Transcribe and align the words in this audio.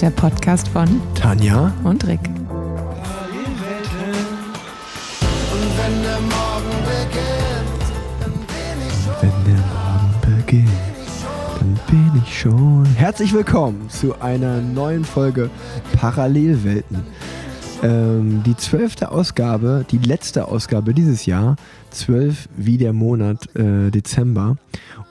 der 0.00 0.10
Podcast 0.10 0.68
von 0.68 1.00
Tanja 1.14 1.72
und 1.82 2.06
Rick. 2.06 2.20
Und 2.20 2.36
wenn 5.78 6.02
der 6.02 6.20
Morgen 6.20 6.70
beginnt, 10.42 10.68
dann 11.58 11.80
bin 11.86 12.22
ich 12.22 12.38
schon. 12.40 12.84
Herzlich 12.96 13.32
willkommen 13.32 13.88
zu 13.88 14.20
einer 14.20 14.60
neuen 14.60 15.04
Folge 15.04 15.48
Parallelwelten. 15.94 17.02
Ähm, 17.82 18.42
die 18.44 18.56
zwölfte 18.56 19.10
Ausgabe, 19.10 19.86
die 19.90 19.98
letzte 19.98 20.48
Ausgabe 20.48 20.92
dieses 20.92 21.24
Jahr, 21.24 21.56
zwölf 21.90 22.50
wie 22.54 22.76
der 22.76 22.92
Monat 22.92 23.54
äh, 23.56 23.90
Dezember. 23.90 24.56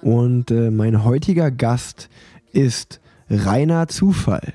Und 0.04 0.52
äh, 0.52 0.70
mein 0.70 1.04
heutiger 1.04 1.50
Gast 1.50 2.08
ist 2.52 3.00
Rainer 3.32 3.88
Zufall. 3.88 4.54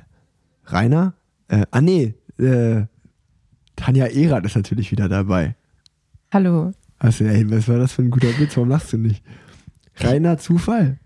Rainer? 0.73 1.15
Äh, 1.49 1.67
ah 1.71 1.81
nee, 1.81 2.15
äh, 2.39 2.83
Tanja 3.77 4.07
Erath 4.07 4.45
ist 4.45 4.57
natürlich 4.57 4.93
wieder 4.93 5.09
dabei. 5.09 5.55
Hallo. 6.33 6.73
Also, 6.99 7.25
ey, 7.25 7.51
was 7.51 7.67
war 7.69 7.79
das 7.79 7.93
für 7.93 8.03
ein 8.03 8.11
guter 8.11 8.39
Witz? 8.39 8.57
Warum 8.57 8.69
lachst 8.69 8.93
du 8.93 8.99
nicht? 8.99 9.23
Reiner 9.97 10.39
Zufall. 10.39 10.99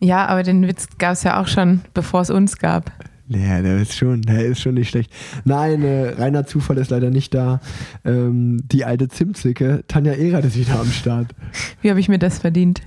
Ja, 0.00 0.26
aber 0.26 0.42
den 0.42 0.66
Witz 0.66 0.86
gab 0.98 1.14
es 1.14 1.24
ja 1.24 1.40
auch 1.40 1.48
schon, 1.48 1.80
bevor 1.94 2.20
es 2.20 2.30
uns 2.30 2.58
gab. 2.58 2.92
Ja, 3.28 3.60
der 3.60 3.78
ist 3.78 3.96
schon, 3.96 4.22
der 4.22 4.46
ist 4.46 4.60
schon 4.60 4.74
nicht 4.74 4.88
schlecht. 4.88 5.12
Nein, 5.44 5.82
äh, 5.82 6.10
reiner 6.10 6.46
Zufall 6.46 6.78
ist 6.78 6.90
leider 6.90 7.10
nicht 7.10 7.34
da. 7.34 7.60
Ähm, 8.04 8.62
die 8.64 8.84
alte 8.84 9.08
Zimtzicke, 9.08 9.84
Tanja 9.86 10.12
Erath 10.12 10.46
ist 10.46 10.56
wieder 10.56 10.80
am 10.80 10.90
Start. 10.90 11.34
Wie 11.82 11.90
habe 11.90 12.00
ich 12.00 12.08
mir 12.08 12.18
das 12.18 12.38
verdient? 12.38 12.80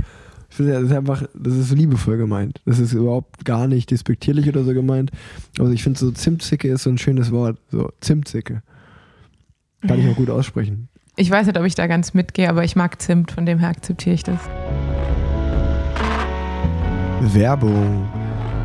Das 0.51 0.59
ist, 0.59 0.69
das 0.69 0.83
ist 0.83 0.91
einfach, 0.91 1.23
das 1.33 1.55
ist 1.55 1.71
liebevoll 1.71 2.17
gemeint. 2.17 2.61
Das 2.65 2.79
ist 2.79 2.91
überhaupt 2.91 3.45
gar 3.45 3.67
nicht 3.67 3.89
despektierlich 3.89 4.49
oder 4.49 4.65
so 4.65 4.73
gemeint. 4.73 5.11
Also 5.57 5.71
ich 5.71 5.81
finde 5.81 5.97
so 5.97 6.11
Zimtzicke 6.11 6.67
ist 6.67 6.83
so 6.83 6.89
ein 6.89 6.97
schönes 6.97 7.31
Wort. 7.31 7.57
So, 7.71 7.89
Zimtzicke. 8.01 8.61
Kann 9.87 9.99
ich 9.99 10.09
auch 10.09 10.15
gut 10.15 10.29
aussprechen. 10.29 10.89
Ich 11.15 11.31
weiß 11.31 11.47
nicht, 11.47 11.57
ob 11.57 11.65
ich 11.65 11.75
da 11.75 11.87
ganz 11.87 12.13
mitgehe, 12.13 12.49
aber 12.49 12.63
ich 12.65 12.75
mag 12.75 13.01
Zimt, 13.01 13.31
von 13.31 13.45
dem 13.45 13.59
her 13.59 13.69
akzeptiere 13.69 14.15
ich 14.15 14.23
das. 14.23 14.39
Werbung. 17.33 18.09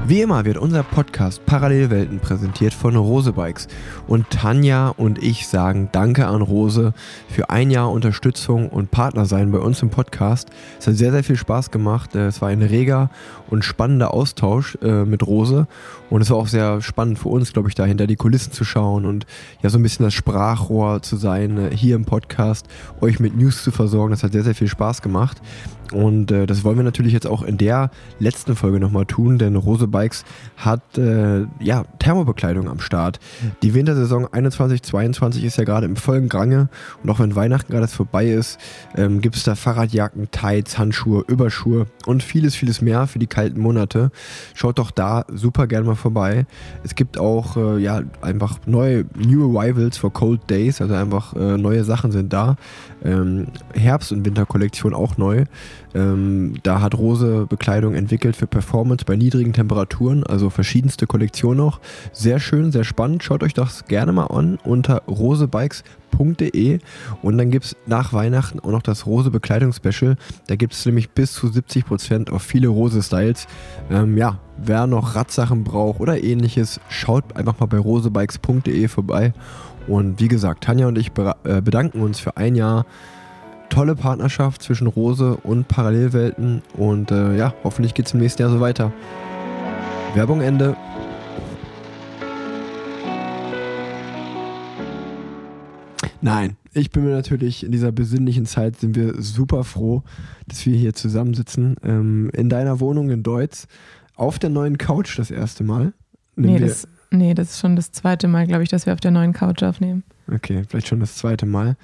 Wie 0.09 0.21
immer 0.21 0.45
wird 0.45 0.57
unser 0.57 0.85
Podcast 0.85 1.45
Parallelwelten 1.47 2.21
präsentiert 2.21 2.73
von 2.73 2.95
Rose 2.95 3.33
Bikes. 3.33 3.67
Und 4.07 4.31
Tanja 4.31 4.91
und 4.91 5.21
ich 5.21 5.49
sagen 5.49 5.89
Danke 5.91 6.29
an 6.29 6.43
Rose 6.43 6.95
für 7.29 7.51
ein 7.51 7.73
Jahr 7.73 7.91
Unterstützung 7.91 8.69
und 8.69 8.93
Partner 8.93 9.27
sein 9.27 9.51
bei 9.51 9.59
uns 9.59 9.83
im 9.83 9.91
Podcast. 9.91 10.49
Es 10.79 10.87
hat 10.87 10.95
sehr, 10.95 11.11
sehr 11.11 11.25
viel 11.25 11.35
Spaß 11.35 11.73
gemacht. 11.73 12.15
Äh, 12.15 12.29
Es 12.29 12.41
war 12.41 12.51
ein 12.51 12.63
reger 12.63 13.11
und 13.51 13.65
spannender 13.65 14.15
Austausch 14.15 14.79
äh, 14.81 15.05
mit 15.05 15.27
Rose. 15.27 15.67
Und 16.09 16.21
es 16.21 16.31
war 16.31 16.37
auch 16.37 16.47
sehr 16.47 16.83
spannend 16.83 17.19
für 17.19 17.31
uns, 17.31 17.53
glaube 17.53 17.69
ich, 17.69 17.75
da 17.75 17.85
hinter 17.85 18.07
die 18.07 18.15
Kulissen 18.15 18.53
zu 18.53 18.63
schauen 18.63 19.07
und 19.07 19.27
ja 19.61 19.71
so 19.71 19.79
ein 19.79 19.83
bisschen 19.83 20.05
das 20.05 20.15
Sprachrohr 20.15 21.03
zu 21.03 21.17
sein, 21.17 21.59
äh, 21.59 21.77
hier 21.77 21.97
im 21.97 22.05
Podcast, 22.05 22.69
euch 23.01 23.19
mit 23.19 23.37
News 23.37 23.65
zu 23.65 23.73
versorgen. 23.73 24.13
Das 24.13 24.23
hat 24.23 24.31
sehr, 24.31 24.45
sehr 24.45 24.55
viel 24.55 24.69
Spaß 24.69 25.03
gemacht. 25.03 25.43
Und 25.93 26.31
äh, 26.31 26.47
das 26.47 26.65
wollen 26.65 26.77
wir 26.77 26.85
natürlich 26.85 27.13
jetzt 27.13 27.27
auch 27.27 27.43
in 27.43 27.59
der 27.59 27.91
letzten 28.19 28.57
Folge 28.57 28.81
nochmal 28.81 29.07
tun, 29.07 29.39
denn 29.39 29.57
Rose 29.57 29.87
Bikes 29.87 30.25
hat 30.57 30.99
äh, 30.99 31.47
ja 31.61 31.85
Thermobekleidung 31.99 32.69
am 32.69 32.81
Start. 32.81 33.21
Die 33.63 33.75
Wintersaison 33.75 34.27
21-22 34.27 35.43
ist 35.43 35.57
ja 35.59 35.65
gerade 35.65 35.87
im 35.87 35.97
vollen 35.97 36.29
Gange 36.29 36.69
und 37.03 37.11
auch 37.11 37.21
wenn 37.21 37.35
Weihnachten 37.35 37.73
gerade 37.73 37.89
vorbei 37.89 38.27
ist, 38.27 38.59
ähm, 38.97 39.21
gibt 39.21 39.37
es 39.37 39.45
da 39.45 39.55
Fahrradjacken, 39.55 40.31
Tights, 40.31 40.79
Handschuhe, 40.79 41.25
Überschuhe 41.27 41.87
und 42.07 42.23
vieles, 42.23 42.55
vieles 42.55 42.81
mehr 42.81 43.07
für 43.07 43.19
die 43.19 43.27
kalten 43.27 43.61
Monate. 43.61 44.11
Schaut 44.55 44.79
doch 44.79 44.91
da 44.91 45.25
super 45.33 45.67
gerne 45.67 45.87
mal 45.87 45.95
vorbei. 45.95 46.47
Es 46.85 46.95
gibt 46.95 47.19
auch 47.19 47.57
äh, 47.57 47.79
ja 47.79 48.03
einfach 48.21 48.59
neue 48.67 49.05
New 49.17 49.57
Arrivals 49.57 49.99
for 49.99 50.13
Cold 50.13 50.49
Days, 50.49 50.81
also 50.81 50.95
einfach 50.95 51.35
äh, 51.35 51.57
neue 51.57 51.85
Sachen 51.85 52.13
sind 52.13 52.33
da. 52.33 52.57
Ähm, 53.05 53.49
Herbst- 53.75 54.13
und 54.13 54.25
Winterkollektion 54.25 54.95
auch 54.95 55.17
neu. 55.17 55.45
Ähm, 55.95 56.55
da 56.63 56.81
hat 56.81 56.97
Rose 56.97 57.47
Bekleidung 57.49 57.95
entwickelt 57.95 58.37
für 58.37 58.47
Performance 58.47 59.05
bei 59.05 59.17
niedrigen 59.17 59.53
Temperaturen, 59.53 60.25
also 60.25 60.51
verschiedenste 60.51 61.07
Kollektionen 61.07 61.59
noch. 61.59 61.81
Sehr 62.13 62.41
schön, 62.41 62.73
sehr 62.73 62.85
spannend. 62.85 63.23
Schaut 63.23 63.43
euch 63.43 63.55
das 63.55 63.87
gerne 63.87 64.13
mal 64.13 64.27
an 64.27 64.59
unter 64.65 65.03
rosebikes.de 65.09 66.79
und 67.23 67.39
dann 67.39 67.51
gibt 67.51 67.67
es 67.67 67.77
nach 67.87 68.13
Weihnachten 68.13 68.61
auch 68.61 68.71
noch 68.71 68.83
das 68.83 69.07
Rose 69.07 69.31
Bekleidungsspecial. 69.31 70.17
Da 70.47 70.57
gibt 70.57 70.73
es 70.75 70.85
nämlich 70.85 71.11
bis 71.11 71.33
zu 71.33 71.47
70% 71.47 72.31
auf 72.31 72.43
viele 72.43 72.69
Rose-Styles. 72.69 73.47
Ähm, 73.91 74.17
ja, 74.17 74.39
wer 74.57 74.87
noch 74.87 75.15
Radsachen 75.15 75.65
braucht 75.65 76.01
oder 76.01 76.23
ähnliches, 76.23 76.81
schaut 76.89 77.37
einfach 77.37 77.59
mal 77.61 77.67
bei 77.67 77.79
rosebikes.de 77.79 78.89
vorbei. 78.89 79.33
Und 79.89 80.21
wie 80.21 80.29
gesagt, 80.29 80.65
Tanja 80.65 80.89
und 80.89 80.99
ich 80.99 81.13
äh, 81.45 81.61
bedanken 81.61 82.01
uns 82.01 82.19
für 82.19 82.37
ein 82.37 82.55
Jahr 82.55 82.87
tolle 83.69 83.95
Partnerschaft 83.95 84.63
zwischen 84.63 84.87
Rose 84.87 85.37
und 85.43 85.69
Parallelwelten 85.69 86.63
und 86.75 87.11
äh, 87.11 87.37
ja, 87.37 87.55
hoffentlich 87.65 87.95
geht 87.95 88.07
es 88.07 88.15
im 88.15 88.21
nächsten 88.21 88.43
Jahr 88.43 88.51
so 88.51 88.61
weiter. 88.61 88.93
Werbung 90.15 90.41
Ende. 90.41 90.77
Nein, 96.23 96.57
ich 96.73 96.91
bin 96.91 97.05
mir 97.05 97.11
natürlich 97.11 97.65
in 97.65 97.71
dieser 97.71 97.93
besinnlichen 97.93 98.47
Zeit 98.47 98.77
sind 98.77 98.97
wir 98.97 99.21
super 99.21 99.63
froh, 99.63 100.03
dass 100.49 100.65
wir 100.67 100.77
hier 100.77 100.95
zusammensitzen. 100.95 101.77
Ähm, 101.85 102.31
in 102.33 102.49
deiner 102.49 102.81
Wohnung 102.81 103.11
in 103.11 103.23
Deutz, 103.23 103.69
auf 104.17 104.39
der 104.39 104.51
neuen 104.51 104.79
Couch 104.79 105.19
das 105.19 105.31
erste 105.31 105.63
Mal. 105.63 105.93
Nee 106.35 106.59
das, 106.59 106.89
nee, 107.17 107.35
das 107.35 107.53
ist 107.53 107.61
schon 107.61 107.77
das 107.77 107.93
zweite 107.93 108.29
Mal, 108.29 108.47
glaube 108.47 108.63
ich, 108.63 108.69
dass 108.69 108.87
wir 108.87 108.93
auf 108.93 109.01
der 109.01 109.11
neuen 109.11 109.33
Couch 109.33 109.63
aufnehmen. 109.63 110.05
Okay, 110.33 110.63
vielleicht 110.69 110.89
schon 110.89 111.01
das 111.01 111.17
zweite 111.17 111.47
Mal. 111.47 111.77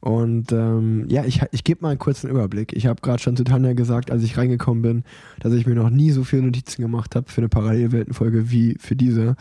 Und 0.00 0.52
ähm, 0.52 1.06
ja, 1.08 1.24
ich, 1.24 1.42
ich 1.50 1.64
gebe 1.64 1.82
mal 1.82 1.90
einen 1.90 1.98
kurzen 1.98 2.30
Überblick. 2.30 2.72
Ich 2.72 2.86
habe 2.86 3.00
gerade 3.00 3.20
schon 3.20 3.36
zu 3.36 3.44
Tanja 3.44 3.72
gesagt, 3.72 4.10
als 4.10 4.22
ich 4.22 4.38
reingekommen 4.38 4.82
bin, 4.82 5.04
dass 5.40 5.52
ich 5.52 5.66
mir 5.66 5.74
noch 5.74 5.90
nie 5.90 6.12
so 6.12 6.22
viele 6.24 6.42
Notizen 6.42 6.82
gemacht 6.82 7.16
habe 7.16 7.28
für 7.30 7.40
eine 7.40 7.48
Parallelweltenfolge 7.48 8.50
wie 8.50 8.76
für 8.78 8.94
diese. 8.94 9.36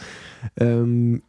Ähm, 0.58 1.22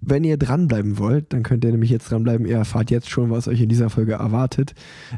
wenn 0.00 0.24
ihr 0.24 0.36
dranbleiben 0.36 0.98
wollt, 0.98 1.32
dann 1.32 1.42
könnt 1.42 1.64
ihr 1.64 1.70
nämlich 1.70 1.90
jetzt 1.90 2.10
dranbleiben. 2.10 2.46
Ihr 2.46 2.56
erfahrt 2.56 2.90
jetzt 2.90 3.10
schon, 3.10 3.30
was 3.30 3.48
euch 3.48 3.60
in 3.60 3.68
dieser 3.68 3.90
Folge 3.90 4.14
erwartet. 4.14 4.74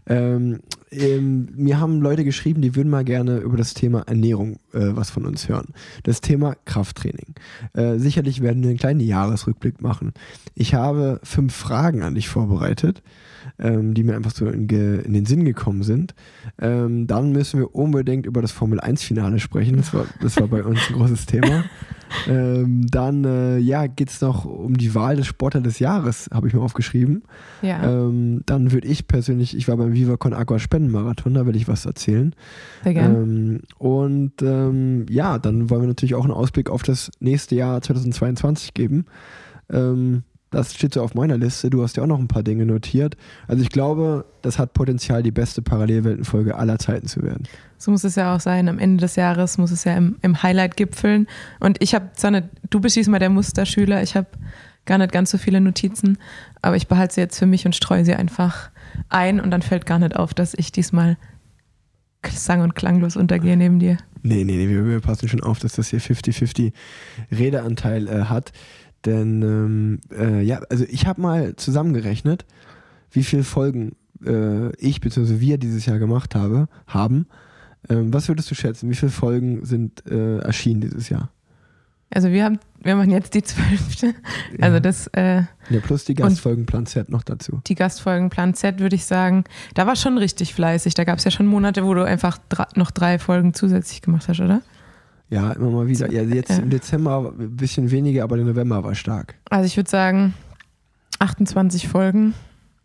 Ähm, 0.06 0.60
ähm, 0.90 1.48
mir 1.54 1.80
haben 1.80 2.00
Leute 2.00 2.24
geschrieben, 2.24 2.60
die 2.60 2.74
würden 2.76 2.90
mal 2.90 3.04
gerne 3.04 3.38
über 3.38 3.56
das 3.56 3.74
Thema 3.74 4.00
Ernährung 4.02 4.58
äh, 4.72 4.90
was 4.94 5.10
von 5.10 5.24
uns 5.24 5.48
hören. 5.48 5.68
Das 6.02 6.20
Thema 6.20 6.56
Krafttraining. 6.64 7.34
Äh, 7.74 7.98
sicherlich 7.98 8.42
werden 8.42 8.62
wir 8.62 8.70
einen 8.70 8.78
kleinen 8.78 9.00
Jahresrückblick 9.00 9.80
machen. 9.80 10.12
Ich 10.54 10.74
habe 10.74 11.20
fünf 11.22 11.54
Fragen 11.54 12.02
an 12.02 12.14
dich 12.14 12.28
vorbereitet, 12.28 13.02
ähm, 13.58 13.94
die 13.94 14.02
mir 14.02 14.16
einfach 14.16 14.32
so 14.32 14.46
in, 14.48 14.68
in 14.68 15.12
den 15.12 15.26
Sinn 15.26 15.44
gekommen 15.44 15.82
sind. 15.82 16.14
Ähm, 16.60 17.06
dann 17.06 17.32
müssen 17.32 17.60
wir 17.60 17.74
unbedingt 17.74 18.26
über 18.26 18.42
das 18.42 18.52
Formel 18.52 18.80
1-Finale 18.80 19.38
sprechen. 19.38 19.76
Das 19.76 19.94
war, 19.94 20.06
das 20.20 20.36
war 20.38 20.48
bei 20.48 20.62
uns 20.62 20.80
ein 20.88 20.94
großes 20.94 21.26
Thema. 21.26 21.64
Ähm, 22.28 22.86
dann 22.90 23.24
äh, 23.24 23.58
ja, 23.58 23.86
geht 23.86 24.10
es 24.10 24.20
noch 24.20 24.44
um 24.44 24.76
die 24.76 24.94
Wahl 24.94 25.16
des 25.16 25.26
Sportler 25.26 25.60
des 25.60 25.78
Jahres, 25.78 26.28
habe 26.32 26.48
ich 26.48 26.54
mir 26.54 26.60
aufgeschrieben. 26.60 27.22
Ja, 27.62 27.82
Ähm, 27.82 28.42
dann 28.46 28.72
würde 28.72 28.88
ich 28.88 29.06
persönlich, 29.08 29.56
ich 29.56 29.68
war 29.68 29.76
beim 29.76 29.92
Viva 29.92 30.16
Con 30.16 30.34
Aqua 30.34 30.58
Spendenmarathon, 30.58 31.34
da 31.34 31.46
will 31.46 31.56
ich 31.56 31.68
was 31.68 31.86
erzählen. 31.86 32.34
sehr 32.84 32.94
gerne. 32.94 33.16
Ähm, 33.18 33.60
und 33.78 34.42
ähm, 34.42 35.06
ja, 35.08 35.38
dann 35.38 35.70
wollen 35.70 35.82
wir 35.82 35.88
natürlich 35.88 36.14
auch 36.14 36.24
einen 36.24 36.32
Ausblick 36.32 36.70
auf 36.70 36.82
das 36.82 37.10
nächste 37.20 37.54
Jahr 37.54 37.80
2022 37.80 38.74
geben. 38.74 39.06
Ähm, 39.70 40.22
das 40.52 40.74
steht 40.74 40.94
so 40.94 41.02
auf 41.02 41.14
meiner 41.14 41.36
Liste. 41.36 41.70
Du 41.70 41.82
hast 41.82 41.96
ja 41.96 42.04
auch 42.04 42.06
noch 42.06 42.18
ein 42.18 42.28
paar 42.28 42.42
Dinge 42.42 42.66
notiert. 42.66 43.16
Also 43.48 43.62
ich 43.62 43.70
glaube, 43.70 44.24
das 44.42 44.58
hat 44.58 44.74
Potenzial, 44.74 45.22
die 45.22 45.30
beste 45.30 45.62
Parallelweltenfolge 45.62 46.54
aller 46.54 46.78
Zeiten 46.78 47.08
zu 47.08 47.22
werden. 47.22 47.48
So 47.78 47.90
muss 47.90 48.04
es 48.04 48.14
ja 48.14 48.36
auch 48.36 48.40
sein. 48.40 48.68
Am 48.68 48.78
Ende 48.78 49.00
des 49.00 49.16
Jahres 49.16 49.58
muss 49.58 49.72
es 49.72 49.84
ja 49.84 49.96
im, 49.96 50.16
im 50.22 50.42
Highlight 50.42 50.76
gipfeln. 50.76 51.26
Und 51.58 51.82
ich 51.82 51.94
habe 51.94 52.10
zwar 52.14 52.30
nicht, 52.30 52.44
du 52.70 52.80
bist 52.80 52.94
diesmal 52.94 53.18
der 53.18 53.30
Musterschüler, 53.30 54.02
ich 54.02 54.14
habe 54.14 54.28
gar 54.84 54.98
nicht 54.98 55.12
ganz 55.12 55.30
so 55.30 55.38
viele 55.38 55.60
Notizen, 55.60 56.18
aber 56.60 56.76
ich 56.76 56.88
behalte 56.88 57.14
sie 57.14 57.20
jetzt 57.20 57.38
für 57.38 57.46
mich 57.46 57.66
und 57.66 57.74
streue 57.74 58.04
sie 58.04 58.14
einfach 58.14 58.70
ein 59.08 59.40
und 59.40 59.50
dann 59.50 59.62
fällt 59.62 59.86
gar 59.86 59.98
nicht 59.98 60.16
auf, 60.16 60.34
dass 60.34 60.54
ich 60.54 60.72
diesmal 60.72 61.16
sang- 62.30 62.60
und 62.60 62.74
klanglos 62.74 63.16
untergehe 63.16 63.56
neben 63.56 63.78
dir. 63.78 63.96
Nee, 64.24 64.44
nee, 64.44 64.66
nee, 64.66 64.68
wir, 64.68 65.00
passen 65.00 65.28
schon 65.28 65.42
auf, 65.42 65.58
dass 65.58 65.72
das 65.72 65.88
hier 65.88 66.00
50-50 66.00 66.72
Redeanteil 67.32 68.06
äh, 68.06 68.24
hat. 68.24 68.52
Denn, 69.04 69.42
ähm, 69.42 70.00
äh, 70.16 70.42
ja, 70.42 70.60
also 70.70 70.84
ich 70.88 71.06
habe 71.06 71.20
mal 71.20 71.56
zusammengerechnet, 71.56 72.44
wie 73.10 73.24
viele 73.24 73.42
Folgen 73.42 73.96
äh, 74.24 74.74
ich 74.76 75.00
bzw. 75.00 75.40
wir 75.40 75.58
dieses 75.58 75.86
Jahr 75.86 75.98
gemacht 75.98 76.34
habe, 76.34 76.68
haben. 76.86 77.26
Ähm, 77.88 78.12
was 78.14 78.28
würdest 78.28 78.50
du 78.50 78.54
schätzen? 78.54 78.88
Wie 78.90 78.94
viele 78.94 79.10
Folgen 79.10 79.64
sind 79.64 80.06
äh, 80.06 80.38
erschienen 80.38 80.80
dieses 80.82 81.08
Jahr? 81.08 81.30
Also 82.14 82.30
wir 82.30 82.44
haben, 82.44 82.58
wir 82.82 82.94
machen 82.94 83.10
jetzt 83.10 83.32
die 83.34 83.42
zwölfte. 83.42 84.14
Also 84.60 84.80
das, 84.80 85.06
äh, 85.08 85.42
Ja, 85.70 85.80
plus 85.82 86.04
die 86.04 86.14
Gastfolgen 86.14 86.66
Plan 86.66 86.84
Z 86.84 87.08
noch 87.08 87.22
dazu. 87.22 87.62
die 87.66 87.74
Gastfolgen 87.74 88.28
Plan 88.28 88.52
Z 88.54 88.80
würde 88.80 88.94
ich 88.96 89.06
sagen, 89.06 89.44
da 89.74 89.86
war 89.86 89.96
schon 89.96 90.18
richtig 90.18 90.54
fleißig. 90.54 90.92
Da 90.94 91.04
gab 91.04 91.18
es 91.18 91.24
ja 91.24 91.30
schon 91.30 91.46
Monate, 91.46 91.84
wo 91.84 91.94
du 91.94 92.04
einfach 92.04 92.38
noch 92.76 92.90
drei 92.90 93.18
Folgen 93.18 93.54
zusätzlich 93.54 94.02
gemacht 94.02 94.28
hast, 94.28 94.40
oder? 94.40 94.60
Ja, 95.32 95.52
immer 95.52 95.70
mal 95.70 95.86
wieder. 95.88 96.10
Ja, 96.12 96.22
jetzt 96.22 96.50
Ja. 96.50 96.58
im 96.58 96.68
Dezember 96.70 97.32
ein 97.38 97.56
bisschen 97.56 97.90
weniger, 97.90 98.22
aber 98.24 98.36
der 98.36 98.44
November 98.44 98.84
war 98.84 98.94
stark. 98.94 99.34
Also 99.48 99.66
ich 99.66 99.76
würde 99.76 99.88
sagen 99.90 100.34
28 101.18 101.88
Folgen 101.88 102.34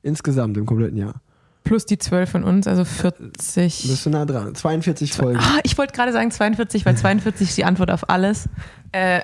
Insgesamt 0.03 0.55
im 0.57 0.65
kompletten 0.65 0.97
Jahr. 0.97 1.15
plus 1.63 1.85
die 1.85 1.97
12 1.97 2.29
von 2.29 2.44
uns, 2.45 2.65
also 2.67 2.85
40. 2.85 3.88
Bist 3.89 4.05
du 4.05 4.09
nah 4.09 4.25
dran. 4.25 4.55
42 4.55 5.11
Folgen. 5.11 5.39
Ah, 5.39 5.59
ich 5.63 5.77
wollte 5.77 5.94
gerade 5.94 6.13
sagen 6.13 6.31
42, 6.31 6.85
weil 6.85 6.95
42 6.95 7.49
ist 7.49 7.57
die 7.57 7.65
Antwort 7.65 7.91
auf 7.91 8.09
alles. 8.09 8.47
Äh, 8.94 9.21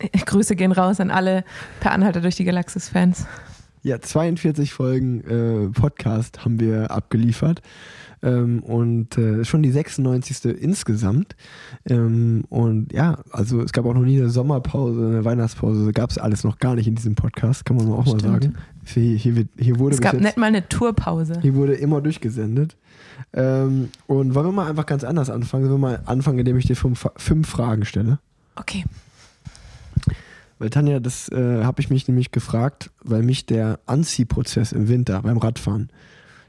Grüße 0.26 0.56
gehen 0.56 0.72
raus 0.72 0.98
an 0.98 1.12
alle 1.12 1.44
Per 1.78 1.92
Anhalter 1.92 2.20
durch 2.20 2.34
die 2.34 2.44
Galaxis-Fans. 2.44 3.26
Ja, 3.84 4.00
42 4.00 4.72
Folgen 4.72 5.20
äh, 5.20 5.68
Podcast 5.80 6.44
haben 6.44 6.58
wir 6.58 6.90
abgeliefert. 6.90 7.62
Ähm, 8.24 8.62
und 8.62 9.18
äh, 9.18 9.44
schon 9.44 9.62
die 9.62 9.70
96. 9.70 10.46
insgesamt. 10.46 11.36
Ähm, 11.84 12.44
und 12.48 12.90
ja, 12.92 13.18
also 13.30 13.60
es 13.60 13.72
gab 13.72 13.84
auch 13.84 13.92
noch 13.92 14.02
nie 14.02 14.18
eine 14.18 14.30
Sommerpause, 14.30 15.06
eine 15.06 15.24
Weihnachtspause. 15.26 15.92
Gab 15.92 16.10
es 16.10 16.16
alles 16.16 16.42
noch 16.42 16.58
gar 16.58 16.74
nicht 16.74 16.88
in 16.88 16.94
diesem 16.94 17.16
Podcast, 17.16 17.66
kann 17.66 17.76
man 17.76 17.86
auch 17.92 18.06
mal 18.06 18.18
Stimmt. 18.18 18.44
sagen. 18.44 18.54
Hier, 18.86 19.16
hier, 19.16 19.36
wird, 19.36 19.48
hier 19.58 19.78
wurde 19.78 19.94
Es 19.94 20.00
gab 20.00 20.14
jetzt, 20.14 20.22
nicht 20.22 20.36
mal 20.38 20.46
eine 20.46 20.66
Tourpause. 20.68 21.38
hier 21.42 21.54
wurde 21.54 21.74
immer 21.74 22.00
durchgesendet. 22.00 22.76
Ähm, 23.34 23.90
und 24.06 24.34
wollen 24.34 24.46
wir 24.46 24.52
mal 24.52 24.70
einfach 24.70 24.86
ganz 24.86 25.04
anders 25.04 25.28
anfangen? 25.28 25.66
Sollen 25.66 25.80
wir 25.80 25.90
mal 25.90 26.02
anfangen, 26.06 26.38
indem 26.38 26.56
ich 26.56 26.66
dir 26.66 26.76
fünf, 26.76 27.06
fünf 27.16 27.46
Fragen 27.46 27.84
stelle? 27.84 28.20
Okay. 28.56 28.84
Weil 30.58 30.70
Tanja, 30.70 30.98
das 30.98 31.28
äh, 31.28 31.62
habe 31.62 31.82
ich 31.82 31.90
mich 31.90 32.08
nämlich 32.08 32.30
gefragt, 32.30 32.90
weil 33.02 33.22
mich 33.22 33.44
der 33.44 33.80
Anziehprozess 33.84 34.72
im 34.72 34.88
Winter 34.88 35.20
beim 35.20 35.36
Radfahren, 35.36 35.90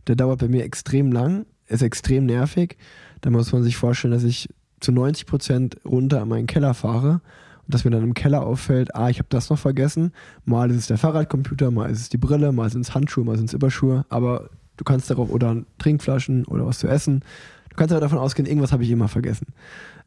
der 0.07 0.15
dauert 0.15 0.39
bei 0.39 0.47
mir 0.47 0.63
extrem 0.63 1.11
lang, 1.11 1.45
ist 1.67 1.81
extrem 1.81 2.25
nervig. 2.25 2.77
Da 3.21 3.29
muss 3.29 3.51
man 3.51 3.63
sich 3.63 3.77
vorstellen, 3.77 4.13
dass 4.13 4.23
ich 4.23 4.49
zu 4.79 4.91
90 4.91 5.25
Prozent 5.25 5.77
runter 5.85 6.21
an 6.21 6.29
meinen 6.29 6.47
Keller 6.47 6.73
fahre 6.73 7.21
und 7.65 7.73
dass 7.73 7.85
mir 7.85 7.91
dann 7.91 8.03
im 8.03 8.13
Keller 8.13 8.45
auffällt, 8.45 8.95
ah, 8.95 9.09
ich 9.09 9.17
habe 9.17 9.29
das 9.29 9.49
noch 9.49 9.57
vergessen. 9.57 10.11
Mal 10.43 10.69
ist 10.69 10.77
es 10.77 10.87
der 10.87 10.97
Fahrradcomputer, 10.97 11.71
mal 11.71 11.89
ist 11.89 12.01
es 12.01 12.09
die 12.09 12.17
Brille, 12.17 12.51
mal 12.51 12.69
sind 12.69 12.81
es 12.81 12.93
Handschuhe, 12.93 13.25
mal 13.25 13.37
sind 13.37 13.47
es 13.47 13.53
Überschuhe. 13.53 14.05
Aber 14.09 14.49
du 14.77 14.83
kannst 14.83 15.09
darauf, 15.09 15.31
oder 15.31 15.63
Trinkflaschen 15.79 16.45
oder 16.45 16.65
was 16.65 16.79
zu 16.79 16.87
essen. 16.87 17.21
Du 17.69 17.75
kannst 17.75 17.91
aber 17.91 18.01
davon 18.01 18.19
ausgehen, 18.19 18.47
irgendwas 18.47 18.71
habe 18.71 18.83
ich 18.83 18.91
immer 18.91 19.07
vergessen. 19.07 19.47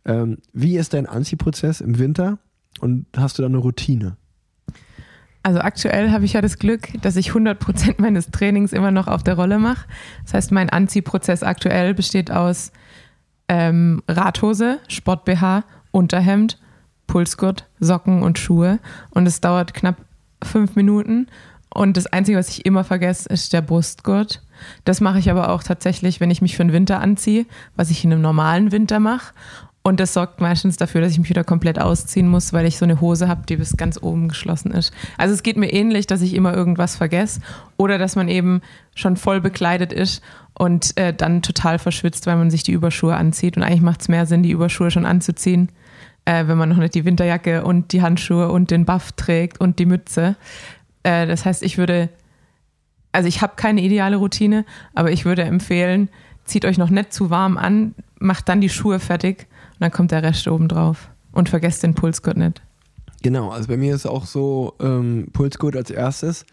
Ähm, 0.04 0.38
wie 0.52 0.76
ist 0.76 0.94
dein 0.94 1.06
Anziehprozess 1.06 1.80
im 1.80 1.98
Winter 1.98 2.38
und 2.80 3.06
hast 3.16 3.38
du 3.38 3.42
da 3.42 3.48
eine 3.48 3.58
Routine? 3.58 4.16
Also 5.42 5.60
aktuell 5.60 6.10
habe 6.10 6.24
ich 6.24 6.34
ja 6.34 6.40
das 6.40 6.58
Glück, 6.58 6.88
dass 7.00 7.16
ich 7.16 7.30
100% 7.30 7.94
meines 7.98 8.30
Trainings 8.30 8.72
immer 8.72 8.90
noch 8.90 9.06
auf 9.08 9.22
der 9.22 9.34
Rolle 9.34 9.58
mache. 9.58 9.86
Das 10.24 10.34
heißt, 10.34 10.52
mein 10.52 10.70
Anziehprozess 10.70 11.42
aktuell 11.42 11.94
besteht 11.94 12.30
aus 12.30 12.72
ähm, 13.48 14.02
Radhose, 14.08 14.78
Sport-BH, 14.88 15.64
Unterhemd, 15.90 16.58
Pulsgurt, 17.06 17.66
Socken 17.80 18.22
und 18.22 18.38
Schuhe. 18.38 18.78
Und 19.10 19.26
es 19.26 19.40
dauert 19.40 19.74
knapp 19.74 19.96
fünf 20.42 20.76
Minuten. 20.76 21.28
Und 21.72 21.96
das 21.96 22.06
Einzige, 22.06 22.38
was 22.38 22.48
ich 22.48 22.66
immer 22.66 22.84
vergesse, 22.84 23.28
ist 23.28 23.52
der 23.52 23.62
Brustgurt. 23.62 24.42
Das 24.84 25.00
mache 25.00 25.18
ich 25.18 25.30
aber 25.30 25.50
auch 25.50 25.62
tatsächlich, 25.62 26.20
wenn 26.20 26.30
ich 26.30 26.42
mich 26.42 26.56
für 26.56 26.64
den 26.64 26.72
Winter 26.72 27.00
anziehe, 27.00 27.46
was 27.76 27.90
ich 27.90 28.04
in 28.04 28.12
einem 28.12 28.22
normalen 28.22 28.72
Winter 28.72 29.00
mache. 29.00 29.32
Und 29.88 30.00
das 30.00 30.12
sorgt 30.12 30.42
meistens 30.42 30.76
dafür, 30.76 31.00
dass 31.00 31.12
ich 31.12 31.18
mich 31.18 31.30
wieder 31.30 31.44
komplett 31.44 31.80
ausziehen 31.80 32.28
muss, 32.28 32.52
weil 32.52 32.66
ich 32.66 32.76
so 32.76 32.84
eine 32.84 33.00
Hose 33.00 33.26
habe, 33.26 33.46
die 33.48 33.56
bis 33.56 33.74
ganz 33.78 33.98
oben 33.98 34.28
geschlossen 34.28 34.70
ist. 34.70 34.92
Also 35.16 35.32
es 35.32 35.42
geht 35.42 35.56
mir 35.56 35.72
ähnlich, 35.72 36.06
dass 36.06 36.20
ich 36.20 36.34
immer 36.34 36.52
irgendwas 36.52 36.94
vergesse 36.94 37.40
oder 37.78 37.96
dass 37.96 38.14
man 38.14 38.28
eben 38.28 38.60
schon 38.94 39.16
voll 39.16 39.40
bekleidet 39.40 39.94
ist 39.94 40.22
und 40.52 40.94
äh, 40.98 41.14
dann 41.14 41.40
total 41.40 41.78
verschwitzt, 41.78 42.26
weil 42.26 42.36
man 42.36 42.50
sich 42.50 42.62
die 42.62 42.72
Überschuhe 42.72 43.16
anzieht. 43.16 43.56
Und 43.56 43.62
eigentlich 43.62 43.80
macht 43.80 44.02
es 44.02 44.08
mehr 44.08 44.26
Sinn, 44.26 44.42
die 44.42 44.50
Überschuhe 44.50 44.90
schon 44.90 45.06
anzuziehen, 45.06 45.70
äh, 46.26 46.46
wenn 46.48 46.58
man 46.58 46.68
noch 46.68 46.76
nicht 46.76 46.94
die 46.94 47.06
Winterjacke 47.06 47.64
und 47.64 47.92
die 47.92 48.02
Handschuhe 48.02 48.50
und 48.50 48.70
den 48.70 48.84
Buff 48.84 49.12
trägt 49.12 49.58
und 49.58 49.78
die 49.78 49.86
Mütze. 49.86 50.36
Äh, 51.02 51.26
das 51.26 51.46
heißt, 51.46 51.62
ich 51.62 51.78
würde, 51.78 52.10
also 53.12 53.26
ich 53.26 53.40
habe 53.40 53.54
keine 53.56 53.80
ideale 53.80 54.16
Routine, 54.16 54.66
aber 54.94 55.12
ich 55.12 55.24
würde 55.24 55.44
empfehlen, 55.44 56.10
zieht 56.44 56.66
euch 56.66 56.76
noch 56.76 56.90
nicht 56.90 57.10
zu 57.10 57.30
warm 57.30 57.56
an, 57.56 57.94
macht 58.18 58.50
dann 58.50 58.60
die 58.60 58.68
Schuhe 58.68 59.00
fertig 59.00 59.46
und 59.78 59.84
dann 59.84 59.92
kommt 59.92 60.10
der 60.10 60.24
Rest 60.24 60.48
oben 60.48 60.66
drauf. 60.66 61.10
Und 61.30 61.48
vergesst 61.48 61.84
den 61.84 61.94
Pulsgurt 61.94 62.36
nicht. 62.36 62.62
Genau, 63.22 63.50
also 63.50 63.68
bei 63.68 63.76
mir 63.76 63.94
ist 63.94 64.06
auch 64.06 64.26
so 64.26 64.74
ähm, 64.80 65.28
Pulsgurt 65.32 65.76
als 65.76 65.90
erstes. 65.90 66.46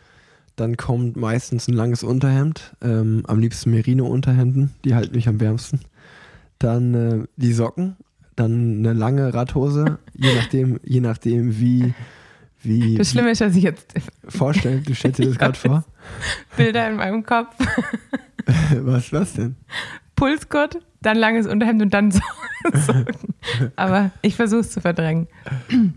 Dann 0.55 0.77
kommt 0.77 1.15
meistens 1.15 1.67
ein 1.67 1.73
langes 1.73 2.03
Unterhemd, 2.03 2.75
ähm, 2.83 3.23
am 3.27 3.39
liebsten 3.39 3.71
Merino-Unterhemden, 3.71 4.71
die 4.83 4.93
halten 4.93 5.15
mich 5.15 5.27
am 5.27 5.39
wärmsten. 5.39 5.79
Dann 6.59 6.93
äh, 6.93 7.27
die 7.35 7.51
Socken, 7.51 7.97
dann 8.35 8.77
eine 8.77 8.93
lange 8.93 9.33
Radhose, 9.33 9.97
je 10.13 10.35
nachdem, 10.35 10.79
je 10.83 11.01
nachdem 11.01 11.59
wie, 11.59 11.95
wie, 12.61 12.95
Das 12.95 13.09
Schlimme 13.09 13.31
ist, 13.31 13.41
dass 13.41 13.55
ich 13.55 13.63
jetzt 13.63 13.95
wie 13.95 14.31
vorstellen, 14.31 14.83
du 14.83 14.93
stellst 14.93 15.19
dir 15.19 15.27
das 15.27 15.37
gerade 15.39 15.57
vor. 15.57 15.83
Bilder 16.55 16.89
in 16.89 16.97
meinem 16.97 17.25
Kopf. 17.25 17.55
Was, 18.81 19.11
was 19.11 19.33
denn? 19.33 19.55
Pulsgurt, 20.15 20.79
dann 21.01 21.17
langes 21.17 21.47
Unterhemd 21.47 21.81
und 21.81 21.93
dann 21.93 22.11
so 22.11 22.19
Socken. 22.73 23.33
Aber 23.75 24.11
ich 24.21 24.35
versuche 24.35 24.61
es 24.61 24.71
zu 24.71 24.81
verdrängen. 24.81 25.27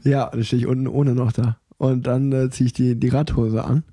Ja, 0.03 0.29
dann 0.31 0.45
stehe 0.45 0.61
ich 0.61 0.67
unten 0.67 0.87
ohne 0.87 1.15
noch 1.15 1.33
da. 1.33 1.57
Und 1.79 2.07
dann 2.07 2.33
äh, 2.33 2.51
ziehe 2.51 2.67
ich 2.67 2.73
die, 2.73 2.99
die 2.99 3.09
Radhose 3.09 3.65
an. 3.65 3.85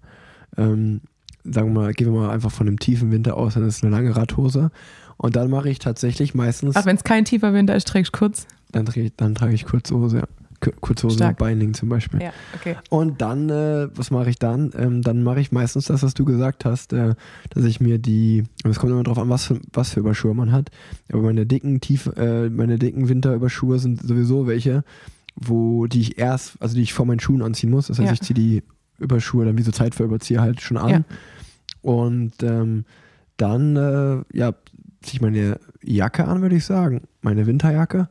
Ähm, 0.58 1.02
sagen 1.44 1.74
wir 1.74 1.82
mal, 1.82 1.94
gehen 1.94 2.12
wir 2.12 2.20
mal 2.20 2.32
einfach 2.32 2.52
von 2.52 2.66
dem 2.66 2.80
tiefen 2.80 3.12
Winter 3.12 3.38
aus, 3.38 3.54
dann 3.54 3.68
ist 3.68 3.78
es 3.78 3.84
eine 3.84 3.96
lange 3.96 4.16
Radhose. 4.16 4.72
Und 5.18 5.36
dann 5.36 5.50
mache 5.50 5.70
ich 5.70 5.80
tatsächlich 5.80 6.34
meistens, 6.36 6.76
Auch 6.76 6.86
wenn 6.86 6.98
es 6.98 7.04
kein 7.04 7.24
tiefer 7.24 7.54
Winter 7.54 7.76
ist, 7.76 7.88
trägst 7.88 8.14
du 8.14 8.18
kurz. 8.20 8.48
dann, 8.72 8.86
dann 9.18 9.36
trage 9.36 9.54
ich 9.54 9.66
kurze 9.66 9.96
Hose, 9.96 10.18
ja. 10.18 10.24
Ku- 10.62 10.72
Kurze 10.82 11.08
Hose 11.08 11.18
Stark. 11.18 11.38
Binding 11.38 11.74
zum 11.74 11.90
Beispiel. 11.90 12.22
Ja, 12.22 12.32
okay. 12.56 12.76
Und 12.90 13.22
dann, 13.22 13.50
äh, 13.50 13.88
was 13.96 14.12
mache 14.12 14.30
ich 14.30 14.38
dann? 14.40 14.72
Ähm, 14.78 15.02
dann 15.02 15.24
mache 15.24 15.40
ich 15.42 15.52
meistens 15.52 15.86
das, 15.86 16.04
was 16.04 16.14
du 16.14 16.26
gesagt 16.26 16.66
hast, 16.66 16.94
äh, 16.94 17.16
dass 17.50 17.66
ich 17.66 17.80
mir 17.82 18.00
die, 18.00 18.44
es 18.64 18.80
kommt 18.80 18.92
immer 18.92 19.04
drauf 19.04 19.18
an, 19.20 19.30
was 19.30 19.46
für, 19.46 19.60
was 19.74 19.92
für 19.92 20.00
Überschuhe 20.00 20.34
man 20.34 20.52
hat, 20.52 20.72
aber 21.12 21.22
meine 21.24 21.46
dicken, 21.46 21.82
tief, 21.82 22.08
äh, 22.18 22.50
meine 22.50 22.78
dicken 22.80 23.10
Winterüberschuhe 23.10 23.80
sind 23.80 24.02
sowieso 24.02 24.48
welche, 24.48 24.84
wo 25.36 25.86
die 25.88 26.02
ich 26.02 26.18
erst, 26.18 26.62
also 26.62 26.76
die 26.76 26.82
ich 26.84 26.94
vor 26.94 27.06
meinen 27.06 27.20
Schuhen 27.20 27.42
anziehen 27.42 27.70
muss. 27.70 27.88
Das 27.88 28.00
heißt, 28.00 28.08
Ja. 28.08 28.14
ich 28.14 28.22
ziehe 28.22 28.36
die 28.36 28.64
Überschuhe 29.00 29.46
dann 29.46 29.58
wie 29.58 29.64
so 29.64 29.72
Zeitverüberzieher 29.72 30.42
halt 30.42 30.62
schon 30.62 30.78
an. 30.78 30.90
Ja. 30.90 31.02
Und 31.82 32.42
ähm, 32.42 32.86
dann, 33.38 33.76
äh, 33.76 34.24
ja, 34.38 34.54
ziehe 35.02 35.16
ich 35.16 35.22
meine 35.22 35.60
Jacke 35.84 36.26
an, 36.26 36.42
würde 36.42 36.56
ich 36.56 36.64
sagen. 36.66 37.02
Meine 37.22 37.46
Winterjacke. 37.46 38.08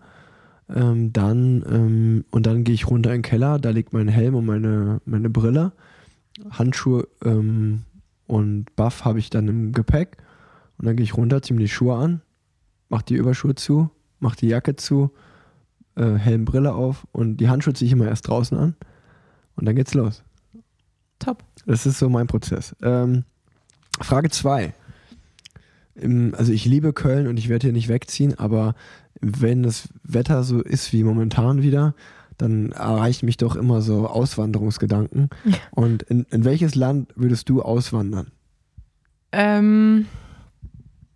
Ähm, 0.68 1.12
dann, 1.12 1.64
ähm, 1.68 2.24
und 2.30 2.46
dann 2.46 2.64
gehe 2.64 2.74
ich 2.74 2.88
runter 2.88 3.10
in 3.10 3.18
den 3.18 3.22
Keller, 3.22 3.58
da 3.58 3.70
liegt 3.70 3.92
mein 3.92 4.08
Helm 4.08 4.34
und 4.34 4.46
meine, 4.46 5.00
meine 5.04 5.30
Brille. 5.30 5.72
Handschuhe 6.50 7.06
ähm, 7.24 7.82
und 8.26 8.74
Buff 8.76 9.04
habe 9.04 9.18
ich 9.18 9.30
dann 9.30 9.48
im 9.48 9.72
Gepäck. 9.72 10.16
Und 10.78 10.86
dann 10.86 10.96
gehe 10.96 11.04
ich 11.04 11.16
runter, 11.16 11.42
ziehe 11.42 11.54
mir 11.54 11.62
die 11.62 11.68
Schuhe 11.68 11.96
an, 11.96 12.20
mache 12.88 13.04
die 13.04 13.14
Überschuhe 13.14 13.54
zu, 13.54 13.90
mache 14.18 14.36
die 14.36 14.48
Jacke 14.48 14.76
zu, 14.76 15.10
äh, 15.96 16.14
Helm, 16.14 16.44
Brille 16.44 16.74
auf 16.74 17.06
und 17.12 17.36
die 17.36 17.48
Handschuhe 17.48 17.74
ziehe 17.74 17.86
ich 17.86 17.92
immer 17.92 18.08
erst 18.08 18.28
draußen 18.28 18.58
an. 18.58 18.74
Und 19.56 19.66
dann 19.66 19.76
geht's 19.76 19.94
los. 19.94 20.24
Top. 21.18 21.44
Das 21.66 21.86
ist 21.86 21.98
so 21.98 22.08
mein 22.08 22.26
Prozess. 22.26 22.74
Ähm, 22.82 23.24
Frage 24.00 24.30
2. 24.30 24.74
Also 26.32 26.52
ich 26.52 26.64
liebe 26.64 26.92
Köln 26.92 27.28
und 27.28 27.38
ich 27.38 27.48
werde 27.48 27.68
hier 27.68 27.72
nicht 27.72 27.88
wegziehen, 27.88 28.36
aber 28.36 28.74
wenn 29.24 29.62
das 29.62 29.88
Wetter 30.02 30.44
so 30.44 30.60
ist 30.60 30.92
wie 30.92 31.02
momentan 31.02 31.62
wieder, 31.62 31.94
dann 32.38 32.72
erreichen 32.72 33.26
mich 33.26 33.36
doch 33.36 33.56
immer 33.56 33.80
so 33.80 34.06
Auswanderungsgedanken. 34.08 35.30
Ja. 35.44 35.56
Und 35.70 36.02
in, 36.04 36.26
in 36.30 36.44
welches 36.44 36.74
Land 36.74 37.12
würdest 37.16 37.48
du 37.48 37.62
auswandern? 37.62 38.28
Ähm, 39.32 40.06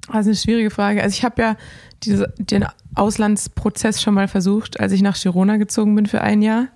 das 0.07 0.21
ist 0.21 0.27
eine 0.27 0.37
schwierige 0.37 0.71
Frage. 0.71 1.03
Also 1.03 1.15
ich 1.15 1.25
habe 1.25 1.43
ja 1.43 1.57
diese, 2.03 2.33
den 2.39 2.65
Auslandsprozess 2.95 4.01
schon 4.01 4.15
mal 4.15 4.29
versucht, 4.29 4.81
als 4.81 4.93
ich 4.93 5.03
nach 5.03 5.21
Girona 5.21 5.57
gezogen 5.57 5.95
bin 5.95 6.07
für 6.07 6.21
ein 6.21 6.43
Jahr 6.43 6.69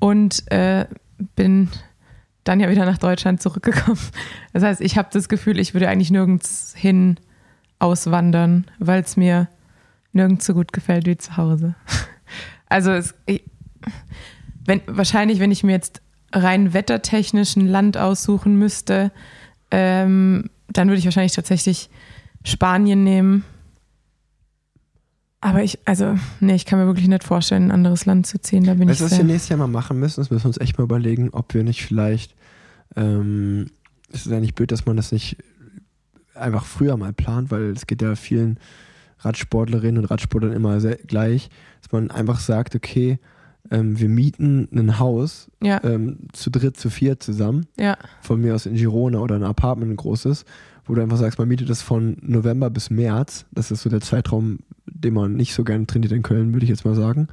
und 0.00 0.50
äh, 0.50 0.86
bin 1.36 1.68
dann 2.44 2.60
ja 2.60 2.70
wieder 2.70 2.84
nach 2.84 2.98
Deutschland 2.98 3.42
zurückgekommen. 3.42 4.00
Das 4.52 4.62
heißt, 4.62 4.80
ich 4.80 4.96
habe 4.96 5.08
das 5.12 5.28
Gefühl, 5.28 5.58
ich 5.58 5.74
würde 5.74 5.88
eigentlich 5.88 6.10
nirgends 6.10 6.74
hin 6.76 7.16
auswandern, 7.78 8.66
weil 8.78 9.02
es 9.02 9.16
mir 9.16 9.48
nirgends 10.18 10.44
so 10.44 10.54
gut 10.54 10.72
gefällt 10.72 11.06
wie 11.06 11.16
zu 11.16 11.36
Hause. 11.36 11.74
Also 12.70 12.90
es, 12.90 13.14
ich, 13.24 13.44
wenn, 14.66 14.82
wahrscheinlich, 14.86 15.40
wenn 15.40 15.50
ich 15.50 15.64
mir 15.64 15.72
jetzt 15.72 16.02
rein 16.32 16.74
wettertechnisch 16.74 17.56
ein 17.56 17.66
Land 17.66 17.96
aussuchen 17.96 18.58
müsste, 18.58 19.10
ähm, 19.70 20.50
dann 20.68 20.88
würde 20.88 20.98
ich 20.98 21.06
wahrscheinlich 21.06 21.32
tatsächlich 21.32 21.88
Spanien 22.44 23.04
nehmen. 23.04 23.44
Aber 25.40 25.62
ich, 25.62 25.78
also, 25.86 26.18
nee, 26.40 26.54
ich 26.54 26.66
kann 26.66 26.78
mir 26.78 26.86
wirklich 26.86 27.08
nicht 27.08 27.24
vorstellen, 27.24 27.68
ein 27.68 27.70
anderes 27.70 28.04
Land 28.04 28.26
zu 28.26 28.40
ziehen. 28.40 28.64
Da 28.64 28.74
bin 28.74 28.88
Weißt 28.88 29.00
ich 29.00 29.06
was 29.10 29.16
wir 29.16 29.24
nächstes 29.24 29.48
Jahr 29.48 29.58
mal 29.58 29.68
machen 29.68 29.98
müssen? 29.98 30.20
Das 30.20 30.30
müssen 30.30 30.44
wir 30.44 30.48
uns 30.48 30.58
echt 30.58 30.76
mal 30.76 30.84
überlegen, 30.84 31.30
ob 31.30 31.54
wir 31.54 31.64
nicht 31.64 31.86
vielleicht, 31.86 32.34
ähm, 32.96 33.70
es 34.12 34.26
ist 34.26 34.32
ja 34.32 34.40
nicht 34.40 34.56
blöd, 34.56 34.72
dass 34.72 34.84
man 34.84 34.96
das 34.96 35.12
nicht 35.12 35.38
einfach 36.34 36.64
früher 36.64 36.96
mal 36.96 37.12
plant, 37.12 37.50
weil 37.50 37.70
es 37.70 37.86
geht 37.86 38.02
ja 38.02 38.16
vielen 38.16 38.58
Radsportlerinnen 39.20 40.02
und 40.02 40.10
Radsportlern 40.10 40.52
immer 40.52 40.80
sehr 40.80 40.96
gleich, 40.96 41.50
dass 41.82 41.92
man 41.92 42.10
einfach 42.10 42.40
sagt, 42.40 42.74
okay, 42.74 43.18
ähm, 43.70 43.98
wir 43.98 44.08
mieten 44.08 44.68
ein 44.72 44.98
Haus 44.98 45.50
Ja, 45.62 45.82
ähm, 45.84 46.18
zu 46.32 46.50
dritt, 46.50 46.76
zu 46.76 46.90
viert 46.90 47.22
zusammen, 47.22 47.66
ja, 47.78 47.96
von 48.22 48.40
mir 48.40 48.54
aus 48.54 48.66
in 48.66 48.74
Girona 48.74 49.18
oder 49.18 49.36
ein 49.36 49.44
Apartment, 49.44 49.92
ein 49.92 49.96
großes, 49.96 50.44
wo 50.86 50.94
du 50.94 51.02
einfach 51.02 51.18
sagst, 51.18 51.38
man 51.38 51.48
mietet 51.48 51.68
das 51.68 51.82
von 51.82 52.16
November 52.22 52.70
bis 52.70 52.90
März. 52.90 53.44
Das 53.52 53.70
ist 53.70 53.82
so 53.82 53.90
der 53.90 54.00
Zeitraum, 54.00 54.60
den 54.86 55.14
man 55.14 55.34
nicht 55.34 55.52
so 55.52 55.64
gerne 55.64 55.86
trainiert 55.86 56.12
in 56.12 56.22
Köln, 56.22 56.54
würde 56.54 56.64
ich 56.64 56.70
jetzt 56.70 56.84
mal 56.84 56.94
sagen. 56.94 57.28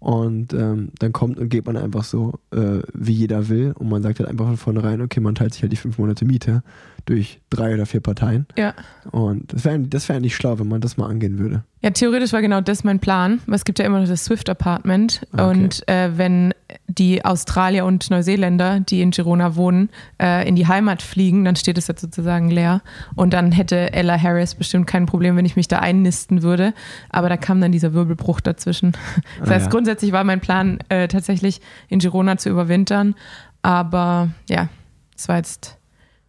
Und 0.00 0.54
ähm, 0.54 0.92
dann 0.98 1.12
kommt 1.12 1.38
und 1.38 1.50
geht 1.50 1.66
man 1.66 1.76
einfach 1.76 2.04
so, 2.04 2.40
äh, 2.52 2.80
wie 2.94 3.12
jeder 3.12 3.48
will. 3.48 3.72
Und 3.78 3.88
man 3.90 4.02
sagt 4.02 4.18
halt 4.18 4.28
einfach 4.28 4.46
von 4.46 4.56
vornherein, 4.56 5.02
okay, 5.02 5.20
man 5.20 5.34
teilt 5.34 5.52
sich 5.52 5.62
halt 5.62 5.72
die 5.72 5.76
fünf 5.76 5.98
Monate 5.98 6.24
Miete 6.24 6.62
durch 7.06 7.40
drei 7.50 7.74
oder 7.74 7.86
vier 7.86 8.00
Parteien. 8.00 8.46
ja. 8.56 8.74
Und 9.10 9.52
das 9.52 9.64
wäre 9.64 9.78
das 9.80 10.08
wär 10.08 10.16
eigentlich 10.16 10.36
schlau, 10.36 10.58
wenn 10.58 10.68
man 10.68 10.80
das 10.80 10.96
mal 10.96 11.08
angehen 11.08 11.38
würde. 11.38 11.64
Ja, 11.82 11.90
theoretisch 11.90 12.32
war 12.34 12.42
genau 12.42 12.60
das 12.60 12.84
mein 12.84 12.98
Plan, 13.00 13.40
es 13.50 13.64
gibt 13.64 13.78
ja 13.78 13.86
immer 13.86 13.98
noch 14.00 14.06
das 14.06 14.24
Swift 14.26 14.50
Apartment 14.50 15.26
Ah, 15.32 15.48
okay. 15.48 15.58
und 15.58 15.88
äh, 15.88 16.10
wenn 16.18 16.52
die 16.86 17.24
Australier 17.24 17.86
und 17.86 18.10
Neuseeländer, 18.10 18.80
die 18.80 19.00
in 19.00 19.10
Girona 19.12 19.56
wohnen, 19.56 19.88
äh, 20.22 20.46
in 20.46 20.54
die 20.56 20.66
Heimat 20.68 21.00
fliegen, 21.00 21.44
dann 21.46 21.56
steht 21.56 21.78
es 21.78 21.86
jetzt 21.88 22.02
sozusagen 22.02 22.50
leer 22.50 22.82
und 23.16 23.32
dann 23.32 23.50
hätte 23.52 23.92
Ella 23.94 24.20
Harris 24.20 24.54
bestimmt 24.54 24.86
kein 24.86 25.06
Problem, 25.06 25.36
wenn 25.36 25.46
ich 25.46 25.56
mich 25.56 25.68
da 25.68 25.78
einnisten 25.78 26.42
würde, 26.42 26.74
aber 27.08 27.30
da 27.30 27.38
kam 27.38 27.60
dann 27.62 27.72
dieser 27.72 27.94
Wirbelbruch 27.94 28.40
dazwischen. 28.40 28.92
Das 29.40 29.48
Ah, 29.48 29.54
heißt, 29.54 29.64
ja. 29.66 29.70
grundsätzlich 29.70 30.12
war 30.12 30.22
mein 30.24 30.40
Plan 30.40 30.78
äh, 30.90 31.08
tatsächlich 31.08 31.60
in 31.88 31.98
Girona 32.00 32.36
zu 32.36 32.50
überwintern, 32.50 33.14
aber 33.62 34.28
ja, 34.48 34.68
es 35.16 35.28
war 35.28 35.36
jetzt, 35.38 35.78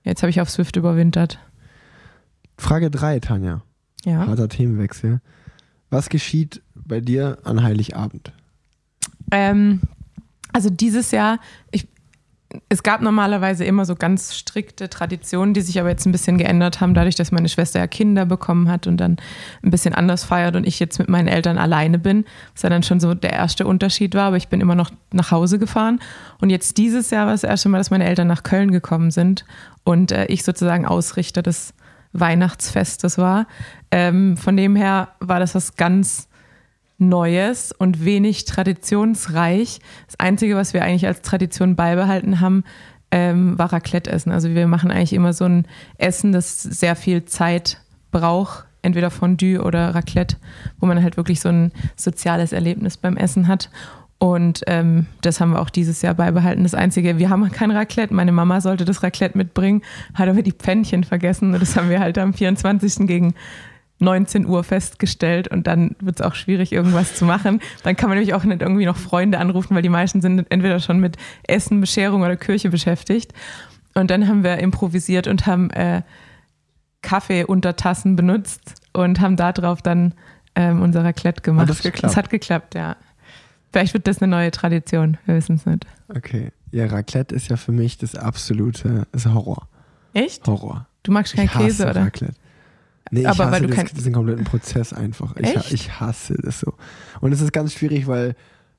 jetzt 0.04 0.22
habe 0.24 0.30
ich 0.30 0.42
auf 0.42 0.50
Swift 0.50 0.76
überwintert. 0.76 1.40
Frage 2.58 2.92
3, 2.92 3.20
Tanja. 3.20 3.62
Ja. 4.06 4.28
Harter 4.28 4.50
Themenwechsel. 4.50 5.22
Was 5.90 6.10
geschieht 6.10 6.62
bei 6.74 7.02
dir 7.02 7.40
an 7.44 7.64
Heiligabend? 7.64 8.32
Ähm, 9.32 9.82
also 10.54 10.70
dieses 10.70 11.12
Jahr, 11.12 11.40
ich, 11.72 11.88
es 12.70 12.84
gab 12.84 13.02
normalerweise 13.02 13.66
immer 13.66 13.86
so 13.86 13.96
ganz 13.96 14.36
strikte 14.36 14.90
Traditionen, 14.90 15.54
die 15.54 15.62
sich 15.62 15.80
aber 15.80 15.90
jetzt 15.90 16.06
ein 16.06 16.12
bisschen 16.12 16.38
geändert 16.38 16.82
haben, 16.82 16.94
dadurch, 16.94 17.16
dass 17.16 17.32
meine 17.32 17.50
Schwester 17.50 17.80
ja 17.80 17.88
Kinder 17.88 18.26
bekommen 18.26 18.70
hat 18.70 18.88
und 18.88 18.98
dann 18.98 19.18
ein 19.64 19.72
bisschen 19.72 19.94
anders 19.94 20.24
feiert 20.24 20.56
und 20.56 20.66
ich 20.66 20.80
jetzt 20.80 21.00
mit 21.00 21.10
meinen 21.10 21.28
Eltern 21.28 21.58
alleine 21.58 22.00
bin, 22.00 22.26
was 22.54 22.64
ja 22.64 22.70
dann 22.70 22.84
schon 22.84 23.00
so 23.00 23.14
der 23.14 23.34
erste 23.34 23.66
Unterschied 23.66 24.16
war, 24.16 24.28
aber 24.28 24.38
ich 24.38 24.48
bin 24.48 24.62
immer 24.62 24.76
noch 24.76 24.92
nach 25.12 25.32
Hause 25.32 25.60
gefahren. 25.60 26.00
Und 26.40 26.50
jetzt 26.50 26.78
dieses 26.78 27.10
Jahr 27.10 27.26
war 27.26 27.34
das 27.34 27.44
erste 27.44 27.70
Mal, 27.70 27.78
dass 27.78 27.92
meine 27.92 28.06
Eltern 28.06 28.28
nach 28.28 28.44
Köln 28.44 28.72
gekommen 28.72 29.12
sind 29.12 29.46
und 29.84 30.12
äh, 30.12 30.26
ich 30.26 30.44
sozusagen 30.44 30.86
Ausrichter 30.86 31.42
des 31.42 31.74
Weihnachtsfestes 32.14 33.18
war. 33.18 33.48
Ähm, 33.92 34.38
von 34.38 34.58
dem 34.58 34.76
her 34.76 35.10
war 35.20 35.40
das 35.40 35.56
was 35.56 35.76
ganz 35.76 36.28
Neues 37.02 37.72
und 37.72 38.06
wenig 38.06 38.46
traditionsreich. 38.46 39.80
Das 40.06 40.20
Einzige, 40.20 40.56
was 40.56 40.74
wir 40.74 40.84
eigentlich 40.84 41.08
als 41.08 41.22
Tradition 41.22 41.76
beibehalten 41.76 42.40
haben, 42.40 42.64
ähm, 43.12 43.58
war 43.58 43.74
Raclette-Essen. 43.74 44.32
Also 44.32 44.50
wir 44.54 44.68
machen 44.68 44.92
eigentlich 44.92 45.14
immer 45.14 45.34
so 45.34 45.46
ein 45.46 45.66
Essen, 45.98 46.32
das 46.32 46.62
sehr 46.62 46.96
viel 46.96 47.26
Zeit 47.26 47.82
braucht, 48.12 48.66
entweder 48.82 49.10
Fondue 49.10 49.62
oder 49.62 49.94
Raclette, 49.94 50.38
wo 50.80 50.86
man 50.86 51.04
halt 51.04 51.18
wirklich 51.18 51.42
so 51.42 51.50
ein 51.50 51.72
soziales 51.96 52.54
Erlebnis 52.54 52.98
beim 52.98 53.18
Essen 53.18 53.48
hat. 53.48 53.70
Und 54.18 54.62
ähm, 54.68 55.08
das 55.22 55.42
haben 55.42 55.54
wir 55.54 55.62
auch 55.62 55.72
dieses 55.72 56.04
Jahr 56.04 56.14
beibehalten. 56.14 56.62
Das 56.62 56.76
Einzige, 56.76 57.18
wir 57.18 57.32
haben 57.32 57.52
kein 57.52 57.72
Raclette. 57.72 58.14
Meine 58.14 58.32
Mama 58.32 58.62
sollte 58.62 58.86
das 58.86 59.02
Raclette 59.02 59.36
mitbringen, 59.36 59.82
hat 60.14 60.30
aber 60.30 60.44
die 60.44 60.52
Pfännchen 60.52 61.04
vergessen. 61.04 61.54
Und 61.54 61.60
das 61.60 61.76
haben 61.76 61.90
wir 61.90 62.00
halt 62.00 62.20
am 62.20 62.32
24. 62.32 63.08
gegen 63.08 63.34
19 64.02 64.46
Uhr 64.46 64.64
festgestellt 64.64 65.48
und 65.48 65.68
dann 65.68 65.96
wird 66.00 66.20
es 66.20 66.26
auch 66.26 66.36
schwierig, 66.36 66.72
irgendwas 66.72 67.16
zu 67.16 67.26
machen. 67.26 67.62
Dann 67.84 67.96
kann 67.96 68.10
man 68.10 68.18
nämlich 68.18 68.34
auch 68.34 68.44
nicht 68.44 68.62
irgendwie 68.62 68.86
noch 68.86 68.98
Freunde 68.98 69.38
anrufen, 69.40 69.76
weil 69.76 69.82
die 69.82 69.90
meisten 69.90 70.22
sind 70.22 70.46
entweder 70.50 70.80
schon 70.80 71.00
mit 71.00 71.18
Essen, 71.44 71.80
Bescherung 71.80 72.22
oder 72.22 72.36
Kirche 72.36 72.70
beschäftigt. 72.70 73.34
Und 73.94 74.10
dann 74.10 74.28
haben 74.28 74.44
wir 74.44 74.58
improvisiert 74.58 75.28
und 75.28 75.46
haben 75.46 75.70
äh, 75.72 76.02
Kaffee-Untertassen 77.02 78.16
benutzt 78.16 78.76
und 78.94 79.20
haben 79.20 79.36
darauf 79.36 79.82
dann 79.82 80.14
ähm, 80.56 80.82
unser 80.82 81.04
Raclette 81.04 81.42
gemacht. 81.42 81.64
Hat 81.64 81.70
das 81.70 81.82
geklappt? 81.82 82.04
Das 82.04 82.18
hat 82.18 82.30
geklappt, 82.30 82.76
ja. 82.76 82.96
Vielleicht 83.72 83.94
wird 83.94 84.08
das 84.08 84.22
eine 84.22 84.30
neue 84.30 84.52
Tradition, 84.52 85.18
wir 85.26 85.36
wissen 85.36 85.56
es 85.56 85.66
nicht. 85.66 85.86
Okay. 86.10 86.52
Ja, 86.72 86.88
Raclette 86.88 87.34
ist 87.34 87.50
ja 87.50 87.58
für 87.58 87.72
mich 87.72 87.98
das 87.98 88.16
absolute 88.16 89.08
ist 89.12 89.26
Horror. 89.26 89.68
Echt? 90.14 90.46
Horror. 90.48 90.88
Du 91.04 91.12
magst 91.12 91.36
keinen 91.36 91.50
Käse, 91.50 91.90
oder? 91.90 92.06
Raclette. 92.06 92.36
Nee, 93.10 93.22
ich 93.22 93.28
Aber 93.28 93.46
hasse 93.46 93.52
weil 93.52 93.62
du 93.62 93.68
das, 93.68 93.76
kein- 93.76 93.88
diesen 93.88 94.14
kompletten 94.14 94.46
Prozess 94.46 94.94
einfach. 94.94 95.36
Ich, 95.38 95.74
ich 95.74 96.00
hasse 96.00 96.36
das 96.42 96.60
so. 96.60 96.74
Und 97.20 97.32
es 97.32 97.42
ist 97.42 97.52
ganz 97.52 97.74
schwierig, 97.74 98.08
weil 98.08 98.36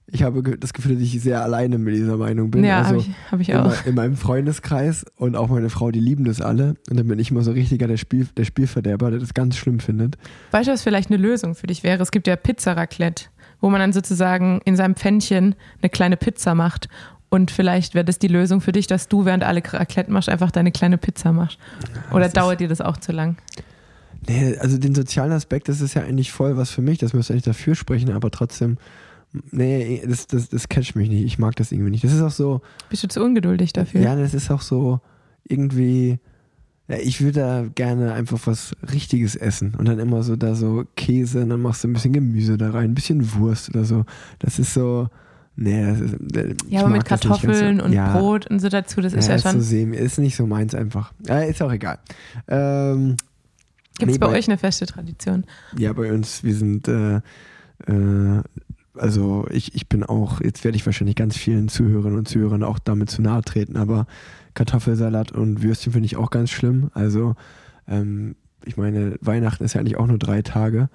ich 0.07 0.23
habe 0.23 0.43
das 0.59 0.73
Gefühl, 0.73 0.95
dass 0.95 1.03
ich 1.03 1.21
sehr 1.21 1.43
alleine 1.43 1.79
mit 1.79 1.95
dieser 1.95 2.17
Meinung 2.17 2.51
bin. 2.51 2.65
Ja, 2.65 2.79
also 2.79 2.89
habe 2.89 2.99
ich, 2.99 3.11
hab 3.31 3.41
ich 3.41 3.49
in, 3.49 3.57
auch. 3.57 3.87
in 3.87 3.95
meinem 3.95 4.17
Freundeskreis 4.17 5.07
und 5.17 5.37
auch 5.37 5.49
meine 5.49 5.71
Frau, 5.71 5.91
die 5.91 6.01
lieben 6.01 6.25
das 6.25 6.41
alle. 6.41 6.75
Und 6.91 6.99
dann 6.99 7.07
bin 7.07 7.19
ich 7.19 7.31
immer 7.31 7.43
so 7.43 7.53
richtiger 7.53 7.87
der, 7.87 7.97
Spiel, 7.97 8.27
der 8.37 8.45
Spielverderber, 8.45 9.11
der 9.11 9.21
das 9.21 9.33
ganz 9.35 9.57
schlimm 9.57 9.81
findet. 9.81 10.19
Weißt 10.51 10.69
du, 10.69 10.73
was 10.73 10.83
vielleicht 10.83 11.11
eine 11.11 11.19
Lösung 11.19 11.55
für 11.55 11.67
dich 11.67 11.83
wäre? 11.83 12.03
Es 12.03 12.11
gibt 12.11 12.27
ja 12.27 12.37
Pizza-Raclette, 12.37 13.27
wo 13.61 13.71
man 13.71 13.81
dann 13.81 13.93
sozusagen 13.93 14.61
in 14.65 14.77
seinem 14.77 14.97
Pfännchen 14.97 15.55
eine 15.81 15.89
kleine 15.89 16.17
Pizza 16.17 16.55
macht. 16.55 16.89
Und 17.31 17.51
vielleicht 17.51 17.95
wäre 17.95 18.05
das 18.05 18.19
die 18.19 18.29
Lösung 18.29 18.61
für 18.61 18.73
dich, 18.73 18.87
dass 18.87 19.09
du, 19.09 19.25
während 19.25 19.45
alle 19.45 19.63
Raclette 19.65 20.11
machst, 20.11 20.29
einfach 20.29 20.51
deine 20.51 20.73
kleine 20.73 20.99
Pizza 20.99 21.33
machst. 21.33 21.59
Oder 22.11 22.25
das 22.25 22.35
dauert 22.35 22.61
dir 22.61 22.69
das 22.69 22.83
auch 22.83 22.99
zu 22.99 23.13
lang? 23.13 23.37
Nee, 24.27 24.57
also 24.59 24.79
den 24.79 24.95
sozialen 24.95 25.33
Aspekt, 25.33 25.69
das 25.69 25.81
ist 25.81 25.95
ja 25.95 26.03
eigentlich 26.03 26.31
voll 26.33 26.57
was 26.57 26.71
für 26.71 26.83
mich. 26.83 26.99
Das 26.99 27.13
müsste 27.13 27.33
eigentlich 27.33 27.45
dafür 27.45 27.75
sprechen, 27.75 28.11
aber 28.13 28.31
trotzdem, 28.31 28.77
nee, 29.51 30.03
das, 30.07 30.27
das, 30.29 30.49
das 30.49 30.69
catcht 30.69 30.95
mich 30.95 31.09
nicht. 31.09 31.25
Ich 31.25 31.39
mag 31.39 31.57
das 31.57 31.73
irgendwie 31.73 31.91
nicht. 31.91 32.05
Das 32.05 32.13
ist 32.13 32.23
auch 32.23 32.31
so, 32.31 32.61
Bist 32.89 33.03
du 33.03 33.09
zu 33.09 33.23
ungeduldig 33.23 33.73
dafür? 33.73 34.01
ja, 34.01 34.15
das 34.15 34.35
ist 34.35 34.51
auch 34.51 34.61
so 34.61 35.01
irgendwie, 35.49 36.21
ja, 36.89 36.97
ich 36.99 37.21
würde 37.21 37.41
da 37.41 37.65
gerne 37.75 38.13
einfach 38.13 38.39
was 38.45 38.77
Richtiges 38.93 39.35
essen 39.35 39.75
und 39.77 39.89
dann 39.89 39.99
immer 39.99 40.23
so 40.23 40.37
da 40.37 40.55
so 40.55 40.85
Käse 40.97 41.43
und 41.43 41.49
dann 41.49 41.61
machst 41.61 41.83
du 41.83 41.89
ein 41.89 41.93
bisschen 41.93 42.13
Gemüse 42.13 42.57
da 42.57 42.71
rein, 42.71 42.91
ein 42.91 42.95
bisschen 42.95 43.35
Wurst 43.35 43.71
oder 43.71 43.85
so. 43.85 44.05
Das 44.39 44.61
ist 44.61 44.73
so, 44.75 45.09
nee, 45.57 45.85
das 45.85 46.01
ist, 46.01 46.37
äh, 46.37 46.55
Ja, 46.69 46.81
aber 46.81 46.91
mit 46.91 47.05
Kartoffeln 47.05 47.81
so. 47.81 47.85
und 47.87 47.93
ja, 47.93 48.17
Brot 48.17 48.47
und 48.47 48.61
so 48.61 48.69
dazu, 48.69 49.01
das 49.01 49.15
ist 49.15 49.25
ja, 49.27 49.31
ja 49.33 49.37
ist 49.37 49.43
so 49.43 49.51
schon. 49.51 49.61
semi, 49.63 49.97
ist 49.97 50.19
nicht 50.19 50.37
so 50.37 50.47
meins 50.47 50.75
einfach. 50.77 51.13
Äh, 51.29 51.51
ist 51.51 51.61
auch 51.61 51.73
egal. 51.73 51.99
Ähm, 52.47 53.17
Gibt 54.03 54.13
es 54.13 54.19
nee, 54.19 54.27
bei 54.27 54.33
bei- 54.33 54.39
euch 54.39 54.49
eine 54.49 54.59
feste 54.59 54.87
Tradition? 54.87 55.45
Ja, 55.79 55.93
bei 55.93 56.13
uns, 56.13 56.43
wir 56.45 56.55
sind, 56.55 56.89
äh, 56.89 57.17
äh, 57.87 58.43
also 58.95 59.47
ich, 59.51 59.75
ich 59.75 59.89
bin 59.89 60.03
auch, 60.05 60.41
jetzt 60.41 60.65
werde 60.65 60.77
ich 60.77 60.85
wahrscheinlich 60.85 61.17
ganz 61.17 61.37
vielen 61.37 61.69
Zuhörerinnen 61.69 62.19
und 62.19 62.29
Zuhörern 62.29 62.63
auch 62.63 62.79
damit 62.79 63.11
zu 63.11 63.23
nahe 63.23 63.43
treten, 63.43 63.77
aber 63.77 64.07
Kartoffelsalat 64.55 65.33
und 65.33 65.63
Würstchen 65.63 65.93
finde 65.93 66.07
ich 66.07 66.17
auch 66.17 66.31
ganz 66.31 66.51
schlimm. 66.51 66.91
Also 66.95 67.35
ähm, 67.89 68.37
ich 68.65 68.77
meine, 68.77 69.17
Weihnachten 69.21 69.65
ist 69.65 69.75
ja 69.75 69.81
eigentlich 69.81 69.97
auch 69.97 70.07
nur 70.07 70.19
drei 70.19 70.43
Tage 70.43 70.89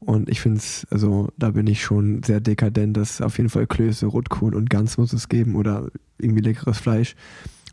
und 0.00 0.28
ich 0.28 0.40
finde 0.40 0.58
es, 0.58 0.86
also 0.90 1.28
da 1.38 1.50
bin 1.50 1.66
ich 1.66 1.82
schon 1.82 2.22
sehr 2.22 2.40
dekadent, 2.40 2.96
dass 2.96 3.20
auf 3.20 3.36
jeden 3.36 3.50
Fall 3.50 3.66
Klöße, 3.66 4.06
Rotkohl 4.06 4.54
und 4.54 4.70
Gans 4.70 4.96
muss 4.98 5.12
es 5.12 5.28
geben 5.28 5.54
oder 5.54 5.88
irgendwie 6.18 6.42
leckeres 6.42 6.78
Fleisch. 6.78 7.14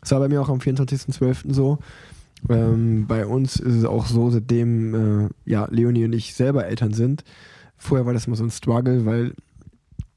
Das 0.02 0.12
war 0.12 0.20
bei 0.20 0.28
mir 0.28 0.40
auch 0.40 0.48
am 0.48 0.58
24.12. 0.58 1.52
so. 1.52 1.78
Ähm, 2.48 3.06
bei 3.06 3.26
uns 3.26 3.56
ist 3.56 3.74
es 3.74 3.84
auch 3.84 4.06
so, 4.06 4.30
seitdem 4.30 4.94
äh, 5.24 5.28
ja, 5.44 5.68
Leonie 5.70 6.04
und 6.04 6.12
ich 6.12 6.34
selber 6.34 6.66
Eltern 6.66 6.92
sind. 6.92 7.24
Vorher 7.76 8.06
war 8.06 8.12
das 8.12 8.26
immer 8.26 8.36
so 8.36 8.44
ein 8.44 8.50
Struggle, 8.50 9.06
weil 9.06 9.34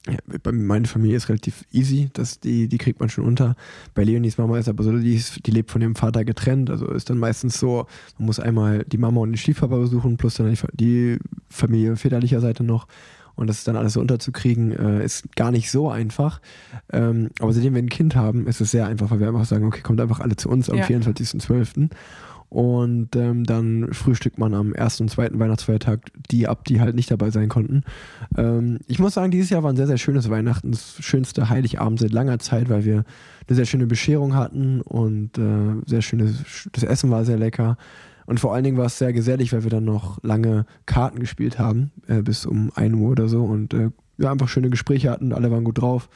ja, 0.10 0.18
bei 0.42 0.52
meine 0.52 0.86
Familie 0.86 1.16
ist 1.16 1.30
relativ 1.30 1.64
easy, 1.72 2.10
das, 2.12 2.42
die, 2.42 2.68
die 2.68 2.78
kriegt 2.78 3.00
man 3.00 3.08
schon 3.08 3.24
unter. 3.24 3.56
Bei 3.94 4.04
Leonies 4.04 4.38
Mama 4.38 4.58
ist 4.58 4.68
aber 4.68 4.84
so, 4.84 4.98
die, 4.98 5.16
ist, 5.16 5.46
die 5.46 5.52
lebt 5.52 5.72
von 5.72 5.82
ihrem 5.82 5.96
Vater 5.96 6.26
getrennt. 6.26 6.70
Also 6.70 6.88
ist 6.88 7.10
dann 7.10 7.20
meistens 7.20 7.58
so, 7.58 7.88
man 8.18 8.26
muss 8.26 8.40
einmal 8.40 8.84
die 8.84 8.98
Mama 8.98 9.22
und 9.22 9.32
den 9.32 9.38
Stiefpapa 9.38 9.78
besuchen, 9.78 10.18
plus 10.18 10.36
dann 10.36 10.54
die 10.74 11.18
Familie 11.50 11.96
väterlicher 11.96 12.42
Seite 12.42 12.66
noch. 12.66 12.88
Und 13.36 13.48
das 13.48 13.64
dann 13.64 13.76
alles 13.76 13.94
so 13.94 14.00
unterzukriegen, 14.00 14.72
äh, 14.72 15.04
ist 15.04 15.36
gar 15.36 15.52
nicht 15.52 15.72
so 15.72 15.90
einfach. 15.90 16.40
Ähm, 16.92 17.30
aber 17.40 17.52
seitdem 17.52 17.74
wir 17.74 17.82
ein 17.82 17.90
Kind 17.90 18.16
haben, 18.16 18.46
ist 18.48 18.62
es 18.62 18.72
sehr 18.72 18.86
einfach, 18.86 19.10
weil 19.10 19.20
wir 19.20 19.28
einfach 19.28 19.46
sagen, 19.46 19.66
okay, 19.66 19.82
kommt 19.82 20.00
einfach 20.00 20.20
alle 20.20 20.36
zu 20.36 20.50
uns 20.50 20.70
am 20.70 20.78
Ja. 20.78 20.86
24.12. 20.86 21.90
Und 22.50 23.16
ähm, 23.16 23.46
dann 23.46 23.92
frühstückt 23.94 24.38
man 24.38 24.54
am 24.54 24.74
ersten 24.74 25.04
und 25.04 25.10
zweiten 25.10 25.40
Weihnachtsfeiertag 25.40 26.02
die 26.30 26.48
ab, 26.48 26.66
die 26.66 26.80
halt 26.80 26.94
nicht 26.94 27.10
dabei 27.10 27.32
sein 27.32 27.50
konnten. 27.50 27.82
Ähm, 28.38 28.78
ich 28.86 29.00
muss 29.00 29.16
sagen, 29.16 29.32
dieses 29.32 29.50
Jahr 29.50 29.64
war 29.64 29.74
ein 29.74 29.76
sehr, 29.76 29.88
sehr 29.88 29.98
schönes 29.98 30.30
Weihnachten, 30.30 30.70
das 30.70 30.98
schönste 31.00 31.50
Heiligabend 31.50 32.00
seit 32.00 32.12
langer 32.12 32.38
Zeit, 32.38 32.70
weil 32.70 32.86
wir 32.86 33.06
eine 33.48 33.56
sehr 33.56 33.66
schöne 33.66 33.88
Bescherung 33.88 34.36
hatten 34.36 34.82
und 34.82 35.40
äh, 35.40 35.82
sehr 35.88 36.04
schönes, 36.04 36.44
das 36.72 36.84
Essen 36.84 37.10
war 37.10 37.26
sehr 37.26 37.40
lecker. 37.40 37.76
Und 38.26 38.40
vor 38.40 38.54
allen 38.54 38.64
Dingen 38.64 38.78
war 38.78 38.86
es 38.86 38.98
sehr 38.98 39.14
gesellig, 39.14 39.54
weil 39.54 39.64
wir 39.64 39.70
dann 39.70 39.86
noch 39.86 40.22
lange 40.24 40.66
Karten 40.86 41.20
gespielt 41.20 41.60
haben, 41.60 41.92
äh, 42.08 42.22
bis 42.22 42.46
um 42.46 42.72
1 42.76 42.96
Uhr 42.96 43.12
oder 43.12 43.28
so 43.28 43.44
und 43.44 43.74
äh, 43.74 43.90
ja, 44.18 44.32
einfach 44.32 44.48
schöne 44.48 44.70
Gespräche 44.70 45.10
hatten, 45.12 45.34
alle 45.34 45.52
waren 45.52 45.64
gut 45.64 45.82
drauf. 45.82 46.10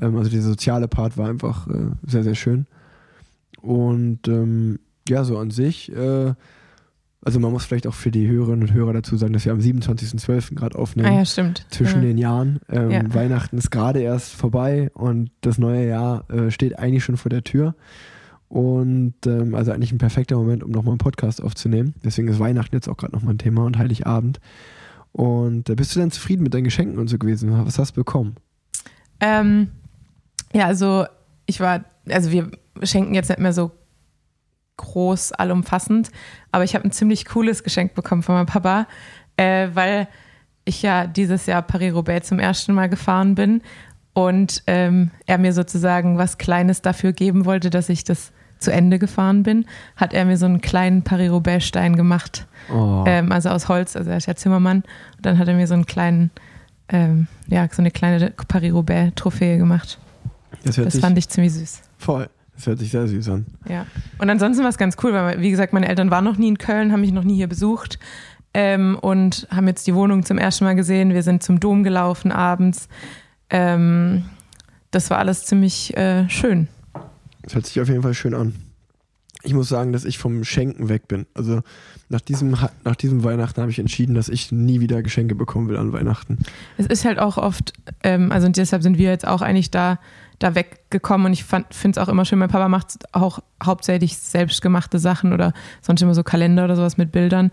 Ähm, 0.00 0.16
also 0.16 0.30
dieser 0.30 0.48
soziale 0.48 0.88
Part 0.88 1.16
war 1.16 1.28
einfach 1.28 1.66
äh, 1.68 1.90
sehr, 2.06 2.22
sehr 2.22 2.34
schön. 2.34 2.66
Und 3.60 4.28
ähm, 4.28 4.78
ja, 5.08 5.24
so 5.24 5.38
an 5.38 5.50
sich, 5.50 5.90
äh, 5.94 6.34
also 7.24 7.40
man 7.40 7.50
muss 7.50 7.64
vielleicht 7.64 7.86
auch 7.86 7.94
für 7.94 8.10
die 8.10 8.28
Hörerinnen 8.28 8.62
und 8.62 8.72
Hörer 8.72 8.92
dazu 8.92 9.16
sagen, 9.16 9.32
dass 9.32 9.44
wir 9.44 9.52
am 9.52 9.58
27.12. 9.58 10.54
gerade 10.54 10.78
aufnehmen. 10.78 11.08
Ah 11.08 11.18
ja, 11.18 11.24
stimmt. 11.24 11.66
Zwischen 11.70 12.02
ja. 12.02 12.08
den 12.08 12.18
Jahren. 12.18 12.60
Ähm, 12.68 12.90
Ja. 12.90 13.14
Weihnachten 13.14 13.58
ist 13.58 13.70
gerade 13.70 14.00
erst 14.00 14.34
vorbei 14.34 14.90
und 14.94 15.30
das 15.40 15.58
neue 15.58 15.88
Jahr 15.88 16.30
äh, 16.30 16.50
steht 16.50 16.78
eigentlich 16.78 17.04
schon 17.04 17.16
vor 17.16 17.30
der 17.30 17.42
Tür. 17.42 17.74
Und 18.48 19.14
ähm, 19.26 19.54
also 19.54 19.72
eigentlich 19.72 19.92
ein 19.92 19.98
perfekter 19.98 20.36
Moment, 20.36 20.64
um 20.64 20.70
nochmal 20.70 20.92
einen 20.92 20.98
Podcast 20.98 21.42
aufzunehmen. 21.42 21.94
Deswegen 22.02 22.28
ist 22.28 22.38
Weihnachten 22.38 22.74
jetzt 22.74 22.88
auch 22.88 22.96
gerade 22.96 23.14
nochmal 23.14 23.34
ein 23.34 23.38
Thema 23.38 23.64
und 23.64 23.76
Heiligabend. 23.76 24.40
Und 25.12 25.68
äh, 25.68 25.74
bist 25.74 25.94
du 25.94 26.00
denn 26.00 26.10
zufrieden 26.10 26.42
mit 26.42 26.54
deinen 26.54 26.64
Geschenken 26.64 26.98
und 26.98 27.08
so 27.08 27.18
gewesen? 27.18 27.66
Was 27.66 27.78
hast 27.78 27.96
du 27.96 28.00
bekommen? 28.00 28.36
Ähm, 29.20 29.68
ja, 30.52 30.66
also 30.66 31.06
ich 31.46 31.60
war, 31.60 31.84
also 32.08 32.30
wir 32.30 32.50
schenken 32.82 33.14
jetzt 33.14 33.28
nicht 33.28 33.40
mehr 33.40 33.52
so 33.52 33.70
groß, 34.76 35.32
allumfassend, 35.32 36.10
aber 36.52 36.64
ich 36.64 36.74
habe 36.74 36.84
ein 36.84 36.92
ziemlich 36.92 37.26
cooles 37.26 37.64
Geschenk 37.64 37.94
bekommen 37.94 38.22
von 38.22 38.36
meinem 38.36 38.46
Papa, 38.46 38.86
äh, 39.36 39.68
weil 39.74 40.08
ich 40.64 40.82
ja 40.82 41.06
dieses 41.06 41.46
Jahr 41.46 41.62
Paris-Roubaix 41.62 42.28
zum 42.28 42.38
ersten 42.38 42.74
Mal 42.74 42.88
gefahren 42.88 43.34
bin 43.34 43.62
und 44.12 44.62
ähm, 44.66 45.10
er 45.26 45.38
mir 45.38 45.52
sozusagen 45.52 46.16
was 46.16 46.38
Kleines 46.38 46.80
dafür 46.82 47.12
geben 47.12 47.44
wollte, 47.44 47.70
dass 47.70 47.88
ich 47.88 48.04
das 48.04 48.32
zu 48.58 48.72
Ende 48.72 48.98
gefahren 48.98 49.42
bin, 49.42 49.66
hat 49.96 50.12
er 50.14 50.24
mir 50.24 50.36
so 50.36 50.46
einen 50.46 50.60
kleinen 50.60 51.02
Paris-Roubaix-Stein 51.02 51.96
gemacht. 51.96 52.46
Oh, 52.72 53.04
Ähm, 53.06 53.32
also 53.32 53.48
aus 53.50 53.68
Holz, 53.68 53.96
also 53.96 54.10
er 54.10 54.16
ist 54.16 54.26
ja 54.26 54.34
Zimmermann. 54.34 54.78
Und 55.16 55.26
dann 55.26 55.38
hat 55.38 55.48
er 55.48 55.54
mir 55.54 55.66
so 55.66 55.74
einen 55.74 55.86
kleinen, 55.86 56.30
ähm, 56.88 57.26
ja, 57.48 57.66
so 57.70 57.82
eine 57.82 57.90
kleine 57.90 58.30
Paris-Roubaix-Trophäe 58.48 59.58
gemacht. 59.58 59.98
das 60.64 60.76
Das 60.76 60.98
fand 60.98 61.18
ich 61.18 61.28
ziemlich 61.28 61.52
süß. 61.54 61.82
voll. 61.98 62.28
Das 62.54 62.66
hört 62.66 62.80
sich 62.80 62.90
sehr 62.90 63.06
süß 63.06 63.28
an. 63.28 63.46
Ja. 63.68 63.86
Und 64.18 64.28
ansonsten 64.30 64.64
war 64.64 64.70
es 64.70 64.78
ganz 64.78 64.96
cool, 65.04 65.12
weil, 65.12 65.40
wie 65.40 65.50
gesagt, 65.52 65.72
meine 65.72 65.86
Eltern 65.86 66.10
waren 66.10 66.24
noch 66.24 66.38
nie 66.38 66.48
in 66.48 66.58
Köln, 66.58 66.90
haben 66.90 67.02
mich 67.02 67.12
noch 67.12 67.22
nie 67.22 67.36
hier 67.36 67.46
besucht 67.46 68.00
ähm, 68.52 68.98
und 69.00 69.46
haben 69.54 69.68
jetzt 69.68 69.86
die 69.86 69.94
Wohnung 69.94 70.24
zum 70.24 70.38
ersten 70.38 70.64
Mal 70.64 70.74
gesehen. 70.74 71.14
Wir 71.14 71.22
sind 71.22 71.44
zum 71.44 71.60
Dom 71.60 71.84
gelaufen 71.84 72.32
abends. 72.32 72.88
Ähm, 73.48 74.24
das 74.90 75.08
war 75.08 75.18
alles 75.18 75.44
ziemlich 75.44 75.96
äh, 75.96 76.28
schön. 76.28 76.66
Das 77.42 77.54
hört 77.54 77.66
sich 77.66 77.80
auf 77.80 77.88
jeden 77.88 78.02
Fall 78.02 78.14
schön 78.14 78.34
an. 78.34 78.54
Ich 79.44 79.54
muss 79.54 79.68
sagen, 79.68 79.92
dass 79.92 80.04
ich 80.04 80.18
vom 80.18 80.42
Schenken 80.42 80.88
weg 80.88 81.06
bin. 81.06 81.26
Also 81.34 81.60
nach 82.08 82.20
diesem, 82.20 82.56
nach 82.84 82.96
diesem 82.96 83.22
Weihnachten 83.22 83.60
habe 83.60 83.70
ich 83.70 83.78
entschieden, 83.78 84.14
dass 84.14 84.28
ich 84.28 84.50
nie 84.50 84.80
wieder 84.80 85.00
Geschenke 85.02 85.36
bekommen 85.36 85.68
will 85.68 85.76
an 85.76 85.92
Weihnachten. 85.92 86.38
Es 86.76 86.86
ist 86.86 87.04
halt 87.04 87.20
auch 87.20 87.38
oft, 87.38 87.72
ähm, 88.02 88.32
also 88.32 88.46
und 88.46 88.56
deshalb 88.56 88.82
sind 88.82 88.98
wir 88.98 89.10
jetzt 89.10 89.26
auch 89.26 89.40
eigentlich 89.40 89.70
da, 89.70 90.00
da 90.40 90.56
weggekommen 90.56 91.26
und 91.26 91.32
ich 91.34 91.44
finde 91.44 91.68
es 91.70 91.98
auch 91.98 92.08
immer 92.08 92.24
schön, 92.24 92.40
mein 92.40 92.48
Papa 92.48 92.68
macht 92.68 93.14
auch 93.14 93.38
hauptsächlich 93.62 94.18
selbstgemachte 94.18 94.98
Sachen 94.98 95.32
oder 95.32 95.52
sonst 95.82 96.02
immer 96.02 96.14
so 96.14 96.24
Kalender 96.24 96.64
oder 96.64 96.74
sowas 96.74 96.96
mit 96.96 97.12
Bildern. 97.12 97.52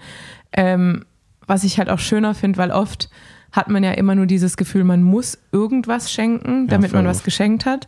Ähm, 0.54 1.06
was 1.46 1.64
ich 1.64 1.78
halt 1.78 1.90
auch 1.90 2.00
schöner 2.00 2.34
finde, 2.34 2.58
weil 2.58 2.72
oft 2.72 3.10
hat 3.52 3.70
man 3.70 3.84
ja 3.84 3.92
immer 3.92 4.16
nur 4.16 4.26
dieses 4.26 4.58
Gefühl, 4.58 4.84
man 4.84 5.04
muss 5.04 5.38
irgendwas 5.52 6.12
schenken, 6.12 6.64
Ja, 6.64 6.72
damit 6.72 6.92
man 6.92 7.04
voll 7.04 7.10
was 7.12 7.24
geschenkt 7.24 7.66
hat. 7.66 7.88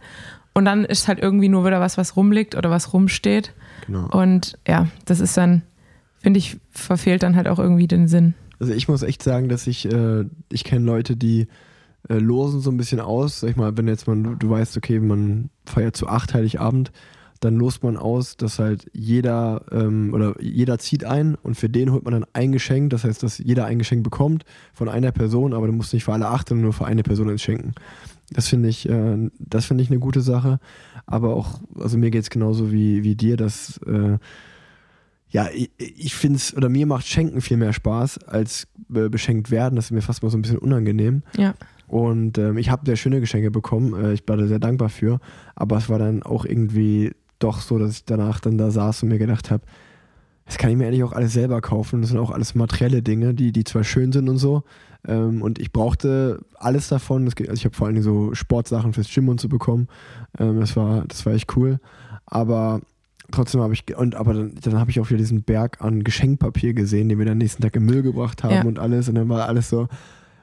Und 0.57 0.65
dann 0.65 0.85
ist 0.85 1.07
halt 1.07 1.19
irgendwie 1.19 1.49
nur 1.49 1.67
wieder 1.67 1.79
was, 1.79 1.99
was 1.99 2.15
rumliegt 2.15 2.55
oder 2.55 2.71
was 2.71 2.91
rumsteht. 2.91 3.53
Genau. 3.85 4.07
Und 4.09 4.57
ja, 4.67 4.87
das 5.05 5.19
ist 5.19 5.37
dann, 5.37 5.61
finde 6.17 6.39
ich, 6.39 6.57
verfehlt 6.71 7.21
dann 7.21 7.35
halt 7.35 7.47
auch 7.47 7.59
irgendwie 7.59 7.85
den 7.85 8.07
Sinn. 8.07 8.33
Also 8.59 8.73
ich 8.73 8.87
muss 8.87 9.03
echt 9.03 9.21
sagen, 9.21 9.49
dass 9.49 9.67
ich, 9.67 9.85
äh, 9.85 10.25
ich 10.51 10.63
kenne 10.63 10.83
Leute, 10.83 11.15
die 11.15 11.45
äh, 12.09 12.15
losen 12.15 12.59
so 12.59 12.71
ein 12.71 12.77
bisschen 12.77 12.99
aus. 12.99 13.41
Sag 13.41 13.51
ich 13.51 13.55
mal, 13.55 13.77
wenn 13.77 13.87
jetzt 13.87 14.07
man, 14.07 14.39
du 14.39 14.49
weißt, 14.49 14.75
okay, 14.77 14.99
man 14.99 15.51
feiert 15.67 15.95
zu 15.95 16.07
acht 16.07 16.33
Heiligabend, 16.33 16.91
dann 17.39 17.57
lost 17.57 17.83
man 17.83 17.95
aus, 17.95 18.35
dass 18.35 18.57
halt 18.57 18.89
jeder 18.93 19.61
ähm, 19.71 20.11
oder 20.11 20.41
jeder 20.41 20.79
zieht 20.79 21.05
ein 21.05 21.35
und 21.35 21.53
für 21.53 21.69
den 21.69 21.91
holt 21.91 22.03
man 22.03 22.13
dann 22.13 22.25
ein 22.33 22.51
Geschenk. 22.51 22.89
Das 22.89 23.03
heißt, 23.03 23.21
dass 23.21 23.37
jeder 23.37 23.65
ein 23.65 23.77
Geschenk 23.77 24.03
bekommt 24.03 24.43
von 24.73 24.89
einer 24.89 25.11
Person, 25.11 25.53
aber 25.53 25.67
du 25.67 25.73
musst 25.73 25.93
nicht 25.93 26.03
für 26.03 26.13
alle 26.13 26.29
acht, 26.29 26.49
sondern 26.49 26.63
nur 26.63 26.73
für 26.73 26.85
eine 26.85 27.03
Person 27.03 27.29
eins 27.29 27.43
schenken. 27.43 27.75
Das 28.31 28.47
finde 28.47 28.69
ich, 28.69 28.87
äh, 28.89 29.29
das 29.39 29.65
finde 29.65 29.83
ich 29.83 29.89
eine 29.89 29.99
gute 29.99 30.21
Sache. 30.21 30.59
Aber 31.05 31.35
auch, 31.35 31.61
also 31.79 31.97
mir 31.97 32.11
geht 32.11 32.23
es 32.23 32.29
genauso 32.29 32.71
wie, 32.71 33.03
wie 33.03 33.15
dir, 33.15 33.37
dass 33.37 33.77
äh, 33.85 34.17
ja, 35.29 35.49
ich, 35.53 35.71
ich 35.77 36.15
finde 36.15 36.37
es, 36.37 36.55
oder 36.55 36.69
mir 36.69 36.85
macht 36.85 37.07
Schenken 37.07 37.41
viel 37.41 37.57
mehr 37.57 37.73
Spaß 37.73 38.19
als 38.19 38.67
äh, 38.93 39.09
beschenkt 39.09 39.51
werden. 39.51 39.75
Das 39.75 39.85
ist 39.85 39.91
mir 39.91 40.01
fast 40.01 40.23
mal 40.23 40.29
so 40.29 40.37
ein 40.37 40.41
bisschen 40.41 40.57
unangenehm. 40.57 41.23
Ja. 41.37 41.53
Und 41.87 42.37
ähm, 42.37 42.57
ich 42.57 42.69
habe 42.69 42.85
sehr 42.85 42.95
schöne 42.95 43.19
Geschenke 43.19 43.51
bekommen. 43.51 43.93
Äh, 43.93 44.13
ich 44.13 44.23
war 44.27 44.37
da 44.37 44.47
sehr 44.47 44.59
dankbar 44.59 44.89
für. 44.89 45.19
Aber 45.55 45.77
es 45.77 45.89
war 45.89 45.99
dann 45.99 46.23
auch 46.23 46.45
irgendwie 46.45 47.13
doch 47.39 47.61
so, 47.61 47.77
dass 47.77 47.91
ich 47.91 48.05
danach 48.05 48.39
dann 48.39 48.57
da 48.57 48.71
saß 48.71 49.03
und 49.03 49.09
mir 49.09 49.19
gedacht 49.19 49.51
habe, 49.51 49.63
das 50.45 50.57
kann 50.57 50.69
ich 50.69 50.77
mir 50.77 50.87
eigentlich 50.87 51.03
auch 51.03 51.13
alles 51.13 51.33
selber 51.33 51.59
kaufen. 51.61 52.01
Das 52.01 52.09
sind 52.09 52.19
auch 52.19 52.31
alles 52.31 52.55
materielle 52.55 53.01
Dinge, 53.01 53.33
die, 53.33 53.51
die 53.51 53.63
zwar 53.65 53.83
schön 53.83 54.11
sind 54.11 54.29
und 54.29 54.37
so. 54.37 54.63
Ähm, 55.07 55.41
und 55.41 55.59
ich 55.59 55.71
brauchte 55.71 56.41
alles 56.55 56.89
davon. 56.89 57.25
Das, 57.25 57.33
also 57.39 57.53
ich 57.53 57.65
habe 57.65 57.75
vor 57.75 57.87
allen 57.87 57.95
Dingen 57.95 58.03
so 58.03 58.33
Sportsachen 58.33 58.93
fürs 58.93 59.13
Gym 59.13 59.29
und 59.29 59.39
so 59.39 59.47
bekommen. 59.49 59.87
Ähm, 60.37 60.59
das, 60.59 60.75
war, 60.75 61.05
das 61.07 61.25
war 61.25 61.33
echt 61.33 61.55
cool. 61.55 61.79
Aber 62.25 62.81
trotzdem 63.31 63.61
habe 63.61 63.73
ich, 63.73 63.83
und 63.97 64.15
aber 64.15 64.33
dann, 64.33 64.55
dann 64.61 64.79
habe 64.79 64.91
ich 64.91 64.99
auch 64.99 65.09
wieder 65.09 65.17
diesen 65.19 65.43
Berg 65.43 65.81
an 65.81 66.03
Geschenkpapier 66.03 66.73
gesehen, 66.73 67.09
den 67.09 67.19
wir 67.19 67.25
dann 67.25 67.37
nächsten 67.37 67.61
Tag 67.63 67.75
im 67.75 67.85
Müll 67.85 68.03
gebracht 68.03 68.43
haben 68.43 68.53
Ja. 68.53 68.63
und 68.65 68.79
alles. 68.79 69.07
Und 69.09 69.15
dann 69.15 69.29
war 69.29 69.47
alles 69.47 69.69
so, 69.69 69.87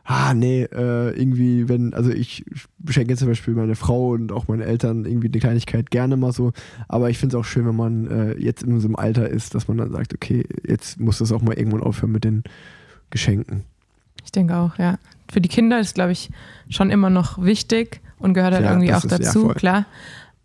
ah, 0.05 0.35
nee, 0.35 0.63
äh, 0.65 1.11
irgendwie, 1.19 1.69
wenn, 1.69 1.95
also 1.95 2.11
ich 2.11 2.45
beschenke 2.79 3.17
zum 3.17 3.29
Beispiel 3.29 3.55
meine 3.55 3.75
Frau 3.75 4.11
und 4.11 4.33
auch 4.33 4.49
meine 4.49 4.65
Eltern 4.65 5.05
irgendwie 5.07 5.29
eine 5.29 5.39
Kleinigkeit 5.39 5.91
gerne 5.91 6.17
mal 6.17 6.33
so, 6.33 6.53
aber 6.89 7.09
ich 7.09 7.19
finde 7.19 7.37
es 7.37 7.41
auch 7.41 7.47
schön, 7.47 7.67
wenn 7.67 7.77
man 7.77 8.07
äh, 8.09 8.39
jetzt 8.39 8.63
in 8.63 8.79
so 8.81 8.87
einem 8.87 8.97
Alter 8.97 9.29
ist, 9.29 9.55
dass 9.55 9.67
man 9.67 9.79
dann 9.79 9.93
sagt, 9.93 10.13
okay, 10.15 10.45
jetzt 10.67 11.01
muss 11.01 11.19
das 11.19 11.33
auch 11.33 11.41
mal 11.41 11.55
irgendwann 11.55 11.83
aufhören 11.83 12.13
mit 12.13 12.25
den 12.25 12.45
Geschenken. 13.11 13.63
Ich 14.25 14.33
denke 14.33 14.57
auch, 14.57 14.79
ja. 14.79 14.99
Für 15.31 15.41
die 15.41 15.49
Kinder 15.49 15.79
ist, 15.81 15.95
glaube 15.95 16.13
ich, 16.13 16.31
schon 16.69 16.91
immer 16.91 17.11
noch 17.11 17.43
wichtig 17.43 18.01
und 18.19 18.35
gehört 18.35 18.55
halt 18.55 18.65
Ja, 18.65 18.71
irgendwie 18.73 18.93
auch 18.95 19.03
ja, 19.03 19.09
dazu, 19.19 19.47
voll. 19.47 19.55
klar. 19.55 19.87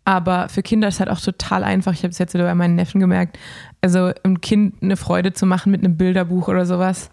Aber 0.04 0.48
für 0.48 0.62
Kinder 0.62 0.88
ist 0.88 0.98
halt 0.98 1.10
auch 1.10 1.20
total 1.20 1.62
einfach. 1.62 1.92
Ich 1.92 2.00
habe 2.02 2.10
es 2.10 2.18
jetzt 2.18 2.34
wieder 2.34 2.44
bei 2.44 2.54
meinen 2.54 2.74
Neffen 2.74 3.00
gemerkt. 3.00 3.38
Also 3.80 4.12
einem 4.22 4.40
Kind 4.40 4.82
eine 4.82 4.96
Freude 4.96 5.32
zu 5.32 5.46
machen 5.46 5.70
mit 5.70 5.84
einem 5.84 5.96
Bilderbuch 5.96 6.48
oder 6.48 6.66
sowas, 6.66 7.10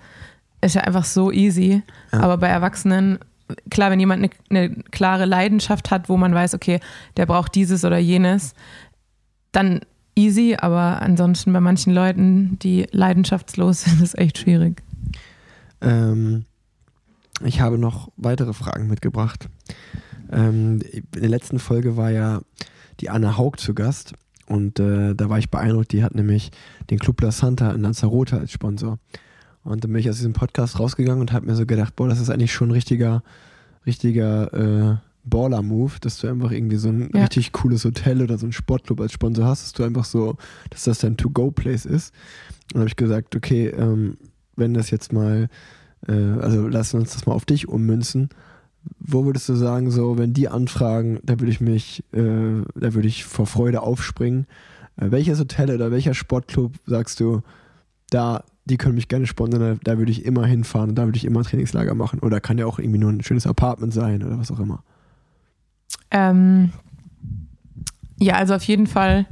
ist 0.61 0.75
ja 0.75 0.81
einfach 0.81 1.03
so 1.03 1.31
easy. 1.31 1.83
Ja. 2.11 2.21
Aber 2.21 2.37
bei 2.37 2.47
Erwachsenen, 2.47 3.19
klar, 3.69 3.91
wenn 3.91 3.99
jemand 3.99 4.23
eine, 4.23 4.31
eine 4.49 4.75
klare 4.91 5.25
Leidenschaft 5.25 5.91
hat, 5.91 6.09
wo 6.09 6.17
man 6.17 6.33
weiß, 6.33 6.55
okay, 6.55 6.79
der 7.17 7.25
braucht 7.25 7.53
dieses 7.55 7.85
oder 7.85 7.97
jenes, 7.97 8.55
dann 9.51 9.81
easy. 10.15 10.57
Aber 10.59 11.01
ansonsten 11.01 11.53
bei 11.53 11.59
manchen 11.61 11.93
Leuten, 11.93 12.57
die 12.59 12.87
leidenschaftslos 12.91 13.81
sind, 13.83 14.01
ist 14.01 14.17
echt 14.17 14.39
schwierig. 14.39 14.81
Ähm, 15.81 16.45
ich 17.43 17.61
habe 17.61 17.77
noch 17.77 18.11
weitere 18.17 18.53
Fragen 18.53 18.87
mitgebracht. 18.87 19.49
Ähm, 20.31 20.81
in 20.91 21.21
der 21.21 21.29
letzten 21.29 21.59
Folge 21.59 21.97
war 21.97 22.11
ja 22.11 22.41
die 22.99 23.09
Anna 23.09 23.37
Haug 23.37 23.53
zu 23.57 23.73
Gast 23.73 24.13
und 24.47 24.79
äh, 24.79 25.13
da 25.13 25.29
war 25.29 25.37
ich 25.39 25.49
beeindruckt. 25.51 25.91
Die 25.91 26.03
hat 26.03 26.15
nämlich 26.15 26.51
den 26.89 26.99
Club 26.99 27.21
La 27.21 27.31
Santa 27.31 27.71
in 27.71 27.81
Lanzarote 27.81 28.37
als 28.39 28.51
Sponsor. 28.51 28.97
Und 29.63 29.83
dann 29.83 29.91
bin 29.91 29.99
ich 29.99 30.09
aus 30.09 30.15
diesem 30.17 30.33
Podcast 30.33 30.79
rausgegangen 30.79 31.21
und 31.21 31.33
habe 31.33 31.45
mir 31.45 31.55
so 31.55 31.65
gedacht, 31.65 31.95
boah, 31.95 32.07
das 32.07 32.19
ist 32.21 32.29
eigentlich 32.29 32.53
schon 32.53 32.69
ein 32.69 32.71
richtiger, 32.71 33.21
richtiger 33.85 34.53
äh, 34.53 34.95
Baller-Move, 35.25 35.93
dass 35.99 36.19
du 36.19 36.27
einfach 36.29 36.51
irgendwie 36.51 36.77
so 36.77 36.87
ein 36.89 37.09
Ja. 37.13 37.21
richtig 37.23 37.51
cooles 37.51 37.83
Hotel 37.83 38.21
oder 38.21 38.37
so 38.37 38.45
ein 38.45 38.53
Sportclub 38.53 39.01
als 39.01 39.11
Sponsor 39.11 39.45
hast, 39.45 39.63
dass 39.63 39.73
du 39.73 39.83
einfach 39.83 40.05
so, 40.05 40.37
dass 40.69 40.85
das 40.85 40.99
dein 40.99 41.17
To-Go-Place 41.17 41.85
ist. 41.85 42.13
Und 42.67 42.75
dann 42.75 42.79
habe 42.81 42.89
ich 42.89 42.95
gesagt, 42.95 43.35
okay, 43.35 43.67
ähm, 43.67 44.17
wenn 44.55 44.73
das 44.73 44.89
jetzt 44.89 45.11
mal, 45.11 45.49
äh, 46.07 46.39
also 46.39 46.67
lass 46.67 46.93
uns 46.93 47.13
das 47.13 47.25
mal 47.25 47.33
auf 47.33 47.45
dich 47.45 47.67
ummünzen. 47.67 48.29
Wo 48.99 49.25
würdest 49.25 49.49
du 49.49 49.55
sagen, 49.55 49.91
so, 49.91 50.17
wenn 50.17 50.33
die 50.33 50.47
anfragen, 50.47 51.19
da 51.23 51.39
würde 51.39 51.51
ich 51.51 51.59
mich, 51.59 52.03
äh, 52.13 52.63
da 52.75 52.93
würde 52.93 53.07
ich 53.07 53.25
vor 53.25 53.45
Freude 53.45 53.81
aufspringen. 53.81 54.45
Äh, 54.97 55.11
welches 55.11 55.39
Hotel 55.39 55.73
oder 55.73 55.91
welcher 55.91 56.13
Sportclub 56.13 56.73
sagst 56.85 57.19
du, 57.19 57.41
da, 58.09 58.43
die 58.65 58.77
können 58.77 58.95
mich 58.95 59.07
gerne 59.07 59.27
sponsern, 59.27 59.59
da, 59.59 59.75
da 59.83 59.97
würde 59.97 60.11
ich 60.11 60.25
immer 60.25 60.45
hinfahren 60.45 60.95
da 60.95 61.05
würde 61.05 61.17
ich 61.17 61.25
immer 61.25 61.43
Trainingslager 61.43 61.95
machen? 61.95 62.19
Oder 62.19 62.39
kann 62.39 62.57
ja 62.57 62.65
auch 62.65 62.79
irgendwie 62.79 62.99
nur 62.99 63.11
ein 63.11 63.23
schönes 63.23 63.47
Apartment 63.47 63.93
sein 63.93 64.23
oder 64.23 64.39
was 64.39 64.51
auch 64.51 64.59
immer. 64.59 64.83
Ähm, 66.11 66.71
ja, 68.19 68.35
also 68.35 68.55
auf 68.55 68.63
jeden 68.63 68.87
Fall 68.87 69.25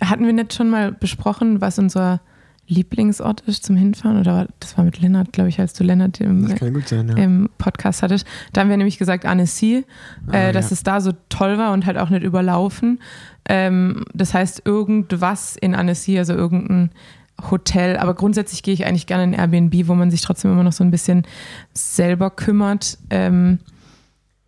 hatten 0.00 0.24
wir 0.24 0.32
nicht 0.32 0.54
schon 0.54 0.70
mal 0.70 0.92
besprochen, 0.92 1.60
was 1.60 1.78
unser 1.78 2.20
Lieblingsort 2.68 3.42
ist 3.42 3.64
zum 3.64 3.76
Hinfahren? 3.76 4.18
Oder 4.18 4.48
das 4.60 4.78
war 4.78 4.84
mit 4.84 5.00
Lennart, 5.00 5.32
glaube 5.32 5.48
ich, 5.48 5.60
als 5.60 5.72
du 5.72 5.84
Lennart 5.84 6.20
im, 6.20 6.46
sein, 6.46 7.08
ja. 7.08 7.16
im 7.16 7.48
Podcast 7.58 8.02
hattest. 8.02 8.26
Da 8.52 8.60
haben 8.60 8.70
wir 8.70 8.76
nämlich 8.76 8.98
gesagt, 8.98 9.26
Annecy, 9.26 9.84
Ah, 10.28 10.36
äh, 10.36 10.52
dass 10.52 10.70
ja. 10.70 10.74
es 10.74 10.82
da 10.82 11.00
so 11.00 11.12
toll 11.28 11.58
war 11.58 11.72
und 11.72 11.86
halt 11.86 11.98
auch 11.98 12.10
nicht 12.10 12.22
überlaufen. 12.22 13.00
Ähm, 13.48 14.04
das 14.14 14.34
heißt, 14.34 14.62
irgendwas 14.64 15.56
in 15.56 15.74
Annecy, 15.74 16.18
also 16.18 16.34
irgendein 16.34 16.90
Hotel, 17.50 17.96
aber 17.96 18.14
grundsätzlich 18.14 18.62
gehe 18.62 18.74
ich 18.74 18.86
eigentlich 18.86 19.06
gerne 19.06 19.24
in 19.24 19.32
Airbnb, 19.32 19.88
wo 19.88 19.94
man 19.94 20.10
sich 20.10 20.20
trotzdem 20.20 20.52
immer 20.52 20.62
noch 20.62 20.72
so 20.72 20.84
ein 20.84 20.90
bisschen 20.90 21.26
selber 21.74 22.30
kümmert. 22.30 22.98
Ähm, 23.10 23.58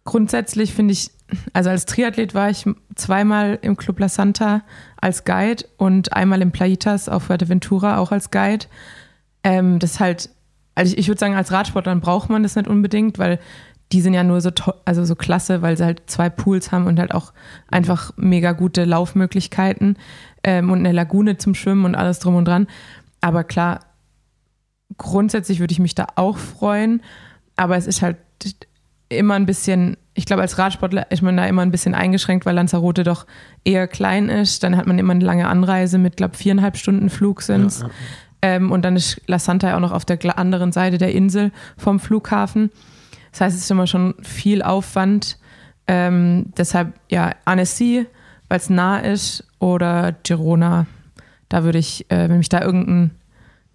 grundsätzlich 0.05 0.73
finde 0.75 0.93
ich, 0.93 1.11
also 1.53 1.71
als 1.71 1.87
Triathlet 1.87 2.35
war 2.35 2.51
ich 2.51 2.67
zweimal 2.95 3.59
im 3.63 3.77
Club 3.77 4.01
La 4.01 4.09
Santa 4.09 4.63
als 5.01 5.25
Guide 5.25 5.65
und 5.77 6.13
einmal 6.13 6.43
im 6.43 6.53
Plaitas 6.53 7.09
auf 7.09 7.25
Fuerteventura 7.25 7.99
auch 7.99 8.13
als 8.13 8.31
Guide. 8.31 8.67
Ähm, 9.43 9.79
das 9.79 9.93
ist 9.93 10.01
halt, 10.01 10.31
also 10.75 10.93
ich, 10.93 10.99
ich 10.99 11.09
würde 11.09 11.19
sagen, 11.19 11.35
als 11.35 11.53
Radsportler 11.53 11.97
braucht 11.97 12.31
man 12.31 12.43
das 12.43 12.57
nicht 12.57 12.69
unbedingt, 12.69 13.19
weil 13.19 13.39
die 13.93 14.01
sind 14.01 14.15
ja 14.15 14.25
nur 14.25 14.41
so, 14.41 14.51
also 14.85 15.05
so 15.05 15.15
klasse, 15.15 15.63
weil 15.63 15.77
sie 15.77 15.85
halt 15.85 16.03
zwei 16.07 16.31
Pools 16.31 16.73
haben 16.73 16.87
und 16.87 16.99
halt 16.99 17.15
auch 17.15 17.33
einfach 17.71 18.13
mega 18.17 18.53
gute 18.53 18.85
Laufmöglichkeiten 18.85 19.99
ähm, 20.43 20.71
und 20.71 20.81
eine 20.81 20.93
Lagune 20.93 21.37
zum 21.37 21.55
Schwimmen 21.55 21.85
und 21.85 21.95
alles 21.95 22.19
drum 22.19 22.35
und 22.35 22.47
dran. 22.47 22.67
Aber 23.21 23.45
klar, 23.45 23.81
grundsätzlich 24.97 25.61
würde 25.61 25.73
ich 25.73 25.79
mich 25.79 25.95
da 25.95 26.07
auch 26.17 26.39
freuen, 26.39 27.03
aber 27.57 27.77
es 27.77 27.87
ist 27.87 28.03
halt 28.03 28.17
immer 29.09 29.35
ein 29.35 29.47
bisschen, 29.47 29.97
ich 30.15 30.27
glaube, 30.27 30.43
als 30.43 30.59
Radsportler 30.59 31.11
ist 31.11 31.23
man 31.23 31.37
da 31.37 31.45
immer 31.47 31.63
ein 31.63 31.73
bisschen 31.73 31.95
eingeschränkt, 31.95 32.47
weil 32.47 32.55
Lanzarote 32.55 33.03
doch 33.03 33.27
eher 33.65 33.89
klein 33.89 34.29
ist. 34.29 34.63
Dann 34.63 34.77
hat 34.77 34.87
man 34.87 34.99
immer 34.99 35.13
eine 35.13 35.25
lange 35.25 35.49
Anreise 35.49 35.99
mit, 35.99 36.17
glaube 36.17 36.37
viereinhalb 36.37 36.77
Stunden 36.77 37.11
Flug 37.11 37.43
sind 37.43 37.81
Ja, 37.81 37.87
ja. 37.87 37.93
ähm, 38.43 38.71
und 38.71 38.85
dann 38.85 38.95
ist 38.95 39.21
La 39.27 39.41
Santa 39.41 39.69
ja 39.69 39.77
auch 39.77 39.81
noch 39.81 39.93
auf 39.93 40.05
der 40.05 40.19
anderen 40.39 40.71
Seite 40.71 40.99
der 40.99 41.13
Insel 41.13 41.51
vom 41.77 41.99
Flughafen. 41.99 42.71
Das 43.33 43.41
heißt, 43.41 43.57
es 43.57 43.63
ist 43.65 43.71
immer 43.71 43.89
schon 43.89 44.15
viel 44.23 44.63
Aufwand. 44.63 45.39
Ähm, 45.89 46.53
deshalb, 46.57 46.95
ja, 47.11 47.33
Annecy, 47.45 48.07
weil 48.49 48.59
es 48.59 48.71
nah 48.71 48.99
ist, 48.99 49.45
oder 49.59 50.15
Girona. 50.23 50.87
Da 51.49 51.65
würde 51.65 51.79
ich, 51.79 52.09
äh, 52.11 52.29
wenn 52.29 52.39
mich 52.39 52.49
da 52.49 52.61
irgendein 52.61 53.11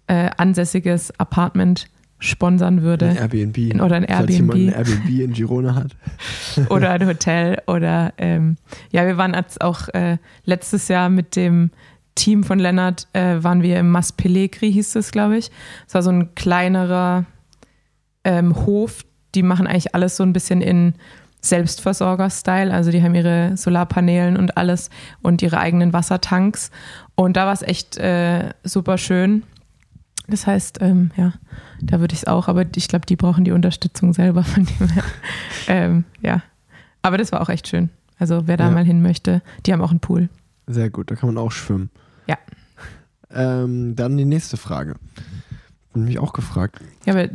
äh, 0.06 0.30
ansässiges 0.38 1.12
Apartment 1.20 1.88
sponsern 2.20 2.82
würde, 2.82 3.08
Ein 3.08 3.16
Airbnb. 3.16 3.58
In- 3.58 3.80
oder 3.80 3.96
ein 3.96 4.06
Falls 4.08 4.30
jemand 4.30 4.60
ein 4.60 4.68
Airbnb. 4.68 4.88
Airbnb 4.88 5.20
in 5.20 5.32
Girona 5.32 5.74
hat. 5.74 5.96
oder 6.70 6.90
ein 6.90 7.06
Hotel 7.06 7.60
oder 7.66 8.12
ähm, 8.18 8.56
ja, 8.90 9.06
wir 9.06 9.16
waren 9.16 9.34
jetzt 9.34 9.60
auch 9.60 9.88
äh, 9.88 10.18
letztes 10.44 10.88
Jahr 10.88 11.08
mit 11.08 11.34
dem 11.34 11.70
Team 12.14 12.44
von 12.44 12.58
Lennart, 12.58 13.08
äh, 13.14 13.42
waren 13.42 13.62
wir 13.62 13.78
im 13.80 13.90
Mas 13.90 14.12
Pellegri, 14.12 14.72
hieß 14.72 14.96
es, 14.96 15.10
glaube 15.10 15.38
ich. 15.38 15.50
Es 15.86 15.94
war 15.94 16.02
so 16.02 16.10
ein 16.10 16.34
kleinerer 16.34 17.24
ähm, 18.24 18.54
Hof, 18.66 19.04
die 19.34 19.42
machen 19.42 19.66
eigentlich 19.66 19.94
alles 19.94 20.16
so 20.16 20.22
ein 20.22 20.32
bisschen 20.32 20.60
in 20.60 20.94
Selbstversorger-Style. 21.40 22.72
Also 22.72 22.90
die 22.90 23.02
haben 23.02 23.14
ihre 23.14 23.56
Solarpanelen 23.56 24.36
und 24.36 24.56
alles 24.56 24.90
und 25.22 25.40
ihre 25.40 25.58
eigenen 25.58 25.92
Wassertanks. 25.92 26.70
Und 27.14 27.36
da 27.36 27.46
war 27.46 27.52
es 27.52 27.62
echt 27.62 27.96
äh, 27.96 28.50
super 28.64 28.98
schön. 28.98 29.44
Das 30.30 30.46
heißt, 30.46 30.78
ähm, 30.80 31.10
ja, 31.16 31.32
da 31.82 32.00
würde 32.00 32.14
ich 32.14 32.20
es 32.20 32.26
auch, 32.26 32.48
aber 32.48 32.64
ich 32.76 32.88
glaube, 32.88 33.04
die 33.06 33.16
brauchen 33.16 33.44
die 33.44 33.52
Unterstützung 33.52 34.12
selber 34.12 34.44
von 34.44 34.64
dem 34.66 34.88
her. 34.88 35.04
ähm, 35.68 36.04
ja. 36.22 36.42
Aber 37.02 37.18
das 37.18 37.32
war 37.32 37.40
auch 37.40 37.48
echt 37.48 37.68
schön. 37.68 37.90
Also 38.18 38.46
wer 38.46 38.56
da 38.56 38.64
Ja. 38.66 38.70
mal 38.70 38.84
hin 38.84 39.02
möchte, 39.02 39.42
die 39.66 39.72
haben 39.72 39.80
auch 39.82 39.90
einen 39.90 40.00
Pool. 40.00 40.28
Sehr 40.66 40.90
gut, 40.90 41.10
da 41.10 41.16
kann 41.16 41.28
man 41.32 41.38
auch 41.38 41.50
schwimmen. 41.52 41.90
Ja. 42.26 42.36
Ähm, 43.32 43.96
dann 43.96 44.16
die 44.16 44.24
nächste 44.24 44.56
Frage. 44.56 44.96
Bin 45.92 46.04
mich 46.04 46.20
auch 46.20 46.32
gefragt. 46.32 46.80
Ja, 47.04 47.14
aber 47.14 47.28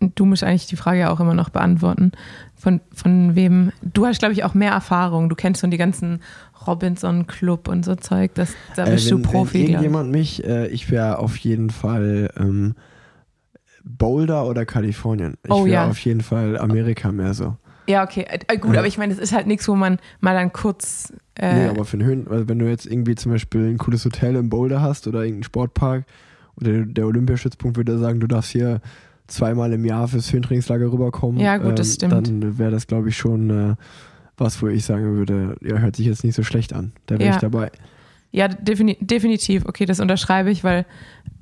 du 0.00 0.24
musst 0.24 0.42
eigentlich 0.42 0.66
die 0.66 0.76
Frage 0.76 1.00
ja 1.00 1.10
auch 1.10 1.20
immer 1.20 1.34
noch 1.34 1.50
beantworten. 1.50 2.12
Von, 2.56 2.80
von 2.94 3.34
wem? 3.34 3.72
Du 3.82 4.06
hast, 4.06 4.18
glaube 4.20 4.32
ich, 4.32 4.44
auch 4.44 4.54
mehr 4.54 4.72
Erfahrung. 4.72 5.28
Du 5.28 5.34
kennst 5.36 5.60
schon 5.60 5.70
die 5.70 5.76
ganzen 5.76 6.20
Robinson 6.68 7.26
Club 7.26 7.66
und 7.68 7.84
so 7.84 7.94
Zeug. 7.96 8.32
Das, 8.34 8.52
da 8.76 8.86
Äh, 8.86 8.90
bist 8.92 9.10
wenn, 9.10 9.22
du 9.22 9.28
Profi. 9.28 9.54
Wenn 9.60 9.66
irgendjemand 9.68 10.10
mich, 10.10 10.44
äh, 10.44 10.66
ich 10.68 10.90
wäre 10.90 11.18
auf 11.18 11.36
jeden 11.38 11.70
Fall 11.70 12.30
ähm, 12.38 12.74
Boulder 13.84 14.46
oder 14.46 14.66
Kalifornien. 14.66 15.34
Ich 15.44 15.50
Oh, 15.50 15.64
wäre 15.64 15.68
ja. 15.74 15.88
auf 15.88 15.98
jeden 16.00 16.20
Fall 16.20 16.58
Amerika 16.58 17.10
mehr 17.12 17.34
so. 17.34 17.56
Ja, 17.88 18.04
okay. 18.04 18.26
Äh, 18.28 18.58
gut, 18.58 18.74
Ja. 18.74 18.80
aber 18.80 18.88
ich 18.88 18.98
meine, 18.98 19.12
es 19.14 19.18
ist 19.18 19.32
halt 19.32 19.46
nichts, 19.46 19.66
wo 19.66 19.74
man 19.74 19.98
mal 20.20 20.34
dann 20.34 20.52
kurz. 20.52 21.12
Äh, 21.36 21.54
nee, 21.54 21.68
aber 21.68 21.84
für 21.86 21.96
den 21.96 22.06
Höhen, 22.06 22.28
also 22.28 22.48
wenn 22.48 22.58
du 22.58 22.68
jetzt 22.68 22.84
irgendwie 22.86 23.14
zum 23.14 23.32
Beispiel 23.32 23.62
ein 23.68 23.78
cooles 23.78 24.04
Hotel 24.04 24.36
im 24.36 24.50
Boulder 24.50 24.82
hast 24.82 25.06
oder 25.06 25.20
irgendeinen 25.20 25.44
Sportpark 25.44 26.04
oder 26.60 26.70
der, 26.72 26.82
der 26.84 27.06
Olympiastützpunkt 27.06 27.76
würde 27.78 27.96
sagen, 27.98 28.20
du 28.20 28.26
darfst 28.26 28.50
hier 28.50 28.80
zweimal 29.26 29.72
im 29.72 29.84
Jahr 29.84 30.08
fürs 30.08 30.32
Höhentrainingslager 30.32 30.92
rüberkommen. 30.92 31.40
Ja, 31.40 31.56
gut, 31.56 31.78
das 31.78 31.94
stimmt. 31.94 32.12
Dann 32.12 32.58
wäre 32.58 32.70
das, 32.70 32.86
glaube 32.86 33.08
ich, 33.08 33.16
schon 33.16 33.50
äh, 33.50 33.74
was, 34.38 34.60
wo 34.62 34.68
ich 34.68 34.84
sagen 34.84 35.16
würde, 35.16 35.56
ja, 35.62 35.78
hört 35.78 35.96
sich 35.96 36.06
jetzt 36.06 36.24
nicht 36.24 36.34
so 36.34 36.42
schlecht 36.42 36.72
an. 36.72 36.92
Da 37.06 37.18
wäre 37.18 37.28
Ja. 37.30 37.34
ich 37.34 37.40
dabei. 37.40 37.70
Ja, 38.30 38.48
defini 38.48 38.98
definitiv. 39.00 39.64
Okay, 39.66 39.86
das 39.86 40.00
unterschreibe 40.00 40.50
ich, 40.50 40.62
weil 40.62 40.84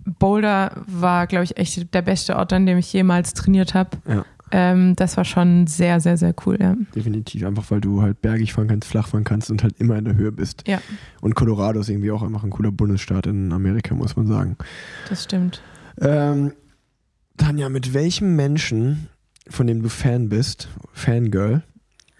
Boulder 0.04 0.84
war, 0.86 1.26
glaube 1.26 1.44
ich, 1.44 1.56
echt 1.56 1.92
der 1.94 2.02
beste 2.02 2.36
Ort, 2.36 2.52
an 2.52 2.64
dem 2.66 2.78
ich 2.78 2.92
jemals 2.92 3.34
trainiert 3.34 3.74
habe. 3.74 3.90
Ja. 4.08 4.24
Ähm, 4.52 4.94
das 4.94 5.16
war 5.16 5.24
schon 5.24 5.66
sehr, 5.66 5.98
sehr, 5.98 6.16
sehr 6.16 6.32
cool. 6.46 6.56
Ja. 6.60 6.76
Definitiv. 6.94 7.44
Einfach 7.44 7.68
weil 7.72 7.80
du 7.80 8.02
halt 8.02 8.22
bergig 8.22 8.52
fahren 8.52 8.68
kannst, 8.68 8.88
flach 8.88 9.08
fahren 9.08 9.24
kannst 9.24 9.50
und 9.50 9.64
halt 9.64 9.74
immer 9.80 9.96
in 9.98 10.04
der 10.04 10.14
Höhe 10.14 10.30
bist. 10.30 10.62
Ja. 10.68 10.80
Und 11.20 11.34
Colorado 11.34 11.80
ist 11.80 11.88
irgendwie 11.88 12.12
auch 12.12 12.22
einfach 12.22 12.44
ein 12.44 12.50
cooler 12.50 12.70
Bundesstaat 12.70 13.26
in 13.26 13.52
Amerika, 13.52 13.94
muss 13.96 14.14
man 14.14 14.28
sagen. 14.28 14.56
Das 15.08 15.24
stimmt. 15.24 15.60
Ähm, 16.00 16.52
Tanja, 17.36 17.68
mit 17.68 17.92
welchem 17.92 18.36
Menschen, 18.36 19.08
von 19.48 19.66
dem 19.66 19.82
du 19.82 19.88
Fan 19.88 20.28
bist, 20.28 20.68
Fangirl, 20.92 21.64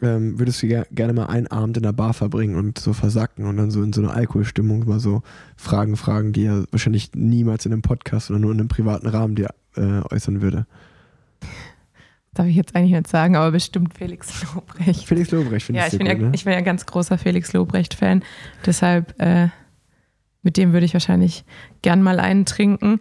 ähm, 0.07 0.39
würdest 0.39 0.63
du 0.63 0.69
ger 0.69 0.87
gerne 0.91 1.13
mal 1.13 1.27
einen 1.27 1.47
Abend 1.49 1.77
in 1.77 1.83
der 1.83 1.93
Bar 1.93 2.15
verbringen 2.15 2.55
und 2.57 2.79
so 2.79 2.93
versacken 2.93 3.45
und 3.47 3.57
dann 3.57 3.71
so 3.71 3.83
in 3.83 3.93
so 3.93 4.01
einer 4.01 4.15
Alkoholstimmung 4.15 4.87
mal 4.89 5.01
so 5.01 5.23
Fragen 5.57 5.97
fragen, 5.97 6.33
die 6.33 6.45
er 6.47 6.65
wahrscheinlich 6.71 7.11
niemals 7.15 7.67
in 7.67 7.73
einem 7.73 7.83
Podcast 7.83 8.31
oder 8.31 8.39
nur 8.39 8.53
in 8.53 8.61
einem 8.61 8.69
privaten 8.69 9.07
Rahmen 9.09 9.35
dir 9.35 9.49
äh, 9.77 10.01
äußern 10.11 10.41
würde? 10.41 10.67
Darf 12.35 12.47
ich 12.47 12.57
jetzt 12.57 12.77
eigentlich 12.77 12.93
nicht 12.93 13.07
sagen, 13.09 13.35
aber 13.37 13.51
bestimmt 13.51 13.95
Felix 13.97 14.45
Lobrecht. 14.55 15.07
Felix 15.07 15.31
Lobrecht 15.31 15.67
finde 15.67 15.81
Ja, 15.81 15.87
ich 15.87 15.93
ich 15.95 15.99
sehr 15.99 15.99
bin 15.99 16.07
ja, 16.07 16.15
gut, 16.15 16.23
ne? 16.25 16.31
ich 16.35 16.45
bin 16.45 16.53
ja 16.53 16.61
ganz 16.61 16.85
großer 16.85 17.17
Felix 17.19 17.53
Lobrecht-Fan. 17.53 18.23
Deshalb, 18.67 19.15
äh, 19.21 19.49
mit 20.43 20.57
dem 20.59 20.73
würde 20.73 20.85
ich 20.85 20.93
wahrscheinlich 20.93 21.45
gern 21.83 22.03
mal 22.03 22.21
einen 22.21 22.45
trinken. 22.45 23.01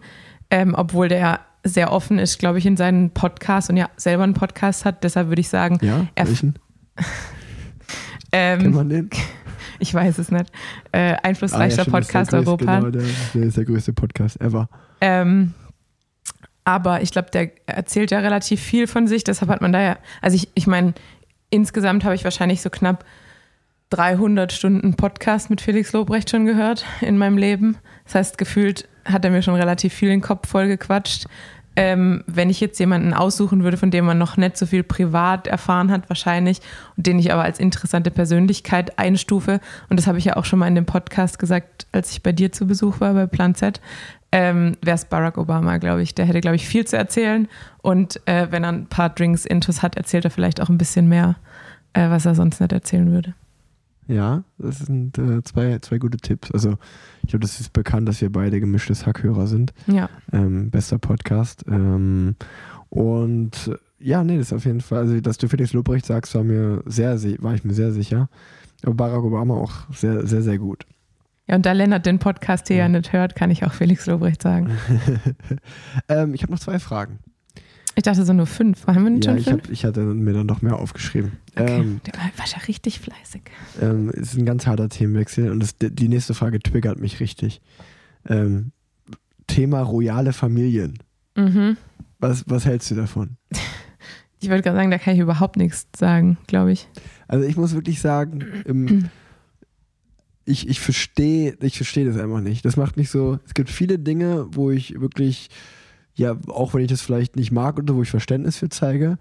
Ähm, 0.50 0.74
obwohl 0.76 1.08
der 1.08 1.40
sehr 1.64 1.92
offen 1.92 2.18
ist, 2.18 2.38
glaube 2.38 2.58
ich, 2.58 2.66
in 2.66 2.76
seinen 2.76 3.10
Podcast 3.10 3.68
und 3.68 3.76
ja 3.76 3.90
selber 3.96 4.22
einen 4.22 4.34
Podcast 4.34 4.84
hat. 4.84 5.02
Deshalb 5.04 5.28
würde 5.28 5.40
ich 5.40 5.48
sagen, 5.48 5.78
Ja, 5.82 6.06
er- 6.14 6.28
welchen? 6.28 6.54
ähm, 8.32 8.60
Kennt 8.60 8.74
man 8.74 8.88
den? 8.88 9.10
ich 9.78 9.92
weiß 9.92 10.18
es 10.18 10.30
nicht. 10.30 10.46
Äh, 10.92 11.16
einflussreichster 11.22 11.82
Ah, 11.82 11.84
ja, 11.86 11.90
Podcast 11.90 12.30
größte- 12.32 12.36
Europa. 12.46 12.78
Genau, 12.80 12.90
der, 12.90 13.02
der 13.34 13.42
ist 13.42 13.56
der 13.56 13.64
größte 13.64 13.92
Podcast 13.92 14.40
ever. 14.40 14.68
Ähm, 15.00 15.54
aber 16.64 17.02
ich 17.02 17.12
glaube, 17.12 17.30
der 17.30 17.50
erzählt 17.66 18.10
ja 18.10 18.18
relativ 18.18 18.60
viel 18.60 18.86
von 18.86 19.06
sich. 19.06 19.24
Deshalb 19.24 19.50
hat 19.50 19.60
man 19.60 19.72
da 19.72 19.80
ja, 19.80 19.96
also 20.20 20.34
ich, 20.36 20.48
ich 20.54 20.66
meine, 20.66 20.94
insgesamt 21.50 22.04
habe 22.04 22.14
ich 22.14 22.24
wahrscheinlich 22.24 22.60
so 22.60 22.70
knapp 22.70 23.04
300 23.90 24.52
Stunden 24.52 24.94
Podcast 24.94 25.48
mit 25.48 25.60
Felix 25.60 25.92
Lobrecht 25.92 26.28
schon 26.28 26.44
gehört 26.44 26.84
in 27.02 27.18
meinem 27.18 27.38
Leben. 27.38 27.76
Das 28.04 28.16
heißt, 28.16 28.38
gefühlt 28.38 28.88
hat 29.04 29.24
er 29.24 29.30
mir 29.30 29.42
schon 29.42 29.54
relativ 29.54 29.94
viel 29.94 30.08
in 30.08 30.16
den 30.20 30.22
Kopf 30.26 30.48
voll 30.48 30.66
gequatscht. 30.66 31.26
Ähm, 31.78 32.24
wenn 32.26 32.48
ich 32.48 32.60
jetzt 32.60 32.78
jemanden 32.78 33.12
aussuchen 33.12 33.62
würde, 33.62 33.76
von 33.76 33.90
dem 33.90 34.06
man 34.06 34.16
noch 34.16 34.38
nicht 34.38 34.56
so 34.56 34.64
viel 34.64 34.82
privat 34.82 35.46
erfahren 35.46 35.90
hat, 35.90 36.08
wahrscheinlich, 36.08 36.60
und 36.96 37.06
den 37.06 37.18
ich 37.18 37.32
aber 37.32 37.42
als 37.42 37.60
interessante 37.60 38.10
Persönlichkeit 38.10 38.98
einstufe, 38.98 39.60
und 39.90 39.98
das 39.98 40.06
habe 40.06 40.16
ich 40.16 40.24
ja 40.24 40.36
auch 40.36 40.46
schon 40.46 40.58
mal 40.58 40.68
in 40.68 40.74
dem 40.74 40.86
Podcast 40.86 41.38
gesagt, 41.38 41.86
als 41.92 42.12
ich 42.12 42.22
bei 42.22 42.32
dir 42.32 42.50
zu 42.50 42.66
Besuch 42.66 43.00
war, 43.00 43.12
bei 43.12 43.26
Plan 43.26 43.54
Z, 43.54 43.80
ähm, 44.32 44.76
wäre 44.82 44.96
es 44.96 45.04
Barack 45.04 45.38
Obama, 45.38 45.78
glaube 45.78 46.02
ich. 46.02 46.14
Der 46.14 46.26
hätte, 46.26 46.40
glaube 46.40 46.56
ich, 46.56 46.66
viel 46.66 46.86
zu 46.86 46.96
erzählen. 46.96 47.48
Und 47.82 48.20
äh, 48.26 48.48
wenn 48.50 48.64
er 48.64 48.72
ein 48.72 48.86
paar 48.86 49.10
Drinks 49.10 49.44
intus 49.44 49.82
hat, 49.82 49.96
erzählt 49.96 50.24
er 50.24 50.30
vielleicht 50.30 50.60
auch 50.60 50.68
ein 50.68 50.78
bisschen 50.78 51.08
mehr, 51.08 51.36
äh, 51.92 52.10
was 52.10 52.26
er 52.26 52.34
sonst 52.34 52.60
nicht 52.60 52.72
erzählen 52.72 53.10
würde. 53.12 53.34
Ja, 54.08 54.44
das 54.58 54.78
sind 54.78 55.18
äh, 55.18 55.42
zwei, 55.42 55.78
zwei 55.80 55.98
gute 55.98 56.18
Tipps. 56.18 56.52
Also, 56.52 56.76
ich 57.22 57.30
glaube, 57.30 57.40
das 57.40 57.58
ist 57.60 57.72
bekannt, 57.72 58.08
dass 58.08 58.20
wir 58.20 58.30
beide 58.30 58.60
gemischtes 58.60 59.04
Hackhörer 59.04 59.46
sind. 59.46 59.72
Ja. 59.86 60.08
Ähm, 60.32 60.70
bester 60.70 60.98
Podcast. 60.98 61.64
Ähm, 61.68 62.36
und 62.88 63.72
ja, 63.98 64.22
nee, 64.22 64.38
das 64.38 64.48
ist 64.48 64.52
auf 64.52 64.64
jeden 64.64 64.80
Fall, 64.80 64.98
also, 64.98 65.20
dass 65.20 65.38
du 65.38 65.48
Felix 65.48 65.72
Lobrecht 65.72 66.06
sagst, 66.06 66.34
war 66.34 66.44
mir 66.44 66.82
sehr, 66.86 67.20
war 67.42 67.54
ich 67.54 67.64
mir 67.64 67.74
sehr 67.74 67.92
sicher. 67.92 68.28
Aber 68.82 68.94
Barack 68.94 69.24
Obama 69.24 69.54
auch 69.54 69.90
sehr, 69.92 70.26
sehr, 70.26 70.42
sehr 70.42 70.58
gut. 70.58 70.86
Ja, 71.48 71.56
und 71.56 71.66
da 71.66 71.72
Lennart 71.72 72.06
den 72.06 72.18
Podcast 72.18 72.68
hier 72.68 72.76
ja 72.76 72.88
nicht 72.88 73.12
hört, 73.12 73.36
kann 73.36 73.50
ich 73.50 73.64
auch 73.64 73.72
Felix 73.72 74.06
Lobrecht 74.06 74.42
sagen. 74.42 74.70
ähm, 76.08 76.34
ich 76.34 76.42
habe 76.42 76.52
noch 76.52 76.58
zwei 76.58 76.78
Fragen. 76.78 77.18
Ich 77.96 78.02
dachte 78.02 78.24
so 78.24 78.32
nur 78.32 78.46
fünf. 78.46 78.86
Haben 78.86 79.04
wir 79.04 79.10
nicht 79.10 79.24
Ja, 79.24 79.32
schon 79.32 79.38
ich, 79.38 79.44
fünf? 79.46 79.62
hab, 79.64 79.70
ich 79.72 79.84
hatte 79.84 80.00
mir 80.00 80.32
dann 80.34 80.46
noch 80.46 80.60
mehr 80.62 80.76
aufgeschrieben. 80.78 81.32
Okay. 81.56 81.80
Ähm, 81.80 82.00
du 82.04 82.12
warst 82.38 82.52
ja 82.52 82.58
richtig 82.68 83.00
fleißig. 83.00 83.42
ähm, 83.80 84.10
es 84.10 84.32
ist 84.32 84.38
ein 84.38 84.44
ganz 84.46 84.66
harter 84.66 84.88
Themenwechsel 84.88 85.50
und 85.50 85.60
das, 85.60 85.74
die 85.80 86.08
nächste 86.08 86.34
Frage 86.34 86.60
triggert 86.60 87.00
mich 87.00 87.18
richtig. 87.20 87.60
Ähm, 88.28 88.72
Thema 89.46 89.80
royale 89.80 90.32
Familien. 90.34 90.98
Mhm. 91.36 91.76
Was, 92.18 92.44
was 92.46 92.64
hältst 92.66 92.90
du 92.90 92.94
davon? 92.94 93.36
Ich 94.38 94.50
würde 94.50 94.62
gerade 94.62 94.76
sagen, 94.76 94.90
da 94.90 94.98
kann 94.98 95.14
ich 95.14 95.20
überhaupt 95.20 95.56
nichts 95.56 95.88
sagen, 95.96 96.36
glaube 96.46 96.70
ich. 96.70 96.86
Also 97.26 97.46
ich 97.46 97.56
muss 97.56 97.72
wirklich 97.74 98.00
sagen, 98.02 98.44
ähm, 98.66 99.08
ich, 100.44 100.68
ich 100.68 100.78
verstehe 100.78 101.56
ich 101.62 101.76
versteh 101.78 102.04
das 102.04 102.18
einfach 102.18 102.42
nicht. 102.42 102.62
Das 102.66 102.76
macht 102.76 102.98
mich 102.98 103.08
so, 103.08 103.38
es 103.46 103.54
gibt 103.54 103.70
viele 103.70 103.98
Dinge, 103.98 104.46
wo 104.50 104.70
ich 104.70 105.00
wirklich, 105.00 105.48
ja, 106.16 106.36
auch 106.48 106.74
wenn 106.74 106.82
ich 106.82 106.88
das 106.88 107.02
vielleicht 107.02 107.36
nicht 107.36 107.52
mag 107.52 107.78
oder 107.78 107.94
wo 107.94 108.02
ich 108.02 108.10
Verständnis 108.10 108.56
für 108.56 108.68
zeige, 108.68 109.18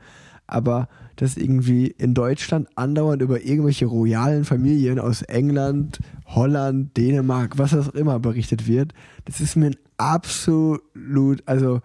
aber 0.47 0.87
dass 1.17 1.37
irgendwie 1.37 1.87
in 1.87 2.13
Deutschland 2.13 2.67
andauernd 2.75 3.21
über 3.21 3.41
irgendwelche 3.43 3.85
royalen 3.85 4.43
Familien 4.45 4.99
aus 4.99 5.21
England, 5.21 5.99
Holland, 6.25 6.95
Dänemark, 6.97 7.57
was 7.57 7.73
auch 7.75 7.93
immer 7.93 8.19
berichtet 8.19 8.67
wird, 8.67 8.93
das 9.25 9.39
ist 9.39 9.55
mir 9.55 9.67
ein 9.67 9.75
absolut, 9.97 11.43
also 11.45 11.81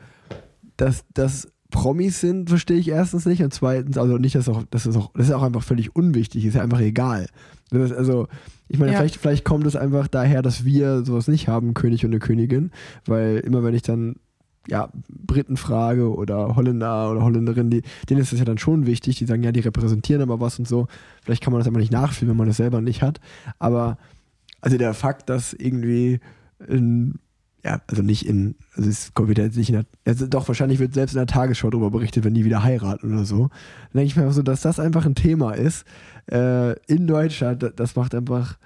dass 0.76 1.04
das 1.14 1.48
Promis 1.70 2.20
sind, 2.20 2.48
verstehe 2.48 2.78
ich 2.78 2.88
erstens 2.88 3.26
nicht 3.26 3.42
und 3.42 3.54
zweitens, 3.54 3.96
also 3.96 4.18
nicht, 4.18 4.34
dass 4.34 4.48
auch, 4.48 4.64
das 4.70 4.86
ist 4.86 4.96
auch, 4.96 5.12
das 5.14 5.28
ist 5.28 5.32
auch 5.32 5.42
einfach 5.42 5.62
völlig 5.62 5.94
unwichtig, 5.94 6.44
ist 6.44 6.54
ja 6.54 6.62
einfach 6.62 6.80
egal. 6.80 7.28
Das 7.70 7.90
ist, 7.90 7.96
also, 7.96 8.26
ich 8.66 8.78
meine, 8.78 8.92
Ja. 8.92 8.98
vielleicht, 8.98 9.16
vielleicht 9.16 9.44
kommt 9.44 9.66
es 9.66 9.76
einfach 9.76 10.08
daher, 10.08 10.42
dass 10.42 10.64
wir 10.64 11.04
sowas 11.04 11.28
nicht 11.28 11.46
haben, 11.46 11.74
König 11.74 12.04
und 12.04 12.10
eine 12.10 12.18
Königin, 12.18 12.72
weil 13.06 13.36
immer 13.38 13.62
wenn 13.62 13.74
ich 13.74 13.82
dann 13.82 14.16
ja, 14.68 14.90
Briten 15.08 15.56
frage 15.56 16.14
oder 16.14 16.54
Holländer 16.56 17.10
oder 17.10 17.22
Holländerin, 17.22 17.70
die, 17.70 17.82
denen 18.08 18.20
ist 18.20 18.32
das 18.32 18.38
ja 18.38 18.44
dann 18.44 18.58
schon 18.58 18.86
wichtig, 18.86 19.16
die 19.18 19.26
sagen, 19.26 19.42
ja, 19.42 19.52
die 19.52 19.60
repräsentieren 19.60 20.22
aber 20.22 20.38
was 20.40 20.58
und 20.58 20.68
so. 20.68 20.86
Vielleicht 21.24 21.42
kann 21.42 21.52
man 21.52 21.60
das 21.60 21.68
aber 21.68 21.78
nicht 21.78 21.92
nachfühlen, 21.92 22.30
wenn 22.30 22.36
man 22.36 22.46
das 22.48 22.58
selber 22.58 22.80
nicht 22.80 23.02
hat. 23.02 23.20
Aber 23.58 23.96
also 24.60 24.76
der 24.76 24.92
Fakt, 24.94 25.30
dass 25.30 25.54
irgendwie 25.54 26.20
in, 26.68 27.14
ja, 27.64 27.80
also 27.86 28.02
nicht 28.02 28.26
in, 28.26 28.54
also 28.76 28.88
es 28.90 29.14
kommt 29.14 29.30
wieder 29.30 29.44
jetzt 29.44 29.56
nicht 29.56 29.70
in 29.70 29.76
der, 29.76 29.86
also 30.04 30.26
doch, 30.26 30.46
wahrscheinlich 30.46 30.78
wird 30.78 30.92
selbst 30.94 31.14
in 31.14 31.18
der 31.18 31.26
Tagesschau 31.26 31.70
darüber 31.70 31.90
berichtet, 31.90 32.24
wenn 32.24 32.34
die 32.34 32.44
wieder 32.44 32.62
heiraten 32.62 33.12
oder 33.14 33.24
so. 33.24 33.48
Dann 33.48 34.00
denke 34.00 34.06
ich 34.08 34.16
mir 34.16 34.22
einfach 34.22 34.34
so, 34.36 34.42
dass 34.42 34.60
das 34.60 34.78
einfach 34.78 35.06
ein 35.06 35.14
Thema 35.14 35.52
ist 35.52 35.84
äh, 36.30 36.78
in 36.86 37.06
Deutschland, 37.06 37.62
da- 37.62 37.70
das 37.70 37.96
macht 37.96 38.14
einfach, 38.14 38.58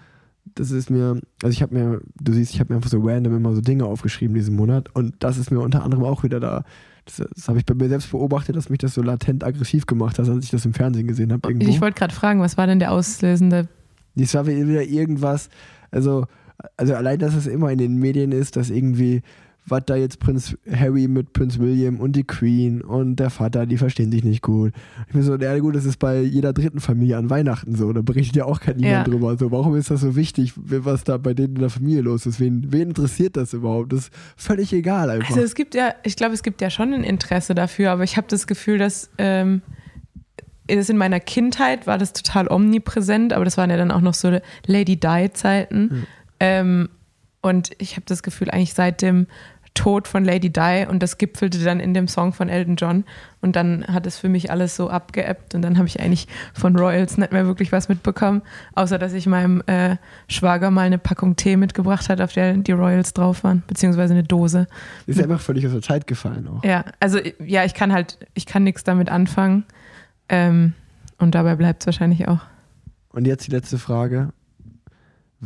das 0.55 0.71
ist 0.71 0.91
mir, 0.91 1.21
also 1.43 1.53
ich 1.53 1.63
habe 1.63 1.75
mir, 1.75 2.01
du 2.21 2.33
siehst, 2.33 2.55
ich 2.55 2.61
habe 2.61 2.73
mir 2.73 2.77
einfach 2.77 2.91
so 2.91 3.01
random 3.01 3.37
immer 3.37 3.55
so 3.55 3.61
Dinge 3.61 3.85
aufgeschrieben 3.85 4.35
diesen 4.35 4.57
Monat 4.57 4.95
und 4.95 5.15
das 5.19 5.37
ist 5.37 5.51
mir 5.51 5.61
unter 5.61 5.83
anderem 5.83 6.05
auch 6.05 6.23
wieder 6.23 6.41
da. 6.41 6.65
Das, 7.05 7.17
das 7.35 7.49
habe 7.49 7.59
ich 7.59 7.67
bei 7.67 7.75
mir 7.75 7.89
selbst 7.89 8.11
beobachtet, 8.11 8.57
dass 8.57 8.71
mich 8.71 8.79
das 8.79 8.95
so 8.95 9.03
latent 9.03 9.45
aggressiv 9.45 9.87
gemacht 9.87 10.19
hat, 10.19 10.29
als 10.29 10.45
ich 10.45 10.51
das 10.51 10.65
im 10.65 10.73
Fernsehen 10.73 11.07
gesehen 11.07 11.33
habe. 11.33 11.53
Ich 11.53 11.81
wollte 11.81 11.99
gerade 11.99 12.15
fragen, 12.15 12.41
was 12.41 12.57
war 12.57 12.67
denn 12.67 12.79
der 12.79 12.93
auslösende? 12.93 13.69
Es 14.17 14.35
war 14.35 14.47
wieder 14.47 14.83
irgendwas, 14.83 15.51
also, 15.91 16.27
also 16.77 16.95
allein, 16.95 17.19
dass 17.19 17.35
es 17.35 17.47
immer 17.47 17.71
in 17.73 17.79
den 17.79 17.97
Medien 17.97 18.33
ist, 18.33 18.57
dass 18.57 18.71
irgendwie, 18.71 19.23
was 19.67 19.83
da 19.87 19.97
jetzt 19.97 20.19
Prinz 20.21 20.57
Harry 20.71 21.09
mit 21.09 21.33
Prinz 21.33 21.59
William 21.59 21.99
und 21.99 22.17
die 22.17 22.25
Queen 22.25 22.83
und 22.83 23.17
der 23.17 23.31
Vater, 23.31 23.65
die 23.65 23.79
verstehen 23.79 24.11
sich 24.13 24.23
nicht 24.23 24.43
gut. 24.43 24.73
Ich 25.07 25.13
bin 25.15 25.23
so, 25.23 25.37
ja 25.37 25.59
gut, 25.59 25.75
das 25.75 25.87
ist 25.87 25.99
bei 25.99 26.21
jeder 26.21 26.53
dritten 26.53 26.81
Familie 26.81 27.17
an 27.17 27.31
Weihnachten 27.31 27.75
so, 27.75 27.93
da 27.93 28.03
berichtet 28.03 28.37
ja 28.37 28.45
auch 28.45 28.61
kein 28.61 28.77
niemand 28.77 29.07
Ja. 29.07 29.13
drüber. 29.13 29.37
So, 29.39 29.51
warum 29.51 29.75
ist 29.77 29.91
das 29.91 30.03
so 30.03 30.17
wichtig, 30.17 30.53
was 30.57 31.05
da 31.05 31.17
bei 31.17 31.33
denen 31.33 31.55
in 31.55 31.61
der 31.61 31.71
Familie 31.71 32.03
los 32.03 32.27
ist? 32.27 32.41
Wen, 32.41 32.73
wen 32.73 32.89
interessiert 32.91 33.37
das 33.37 33.55
überhaupt? 33.55 33.93
Das 33.93 34.01
ist 34.01 34.13
völlig 34.37 34.73
egal 34.73 35.09
einfach. 35.09 35.31
Also 35.31 35.41
es 35.41 35.55
gibt 35.55 35.75
ja, 35.75 35.95
ich 36.03 36.17
glaube, 36.17 36.35
es 36.35 36.43
gibt 36.43 36.61
ja 36.61 36.69
schon 36.69 36.93
ein 36.93 37.03
Interesse 37.05 37.55
dafür, 37.55 37.91
aber 37.93 38.05
ich 38.05 38.17
habe 38.19 38.27
das 38.29 38.47
Gefühl, 38.47 38.77
dass 38.79 39.09
ähm, 39.17 39.63
das 40.67 40.89
in 40.89 40.97
meiner 40.97 41.21
Kindheit 41.21 41.87
war 41.87 41.99
das 41.99 42.13
total 42.13 42.49
omnipräsent, 42.49 43.33
aber 43.33 43.45
das 43.45 43.57
waren 43.57 43.71
ja 43.71 43.77
dann 43.77 43.91
auch 43.91 44.01
noch 44.01 44.15
so 44.15 44.39
Lady 44.67 44.97
Di-Zeiten. 44.97 46.07
Ähm, 46.41 46.89
und 47.43 47.73
ich 47.79 47.97
habe 47.97 48.07
das 48.07 48.23
Gefühl, 48.23 48.51
eigentlich 48.51 48.73
seit 48.73 49.03
dem 49.03 49.27
Tod 49.75 50.07
von 50.07 50.25
Lady 50.25 50.51
Di 50.51 50.87
und 50.89 51.03
das 51.03 51.19
gipfelte 51.19 51.63
dann 51.63 51.81
in 51.81 51.95
dem 51.95 52.09
Song 52.09 52.33
von 52.33 52.49
Elton 52.49 52.77
John 52.77 53.05
und 53.41 53.57
dann 53.57 53.85
hat 53.87 54.07
es 54.07 54.19
für 54.19 54.29
mich 54.29 54.51
alles 54.51 54.77
so 54.77 54.89
abgeebbt 54.89 55.55
und 55.55 55.63
dann 55.63 55.77
habe 55.77 55.89
ich 55.89 56.01
eigentlich 56.01 56.29
von 56.55 56.77
Royals 56.77 57.19
nicht 57.19 57.33
mehr 57.33 57.47
wirklich 57.47 57.73
was 57.73 57.89
mitbekommen, 57.89 58.43
außer 58.75 58.99
dass 58.99 59.13
ich 59.13 59.27
meinem 59.27 59.63
äh, 59.67 59.97
Schwager 60.29 60.71
mal 60.71 60.83
eine 60.83 60.99
Packung 60.99 61.37
Tee 61.37 61.57
mitgebracht 61.57 62.09
hat, 62.09 62.21
auf 62.21 62.33
der 62.33 62.55
die 62.55 62.73
Royals 62.73 63.15
drauf 63.15 63.43
waren, 63.43 63.65
beziehungsweise 63.67 64.15
eine 64.15 64.23
Dose. 64.23 64.69
ist 65.07 65.21
einfach 65.21 65.41
völlig 65.41 65.67
aus 65.67 65.73
der 65.73 65.83
Zeit 65.83 66.07
gefallen 66.07 66.49
auch. 66.49 66.65
Ja, 66.65 66.85
also 67.01 67.19
ja, 67.45 67.65
ich 67.65 67.75
kann 67.75 67.93
halt, 67.93 68.19
ich 68.35 68.47
kann 68.47 68.63
nichts 68.63 68.85
damit 68.85 69.11
anfangen. 69.11 69.65
Ähm, 70.29 70.73
und 71.19 71.35
dabei 71.35 71.57
bleibt 71.57 71.83
es 71.83 71.87
wahrscheinlich 71.87 72.29
auch. 72.29 72.41
Und 73.11 73.27
jetzt 73.27 73.47
die 73.47 73.51
letzte 73.51 73.79
Frage. 73.79 74.33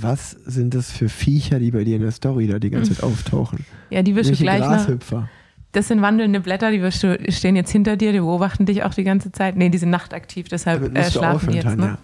Was 0.00 0.30
sind 0.30 0.74
das 0.74 0.90
für 0.92 1.08
Viecher, 1.08 1.58
die 1.58 1.70
bei 1.70 1.84
dir 1.84 1.96
in 1.96 2.02
der 2.02 2.10
Story 2.12 2.46
da 2.46 2.58
die 2.58 2.70
ganze 2.70 2.94
Zeit 2.94 3.02
auftauchen? 3.02 3.64
Ja, 3.90 4.02
die 4.02 4.14
wirst 4.14 4.30
du 4.30 4.34
gleich. 4.36 4.60
Grashüpfer? 4.60 5.28
Das 5.72 5.88
sind 5.88 6.00
wandelnde 6.02 6.40
Blätter, 6.40 6.70
die 6.70 6.80
wirst 6.80 7.02
du, 7.02 7.18
stehen 7.30 7.54
jetzt 7.56 7.70
hinter 7.70 7.96
dir, 7.96 8.12
die 8.12 8.20
beobachten 8.20 8.64
dich 8.64 8.84
auch 8.84 8.94
die 8.94 9.04
ganze 9.04 9.32
Zeit. 9.32 9.56
Nee, 9.56 9.68
die 9.68 9.78
sind 9.78 9.90
nachtaktiv, 9.90 10.48
deshalb 10.48 10.96
äh, 10.96 11.10
schlafen 11.10 11.52
jetzt. 11.52 11.64
Tanja. 11.64 11.86
Ne? 11.86 11.98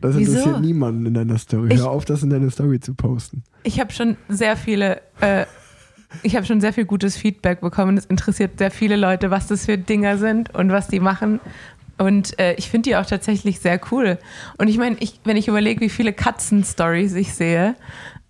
Das 0.00 0.16
Wieso? 0.18 0.32
interessiert 0.32 0.60
niemanden 0.60 1.06
in 1.06 1.14
deiner 1.14 1.38
Story. 1.38 1.72
Ich- 1.72 1.80
Hör 1.80 1.90
auf, 1.90 2.04
das 2.04 2.22
in 2.22 2.30
deine 2.30 2.50
Story 2.50 2.78
zu 2.80 2.94
posten. 2.94 3.42
Ich 3.62 3.80
habe 3.80 3.92
schon 3.92 4.16
sehr 4.28 4.56
viele, 4.56 5.00
äh, 5.20 5.46
ich 6.22 6.36
habe 6.36 6.44
schon 6.44 6.60
sehr 6.60 6.72
viel 6.74 6.84
gutes 6.84 7.16
Feedback 7.16 7.60
bekommen. 7.62 7.96
Es 7.96 8.04
interessiert 8.04 8.58
sehr 8.58 8.70
viele 8.70 8.96
Leute, 8.96 9.30
was 9.30 9.46
das 9.46 9.64
für 9.66 9.78
Dinger 9.78 10.18
sind 10.18 10.54
und 10.54 10.70
was 10.70 10.88
die 10.88 11.00
machen. 11.00 11.40
Und 11.98 12.38
äh, 12.38 12.54
ich 12.54 12.68
finde 12.68 12.90
die 12.90 12.96
auch 12.96 13.06
tatsächlich 13.06 13.60
sehr 13.60 13.80
cool. 13.90 14.18
Und 14.58 14.68
ich 14.68 14.78
meine, 14.78 14.96
ich, 15.00 15.20
wenn 15.24 15.36
ich 15.36 15.48
überlege, 15.48 15.80
wie 15.80 15.88
viele 15.88 16.12
Katzen-Stories 16.12 17.14
ich 17.14 17.34
sehe, 17.34 17.74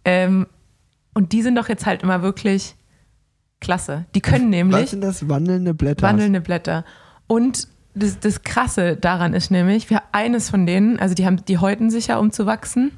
ähm, 0.04 0.46
und 1.14 1.32
die 1.32 1.42
sind 1.42 1.56
doch 1.56 1.68
jetzt 1.68 1.86
halt 1.86 2.02
immer 2.02 2.22
wirklich 2.22 2.76
klasse. 3.60 4.04
Die 4.14 4.20
können 4.20 4.44
Was 4.44 4.50
nämlich 4.50 4.90
sind 4.90 5.00
das 5.00 5.28
wandelnde 5.28 5.74
Blätter? 5.74 6.02
wandelnde 6.02 6.40
Blätter. 6.40 6.84
Und 7.26 7.68
das, 7.94 8.20
das 8.20 8.42
Krasse 8.42 8.96
daran 8.96 9.32
ist 9.32 9.50
nämlich, 9.50 9.88
wir 9.88 10.02
eines 10.12 10.50
von 10.50 10.66
denen, 10.66 10.98
also 10.98 11.14
die 11.14 11.24
haben, 11.26 11.42
die 11.46 11.58
häuten 11.58 11.90
sich 11.90 12.08
ja, 12.08 12.18
um 12.18 12.30
zu 12.30 12.46
wachsen. 12.46 12.92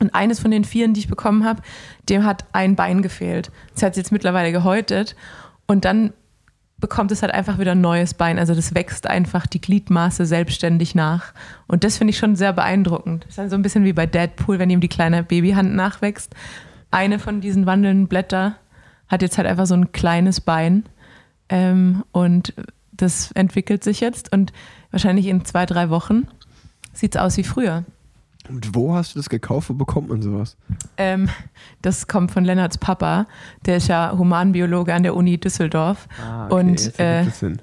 Und 0.00 0.14
eines 0.14 0.40
von 0.40 0.50
den 0.50 0.64
Vieren, 0.64 0.94
die 0.94 1.00
ich 1.00 1.08
bekommen 1.08 1.44
habe, 1.44 1.62
dem 2.08 2.24
hat 2.24 2.44
ein 2.52 2.76
Bein 2.76 3.02
gefehlt. 3.02 3.50
Das 3.74 3.82
hat 3.82 3.96
jetzt 3.96 4.12
mittlerweile 4.12 4.52
gehäutet. 4.52 5.16
Und 5.66 5.84
dann 5.84 6.12
bekommt 6.78 7.10
es 7.10 7.22
halt 7.22 7.32
einfach 7.32 7.58
wieder 7.58 7.72
ein 7.72 7.80
neues 7.80 8.14
Bein. 8.14 8.38
Also 8.38 8.54
das 8.54 8.74
wächst 8.74 9.06
einfach 9.06 9.46
die 9.46 9.60
Gliedmaße 9.60 10.26
selbstständig 10.26 10.94
nach. 10.94 11.32
Und 11.66 11.84
das 11.84 11.98
finde 11.98 12.10
ich 12.10 12.18
schon 12.18 12.36
sehr 12.36 12.52
beeindruckend. 12.52 13.24
Das 13.24 13.30
ist 13.30 13.38
dann 13.38 13.50
so 13.50 13.56
ein 13.56 13.62
bisschen 13.62 13.84
wie 13.84 13.94
bei 13.94 14.06
Deadpool, 14.06 14.58
wenn 14.58 14.70
ihm 14.70 14.80
die 14.80 14.88
kleine 14.88 15.22
Babyhand 15.22 15.74
nachwächst. 15.74 16.34
Eine 16.90 17.18
von 17.18 17.40
diesen 17.40 17.66
wandelnden 17.66 18.08
Blätter 18.08 18.56
hat 19.08 19.22
jetzt 19.22 19.38
halt 19.38 19.48
einfach 19.48 19.66
so 19.66 19.74
ein 19.74 19.92
kleines 19.92 20.40
Bein. 20.40 20.84
Ähm, 21.48 22.04
und 22.12 22.52
das 22.92 23.32
entwickelt 23.32 23.84
sich 23.84 24.00
jetzt 24.00 24.32
und 24.32 24.52
wahrscheinlich 24.90 25.26
in 25.26 25.44
zwei, 25.44 25.66
drei 25.66 25.90
Wochen 25.90 26.28
sieht 26.92 27.14
es 27.14 27.20
aus 27.20 27.36
wie 27.36 27.44
früher. 27.44 27.84
Und 28.48 28.74
wo 28.74 28.94
hast 28.94 29.14
du 29.14 29.18
das 29.18 29.28
gekauft? 29.28 29.68
Wo 29.68 29.74
bekommt 29.74 30.08
man 30.08 30.22
sowas? 30.22 30.56
Ähm, 30.96 31.28
das 31.82 32.06
kommt 32.06 32.30
von 32.30 32.44
Lennarts 32.44 32.78
Papa, 32.78 33.26
der 33.64 33.78
ist 33.78 33.88
ja 33.88 34.14
Humanbiologe 34.16 34.94
an 34.94 35.02
der 35.02 35.14
Uni 35.14 35.38
Düsseldorf. 35.38 36.08
Ah, 36.22 36.46
Und, 36.46 36.70
jetzt 36.70 36.98
ergibt 36.98 37.42
äh. 37.42 37.56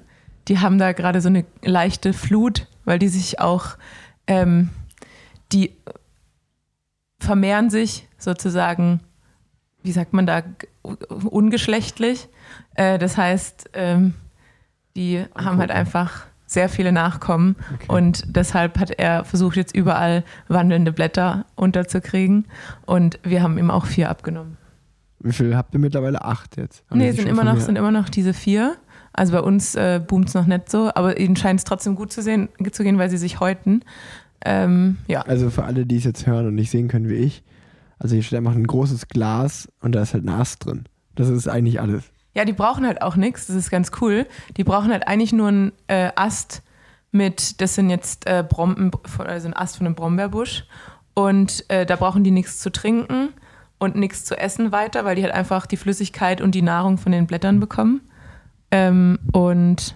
Die 0.48 0.58
haben 0.58 0.78
da 0.78 0.92
gerade 0.92 1.20
so 1.20 1.28
eine 1.28 1.46
leichte 1.62 2.12
Flut, 2.12 2.66
weil 2.84 2.98
die 2.98 3.08
sich 3.08 3.40
auch, 3.40 3.78
ähm, 4.26 4.68
die 5.52 5.72
vermehren 7.18 7.70
sich 7.70 8.06
sozusagen, 8.18 9.00
wie 9.82 9.92
sagt 9.92 10.12
man 10.12 10.26
da, 10.26 10.42
ungeschlechtlich. 10.82 12.28
Äh, 12.74 12.98
das 12.98 13.16
heißt, 13.16 13.70
ähm, 13.72 14.14
die 14.96 15.24
haben 15.34 15.58
halt 15.58 15.70
einfach 15.70 16.26
sehr 16.54 16.68
viele 16.68 16.92
Nachkommen 16.92 17.56
Okay. 17.74 17.86
und 17.88 18.24
deshalb 18.34 18.78
hat 18.78 18.90
er 18.92 19.24
versucht, 19.24 19.56
jetzt 19.56 19.74
überall 19.76 20.24
wandelnde 20.48 20.92
Blätter 20.92 21.44
unterzukriegen 21.56 22.46
und 22.86 23.18
wir 23.22 23.42
haben 23.42 23.58
ihm 23.58 23.70
auch 23.70 23.86
vier 23.86 24.08
abgenommen. 24.08 24.56
Wie 25.20 25.32
viel 25.32 25.56
habt 25.56 25.74
ihr 25.74 25.80
mittlerweile? 25.80 26.22
Acht 26.24 26.56
jetzt? 26.56 26.84
Haben 26.90 26.98
Nee, 26.98 27.12
sind 27.12 27.28
immer, 27.28 27.44
noch, 27.44 27.58
sind 27.60 27.76
immer 27.76 27.90
noch 27.90 28.08
diese 28.08 28.34
vier. 28.34 28.76
Also 29.12 29.32
bei 29.32 29.40
uns 29.40 29.74
äh, 29.74 30.00
boomt 30.06 30.28
es 30.28 30.34
noch 30.34 30.46
nicht 30.46 30.70
so, 30.70 30.90
aber 30.94 31.18
ihnen 31.18 31.36
scheint 31.36 31.60
es 31.60 31.64
trotzdem 31.64 31.94
gut 31.94 32.12
zu, 32.12 32.20
sehen, 32.20 32.48
zu 32.72 32.82
gehen, 32.82 32.98
weil 32.98 33.08
sie 33.10 33.16
sich 33.16 33.40
häuten. 33.40 33.82
Ähm, 34.44 34.98
ja. 35.06 35.22
Also 35.22 35.50
für 35.50 35.64
alle, 35.64 35.86
die 35.86 35.96
es 35.96 36.04
jetzt 36.04 36.26
hören 36.26 36.46
und 36.46 36.54
nicht 36.54 36.70
sehen 36.70 36.88
können 36.88 37.08
wie 37.08 37.14
ich. 37.14 37.42
Also 37.98 38.14
hier 38.14 38.22
steht 38.22 38.38
einfach 38.38 38.54
ein 38.54 38.66
großes 38.66 39.08
Glas 39.08 39.68
und 39.80 39.94
da 39.94 40.02
ist 40.02 40.12
halt 40.14 40.24
ein 40.24 40.28
Ast 40.28 40.66
drin. 40.66 40.84
Das 41.14 41.28
ist 41.28 41.48
eigentlich 41.48 41.80
alles. 41.80 42.04
Ja, 42.34 42.44
die 42.44 42.52
brauchen 42.52 42.86
halt 42.86 43.00
auch 43.00 43.16
nichts, 43.16 43.46
das 43.46 43.56
ist 43.56 43.70
ganz 43.70 43.92
cool. 44.00 44.26
Die 44.56 44.64
brauchen 44.64 44.90
halt 44.90 45.06
eigentlich 45.06 45.32
nur 45.32 45.48
einen 45.48 45.72
äh, 45.86 46.10
Ast 46.16 46.62
mit, 47.12 47.60
das 47.60 47.76
sind 47.76 47.90
jetzt 47.90 48.26
äh, 48.26 48.44
Bromben, 48.46 48.90
also 49.18 49.48
ein 49.48 49.54
Ast 49.54 49.76
von 49.76 49.86
einem 49.86 49.94
Brombeerbusch. 49.94 50.64
Und 51.14 51.64
äh, 51.70 51.86
da 51.86 51.94
brauchen 51.94 52.24
die 52.24 52.32
nichts 52.32 52.58
zu 52.58 52.70
trinken 52.72 53.28
und 53.78 53.94
nichts 53.94 54.24
zu 54.24 54.36
essen 54.36 54.72
weiter, 54.72 55.04
weil 55.04 55.14
die 55.14 55.22
halt 55.22 55.32
einfach 55.32 55.66
die 55.66 55.76
Flüssigkeit 55.76 56.40
und 56.40 56.56
die 56.56 56.62
Nahrung 56.62 56.98
von 56.98 57.12
den 57.12 57.28
Blättern 57.28 57.60
bekommen. 57.60 58.00
Ähm, 58.72 59.20
und 59.32 59.94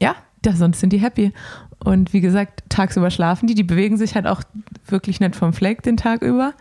ja, 0.00 0.14
da, 0.40 0.52
sonst 0.52 0.80
sind 0.80 0.94
die 0.94 0.98
happy. 0.98 1.32
Und 1.84 2.14
wie 2.14 2.22
gesagt, 2.22 2.62
tagsüber 2.70 3.10
schlafen 3.10 3.46
die. 3.46 3.54
Die 3.54 3.64
bewegen 3.64 3.98
sich 3.98 4.14
halt 4.14 4.26
auch 4.26 4.42
wirklich 4.86 5.20
nicht 5.20 5.36
vom 5.36 5.52
Fleck 5.52 5.82
den 5.82 5.98
Tag 5.98 6.22
über. 6.22 6.54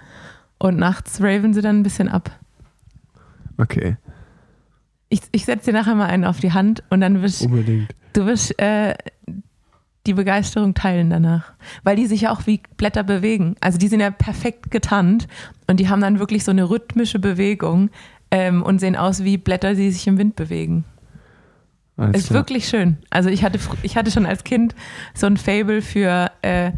Und 0.58 0.78
nachts 0.78 1.22
raven 1.22 1.54
sie 1.54 1.62
dann 1.62 1.80
ein 1.80 1.84
bisschen 1.84 2.10
ab. 2.10 2.32
Okay, 3.58 3.96
Ich, 5.10 5.22
ich 5.32 5.46
setze 5.46 5.72
dir 5.72 5.78
nachher 5.78 5.96
mal 5.96 6.08
einen 6.08 6.26
auf 6.26 6.40
die 6.40 6.52
Hand 6.52 6.84
und 6.90 7.02
dann 7.02 7.22
wirst 7.22 7.44
unbedingt. 7.44 7.94
du 8.14 8.26
wirst, 8.26 8.60
äh, 8.60 8.94
die 10.08 10.14
Begeisterung 10.14 10.74
teilen 10.74 11.10
danach. 11.10 11.54
Weil 11.84 11.98
die 11.98 12.08
sich 12.08 12.22
ja 12.22 12.32
auch 12.32 12.48
wie 12.48 12.62
Blätter 12.78 13.04
bewegen. 13.04 13.56
Also 13.60 13.78
die 13.78 13.88
sind 13.88 14.00
ja 14.00 14.10
perfekt 14.10 14.72
getarnt 14.72 15.28
und 15.68 15.80
die 15.80 15.90
haben 15.90 16.02
dann 16.02 16.20
wirklich 16.20 16.44
so 16.44 16.52
eine 16.52 16.70
rhythmische 16.70 17.20
Bewegung 17.20 17.90
ähm, 18.32 18.64
und 18.64 18.80
sehen 18.80 18.96
aus 18.96 19.24
wie 19.24 19.38
Blätter, 19.38 19.76
die 19.76 19.92
sich 19.92 20.08
im 20.08 20.18
Wind 20.18 20.36
bewegen. 20.36 20.86
Alles 21.98 22.22
Ist 22.22 22.28
klar. 22.28 22.40
wirklich 22.40 22.68
schön. 22.68 22.98
Also 23.10 23.30
ich 23.30 23.44
hatte, 23.44 23.60
ich 23.84 23.98
hatte 23.98 24.12
schon 24.12 24.26
als 24.26 24.44
Kind 24.44 24.76
so 25.14 25.28
ein 25.28 25.38
Fable 25.38 25.82
für 25.82 26.32
äh, 26.42 26.72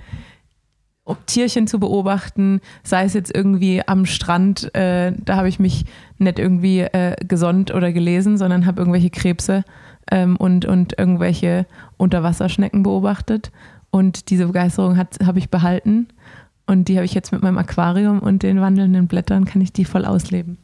um 1.09 1.17
Tierchen 1.25 1.65
zu 1.65 1.79
beobachten, 1.79 2.61
sei 2.83 3.03
es 3.03 3.13
jetzt 3.13 3.35
irgendwie 3.35 3.81
am 3.85 4.05
Strand, 4.05 4.73
äh, 4.75 5.11
da 5.17 5.37
habe 5.37 5.49
ich 5.49 5.59
mich 5.59 5.85
nicht 6.19 6.37
irgendwie 6.37 6.81
äh, 6.81 7.15
gesonnt 7.25 7.73
oder 7.73 7.91
gelesen, 7.91 8.37
sondern 8.37 8.65
habe 8.65 8.79
irgendwelche 8.79 9.09
Krebse 9.09 9.63
ähm, 10.11 10.35
und, 10.37 10.65
und 10.65 10.97
irgendwelche 10.97 11.65
Unterwasserschnecken 11.97 12.83
beobachtet. 12.83 13.51
Und 13.89 14.29
diese 14.29 14.45
Begeisterung 14.45 14.97
habe 14.97 15.39
ich 15.39 15.49
behalten. 15.49 16.09
Und 16.67 16.87
die 16.87 16.97
habe 16.97 17.05
ich 17.05 17.15
jetzt 17.15 17.31
mit 17.31 17.41
meinem 17.41 17.57
Aquarium 17.57 18.19
und 18.19 18.43
den 18.43 18.61
wandelnden 18.61 19.07
Blättern, 19.07 19.45
kann 19.45 19.61
ich 19.61 19.73
die 19.73 19.85
voll 19.85 20.05
ausleben. 20.05 20.59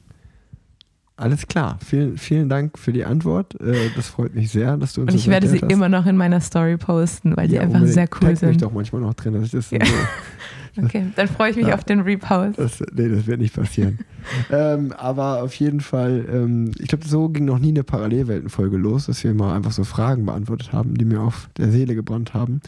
Alles 1.17 1.47
klar. 1.47 1.77
Vielen, 1.85 2.17
vielen 2.17 2.49
Dank 2.49 2.77
für 2.77 2.91
die 2.91 3.05
Antwort. 3.05 3.59
Äh, 3.61 3.89
das 3.95 4.09
freut 4.09 4.35
mich 4.35 4.51
sehr, 4.51 4.75
dass 4.75 4.93
du 4.93 5.01
uns 5.01 5.11
Und 5.13 5.17
ich 5.17 5.27
werde 5.29 5.47
sie 5.47 5.61
hast. 5.61 5.71
immer 5.71 5.87
noch 5.87 6.05
in 6.05 6.17
meiner 6.17 6.41
Story 6.41 6.75
posten, 6.75 7.37
weil 7.37 7.47
sie 7.49 7.55
Ja, 7.55 7.61
einfach 7.61 7.75
unbedingt. 7.75 7.93
sehr 7.93 8.09
cool 8.21 8.29
Tag 8.29 8.37
sind. 8.37 8.61
doch 8.61 8.73
manchmal 8.73 9.01
noch 9.01 9.13
drin, 9.13 9.33
dass 9.33 9.43
ich 9.43 9.51
das 9.51 9.71
Ja. 9.71 9.79
so 9.85 9.93
Okay, 10.83 11.05
dann 11.15 11.29
freue 11.29 11.51
ich 11.51 11.55
mich 11.55 11.67
Ja. 11.67 11.75
auf 11.75 11.85
den 11.85 12.01
Repost. 12.01 12.59
Das, 12.59 12.83
nee, 12.93 13.07
das 13.07 13.27
wird 13.27 13.39
nicht 13.39 13.55
passieren. 13.55 13.99
ähm, 14.51 14.91
aber 14.97 15.41
auf 15.41 15.53
jeden 15.55 15.79
Fall, 15.79 16.25
ähm, 16.29 16.71
ich 16.79 16.89
glaube, 16.89 17.07
so 17.07 17.29
ging 17.29 17.45
noch 17.45 17.59
nie 17.59 17.69
eine 17.69 17.85
Parallelweltenfolge 17.85 18.75
los, 18.75 19.05
dass 19.05 19.23
wir 19.23 19.33
mal 19.33 19.55
einfach 19.55 19.71
so 19.71 19.85
Fragen 19.85 20.25
beantwortet 20.25 20.73
haben, 20.73 20.95
die 20.95 21.05
mir 21.05 21.21
auf 21.21 21.47
der 21.57 21.71
Seele 21.71 21.95
gebrannt 21.95 22.33
haben. 22.33 22.59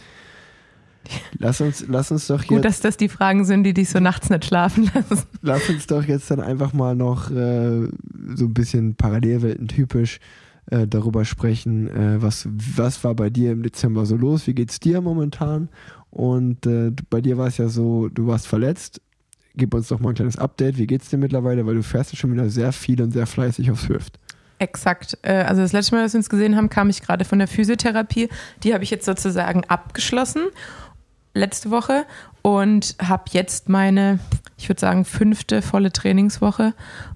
Lass 1.39 1.62
uns, 1.62 1.86
lass 1.88 2.12
uns 2.12 2.28
doch 2.28 2.46
Gut, 2.46 2.58
jetzt, 2.58 2.65
dass 2.65 2.80
das 2.80 2.98
die 2.98 3.10
Fragen 3.10 3.46
sind, 3.46 3.63
die 3.63 3.74
dich 3.74 3.89
so 3.89 4.00
nachts 4.00 4.30
nicht 4.30 4.46
schlafen 4.46 4.89
lassen. 4.93 5.24
lass 5.41 5.70
uns 5.70 5.88
doch 5.88 6.04
jetzt 6.04 6.30
dann 6.32 6.39
einfach 6.39 6.74
mal 6.74 6.96
noch 6.96 7.30
äh, 7.32 7.88
so 8.36 8.46
ein 8.46 8.54
bisschen 8.54 8.96
Parallelwelten-typisch 8.96 10.20
äh, 10.70 10.88
darüber 10.88 11.26
sprechen, 11.26 11.88
äh, 11.88 12.22
was, 12.22 12.48
was 12.52 13.04
war 13.04 13.15
bei 13.15 13.30
dir 13.30 13.52
im 13.52 13.63
Dezember 13.63 14.06
so 14.06 14.15
los? 14.15 14.48
Wie 14.48 14.54
geht's 14.54 14.80
dir 14.80 15.02
momentan? 15.02 15.70
Und 16.10 16.65
äh, 16.65 16.91
bei 17.10 17.22
dir 17.22 17.38
war 17.38 17.48
es 17.48 17.58
ja 17.58 17.70
so, 17.70 18.10
du 18.10 18.28
warst 18.28 18.48
verletzt. 18.48 19.02
Gib 19.56 19.74
uns 19.74 19.88
doch 19.88 20.00
mal 20.00 20.10
ein 20.10 20.15
kleines 20.15 20.38
Update. 20.38 20.78
Wie 20.78 20.88
geht's 20.88 21.10
dir 21.10 21.17
mittlerweile? 21.17 21.65
Weil 21.65 21.76
du 21.76 21.84
fährst 21.84 22.12
ja 22.13 22.17
schon 22.17 22.32
wieder 22.32 22.50
sehr 22.50 22.72
viel 22.72 23.02
und 23.02 23.12
sehr 23.12 23.26
fleißig 23.26 23.72
aufs 23.72 23.89
Hüft. 23.89 24.20
Exakt. 24.60 25.17
Äh, 25.22 25.43
Also 25.43 25.62
das 25.62 25.74
letzte 25.74 25.96
Mal, 25.96 26.04
dass 26.04 26.13
wir 26.13 26.20
uns 26.20 26.30
gesehen 26.30 26.56
haben, 26.56 26.70
kam 26.70 26.89
ich 26.89 27.02
gerade 27.02 27.26
von 27.26 27.39
der 27.39 27.48
Physiotherapie. 27.48 28.30
Die 28.63 28.74
habe 28.74 28.84
ich 28.84 28.89
jetzt 28.89 29.06
sozusagen 29.06 29.63
abgeschlossen 29.65 30.41
letzte 31.38 31.71
Woche 31.71 32.06
und 32.41 32.95
habe 33.02 33.23
jetzt 33.32 33.69
meine, 33.69 34.19
ich 34.58 34.69
würde 34.69 34.80
sagen, 34.80 35.06
fünfte 35.06 35.62
volle 35.62 35.91
Trainingswoche 35.91 36.73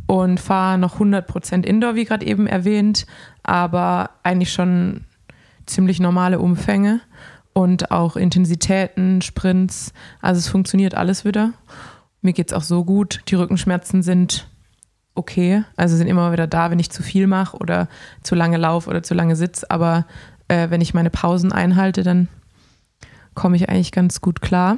und 0.08 0.40
fahre 0.40 0.78
noch 0.78 1.00
100% 1.00 1.66
Indoor, 1.66 1.96
wie 1.96 2.06
gerade 2.06 2.26
eben 2.26 2.48
erwähnt, 2.48 3.06
aber 3.44 4.12
eigentlich 4.24 4.52
schon 4.52 5.06
ziemlich 5.66 6.00
normale 6.00 6.40
Umfänge 6.40 7.02
und 7.54 7.92
auch 7.92 8.16
Intensitäten, 8.16 9.22
Sprints. 9.22 9.94
Also 10.22 10.40
es 10.40 10.48
funktioniert 10.48 10.96
alles 10.96 11.26
wieder. 11.26 11.54
Mir 12.22 12.34
geht 12.34 12.52
es 12.52 12.54
auch 12.54 12.64
so 12.64 12.86
gut. 12.86 13.22
Die 13.28 13.36
Rückenschmerzen 13.36 14.04
sind 14.04 14.48
okay. 15.16 15.64
Also 15.76 15.96
sind 15.96 16.08
immer 16.08 16.32
wieder 16.32 16.48
da, 16.48 16.72
wenn 16.72 16.80
ich 16.80 16.92
zu 16.92 17.04
viel 17.04 17.28
mache 17.28 17.58
oder 17.58 17.88
zu 18.24 18.36
lange 18.36 18.58
laufe 18.58 18.90
oder 18.90 19.04
zu 19.04 19.14
lange 19.14 19.36
sitze. 19.36 19.70
Aber 19.70 20.06
äh, 20.48 20.70
wenn 20.70 20.82
ich 20.82 20.94
meine 20.94 21.10
Pausen 21.10 21.52
einhalte, 21.52 22.04
dann 22.04 22.28
komme 23.34 23.56
ich 23.56 23.70
eigentlich 23.70 23.92
ganz 23.92 24.22
gut 24.22 24.42
klar. 24.42 24.78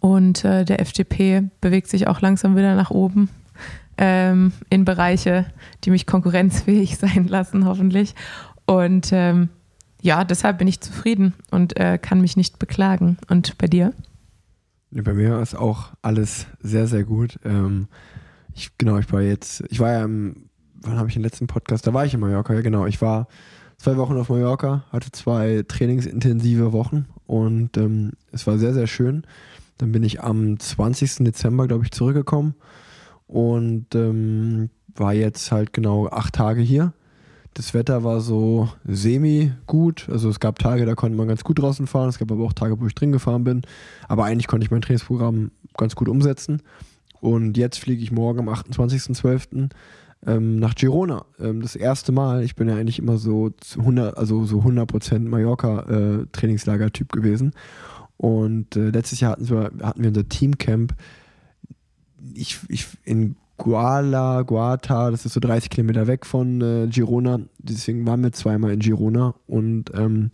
Und 0.00 0.44
äh, 0.44 0.64
der 0.64 0.80
FDP 0.80 1.44
bewegt 1.60 1.88
sich 1.88 2.08
auch 2.08 2.20
langsam 2.20 2.56
wieder 2.56 2.74
nach 2.74 2.90
oben 2.90 3.28
ähm, 3.98 4.52
in 4.70 4.84
Bereiche, 4.84 5.46
die 5.84 5.90
mich 5.90 6.06
konkurrenzfähig 6.06 6.96
sein 6.98 7.28
lassen, 7.28 7.64
hoffentlich. 7.64 8.14
Und 8.66 9.10
ähm, 9.12 9.48
ja, 10.02 10.24
deshalb 10.24 10.58
bin 10.58 10.68
ich 10.68 10.80
zufrieden 10.80 11.34
und 11.50 11.78
äh, 11.78 11.98
kann 11.98 12.20
mich 12.20 12.36
nicht 12.36 12.58
beklagen. 12.58 13.16
Und 13.28 13.58
bei 13.58 13.66
dir? 13.66 13.92
Bei 14.90 15.14
mir 15.14 15.40
ist 15.40 15.54
auch 15.54 15.92
alles 16.02 16.46
sehr, 16.60 16.86
sehr 16.86 17.04
gut. 17.04 17.38
Ähm, 17.44 17.88
ich, 18.54 18.76
genau, 18.78 18.98
ich 18.98 19.12
war 19.12 19.20
jetzt, 19.20 19.64
ich 19.68 19.80
war 19.80 19.92
ja 19.92 20.04
im, 20.04 20.48
wann 20.74 20.96
habe 20.96 21.08
ich 21.08 21.14
den 21.14 21.22
letzten 21.22 21.46
Podcast? 21.46 21.86
Da 21.86 21.94
war 21.94 22.04
ich 22.04 22.14
in 22.14 22.20
Mallorca, 22.20 22.54
ja 22.54 22.60
genau. 22.60 22.86
Ich 22.86 23.00
war 23.02 23.28
zwei 23.78 23.96
Wochen 23.96 24.16
auf 24.16 24.28
Mallorca, 24.28 24.84
hatte 24.90 25.12
zwei 25.12 25.64
trainingsintensive 25.66 26.72
Wochen 26.72 27.06
und 27.26 27.76
ähm, 27.76 28.12
es 28.32 28.46
war 28.46 28.58
sehr, 28.58 28.74
sehr 28.74 28.86
schön. 28.86 29.24
Dann 29.78 29.92
bin 29.92 30.02
ich 30.02 30.22
am 30.22 30.58
20. 30.58 31.24
Dezember, 31.24 31.66
glaube 31.66 31.84
ich, 31.84 31.90
zurückgekommen 31.90 32.54
und 33.26 33.94
ähm, 33.94 34.70
war 34.94 35.12
jetzt 35.12 35.52
halt 35.52 35.72
genau 35.72 36.08
acht 36.08 36.34
Tage 36.34 36.62
hier. 36.62 36.92
Das 37.54 37.72
Wetter 37.72 38.04
war 38.04 38.20
so 38.20 38.68
semi 38.84 39.52
gut. 39.66 40.08
Also 40.10 40.28
es 40.28 40.40
gab 40.40 40.58
Tage, 40.58 40.84
da 40.84 40.94
konnte 40.94 41.16
man 41.16 41.28
ganz 41.28 41.42
gut 41.42 41.58
draußen 41.58 41.86
fahren. 41.86 42.10
Es 42.10 42.18
gab 42.18 42.30
aber 42.30 42.44
auch 42.44 42.52
Tage, 42.52 42.78
wo 42.80 42.86
ich 42.86 42.94
drin 42.94 43.12
gefahren 43.12 43.44
bin. 43.44 43.62
Aber 44.08 44.24
eigentlich 44.24 44.46
konnte 44.46 44.64
ich 44.64 44.70
mein 44.70 44.82
Trainingsprogramm 44.82 45.50
ganz 45.76 45.96
gut 45.96 46.08
umsetzen. 46.08 46.62
Und 47.20 47.56
jetzt 47.56 47.78
fliege 47.78 48.02
ich 48.02 48.12
morgen 48.12 48.40
am 48.40 48.48
28.12. 48.50 49.70
Ähm, 50.24 50.58
nach 50.58 50.74
Girona. 50.74 51.24
Ähm, 51.38 51.62
das 51.62 51.76
erste 51.76 52.12
Mal. 52.12 52.44
Ich 52.44 52.54
bin 52.54 52.68
ja 52.68 52.76
eigentlich 52.76 52.98
immer 52.98 53.18
so 53.18 53.50
zu 53.50 53.80
100, 53.80 54.16
also 54.16 54.44
so 54.44 54.60
100% 54.60 55.20
Mallorca-Trainingslager-Typ 55.20 57.12
gewesen. 57.12 57.52
Und 58.16 58.76
äh, 58.76 58.90
letztes 58.90 59.20
Jahr 59.20 59.32
hatten 59.32 59.48
wir, 59.50 59.70
hatten 59.82 60.02
wir 60.02 60.08
unser 60.08 60.28
Teamcamp 60.28 60.94
ich, 62.34 62.58
ich 62.68 62.86
in 63.04 63.36
Guala, 63.58 64.42
Guata, 64.42 65.10
das 65.10 65.24
ist 65.24 65.32
so 65.32 65.40
30 65.40 65.70
Kilometer 65.70 66.06
weg 66.06 66.26
von 66.26 66.60
äh, 66.60 66.88
Girona. 66.88 67.40
Deswegen 67.58 68.06
waren 68.06 68.22
wir 68.22 68.32
zweimal 68.32 68.72
in 68.72 68.80
Girona 68.80 69.34
und 69.46 69.92
ähm, 69.94 70.30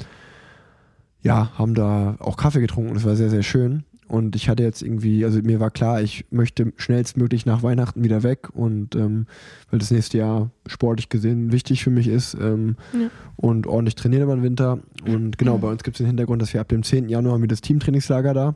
ja, 1.22 1.52
haben 1.56 1.74
da 1.74 2.16
auch 2.18 2.36
Kaffee 2.36 2.60
getrunken. 2.60 2.94
Das 2.94 3.04
war 3.04 3.14
sehr, 3.14 3.30
sehr 3.30 3.44
schön. 3.44 3.84
Und 4.12 4.36
ich 4.36 4.50
hatte 4.50 4.62
jetzt 4.62 4.82
irgendwie, 4.82 5.24
also 5.24 5.40
mir 5.40 5.58
war 5.58 5.70
klar, 5.70 6.02
ich 6.02 6.26
möchte 6.30 6.74
schnellstmöglich 6.76 7.46
nach 7.46 7.62
Weihnachten 7.62 8.04
wieder 8.04 8.22
weg 8.22 8.50
und 8.52 8.94
ähm, 8.94 9.24
weil 9.70 9.78
das 9.78 9.90
nächste 9.90 10.18
Jahr 10.18 10.50
sportlich 10.66 11.08
gesehen 11.08 11.50
wichtig 11.50 11.82
für 11.82 11.88
mich 11.88 12.08
ist 12.08 12.34
ähm, 12.38 12.76
Ja. 12.92 13.08
und 13.36 13.66
ordentlich 13.66 13.94
trainieren 13.94 14.24
über 14.24 14.34
den 14.34 14.42
Winter. 14.42 14.80
Und 15.06 15.38
genau, 15.38 15.56
bei 15.56 15.70
uns 15.70 15.82
gibt 15.82 15.94
es 15.96 15.98
den 15.98 16.08
Hintergrund, 16.08 16.42
dass 16.42 16.52
wir 16.52 16.60
ab 16.60 16.68
dem 16.68 16.82
10. 16.82 17.08
Januar 17.08 17.32
haben 17.32 17.40
wir 17.40 17.48
das 17.48 17.62
Teamtrainingslager 17.62 18.34
da. 18.34 18.54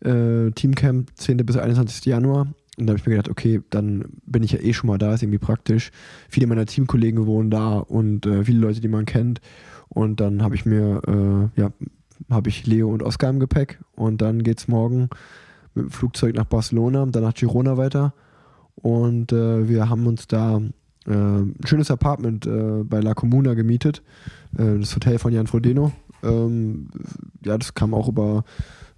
Äh, 0.00 0.50
Teamcamp 0.52 1.10
10. 1.14 1.36
bis 1.44 1.58
21. 1.58 2.06
Januar. 2.06 2.46
Und 2.78 2.86
da 2.86 2.92
habe 2.92 2.98
ich 2.98 3.06
mir 3.06 3.16
gedacht, 3.16 3.28
okay, 3.28 3.60
dann 3.68 4.06
bin 4.24 4.42
ich 4.42 4.52
ja 4.52 4.60
eh 4.60 4.72
schon 4.72 4.88
mal 4.88 4.96
da, 4.96 5.12
ist 5.12 5.22
irgendwie 5.22 5.38
praktisch. 5.38 5.90
Viele 6.30 6.46
meiner 6.46 6.64
Teamkollegen 6.64 7.26
wohnen 7.26 7.50
da 7.50 7.74
und 7.80 8.24
äh, 8.24 8.44
viele 8.44 8.60
Leute, 8.60 8.80
die 8.80 8.88
man 8.88 9.04
kennt. 9.04 9.42
Und 9.90 10.20
dann 10.20 10.42
habe 10.42 10.54
ich 10.54 10.64
mir, 10.64 11.02
äh, 11.06 11.60
ja, 11.60 11.70
habe 12.30 12.48
ich 12.48 12.66
Leo 12.66 12.88
und 12.88 13.02
Oskar 13.02 13.30
im 13.30 13.40
Gepäck. 13.40 13.80
Und 13.94 14.22
dann 14.22 14.42
geht 14.42 14.58
es 14.58 14.68
morgen 14.68 15.08
mit 15.74 15.86
dem 15.86 15.90
Flugzeug 15.90 16.34
nach 16.34 16.44
Barcelona, 16.44 17.06
dann 17.06 17.22
nach 17.22 17.34
Girona 17.34 17.76
weiter. 17.76 18.14
Und 18.76 19.32
äh, 19.32 19.68
wir 19.68 19.88
haben 19.88 20.06
uns 20.06 20.26
da 20.26 20.60
äh, 21.06 21.10
ein 21.10 21.56
schönes 21.64 21.90
Apartment 21.90 22.46
äh, 22.46 22.82
bei 22.84 23.00
La 23.00 23.14
Comuna 23.14 23.54
gemietet. 23.54 24.02
Äh, 24.56 24.78
das 24.78 24.94
Hotel 24.94 25.18
von 25.18 25.32
Jan 25.32 25.46
Frodeno. 25.46 25.92
Ähm, 26.22 26.88
ja, 27.44 27.58
das 27.58 27.74
kam 27.74 27.94
auch 27.94 28.08
über, 28.08 28.44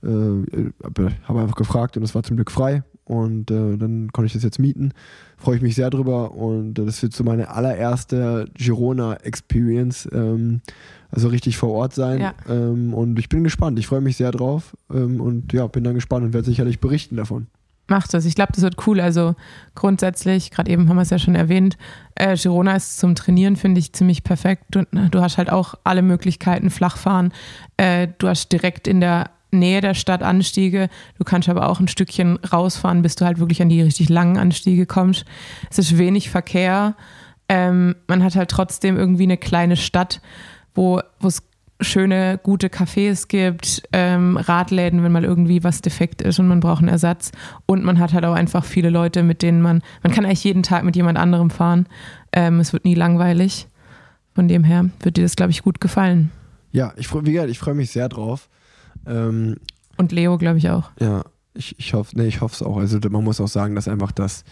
äh, 0.03 0.09
habe 0.09 1.41
einfach 1.41 1.57
gefragt 1.57 1.97
und 1.97 2.03
es 2.03 2.15
war 2.15 2.23
zum 2.23 2.37
Glück 2.37 2.51
frei. 2.51 2.85
Und 3.07 3.53
äh, 3.53 3.77
dann 3.77 4.13
konnte 4.13 4.27
ich 4.27 4.33
das 4.33 4.43
jetzt 4.43 4.59
mieten. 4.59 4.93
Freue 5.37 5.57
ich 5.57 5.63
mich 5.63 5.77
sehr 5.77 5.91
drüber. 5.91 6.33
Und 6.33 6.79
äh, 6.79 6.85
das 6.85 7.03
wird 7.03 7.13
so 7.13 7.23
meine 7.23 7.51
allererste 7.51 8.47
Girona-Experience. 8.55 10.09
Ähm, 10.13 10.61
also 11.11 11.29
richtig 11.29 11.57
vor 11.57 11.71
Ort 11.71 11.95
sein. 11.95 12.21
Ja. 12.21 12.35
Ähm, 12.49 12.93
und 12.93 13.19
ich 13.19 13.29
bin 13.29 13.45
gespannt. 13.45 13.79
Ich 13.79 13.87
freue 13.87 14.01
mich 14.01 14.17
sehr 14.17 14.33
drauf. 14.33 14.77
Ähm, 14.93 15.21
und 15.21 15.53
ja, 15.53 15.69
bin 15.69 15.85
dann 15.85 15.95
gespannt 15.95 16.25
und 16.25 16.35
werde 16.35 16.47
sicherlich 16.47 16.81
berichten 16.81 17.17
davon. 17.17 17.47
Macht 17.89 18.13
das. 18.15 18.25
Ich 18.25 18.35
glaube, 18.35 18.53
das 18.53 18.63
wird 18.63 18.87
cool. 18.89 19.01
Also 19.01 19.37
grundsätzlich, 19.77 20.51
gerade 20.51 20.71
eben 20.71 20.89
haben 20.89 20.97
wir 20.97 21.03
es 21.03 21.11
ja 21.11 21.21
schon 21.21 21.37
erwähnt, 21.37 21.79
äh, 22.17 22.37
Girona 22.37 22.75
ist 22.75 22.99
zum 22.99 23.15
Trainieren, 23.15 23.55
finde 23.55 23.79
ich, 23.79 23.93
ziemlich 23.93 24.25
perfekt. 24.25 24.65
Du, 24.73 24.83
du 25.11 25.21
hast 25.21 25.39
halt 25.39 25.51
auch 25.51 25.75
alle 25.85 26.03
Möglichkeiten, 26.03 26.71
Flachfahren. 26.71 27.33
Äh, 27.77 28.09
du 28.19 28.27
hast 28.27 28.51
direkt 28.51 28.89
in 28.89 29.01
der 29.01 29.31
Nähe 29.59 29.81
der 29.81 29.95
Stadt 29.95 30.23
Anstiege. 30.23 30.89
Du 31.19 31.25
kannst 31.25 31.49
aber 31.49 31.69
auch 31.69 31.81
ein 31.81 31.89
Stückchen 31.89 32.39
rausfahren, 32.53 33.03
bis 33.03 33.17
du 33.17 33.25
halt 33.25 33.39
wirklich 33.39 33.61
an 33.63 33.69
die 33.69 33.83
richtig 33.83 34.09
langen 34.09 34.37
Anstiege 34.39 34.87
kommst. 34.87 35.25
Es 35.71 35.79
ist 35.79 35.99
wenig 35.99 36.31
Verkehr. 36.31 36.95
Ähm, 37.49 37.97
man 38.09 38.23
hat 38.23 38.37
halt 38.37 38.51
trotzdem 38.51 38.97
irgendwie 38.97 39.25
eine 39.25 39.37
kleine 39.37 39.77
Stadt, 39.77 40.21
wo 40.75 41.01
es 41.23 41.43
schöne, 41.81 42.41
gute 42.43 42.69
Cafés 42.69 43.29
gibt, 43.29 43.83
ähm, 43.93 44.39
Radläden, 44.39 45.03
wenn 45.03 45.13
mal 45.13 45.25
irgendwie 45.25 45.63
was 45.63 45.83
defekt 45.83 46.23
ist 46.23 46.39
und 46.39 46.49
man 46.49 46.61
braucht 46.61 46.79
einen 46.79 46.89
Ersatz. 46.89 47.33
Und 47.67 47.85
man 47.85 47.99
hat 47.99 48.15
halt 48.15 48.25
auch 48.25 48.35
einfach 48.35 48.65
viele 48.65 48.89
Leute, 48.89 49.23
mit 49.23 49.43
denen 49.43 49.61
man, 49.61 49.83
man 50.03 50.13
kann 50.13 50.25
eigentlich 50.25 50.43
jeden 50.45 50.63
Tag 50.63 50.85
mit 50.85 50.97
jemand 50.97 51.19
anderem 51.19 51.51
fahren. 51.51 51.87
Ähm, 52.33 52.61
es 52.61 52.73
wird 52.73 52.87
nie 52.87 52.95
langweilig. 52.95 53.69
Von 54.35 54.49
dem 54.49 54.65
her 54.65 54.87
wird 55.01 55.19
dir 55.19 55.23
das, 55.23 55.37
glaube 55.37 55.51
ich, 55.51 55.63
gut 55.63 55.81
gefallen. 55.81 56.31
Ja, 56.73 56.93
ich, 56.97 57.09
freu- 57.09 57.23
wie 57.25 57.33
gesagt, 57.33 57.51
ich 57.51 57.59
freue 57.59 57.75
mich 57.75 57.91
sehr 57.91 58.09
drauf. 58.09 58.49
Ähm, 59.07 59.57
Und 59.97 60.13
Leo, 60.13 60.39
glaube 60.39 60.59
ich, 60.59 60.71
auch. 60.71 60.91
Ja, 61.01 61.25
ich, 61.55 61.79
ich 61.79 61.95
hoffe, 61.95 62.17
nee, 62.19 62.27
ich 62.27 62.41
es 62.41 62.63
auch. 62.63 62.77
Also 62.77 62.99
man 63.11 63.25
muss 63.25 63.41
auch 63.41 63.49
sagen, 63.49 63.75
dass 63.75 63.89
einfach 63.89 64.13
das, 64.13 64.45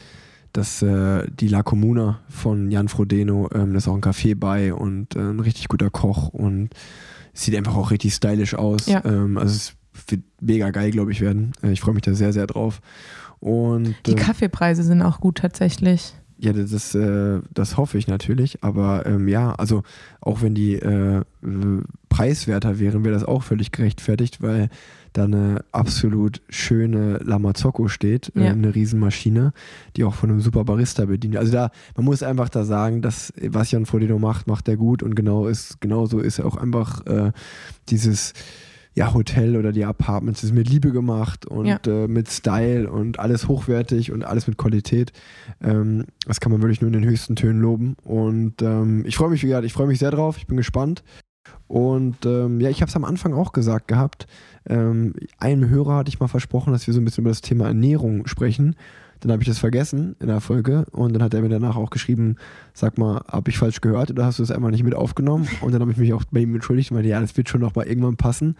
dass 0.52 0.82
äh, 0.82 1.26
die 1.30 1.48
La 1.48 1.62
Comuna 1.62 2.20
von 2.28 2.70
Jan 2.70 2.88
Frodeno, 2.88 3.50
ähm, 3.54 3.72
da 3.72 3.78
ist 3.78 3.88
auch 3.88 3.94
ein 3.94 4.00
Café 4.00 4.34
bei 4.34 4.72
und 4.72 5.16
äh, 5.16 5.20
ein 5.20 5.40
richtig 5.40 5.68
guter 5.68 5.90
Koch 5.90 6.28
und 6.28 6.70
sieht 7.32 7.56
einfach 7.56 7.76
auch 7.76 7.90
richtig 7.90 8.14
stylisch 8.14 8.54
aus. 8.54 8.86
Ja. 8.86 9.04
Ähm, 9.04 9.36
also 9.36 9.54
es 9.54 9.74
wird 10.08 10.22
mega 10.40 10.70
geil, 10.70 10.90
glaube 10.90 11.12
ich, 11.12 11.20
werden. 11.20 11.52
Äh, 11.62 11.72
ich 11.72 11.80
freue 11.80 11.94
mich 11.94 12.02
da 12.02 12.14
sehr, 12.14 12.32
sehr 12.32 12.46
drauf. 12.46 12.80
Und, 13.40 13.94
Die 14.06 14.12
äh, 14.12 14.16
Kaffeepreise 14.16 14.82
sind 14.82 15.02
auch 15.02 15.20
gut 15.20 15.38
tatsächlich. 15.38 16.14
Ja, 16.38 16.52
das, 16.52 16.94
äh, 16.94 17.40
das 17.52 17.76
hoffe 17.76 17.96
ich 17.98 18.08
natürlich. 18.08 18.62
Aber 18.62 19.06
ähm, 19.06 19.28
ja, 19.28 19.52
also 19.54 19.82
auch 20.20 20.42
wenn 20.42 20.54
die 20.54 20.74
äh, 20.74 21.18
äh, 21.18 21.22
preiswerter 22.08 22.78
wären, 22.78 23.04
wäre 23.04 23.14
das 23.14 23.24
auch 23.24 23.42
völlig 23.42 23.72
gerechtfertigt, 23.72 24.42
weil 24.42 24.68
da 25.12 25.24
eine 25.24 25.64
absolut 25.70 26.42
schöne 26.48 27.18
Lamazocco 27.18 27.86
steht, 27.86 28.32
äh, 28.34 28.46
Ja. 28.46 28.50
eine 28.50 28.74
Riesenmaschine, 28.74 29.52
die 29.96 30.02
auch 30.04 30.14
von 30.14 30.30
einem 30.30 30.40
super 30.40 30.64
Barista 30.64 31.04
bedient. 31.04 31.36
Also 31.36 31.52
da, 31.52 31.70
man 31.96 32.04
muss 32.04 32.22
einfach 32.24 32.48
da 32.48 32.64
sagen, 32.64 33.00
dass 33.00 33.32
was 33.40 33.70
Jan 33.70 33.86
Frodeno 33.86 34.18
macht, 34.18 34.46
macht 34.48 34.66
er 34.68 34.76
gut 34.76 35.02
und 35.04 35.14
genau 35.14 35.46
ist, 35.46 35.80
genauso 35.80 36.18
ist 36.18 36.40
er 36.40 36.46
auch 36.46 36.56
einfach 36.56 37.06
äh, 37.06 37.30
dieses 37.90 38.32
ja, 38.94 39.12
Hotel 39.12 39.56
oder 39.56 39.72
die 39.72 39.84
Apartments 39.84 40.44
ist 40.44 40.54
mit 40.54 40.68
Liebe 40.68 40.92
gemacht 40.92 41.46
und 41.46 41.66
Ja. 41.66 41.78
äh, 41.86 42.06
mit 42.06 42.28
Style 42.30 42.90
und 42.90 43.18
alles 43.18 43.48
hochwertig 43.48 44.12
und 44.12 44.24
alles 44.24 44.46
mit 44.46 44.56
Qualität. 44.56 45.12
Ähm, 45.60 46.04
das 46.26 46.38
kann 46.40 46.52
man 46.52 46.62
wirklich 46.62 46.80
nur 46.80 46.88
in 46.88 47.00
den 47.00 47.04
höchsten 47.04 47.34
Tönen 47.34 47.60
loben. 47.60 47.96
Und 48.04 48.62
ähm, 48.62 49.04
ich 49.06 49.16
freue 49.16 49.30
mich, 49.30 49.42
wie 49.42 49.48
gesagt, 49.48 49.64
ich 49.66 49.72
freue 49.72 49.88
mich 49.88 49.98
sehr 49.98 50.12
drauf, 50.12 50.36
ich 50.38 50.46
bin 50.46 50.56
gespannt. 50.56 51.02
Und 51.66 52.24
ähm, 52.24 52.60
ja, 52.60 52.70
ich 52.70 52.80
habe 52.82 52.88
es 52.88 52.96
am 52.96 53.04
Anfang 53.04 53.34
auch 53.34 53.52
gesagt 53.52 53.88
gehabt. 53.88 54.26
Ähm, 54.68 55.14
einem 55.38 55.68
Hörer 55.68 55.96
hatte 55.96 56.08
ich 56.08 56.20
mal 56.20 56.28
versprochen, 56.28 56.72
dass 56.72 56.86
wir 56.86 56.94
so 56.94 57.00
ein 57.00 57.04
bisschen 57.04 57.22
über 57.22 57.30
das 57.30 57.40
Thema 57.40 57.66
Ernährung 57.66 58.26
sprechen. 58.26 58.76
Dann 59.24 59.32
habe 59.32 59.42
ich 59.42 59.48
das 59.48 59.58
vergessen 59.58 60.16
in 60.20 60.26
der 60.26 60.42
Folge 60.42 60.84
und 60.92 61.14
dann 61.14 61.22
hat 61.22 61.32
er 61.32 61.40
mir 61.40 61.48
danach 61.48 61.76
auch 61.76 61.88
geschrieben, 61.88 62.36
sag 62.74 62.98
mal, 62.98 63.22
habe 63.26 63.48
ich 63.48 63.56
falsch 63.56 63.80
gehört 63.80 64.10
oder 64.10 64.26
hast 64.26 64.38
du 64.38 64.42
es 64.42 64.50
einmal 64.50 64.70
nicht 64.70 64.84
mit 64.84 64.94
aufgenommen? 64.94 65.48
Und 65.62 65.72
dann 65.72 65.80
habe 65.80 65.92
ich 65.92 65.96
mich 65.96 66.12
auch 66.12 66.24
bei 66.30 66.40
ihm 66.40 66.54
entschuldigt 66.54 66.90
und 66.90 66.96
meinte, 66.96 67.08
ja, 67.08 67.20
das 67.20 67.34
wird 67.34 67.48
schon 67.48 67.62
noch 67.62 67.74
mal 67.74 67.86
irgendwann 67.86 68.16
passen. 68.16 68.54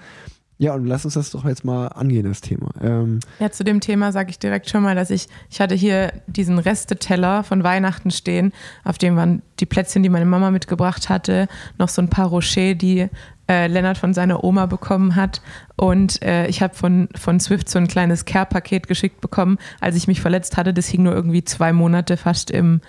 Ja, 0.58 0.74
und 0.74 0.86
lass 0.86 1.04
uns 1.04 1.14
das 1.14 1.30
doch 1.30 1.44
jetzt 1.44 1.64
mal 1.64 1.88
angehen, 1.88 2.26
das 2.26 2.40
Thema. 2.40 2.70
Ähm, 2.80 3.18
Ja, 3.40 3.50
zu 3.50 3.64
dem 3.64 3.80
Thema 3.80 4.12
sage 4.12 4.30
ich 4.30 4.38
direkt 4.38 4.70
schon 4.70 4.84
mal, 4.84 4.94
dass 4.94 5.10
ich, 5.10 5.28
ich 5.50 5.60
hatte 5.60 5.74
hier 5.74 6.12
diesen 6.28 6.58
Resteteller 6.58 7.42
von 7.42 7.64
Weihnachten 7.64 8.10
stehen, 8.12 8.52
auf 8.84 8.96
dem 8.96 9.16
waren 9.16 9.42
die 9.58 9.66
Plätzchen, 9.66 10.02
die 10.02 10.08
meine 10.08 10.26
Mama 10.26 10.50
mitgebracht 10.50 11.08
hatte, 11.08 11.48
noch 11.78 11.88
so 11.88 12.00
ein 12.02 12.08
paar 12.08 12.28
Rocher, 12.28 12.74
die 12.74 13.08
äh, 13.48 13.66
Lennart 13.66 13.98
von 13.98 14.14
seiner 14.14 14.42
Oma 14.44 14.66
bekommen 14.66 15.16
hat. 15.16 15.42
Und 15.76 16.22
äh, 16.22 16.46
ich 16.46 16.62
habe 16.62 16.74
von, 16.74 17.08
von 17.14 17.40
Swift 17.40 17.68
so 17.68 17.78
ein 17.78 17.88
kleines 17.88 18.24
Care-Paket 18.24 18.86
geschickt 18.86 19.20
bekommen, 19.20 19.58
als 19.80 19.96
ich 19.96 20.06
mich 20.06 20.20
verletzt 20.20 20.56
hatte. 20.56 20.72
Das 20.72 20.86
hing 20.86 21.02
nur 21.02 21.14
irgendwie 21.14 21.44
zwei 21.44 21.72
Monate 21.72 22.16
fast 22.16 22.50
im, 22.50 22.80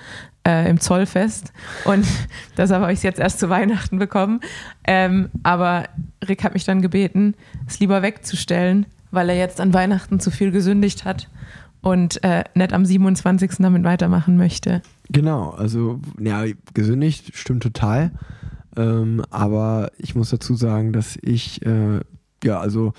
äh, 0.47 0.69
im 0.69 0.79
Zollfest. 0.79 1.51
Und 1.83 2.05
deshalb 2.57 2.81
habe 2.81 2.93
ich 2.93 2.99
es 2.99 3.03
jetzt 3.03 3.19
erst 3.19 3.39
zu 3.39 3.49
Weihnachten 3.49 3.99
bekommen. 3.99 4.39
Ähm, 4.85 5.29
aber 5.43 5.85
Rick 6.27 6.43
hat 6.43 6.53
mich 6.53 6.65
dann 6.65 6.81
gebeten, 6.81 7.35
es 7.67 7.79
lieber 7.79 8.01
wegzustellen, 8.01 8.85
weil 9.11 9.29
er 9.29 9.37
jetzt 9.37 9.61
an 9.61 9.73
Weihnachten 9.73 10.19
zu 10.19 10.31
viel 10.31 10.51
gesündigt 10.51 11.05
hat 11.05 11.29
und 11.81 12.23
äh, 12.23 12.43
nicht 12.55 12.73
am 12.73 12.85
27. 12.85 13.51
damit 13.59 13.83
weitermachen 13.83 14.37
möchte. 14.37 14.81
Genau, 15.09 15.51
also 15.51 15.99
ja, 16.19 16.45
gesündigt 16.73 17.35
stimmt 17.35 17.63
total. 17.63 18.11
Ähm, 18.75 19.23
aber 19.29 19.91
ich 19.97 20.15
muss 20.15 20.31
dazu 20.31 20.55
sagen, 20.55 20.93
dass 20.93 21.17
ich, 21.21 21.65
äh, 21.65 21.99
ja, 22.43 22.59
also 22.59 22.93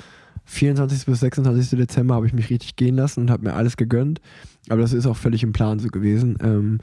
24. 0.45 1.05
bis 1.07 1.21
26. 1.21 1.79
Dezember 1.79 2.15
habe 2.15 2.27
ich 2.27 2.33
mich 2.33 2.51
richtig 2.51 2.77
gehen 2.77 2.97
lassen 2.97 3.21
und 3.21 3.31
habe 3.31 3.45
mir 3.45 3.55
alles 3.55 3.77
gegönnt. 3.77 4.21
Aber 4.69 4.81
das 4.81 4.93
ist 4.93 5.07
auch 5.07 5.17
völlig 5.17 5.43
im 5.43 5.53
Plan 5.53 5.79
so 5.79 5.89
gewesen. 5.89 6.39
Ähm, 6.41 6.79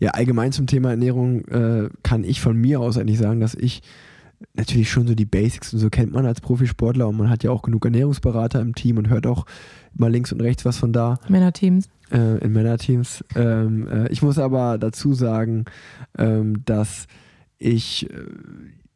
ja, 0.00 0.10
allgemein 0.10 0.52
zum 0.52 0.66
Thema 0.66 0.90
Ernährung 0.90 1.44
äh, 1.48 1.88
kann 2.02 2.24
ich 2.24 2.40
von 2.40 2.56
mir 2.56 2.80
aus 2.80 2.98
eigentlich 2.98 3.18
sagen, 3.18 3.40
dass 3.40 3.54
ich 3.54 3.82
natürlich 4.54 4.90
schon 4.90 5.06
so 5.06 5.14
die 5.14 5.24
Basics 5.24 5.72
und 5.72 5.80
so 5.80 5.90
kennt 5.90 6.12
man 6.12 6.26
als 6.26 6.40
Profisportler 6.40 7.08
und 7.08 7.16
man 7.16 7.30
hat 7.30 7.42
ja 7.44 7.50
auch 7.50 7.62
genug 7.62 7.84
Ernährungsberater 7.84 8.60
im 8.60 8.74
Team 8.74 8.98
und 8.98 9.08
hört 9.08 9.26
auch 9.26 9.46
mal 9.94 10.10
links 10.10 10.32
und 10.32 10.40
rechts 10.40 10.64
was 10.64 10.76
von 10.76 10.92
da 10.92 11.18
Männerteams. 11.28 11.88
äh, 12.10 12.38
in 12.38 12.52
Männerteams. 12.52 13.24
Ähm, 13.34 13.88
äh, 13.88 14.08
ich 14.08 14.22
muss 14.22 14.38
aber 14.38 14.78
dazu 14.78 15.14
sagen, 15.14 15.64
ähm, 16.18 16.64
dass 16.64 17.06
ich, 17.58 18.10
äh, 18.10 18.16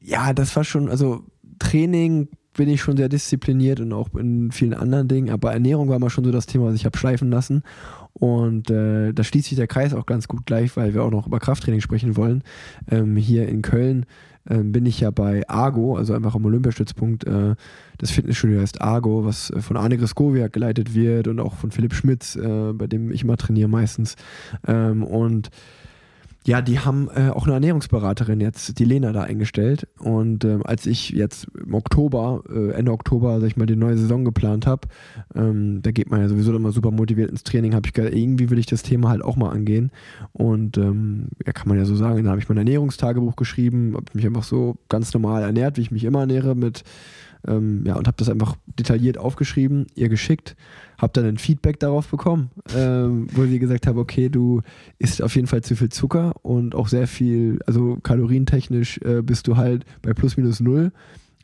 ja, 0.00 0.32
das 0.32 0.54
war 0.56 0.64
schon, 0.64 0.88
also 0.88 1.24
Training 1.58 2.28
bin 2.54 2.68
ich 2.68 2.80
schon 2.80 2.96
sehr 2.96 3.08
diszipliniert 3.08 3.80
und 3.80 3.92
auch 3.92 4.12
in 4.14 4.50
vielen 4.50 4.74
anderen 4.74 5.06
Dingen, 5.06 5.30
aber 5.30 5.52
Ernährung 5.52 5.88
war 5.88 5.98
mal 5.98 6.10
schon 6.10 6.24
so 6.24 6.32
das 6.32 6.46
Thema, 6.46 6.66
was 6.66 6.74
ich 6.74 6.84
habe 6.84 6.98
schleifen 6.98 7.30
lassen. 7.30 7.62
Und 8.14 8.68
äh, 8.68 9.12
da 9.12 9.22
schließt 9.22 9.48
sich 9.48 9.56
der 9.56 9.68
Kreis 9.68 9.94
auch 9.94 10.04
ganz 10.04 10.26
gut 10.26 10.44
gleich, 10.44 10.76
weil 10.76 10.92
wir 10.92 11.04
auch 11.04 11.10
noch 11.10 11.28
über 11.28 11.38
Krafttraining 11.38 11.80
sprechen 11.80 12.16
wollen. 12.16 12.42
Ähm, 12.90 13.14
hier 13.16 13.48
in 13.48 13.62
Köln 13.62 14.06
ähm, 14.48 14.72
bin 14.72 14.86
ich 14.86 15.00
ja 15.00 15.10
bei 15.10 15.48
Argo, 15.48 15.96
also 15.96 16.14
einfach 16.14 16.34
am 16.34 16.44
Olympiastützpunkt. 16.44 17.26
Äh, 17.26 17.54
das 17.98 18.10
Fitnessstudio 18.10 18.60
heißt 18.60 18.80
Argo, 18.80 19.24
was 19.24 19.50
äh, 19.50 19.60
von 19.60 19.76
Arne 19.76 19.98
Greskowiak 19.98 20.52
geleitet 20.52 20.94
wird 20.94 21.28
und 21.28 21.40
auch 21.40 21.54
von 21.54 21.70
Philipp 21.70 21.94
Schmitz, 21.94 22.36
äh, 22.36 22.72
bei 22.72 22.86
dem 22.86 23.10
ich 23.10 23.22
immer 23.22 23.36
trainiere 23.36 23.68
meistens. 23.68 24.16
Ähm, 24.66 25.02
und 25.02 25.50
ja, 26.48 26.62
die 26.62 26.80
haben 26.80 27.10
äh, 27.14 27.28
auch 27.28 27.44
eine 27.44 27.52
Ernährungsberaterin 27.52 28.40
jetzt, 28.40 28.78
die 28.78 28.86
Lena, 28.86 29.12
da 29.12 29.20
eingestellt. 29.20 29.86
Und 29.98 30.46
ähm, 30.46 30.62
als 30.64 30.86
ich 30.86 31.10
jetzt 31.10 31.46
im 31.62 31.74
Oktober, 31.74 32.42
äh, 32.48 32.70
Ende 32.70 32.90
Oktober, 32.92 33.38
sag 33.38 33.48
ich 33.48 33.58
mal, 33.58 33.66
die 33.66 33.76
neue 33.76 33.98
Saison 33.98 34.24
geplant 34.24 34.66
habe, 34.66 34.88
ähm, 35.34 35.82
da 35.82 35.90
geht 35.90 36.10
man 36.10 36.22
ja 36.22 36.28
sowieso 36.28 36.56
immer 36.56 36.72
super 36.72 36.90
motiviert 36.90 37.30
ins 37.30 37.44
Training, 37.44 37.74
habe 37.74 37.86
ich 37.86 37.92
gedacht, 37.92 38.14
irgendwie 38.14 38.48
will 38.48 38.58
ich 38.58 38.64
das 38.64 38.82
Thema 38.82 39.10
halt 39.10 39.22
auch 39.22 39.36
mal 39.36 39.50
angehen. 39.50 39.90
Und 40.32 40.78
ähm, 40.78 41.28
ja, 41.44 41.52
kann 41.52 41.68
man 41.68 41.76
ja 41.76 41.84
so 41.84 41.94
sagen, 41.94 42.16
dann 42.16 42.30
habe 42.30 42.40
ich 42.40 42.48
mein 42.48 42.56
Ernährungstagebuch 42.56 43.36
geschrieben, 43.36 43.92
habe 43.94 44.06
mich 44.14 44.24
einfach 44.24 44.44
so 44.44 44.78
ganz 44.88 45.12
normal 45.12 45.42
ernährt, 45.42 45.76
wie 45.76 45.82
ich 45.82 45.90
mich 45.90 46.04
immer 46.04 46.20
ernähre, 46.20 46.54
mit 46.54 46.82
ähm, 47.48 47.82
ja, 47.86 47.94
und 47.96 48.06
habe 48.06 48.16
das 48.18 48.28
einfach 48.28 48.56
detailliert 48.78 49.18
aufgeschrieben, 49.18 49.86
ihr 49.94 50.08
geschickt, 50.08 50.54
habe 50.98 51.12
dann 51.14 51.24
ein 51.26 51.38
Feedback 51.38 51.80
darauf 51.80 52.08
bekommen, 52.08 52.50
ähm, 52.76 53.26
wo 53.32 53.44
sie 53.46 53.58
gesagt 53.58 53.86
haben, 53.86 53.98
okay, 53.98 54.28
du 54.28 54.62
isst 54.98 55.22
auf 55.22 55.34
jeden 55.36 55.46
Fall 55.46 55.62
zu 55.62 55.74
viel 55.76 55.88
Zucker 55.88 56.34
und 56.42 56.74
auch 56.74 56.88
sehr 56.88 57.06
viel, 57.06 57.58
also 57.66 57.98
kalorientechnisch 58.02 58.98
äh, 59.04 59.22
bist 59.22 59.46
du 59.48 59.56
halt 59.56 59.84
bei 60.02 60.12
plus 60.12 60.36
minus 60.36 60.60
null. 60.60 60.92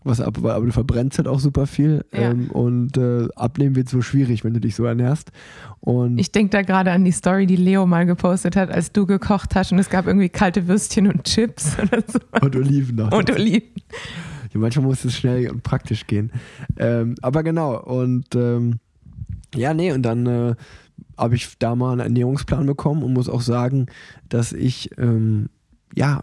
Was 0.07 0.21
ab, 0.21 0.37
aber 0.45 0.67
du 0.67 0.71
verbrennst 0.71 1.17
halt 1.17 1.27
auch 1.29 1.41
super 1.41 1.67
viel 1.67 2.05
Ja. 2.13 2.31
ähm, 2.33 2.51
und 2.51 2.99
äh, 2.99 3.27
abnehmen 3.37 3.75
wird 3.75 3.89
so 3.89 4.03
schwierig, 4.03 4.45
wenn 4.45 4.53
du 4.53 4.61
dich 4.61 4.75
so 4.75 4.85
ernährst. 4.85 5.33
Und 5.81 6.19
Ich 6.19 6.31
denke 6.31 6.51
da 6.51 6.61
gerade 6.61 6.91
an 6.93 7.07
die 7.07 7.11
Story, 7.11 7.47
die 7.47 7.57
Leo 7.57 7.87
mal 7.87 8.05
gepostet 8.05 8.55
hat, 8.55 8.71
als 8.71 8.93
du 8.93 9.07
gekocht 9.07 9.55
hast 9.55 9.73
und 9.73 9.79
es 9.79 9.89
gab 9.89 10.07
irgendwie 10.07 10.29
kalte 10.29 10.69
Würstchen 10.69 11.07
und 11.07 11.25
Chips 11.25 11.79
oder 11.83 12.03
so. 12.07 12.19
und 12.43 12.55
Oliven 12.55 12.97
noch. 12.97 13.13
Und 13.13 13.31
Oliven. 13.31 13.63
Manchmal 14.61 14.87
muss 14.87 15.05
es 15.05 15.17
schnell 15.17 15.51
und 15.51 15.63
praktisch 15.63 16.07
gehen. 16.07 16.33
Ähm, 16.77 17.15
aber 17.23 17.43
genau, 17.43 17.81
und 17.81 18.35
ähm, 18.35 18.79
ja, 19.55 19.75
nee, 19.75 19.93
und 19.93 20.03
dann 20.03 20.27
äh, 20.27 20.55
habe 21.17 21.35
ich 21.37 21.59
da 21.59 21.75
mal 21.75 21.93
einen 21.93 22.01
Ernährungsplan 22.01 22.67
bekommen 22.67 23.03
und 23.03 23.13
muss 23.13 23.29
auch 23.29 23.41
sagen, 23.41 23.87
dass 24.29 24.53
ich 24.53 24.91
ähm, 24.99 25.49
ja 25.95 26.23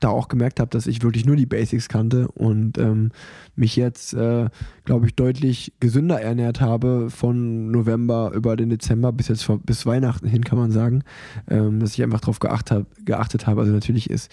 da 0.00 0.08
auch 0.08 0.28
gemerkt 0.28 0.58
habe, 0.58 0.70
dass 0.70 0.86
ich 0.86 1.02
wirklich 1.02 1.26
nur 1.26 1.36
die 1.36 1.46
Basics 1.46 1.88
kannte 1.88 2.28
und 2.28 2.76
ähm, 2.78 3.12
mich 3.54 3.76
jetzt, 3.76 4.14
äh, 4.14 4.48
glaube 4.84 5.06
ich, 5.06 5.14
deutlich 5.14 5.72
gesünder 5.80 6.20
ernährt 6.20 6.60
habe 6.60 7.08
von 7.08 7.70
November 7.70 8.32
über 8.34 8.56
den 8.56 8.70
Dezember 8.70 9.12
bis 9.12 9.28
jetzt 9.28 9.44
vor- 9.44 9.60
bis 9.60 9.86
Weihnachten 9.86 10.26
hin, 10.26 10.44
kann 10.44 10.58
man 10.58 10.72
sagen, 10.72 11.04
ähm, 11.48 11.78
dass 11.78 11.94
ich 11.94 12.02
einfach 12.02 12.20
darauf 12.20 12.40
geachtet, 12.40 12.78
hab, 12.78 13.06
geachtet 13.06 13.46
habe. 13.46 13.60
Also 13.60 13.72
natürlich 13.72 14.10
ist 14.10 14.30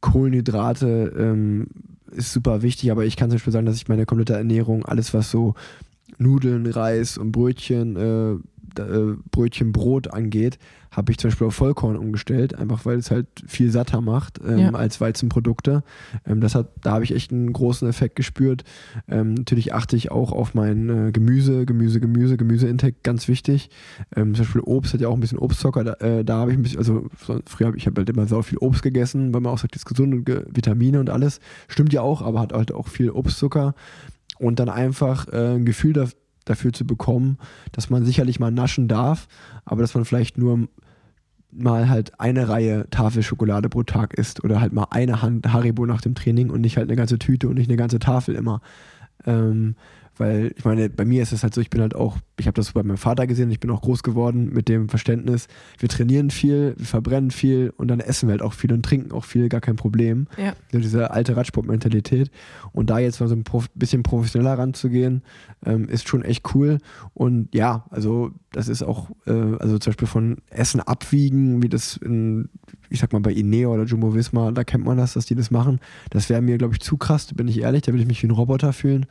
Kohlenhydrate 0.00 1.12
ähm, 1.18 1.66
ist 2.10 2.32
super 2.32 2.62
wichtig, 2.62 2.90
aber 2.90 3.04
ich 3.04 3.16
kann 3.16 3.30
zum 3.30 3.36
Beispiel 3.36 3.52
sagen, 3.52 3.66
dass 3.66 3.76
ich 3.76 3.88
meine 3.88 4.06
komplette 4.06 4.34
Ernährung, 4.34 4.84
alles 4.84 5.14
was 5.14 5.30
so 5.30 5.54
Nudeln, 6.18 6.66
Reis 6.66 7.18
und 7.18 7.32
Brötchen, 7.32 7.96
äh, 7.96 8.49
äh, 8.78 9.16
Brötchen, 9.30 9.72
Brot 9.72 10.12
angeht, 10.12 10.58
habe 10.90 11.12
ich 11.12 11.18
zum 11.18 11.30
Beispiel 11.30 11.46
auf 11.46 11.54
Vollkorn 11.54 11.96
umgestellt, 11.96 12.54
einfach 12.56 12.84
weil 12.84 12.98
es 12.98 13.10
halt 13.12 13.26
viel 13.46 13.70
satter 13.70 14.00
macht 14.00 14.40
ähm, 14.44 14.58
Ja. 14.58 14.70
als 14.70 15.00
Weizenprodukte. 15.00 15.84
Ähm, 16.26 16.40
das 16.40 16.54
hat, 16.56 16.70
da 16.82 16.92
habe 16.92 17.04
ich 17.04 17.14
echt 17.14 17.30
einen 17.32 17.52
großen 17.52 17.88
Effekt 17.88 18.16
gespürt. 18.16 18.64
Ähm, 19.08 19.34
natürlich 19.34 19.72
achte 19.72 19.94
ich 19.96 20.10
auch 20.10 20.32
auf 20.32 20.54
mein 20.54 20.88
äh, 21.08 21.12
Gemüse, 21.12 21.64
Gemüse, 21.64 22.00
Gemüse, 22.00 22.36
Gemüseintake, 22.36 22.96
ganz 23.04 23.28
wichtig. 23.28 23.70
Ähm, 24.16 24.34
zum 24.34 24.44
Beispiel 24.44 24.62
Obst 24.62 24.92
hat 24.92 25.00
ja 25.00 25.08
auch 25.08 25.14
ein 25.14 25.20
bisschen 25.20 25.38
Obstzucker. 25.38 25.84
Da, 25.84 25.92
äh, 26.04 26.24
da 26.24 26.38
habe 26.38 26.50
ich 26.50 26.58
ein 26.58 26.62
bisschen, 26.62 26.78
also 26.78 27.08
so, 27.24 27.40
früher 27.46 27.68
habe 27.68 27.76
ich 27.76 27.86
hab 27.86 27.96
halt 27.96 28.10
immer 28.10 28.26
so 28.26 28.42
viel 28.42 28.58
Obst 28.58 28.82
gegessen, 28.82 29.32
weil 29.32 29.40
man 29.42 29.52
auch 29.52 29.58
sagt, 29.58 29.74
das 29.76 29.82
ist 29.82 29.86
gesund 29.88 30.12
und 30.12 30.24
ge 30.24 30.44
Vitamine 30.52 30.98
und 30.98 31.08
alles. 31.08 31.38
Stimmt 31.68 31.92
ja 31.92 32.00
auch, 32.02 32.20
aber 32.20 32.40
hat 32.40 32.52
halt 32.52 32.72
auch 32.72 32.88
viel 32.88 33.10
Obstzucker. 33.10 33.74
Und 34.40 34.58
dann 34.58 34.68
einfach 34.70 35.28
äh, 35.28 35.54
ein 35.56 35.64
Gefühl 35.66 35.92
da, 35.92 36.08
dafür 36.44 36.72
zu 36.72 36.86
bekommen, 36.86 37.38
dass 37.72 37.90
man 37.90 38.04
sicherlich 38.04 38.40
mal 38.40 38.50
naschen 38.50 38.88
darf, 38.88 39.28
aber 39.64 39.82
dass 39.82 39.94
man 39.94 40.04
vielleicht 40.04 40.38
nur 40.38 40.68
mal 41.52 41.88
halt 41.88 42.18
eine 42.20 42.48
Reihe 42.48 42.88
Tafel 42.90 43.22
Schokolade 43.22 43.68
pro 43.68 43.82
Tag 43.82 44.14
isst 44.14 44.44
oder 44.44 44.60
halt 44.60 44.72
mal 44.72 44.86
eine 44.90 45.22
Hand 45.22 45.52
Haribo 45.52 45.84
nach 45.86 46.00
dem 46.00 46.14
Training 46.14 46.50
und 46.50 46.60
nicht 46.60 46.76
halt 46.76 46.88
eine 46.88 46.96
ganze 46.96 47.18
Tüte 47.18 47.48
und 47.48 47.54
nicht 47.54 47.68
eine 47.68 47.76
ganze 47.76 47.98
Tafel 47.98 48.34
immer. 48.34 48.60
Ähm, 49.26 49.74
weil 50.20 50.52
ich 50.54 50.66
meine, 50.66 50.90
bei 50.90 51.06
mir 51.06 51.22
ist 51.22 51.32
es 51.32 51.42
halt 51.42 51.54
so, 51.54 51.62
ich 51.62 51.70
bin 51.70 51.80
halt 51.80 51.94
auch, 51.94 52.18
ich 52.38 52.46
habe 52.46 52.54
das 52.54 52.72
bei 52.72 52.82
meinem 52.82 52.98
Vater 52.98 53.26
gesehen, 53.26 53.50
ich 53.50 53.58
bin 53.58 53.70
auch 53.70 53.80
groß 53.80 54.02
geworden 54.02 54.50
mit 54.52 54.68
dem 54.68 54.90
Verständnis, 54.90 55.48
wir 55.78 55.88
trainieren 55.88 56.30
viel, 56.30 56.74
wir 56.76 56.86
verbrennen 56.86 57.30
viel 57.30 57.72
und 57.78 57.88
dann 57.88 58.00
essen 58.00 58.28
wir 58.28 58.32
halt 58.32 58.42
auch 58.42 58.52
viel 58.52 58.70
und 58.74 58.84
trinken 58.84 59.12
auch 59.12 59.24
viel, 59.24 59.48
gar 59.48 59.62
kein 59.62 59.76
Problem. 59.76 60.26
Ja. 60.36 60.52
So 60.70 60.78
diese 60.78 61.10
alte 61.10 61.38
Radsport-Mentalität. 61.38 62.30
Und 62.72 62.90
da 62.90 62.98
jetzt 62.98 63.20
mal 63.20 63.28
so 63.28 63.34
ein 63.34 63.44
bisschen 63.74 64.02
professioneller 64.02 64.58
ranzugehen, 64.58 65.22
ähm, 65.64 65.88
ist 65.88 66.06
schon 66.06 66.22
echt 66.22 66.54
cool. 66.54 66.78
Und 67.14 67.54
ja, 67.54 67.86
also 67.88 68.32
das 68.52 68.68
ist 68.68 68.82
auch, 68.82 69.10
äh, 69.26 69.32
also 69.32 69.78
zum 69.78 69.92
Beispiel 69.92 70.08
von 70.08 70.36
Essen 70.50 70.80
abwiegen, 70.80 71.62
wie 71.62 71.70
das 71.70 71.96
in, 71.96 72.50
ich 72.90 73.00
sag 73.00 73.14
mal 73.14 73.20
bei 73.20 73.32
Ineo 73.32 73.72
oder 73.72 73.84
Jumbo 73.84 74.14
Visma, 74.14 74.52
da 74.52 74.64
kennt 74.64 74.84
man 74.84 74.98
das, 74.98 75.14
dass 75.14 75.24
die 75.24 75.34
das 75.34 75.50
machen. 75.50 75.80
Das 76.10 76.28
wäre 76.28 76.42
mir, 76.42 76.58
glaube 76.58 76.74
ich, 76.74 76.80
zu 76.80 76.98
krass, 76.98 77.26
da 77.26 77.34
bin 77.34 77.48
ich 77.48 77.60
ehrlich, 77.60 77.82
da 77.82 77.92
würde 77.92 78.02
ich 78.02 78.08
mich 78.08 78.22
wie 78.22 78.26
ein 78.26 78.32
Roboter 78.32 78.74
fühlen. 78.74 79.06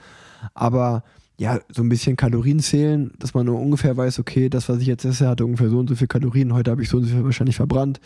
Aber 0.54 1.04
ja, 1.40 1.60
so 1.70 1.82
ein 1.82 1.90
bisschen 1.90 2.18
Kalorien 2.18 2.60
zählen, 2.60 3.12
dass 3.18 3.34
man 3.34 3.46
nur 3.46 3.60
ungefähr 3.60 3.96
weiß, 3.96 4.20
okay, 4.20 4.50
das, 4.50 4.68
was 4.68 4.80
ich 4.80 4.88
jetzt 4.88 5.06
esse, 5.06 5.28
hatte 5.28 5.46
ungefähr 5.46 5.70
so 5.70 5.80
und 5.80 5.88
so 5.88 5.96
viel 5.96 6.08
Kalorien, 6.08 6.54
heute 6.54 6.70
habe 6.70 6.84
ich 6.84 6.90
so 6.90 6.98
und 6.98 7.06
so 7.06 7.16
viel 7.16 7.24
wahrscheinlich 7.24 7.56
verbrannt. 7.56 8.02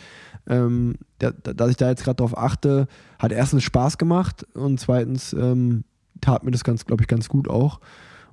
Ähm, 0.46 0.94
da, 1.18 1.32
dass 1.32 1.70
ich 1.70 1.76
da 1.76 1.88
jetzt 1.88 2.04
gerade 2.04 2.16
drauf 2.16 2.38
achte, 2.38 2.86
hat 3.18 3.32
erstens 3.32 3.64
Spaß 3.64 3.98
gemacht 3.98 4.46
und 4.54 4.78
zweitens 4.78 5.32
ähm, 5.32 5.82
tat 6.20 6.44
mir 6.44 6.52
das 6.52 6.62
ganz, 6.62 6.84
glaube 6.86 7.02
ich, 7.02 7.08
ganz 7.08 7.28
gut 7.28 7.48
auch. 7.48 7.80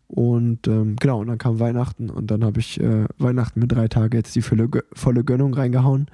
Und 0.05 0.67
ähm, 0.67 0.97
genau, 0.97 1.21
und 1.21 1.27
dann 1.27 1.39
kam 1.39 1.59
Weihnachten 1.59 2.09
und 2.09 2.29
dann 2.29 2.43
habe 2.43 2.59
ich 2.59 2.79
äh, 2.79 3.05
Weihnachten 3.17 3.59
mit 3.59 3.71
drei 3.71 3.87
Tagen 3.87 4.15
jetzt 4.15 4.35
die 4.35 4.41
volle, 4.43 4.69
volle 4.93 5.23
Gönnung 5.23 5.53
reingehauen. 5.53 6.11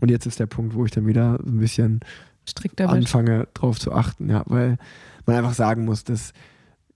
Und 0.00 0.10
jetzt 0.10 0.26
ist 0.26 0.38
der 0.38 0.46
Punkt, 0.46 0.74
wo 0.74 0.84
ich 0.84 0.92
dann 0.92 1.06
wieder 1.06 1.38
so 1.42 1.50
ein 1.50 1.58
bisschen 1.58 2.00
anfange 2.78 3.48
drauf 3.54 3.80
zu 3.80 3.92
achten, 3.92 4.30
ja, 4.30 4.44
weil 4.46 4.76
man 5.26 5.36
einfach 5.36 5.54
sagen 5.54 5.84
muss, 5.86 6.04
dass 6.04 6.32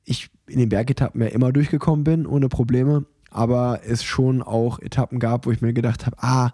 ich 0.05 0.31
in 0.49 0.59
den 0.59 0.69
Bergetappen 0.69 1.21
ja 1.21 1.29
immer 1.29 1.53
durchgekommen 1.53 2.05
bin, 2.05 2.27
ohne 2.27 2.49
Probleme, 2.49 3.05
aber 3.31 3.81
es 3.87 4.03
schon 4.05 4.43
auch 4.43 4.79
Etappen 4.81 5.19
gab, 5.19 5.47
wo 5.47 5.51
ich 5.53 5.61
mir 5.63 5.73
gedacht 5.73 6.07
habe, 6.07 6.17
ah, 6.21 6.51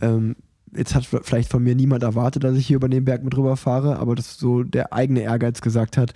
ähm, 0.00 0.36
jetzt 0.76 0.94
hat 0.94 1.06
vielleicht 1.06 1.50
von 1.50 1.62
mir 1.62 1.74
niemand 1.74 2.02
erwartet, 2.02 2.44
dass 2.44 2.56
ich 2.56 2.66
hier 2.66 2.76
über 2.76 2.88
den 2.88 3.04
Berg 3.04 3.22
mit 3.24 3.34
drüber 3.34 3.56
fahre, 3.56 3.98
aber 3.98 4.14
dass 4.14 4.36
so 4.36 4.62
der 4.62 4.92
eigene 4.92 5.20
Ehrgeiz 5.20 5.60
gesagt 5.62 5.96
hat, 5.96 6.12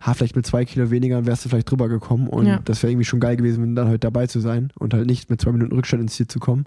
ha, 0.00 0.14
vielleicht 0.14 0.36
mit 0.36 0.44
zwei 0.44 0.64
Kilo 0.64 0.90
weniger 0.90 1.24
wärst 1.26 1.44
du 1.44 1.48
vielleicht 1.48 1.70
drüber 1.70 1.88
gekommen 1.88 2.26
und 2.28 2.46
Ja. 2.46 2.58
das 2.64 2.82
wäre 2.82 2.90
irgendwie 2.90 3.04
schon 3.06 3.20
geil 3.20 3.36
gewesen, 3.36 3.74
dann 3.76 3.86
heute 3.88 4.00
dabei 4.00 4.26
zu 4.26 4.40
sein 4.40 4.72
und 4.78 4.92
halt 4.92 5.06
nicht 5.06 5.30
mit 5.30 5.40
zwei 5.40 5.52
Minuten 5.52 5.72
Rückstand 5.74 6.02
ins 6.02 6.14
Ziel 6.14 6.26
zu 6.26 6.40
kommen. 6.40 6.64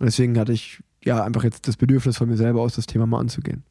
Und 0.00 0.06
deswegen 0.06 0.36
hatte 0.38 0.52
ich 0.52 0.82
ja 1.04 1.22
einfach 1.22 1.44
jetzt 1.44 1.68
das 1.68 1.76
Bedürfnis 1.76 2.16
von 2.16 2.28
mir 2.28 2.36
selber 2.36 2.62
aus, 2.62 2.74
das 2.74 2.86
Thema 2.86 3.06
mal 3.06 3.20
anzugehen. 3.20 3.62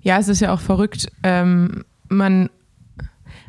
Ja, 0.00 0.18
es 0.18 0.28
ist 0.28 0.40
ja 0.40 0.52
auch 0.52 0.60
verrückt. 0.60 1.08
Ähm, 1.22 1.84
man, 2.08 2.48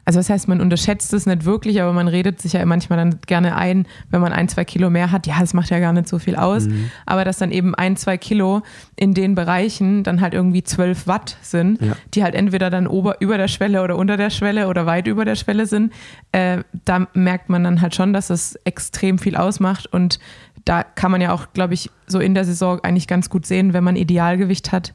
also 0.07 0.19
das 0.19 0.29
heißt, 0.29 0.47
man 0.47 0.61
unterschätzt 0.61 1.13
es 1.13 1.25
nicht 1.25 1.43
wirklich, 1.43 1.81
aber 1.81 1.91
man 1.91 2.07
redet 2.07 2.41
sich 2.41 2.53
ja 2.53 2.65
manchmal 2.65 2.97
dann 2.97 3.19
gerne 3.27 3.57
ein, 3.57 3.85
wenn 4.09 4.21
man 4.21 4.31
ein, 4.31 4.47
zwei 4.47 4.63
Kilo 4.63 4.89
mehr 4.89 5.11
hat, 5.11 5.27
ja, 5.27 5.35
das 5.41 5.53
macht 5.53 5.69
ja 5.69 5.79
gar 5.79 5.91
nicht 5.91 6.07
so 6.07 6.17
viel 6.17 6.37
aus. 6.37 6.67
Aber 7.05 7.25
dass 7.25 7.39
dann 7.39 7.51
eben 7.51 7.75
ein, 7.75 7.97
zwei 7.97 8.17
Kilo 8.17 8.61
in 8.95 9.13
den 9.13 9.35
Bereichen 9.35 10.03
dann 10.03 10.21
halt 10.21 10.33
irgendwie 10.33 10.63
zwölf 10.63 11.07
Watt 11.07 11.35
sind, 11.41 11.81
Ja. 11.81 11.97
die 12.13 12.23
halt 12.23 12.35
entweder 12.35 12.69
dann 12.69 12.87
ober, 12.87 13.17
über 13.19 13.37
der 13.37 13.49
Schwelle 13.49 13.83
oder 13.83 13.97
unter 13.97 14.15
der 14.15 14.29
Schwelle 14.29 14.69
oder 14.69 14.85
weit 14.85 15.07
über 15.07 15.25
der 15.25 15.35
Schwelle 15.35 15.65
sind, 15.65 15.91
äh, 16.31 16.63
da 16.85 17.07
merkt 17.13 17.49
man 17.49 17.65
dann 17.65 17.81
halt 17.81 17.93
schon, 17.93 18.13
dass 18.13 18.29
es 18.29 18.55
extrem 18.63 19.17
viel 19.19 19.35
ausmacht 19.35 19.87
und 19.91 20.19
da 20.63 20.83
kann 20.83 21.11
man 21.11 21.19
ja 21.19 21.33
auch, 21.33 21.47
glaube 21.53 21.73
ich, 21.73 21.89
so 22.07 22.19
in 22.21 22.33
der 22.33 22.45
Saison 22.45 22.79
eigentlich 22.81 23.07
ganz 23.07 23.29
gut 23.29 23.45
sehen, 23.45 23.73
wenn 23.73 23.83
man 23.83 23.97
Idealgewicht 23.97 24.71
hat, 24.71 24.93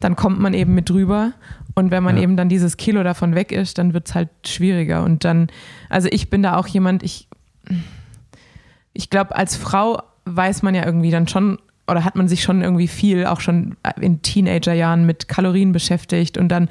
dann 0.00 0.16
kommt 0.16 0.38
man 0.40 0.54
eben 0.54 0.74
mit 0.74 0.88
drüber. 0.88 1.32
Und 1.74 1.90
wenn 1.90 2.02
man 2.02 2.16
Ja. 2.16 2.22
eben 2.22 2.36
dann 2.36 2.48
dieses 2.48 2.76
Kilo 2.76 3.02
davon 3.02 3.34
weg 3.34 3.52
ist, 3.52 3.78
dann 3.78 3.94
wird 3.94 4.08
es 4.08 4.14
halt 4.14 4.28
schwieriger. 4.46 5.04
Und 5.04 5.24
dann, 5.24 5.48
also 5.88 6.08
ich 6.10 6.30
bin 6.30 6.42
da 6.42 6.56
auch 6.56 6.66
jemand, 6.66 7.02
ich, 7.02 7.28
ich 8.92 9.10
glaube, 9.10 9.36
als 9.36 9.56
Frau 9.56 10.02
weiß 10.24 10.62
man 10.62 10.74
ja 10.74 10.84
irgendwie 10.84 11.10
dann 11.10 11.28
schon, 11.28 11.58
oder 11.86 12.04
hat 12.04 12.14
man 12.16 12.28
sich 12.28 12.42
schon 12.42 12.62
irgendwie 12.62 12.86
viel, 12.88 13.26
auch 13.26 13.40
schon 13.40 13.76
in 14.00 14.22
Teenagerjahren 14.22 15.06
mit 15.06 15.28
Kalorien 15.28 15.72
beschäftigt 15.72 16.38
und 16.38 16.48
dann 16.48 16.68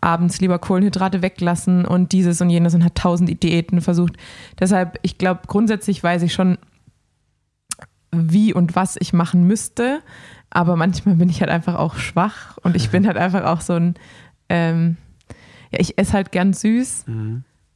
abends 0.00 0.40
lieber 0.40 0.58
Kohlenhydrate 0.58 1.20
weglassen 1.22 1.84
und 1.84 2.12
dieses 2.12 2.40
und 2.40 2.48
jenes 2.48 2.74
und 2.74 2.84
hat 2.84 2.94
tausend 2.94 3.42
Diäten 3.42 3.80
versucht. 3.82 4.14
Deshalb, 4.58 4.98
ich 5.02 5.18
glaube, 5.18 5.42
grundsätzlich 5.46 6.02
weiß 6.02 6.22
ich 6.22 6.32
schon, 6.32 6.56
wie 8.14 8.52
und 8.54 8.76
was 8.76 8.96
ich 8.98 9.12
machen 9.12 9.46
müsste. 9.46 10.00
Aber 10.50 10.76
manchmal 10.76 11.14
bin 11.14 11.30
ich 11.30 11.40
halt 11.40 11.50
einfach 11.50 11.76
auch 11.76 11.96
schwach 11.96 12.58
und 12.62 12.76
ich 12.76 12.90
bin 12.90 13.06
halt 13.06 13.16
einfach 13.16 13.44
auch 13.44 13.60
so 13.60 13.74
ein, 13.74 13.94
ähm, 14.52 14.98
ja, 15.70 15.80
ich 15.80 15.96
esse 15.98 16.12
halt 16.12 16.30
gern 16.30 16.52
süß 16.52 17.06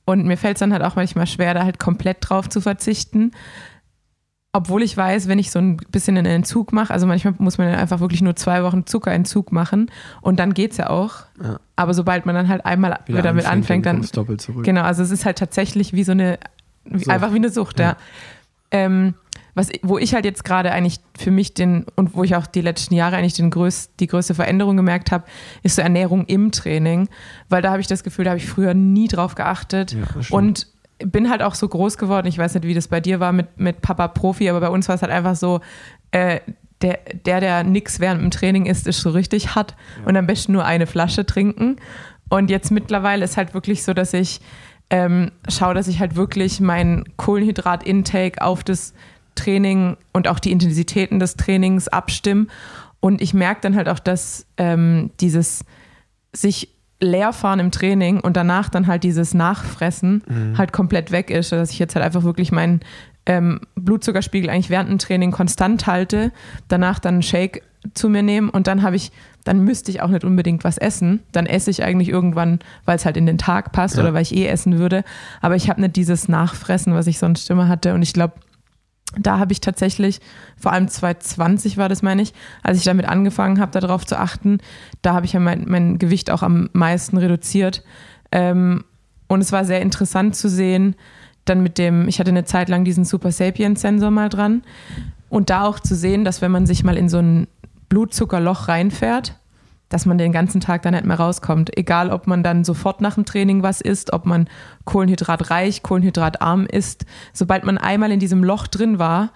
und 0.05 0.27
mir 0.27 0.37
fällt 0.37 0.57
es 0.57 0.61
dann 0.61 0.73
halt 0.73 0.83
auch 0.83 0.95
manchmal 0.95 1.27
schwer, 1.27 1.55
da 1.55 1.65
halt 1.65 1.79
komplett 1.79 2.19
drauf 2.21 2.49
zu 2.51 2.61
verzichten. 2.61 3.33
Obwohl 4.53 4.83
ich 4.83 4.97
weiß, 4.97 5.29
wenn 5.29 5.39
ich 5.39 5.51
so 5.51 5.59
ein 5.59 5.77
bisschen 5.77 6.17
einen 6.17 6.27
Entzug 6.27 6.73
mache, 6.73 6.93
also 6.93 7.07
manchmal 7.07 7.35
muss 7.39 7.59
man 7.59 7.69
ja 7.69 7.79
einfach 7.79 8.01
wirklich 8.01 8.23
nur 8.23 8.37
zwei 8.37 8.63
Wochen 8.63 8.87
Zuckerentzug 8.87 9.53
machen 9.53 9.91
und 10.21 10.39
dann 10.39 10.55
geht's 10.55 10.77
ja 10.77 10.91
auch. 10.91 11.25
Ja. 11.43 11.59
Aber 11.77 11.95
sobald 11.95 12.25
man 12.27 12.35
dann 12.35 12.49
halt 12.49 12.65
einmal 12.65 13.01
wieder, 13.07 13.23
damit 13.23 13.47
anfängt, 13.47 13.85
dann 13.87 14.03
doppelt 14.13 14.41
zurück. 14.41 14.65
Genau, 14.65 14.83
also 14.83 15.03
es 15.03 15.11
ist 15.11 15.25
halt 15.25 15.39
tatsächlich 15.39 15.93
wie 15.93 16.05
so 16.05 16.13
eine, 16.13 16.39
wie, 16.85 17.09
einfach 17.09 17.33
wie 17.33 17.37
eine 17.37 17.51
Sucht, 17.51 17.81
ja. 17.81 17.85
Ja. 17.85 17.97
Ähm, 18.71 19.15
was, 19.57 19.71
wo 19.83 19.97
ich 19.97 20.15
halt 20.15 20.27
jetzt 20.27 20.45
gerade 20.45 20.71
eigentlich 20.71 21.01
für 21.19 21.31
mich 21.31 21.55
den, 21.55 21.87
und 21.97 22.15
wo 22.15 22.23
ich 22.23 22.37
auch 22.37 22.47
die 22.47 22.61
letzten 22.61 22.95
Jahre 22.95 23.17
eigentlich 23.17 23.33
den 23.33 23.51
größ, 23.51 23.97
die 23.99 24.07
größte 24.07 24.35
Veränderung 24.35 24.77
gemerkt 24.77 25.11
habe, 25.11 25.25
ist 25.63 25.77
so 25.77 25.83
Ernährung 25.83 26.27
im 26.27 26.53
Training. 26.53 27.09
Weil 27.49 27.63
da 27.63 27.71
habe 27.71 27.81
ich 27.81 27.87
das 27.87 28.05
Gefühl, 28.05 28.27
da 28.27 28.33
habe 28.33 28.39
ich 28.39 28.47
früher 28.47 28.75
nie 28.75 29.09
drauf 29.09 29.35
geachtet. 29.35 29.93
Ja, 29.93 30.05
und 30.31 30.67
bin 30.99 31.31
halt 31.31 31.43
auch 31.43 31.55
so 31.55 31.67
groß 31.69 31.97
geworden. 31.97 32.27
Ich 32.27 32.37
weiß 32.37 32.53
nicht, 32.53 32.67
wie 32.67 32.75
das 32.75 32.89
bei 32.89 33.01
dir 33.01 33.19
war 33.19 33.33
mit, 33.33 33.59
mit 33.59 33.81
Papa 33.81 34.09
Profi, 34.09 34.51
aber 34.51 34.61
bei 34.61 34.69
uns 34.69 34.89
war 34.89 34.95
es 34.95 35.03
halt 35.03 35.13
einfach 35.13 35.37
so, 35.37 35.61
äh, 36.11 36.41
der, 36.83 36.99
der, 37.25 37.41
der 37.41 37.65
nix 37.65 37.99
während 37.99 38.21
dem 38.21 38.31
Training 38.31 38.67
isst, 38.67 38.87
ist 38.87 39.01
so 39.01 39.09
richtig 39.09 39.55
hart 39.55 39.75
und 40.05 40.19
am 40.19 40.27
besten 40.27 40.53
nur 40.53 40.67
eine 40.67 40.87
Flasche 40.87 41.25
trinken. 41.25 41.77
Und 42.29 42.51
jetzt 42.51 42.71
mittlerweile 42.71 43.25
ist 43.25 43.39
halt 43.39 43.55
wirklich 43.55 43.85
so, 43.85 43.95
dass 43.95 44.13
ich 44.13 44.43
ähm, 44.91 45.33
schaue, 45.49 45.73
dass 45.73 45.89
ich 45.89 45.99
halt 45.99 46.15
wirklich 46.15 46.61
meinen 46.61 47.05
Kohlenhydrat-Intake 47.17 48.43
auf 48.43 48.63
das 48.63 48.93
Training 49.37 49.97
und 50.13 50.27
auch 50.27 50.41
die 50.41 50.51
Intensitäten 50.51 51.21
des 51.21 51.37
Trainings 51.37 51.87
abstimme. 51.89 52.47
Und 52.99 53.23
ich 53.23 53.33
merke 53.35 53.61
dann 53.61 53.77
halt 53.77 53.89
auch, 53.89 54.01
dass 54.01 54.47
ähm, 54.57 55.11
dieses 55.21 55.65
sich 56.35 56.71
leerfahren 56.99 57.61
im 57.61 57.71
Training 57.71 58.21
und 58.21 58.37
danach 58.37 58.69
dann 58.71 58.87
halt 58.87 59.05
dieses 59.05 59.35
Nachfressen 59.35 60.55
halt 60.57 60.73
komplett 60.73 61.11
weg 61.13 61.31
ist, 61.31 61.53
dass 61.53 61.71
ich 61.71 61.79
jetzt 61.79 61.95
halt 61.95 62.05
einfach 62.05 62.25
wirklich 62.25 62.53
meinen 62.53 62.81
ähm, 63.27 63.61
Blutzuckerspiegel 63.75 64.49
eigentlich 64.49 64.71
während 64.71 64.89
dem 64.89 64.99
Training 64.99 65.31
konstant 65.31 65.87
halte, 65.87 66.33
danach 66.69 66.99
dann 66.99 67.17
einen 67.17 67.23
Shake 67.23 67.63
zu 67.93 68.09
mir 68.09 68.23
nehme 68.23 68.51
und 68.51 68.67
dann 68.67 68.83
habe 68.83 68.97
ich, 68.97 69.13
dann 69.45 69.63
müsste 69.63 69.91
ich 69.91 70.01
auch 70.01 70.09
nicht 70.09 70.25
unbedingt 70.25 70.65
was 70.65 70.79
essen. 70.79 71.21
Dann 71.33 71.47
esse 71.47 71.71
ich 71.71 71.85
eigentlich 71.85 72.09
irgendwann, 72.09 72.61
weil 72.87 72.97
es 72.97 73.05
halt 73.05 73.17
in 73.17 73.27
den 73.27 73.39
Tag 73.39 73.73
passt 73.73 73.97
Ja. 73.97 74.03
oder 74.03 74.15
weil 74.15 74.23
ich 74.23 74.35
eh 74.35 74.47
essen 74.47 74.79
würde. 74.79 75.05
Aber 75.43 75.55
ich 75.55 75.69
habe 75.69 75.81
nicht 75.83 75.97
dieses 75.97 76.29
Nachfressen, 76.29 76.95
was 76.95 77.07
ich 77.07 77.19
sonst 77.19 77.49
immer 77.51 77.69
hatte. 77.69 77.95
Und 77.95 78.03
ich 78.03 78.13
glaube, 78.13 78.35
da 79.19 79.39
habe 79.39 79.53
ich 79.53 79.61
tatsächlich, 79.61 80.21
vor 80.57 80.73
allem 80.73 80.89
2020 80.89 81.77
war 81.77 81.89
das, 81.89 82.03
meine 82.03 82.23
ich, 82.23 82.35
als 82.63 82.79
ich 82.79 82.85
damit 82.85 83.07
angefangen 83.07 83.61
habe, 83.61 83.79
darauf 83.79 84.05
zu 84.05 84.19
achten, 84.19 84.59
da 85.03 85.15
habe 85.15 85.27
ich 85.27 85.33
ja 85.33 85.41
mein, 85.41 85.65
mein 85.67 85.99
Gewicht 85.99 86.31
auch 86.31 86.43
am 86.43 86.69
meisten 86.73 87.17
reduziert. 87.17 87.83
Ähm, 88.33 88.85
und 89.29 89.41
es 89.41 89.53
war 89.53 89.65
sehr 89.65 89.81
interessant 89.81 90.37
zu 90.37 90.49
sehen, 90.49 90.97
dann 91.45 91.63
mit 91.63 91.79
dem, 91.79 92.09
ich 92.09 92.19
hatte 92.19 92.31
eine 92.31 92.45
Zeit 92.45 92.69
lang 92.69 92.85
diesen 92.85 93.05
Super 93.05 93.31
Sapiens 93.31 93.81
Sensor 93.81 94.11
mal 94.11 94.29
dran 94.29 94.63
und 95.29 95.51
da 95.51 95.65
auch 95.65 95.81
zu 95.81 95.95
sehen, 95.95 96.25
dass 96.25 96.43
wenn 96.43 96.51
man 96.51 96.67
sich 96.67 96.85
mal 96.85 96.97
in 96.97 97.09
so 97.09 97.19
ein 97.19 97.47
Blutzuckerloch 97.89 98.69
reinfährt, 98.69 99.37
dass 99.89 100.07
man 100.07 100.19
den 100.19 100.33
ganzen 100.33 100.61
Tag 100.61 100.83
da 100.83 100.91
nicht 100.91 101.05
mehr 101.05 101.19
rauskommt. 101.19 101.77
Egal, 101.77 102.11
ob 102.11 102.27
man 102.27 102.43
dann 102.43 102.65
sofort 102.65 103.01
nach 103.01 103.15
dem 103.15 103.25
Training 103.25 103.63
was 103.63 103.81
isst, 103.81 104.13
ob 104.13 104.27
man 104.27 104.49
kohlenhydratreich, 104.85 105.83
kohlenhydratarm 105.83 106.67
isst. 106.67 107.07
Sobald 107.33 107.65
man 107.65 107.79
einmal 107.79 108.11
in 108.11 108.21
diesem 108.21 108.43
Loch 108.43 108.67
drin 108.67 108.99
war, 108.99 109.31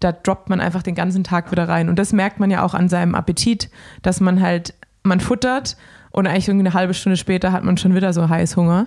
da 0.00 0.12
droppt 0.12 0.48
man 0.48 0.60
einfach 0.60 0.82
den 0.82 0.94
ganzen 0.94 1.24
Tag 1.24 1.50
wieder 1.52 1.68
rein. 1.68 1.88
Und 1.90 1.98
das 1.98 2.12
merkt 2.12 2.40
man 2.40 2.50
ja 2.50 2.62
auch 2.62 2.72
an 2.74 2.88
seinem 2.88 3.14
Appetit, 3.14 3.70
dass 4.02 4.20
man 4.20 4.40
halt, 4.40 4.74
man 5.02 5.20
futtert 5.20 5.76
und 6.10 6.26
eigentlich 6.26 6.48
irgendwie 6.48 6.66
eine 6.66 6.74
halbe 6.74 6.94
Stunde 6.94 7.18
später 7.18 7.52
hat 7.52 7.64
man 7.64 7.76
schon 7.76 7.94
wieder 7.94 8.12
so 8.12 8.28
Heißhunger. 8.28 8.86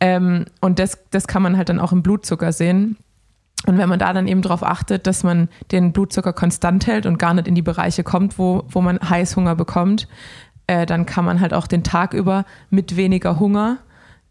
Ähm, 0.00 0.46
und 0.60 0.78
das, 0.78 0.98
das 1.10 1.26
kann 1.26 1.42
man 1.42 1.56
halt 1.56 1.68
dann 1.68 1.80
auch 1.80 1.92
im 1.92 2.02
Blutzucker 2.02 2.52
sehen. 2.52 2.96
Und 3.66 3.76
wenn 3.76 3.88
man 3.88 3.98
da 3.98 4.12
dann 4.12 4.28
eben 4.28 4.42
darauf 4.42 4.62
achtet, 4.62 5.06
dass 5.06 5.24
man 5.24 5.48
den 5.72 5.92
Blutzucker 5.92 6.32
konstant 6.32 6.86
hält 6.86 7.06
und 7.06 7.18
gar 7.18 7.34
nicht 7.34 7.48
in 7.48 7.54
die 7.54 7.62
Bereiche 7.62 8.04
kommt, 8.04 8.38
wo, 8.38 8.64
wo 8.68 8.80
man 8.80 8.98
Heißhunger 9.00 9.56
bekommt, 9.56 10.06
äh, 10.68 10.86
dann 10.86 11.06
kann 11.06 11.24
man 11.24 11.40
halt 11.40 11.52
auch 11.52 11.66
den 11.66 11.82
Tag 11.82 12.14
über 12.14 12.44
mit 12.70 12.96
weniger 12.96 13.40
Hunger 13.40 13.78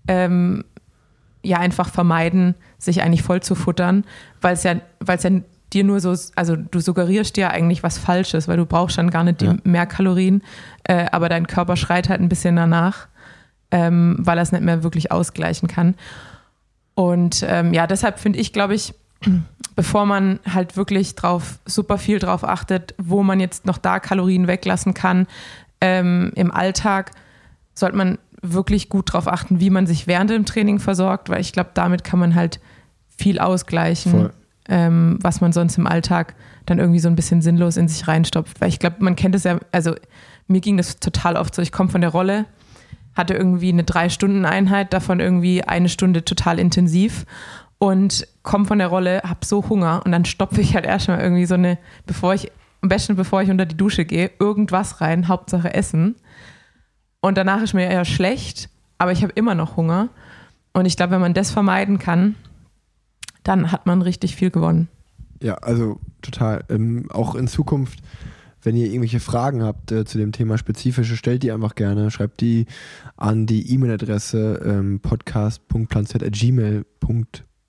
ähm, 0.07 0.63
ja 1.43 1.57
einfach 1.57 1.89
vermeiden, 1.89 2.55
sich 2.77 3.03
eigentlich 3.03 3.23
voll 3.23 3.41
zu 3.41 3.53
futtern, 3.55 4.05
weil 4.41 4.53
es 4.53 4.63
ja, 4.63 4.75
weil 4.99 5.17
es 5.17 5.23
ja 5.23 5.31
dir 5.73 5.83
nur 5.83 5.99
so, 5.99 6.15
also 6.35 6.55
du 6.55 6.79
suggerierst 6.79 7.35
dir 7.35 7.51
eigentlich 7.51 7.83
was 7.83 7.97
Falsches, 7.97 8.47
weil 8.47 8.57
du 8.57 8.65
brauchst 8.65 8.97
dann 8.97 9.09
gar 9.09 9.23
nicht 9.25 9.41
die 9.41 9.45
Ja. 9.47 9.55
mehr 9.63 9.85
Kalorien, 9.85 10.41
äh, 10.85 11.05
aber 11.11 11.27
dein 11.27 11.47
Körper 11.47 11.75
schreit 11.75 12.07
halt 12.07 12.21
ein 12.21 12.29
bisschen 12.29 12.55
danach, 12.55 13.07
ähm, 13.71 14.15
weil 14.19 14.37
er 14.37 14.43
es 14.43 14.53
nicht 14.53 14.63
mehr 14.63 14.83
wirklich 14.83 15.11
ausgleichen 15.11 15.67
kann. 15.67 15.95
Und 16.95 17.45
ähm, 17.47 17.73
ja, 17.73 17.85
deshalb 17.85 18.19
finde 18.19 18.39
ich, 18.39 18.53
glaube 18.53 18.73
ich, 18.73 18.93
bevor 19.75 20.05
man 20.05 20.39
halt 20.51 20.77
wirklich 20.77 21.15
drauf, 21.15 21.59
super 21.65 21.97
viel 21.97 22.19
drauf 22.19 22.43
achtet, 22.43 22.93
wo 22.97 23.23
man 23.23 23.39
jetzt 23.39 23.65
noch 23.65 23.77
da 23.77 23.99
Kalorien 23.99 24.47
weglassen 24.47 24.93
kann 24.93 25.27
ähm, 25.81 26.31
im 26.35 26.51
Alltag, 26.51 27.11
sollte 27.73 27.95
man 27.95 28.17
wirklich 28.41 28.89
gut 28.89 29.13
drauf 29.13 29.27
achten, 29.27 29.59
wie 29.59 29.69
man 29.69 29.87
sich 29.87 30.07
während 30.07 30.29
dem 30.29 30.45
Training 30.45 30.79
versorgt, 30.79 31.29
weil 31.29 31.41
ich 31.41 31.53
glaube, 31.53 31.71
damit 31.73 32.03
kann 32.03 32.19
man 32.19 32.35
halt 32.35 32.59
viel 33.17 33.39
ausgleichen, 33.39 34.29
ähm, 34.69 35.17
was 35.21 35.41
man 35.41 35.51
sonst 35.51 35.77
im 35.77 35.87
Alltag 35.87 36.35
dann 36.65 36.79
irgendwie 36.79 36.99
so 36.99 37.07
ein 37.07 37.15
bisschen 37.15 37.41
sinnlos 37.41 37.77
in 37.77 37.87
sich 37.87 38.07
reinstopft. 38.07 38.61
Weil 38.61 38.69
ich 38.69 38.79
glaube, 38.79 38.97
man 38.99 39.15
kennt 39.15 39.35
es 39.35 39.43
ja, 39.43 39.59
also 39.71 39.95
mir 40.47 40.61
ging 40.61 40.77
das 40.77 40.99
total 40.99 41.35
oft 41.35 41.55
so, 41.55 41.61
ich 41.61 41.71
komme 41.71 41.89
von 41.89 42.01
der 42.01 42.11
Rolle, 42.11 42.45
hatte 43.15 43.33
irgendwie 43.33 43.69
eine 43.69 43.83
Drei-Stunden-Einheit, 43.83 44.93
davon 44.93 45.19
irgendwie 45.19 45.63
eine 45.63 45.89
Stunde 45.89 46.23
total 46.23 46.59
intensiv. 46.59 47.25
Und 47.79 48.27
komme 48.47 48.65
von 48.65 48.79
der 48.79 48.87
Rolle, 48.87 49.21
habe 49.25 49.45
so 49.45 49.67
Hunger 49.67 50.01
und 50.05 50.13
dann 50.13 50.23
stopfe 50.23 50.61
ich 50.61 50.73
halt 50.73 50.85
erstmal 50.85 51.19
irgendwie 51.19 51.45
so 51.45 51.55
eine, 51.55 51.77
bevor 52.05 52.33
ich, 52.33 52.49
am 52.81 52.87
besten 52.87 53.17
bevor 53.17 53.41
ich 53.41 53.49
unter 53.49 53.65
die 53.65 53.75
Dusche 53.75 54.05
gehe, 54.05 54.31
irgendwas 54.39 55.01
rein, 55.01 55.27
Hauptsache 55.27 55.73
Essen. 55.73 56.15
Und 57.19 57.37
danach 57.37 57.61
ist 57.61 57.73
mir 57.73 57.89
eher 57.89 58.05
schlecht, 58.05 58.69
aber 58.99 59.11
ich 59.11 59.21
habe 59.21 59.33
immer 59.35 59.53
noch 59.53 59.75
Hunger. 59.75 60.07
Und 60.71 60.85
ich 60.85 60.95
glaube, 60.95 61.11
wenn 61.11 61.19
man 61.19 61.33
das 61.33 61.51
vermeiden 61.51 61.99
kann, 61.99 62.35
dann 63.43 63.73
hat 63.73 63.85
man 63.85 64.01
richtig 64.01 64.37
viel 64.37 64.49
gewonnen. 64.49 64.87
Ja, 65.43 65.55
also 65.55 65.99
total. 66.21 66.63
Ähm, 66.69 67.07
auch 67.11 67.35
in 67.35 67.49
Zukunft, 67.49 67.99
wenn 68.63 68.77
ihr 68.77 68.85
irgendwelche 68.85 69.19
Fragen 69.19 69.61
habt 69.61 69.91
äh, 69.91 70.05
zu 70.05 70.17
dem 70.17 70.31
Thema 70.31 70.57
spezifische, 70.57 71.17
stellt 71.17 71.43
die 71.43 71.51
einfach 71.51 71.75
gerne. 71.75 72.11
Schreibt 72.11 72.39
die 72.39 72.65
an 73.17 73.45
die 73.45 73.73
E-Mail-Adresse 73.73 74.61
ähm, 74.63 75.01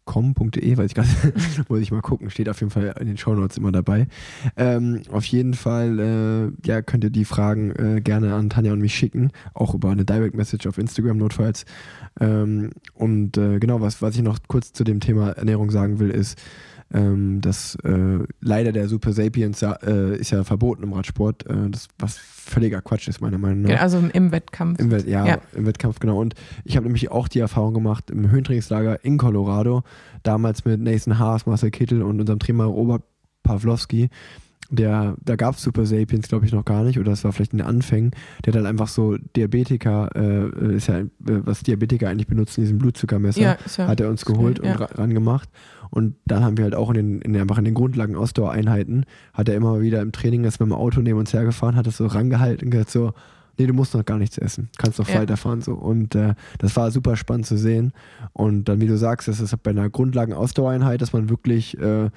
podcast.planz.gmail.com.de, 0.09 0.77
weiß 0.77 0.87
ich 0.87 0.95
gar 0.95 1.05
nicht, 1.05 1.69
muss 1.69 1.81
ich 1.81 1.91
mal 1.91 2.01
gucken, 2.01 2.31
steht 2.31 2.49
auf 2.49 2.61
jeden 2.61 2.71
Fall 2.71 2.95
in 3.01 3.07
den 3.07 3.17
Shownotes 3.17 3.57
immer 3.57 3.73
dabei. 3.73 4.07
Ähm, 4.57 5.03
auf 5.11 5.25
jeden 5.27 5.55
Fall 5.55 5.99
äh, 5.99 6.67
ja, 6.67 6.83
könnt 6.83 7.05
ihr 7.05 7.11
die 7.11 7.25
Fragen 7.25 7.71
äh, 7.73 8.01
gerne 8.01 8.35
an 8.35 8.51
Tanja 8.51 8.73
und 8.73 8.81
mich 8.81 8.95
schicken, 8.95 9.31
auch 9.55 9.75
über 9.75 9.91
eine 9.91 10.05
Direct 10.05 10.35
Message 10.35 10.67
auf 10.67 10.79
Instagram 10.79 11.19
notfalls. 11.19 11.65
Ähm, 12.21 12.71
und 12.95 13.37
äh, 13.37 13.59
genau, 13.59 13.81
was, 13.81 14.03
was 14.03 14.17
ich 14.17 14.23
noch 14.23 14.39
kurz 14.49 14.73
zu 14.73 14.85
dem 14.85 15.01
Thema 15.01 15.31
Ernährung 15.31 15.71
sagen 15.71 15.99
will, 15.99 16.11
ist, 16.11 16.39
ähm, 16.93 17.41
dass 17.41 17.75
äh, 17.85 18.19
leider 18.41 18.73
der 18.73 18.89
Super 18.89 19.13
Sapiens 19.13 19.61
ja, 19.61 19.73
äh, 19.83 20.17
ist 20.17 20.31
ja 20.31 20.43
verboten 20.45 20.83
im 20.83 20.93
Radsport, 20.93 21.47
äh, 21.47 21.69
das 21.71 21.89
was 21.99 22.17
völliger 22.19 22.81
Quatsch 22.81 23.09
ist 23.09 23.21
meiner 23.21 23.37
Meinung 23.39 23.63
nach. 23.63 23.71
Ja, 23.71 23.77
also 23.81 23.99
im- 23.99 24.11
im 24.11 24.33
Wettkampf. 24.33 24.81
Im, 24.81 24.91
Wett- 24.91 25.07
ja, 25.07 25.27
Ja. 25.27 25.39
im 25.55 25.67
Wettkampf, 25.67 25.99
genau. 26.01 26.19
Und 26.19 26.35
ich 26.65 26.77
habe 26.77 26.87
nämlich 26.87 27.11
auch 27.11 27.29
die 27.29 27.41
Erfahrung 27.41 27.75
gemacht 27.75 28.11
im 28.11 28.31
Höhentrainingslager 28.31 29.05
in 29.05 29.19
Colorado, 29.19 29.83
damals 30.23 30.65
mit 30.65 30.81
Nathan 30.81 31.19
Haas, 31.19 31.45
Marcel 31.47 31.71
Kittel 31.71 32.03
und 32.03 32.21
unserem 32.21 32.39
Trainer 32.39 32.65
Robert 32.65 33.03
Pawlowski. 33.43 34.09
Der, 34.71 35.17
da 35.25 35.37
gab 35.37 35.55
es 35.55 35.63
Super 35.63 35.87
Sapiens, 35.87 36.29
glaube 36.29 36.45
ich, 36.45 36.53
noch 36.53 36.65
gar 36.65 36.83
nicht, 36.85 36.99
oder 36.99 37.11
das 37.11 37.25
war 37.25 37.33
vielleicht 37.33 37.53
in 37.53 37.59
den 37.59 37.67
Anfängen. 37.67 38.11
Der 38.45 38.53
dann 38.53 38.67
einfach 38.67 38.89
so 38.89 39.17
Diabetiker, 39.35 40.11
äh, 40.15 40.75
ist 40.77 40.89
ja, 40.89 40.99
äh, 40.99 41.07
was 41.21 41.63
Diabetiker 41.63 42.09
eigentlich 42.11 42.27
benutzen, 42.27 42.61
diesen 42.61 42.77
Blutzuckermesser, 42.79 43.41
Ja, 43.41 43.57
ja- 43.79 43.87
hat 43.89 44.01
er 44.01 44.11
uns 44.11 44.27
geholt 44.27 44.61
ja. 44.63 44.73
und 44.73 44.81
ra 44.81 44.85
ran 44.97 45.15
gemacht. 45.15 45.49
Und 45.91 46.17
dann 46.27 46.45
haben 46.45 46.59
wir 46.59 46.65
halt 46.65 46.75
auch 46.75 46.91
in 46.91 46.97
den, 46.97 47.21
in, 47.23 47.35
einfach 47.41 47.57
in 47.57 47.65
den 47.65 47.73
Grundlagen 47.73 48.15
Ausdauereinheiten, 48.15 49.07
hat 49.33 49.49
er 49.49 49.55
immer 49.55 49.81
wieder 49.81 50.03
im 50.03 50.13
Training, 50.13 50.45
ist 50.45 50.61
mit 50.61 50.69
dem 50.69 50.75
Auto 50.75 51.01
neben 51.01 51.19
uns 51.19 51.33
hergefahren, 51.33 51.75
hat 51.77 51.87
das 51.87 51.97
so 51.97 52.07
rangehalten 52.07 52.67
und 52.67 52.71
gesagt 52.73 52.91
so, 52.91 53.15
nee, 53.59 53.67
du 53.67 53.73
musst 53.73 53.95
noch 53.95 54.05
gar 54.05 54.19
nichts 54.19 54.37
essen, 54.37 54.69
kannst 54.77 54.99
noch 54.99 55.09
Ja. 55.09 55.21
weiterfahren 55.21 55.63
so. 55.63 55.73
Und 55.73 56.15
äh, 56.15 56.35
das 56.59 56.77
war 56.77 56.91
super 56.91 57.17
spannend 57.17 57.47
zu 57.47 57.57
sehen. 57.57 57.93
Und 58.35 58.69
dann, 58.69 58.83
wie 58.83 58.87
du 58.87 58.99
sagst, 58.99 59.29
das 59.29 59.41
ist 59.41 59.63
bei 59.63 59.71
einer 59.71 59.89
Grundlagen-Ausdauereinheit, 59.89 61.01
dass 61.01 61.15
man 61.15 61.31
wirklich, 61.31 61.79
äh, 61.81 62.11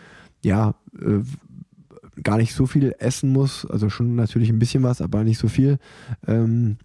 ja, 0.43 0.75
äh, 0.99 1.19
gar 2.23 2.37
nicht 2.37 2.53
so 2.53 2.65
viel 2.65 2.93
essen 2.99 3.31
muss, 3.31 3.65
also 3.65 3.89
schon 3.89 4.15
natürlich 4.15 4.49
ein 4.49 4.59
bisschen 4.59 4.83
was, 4.83 5.01
aber 5.01 5.23
nicht 5.23 5.37
so 5.37 5.47
viel. 5.47 5.77
Ähm, 6.27 6.77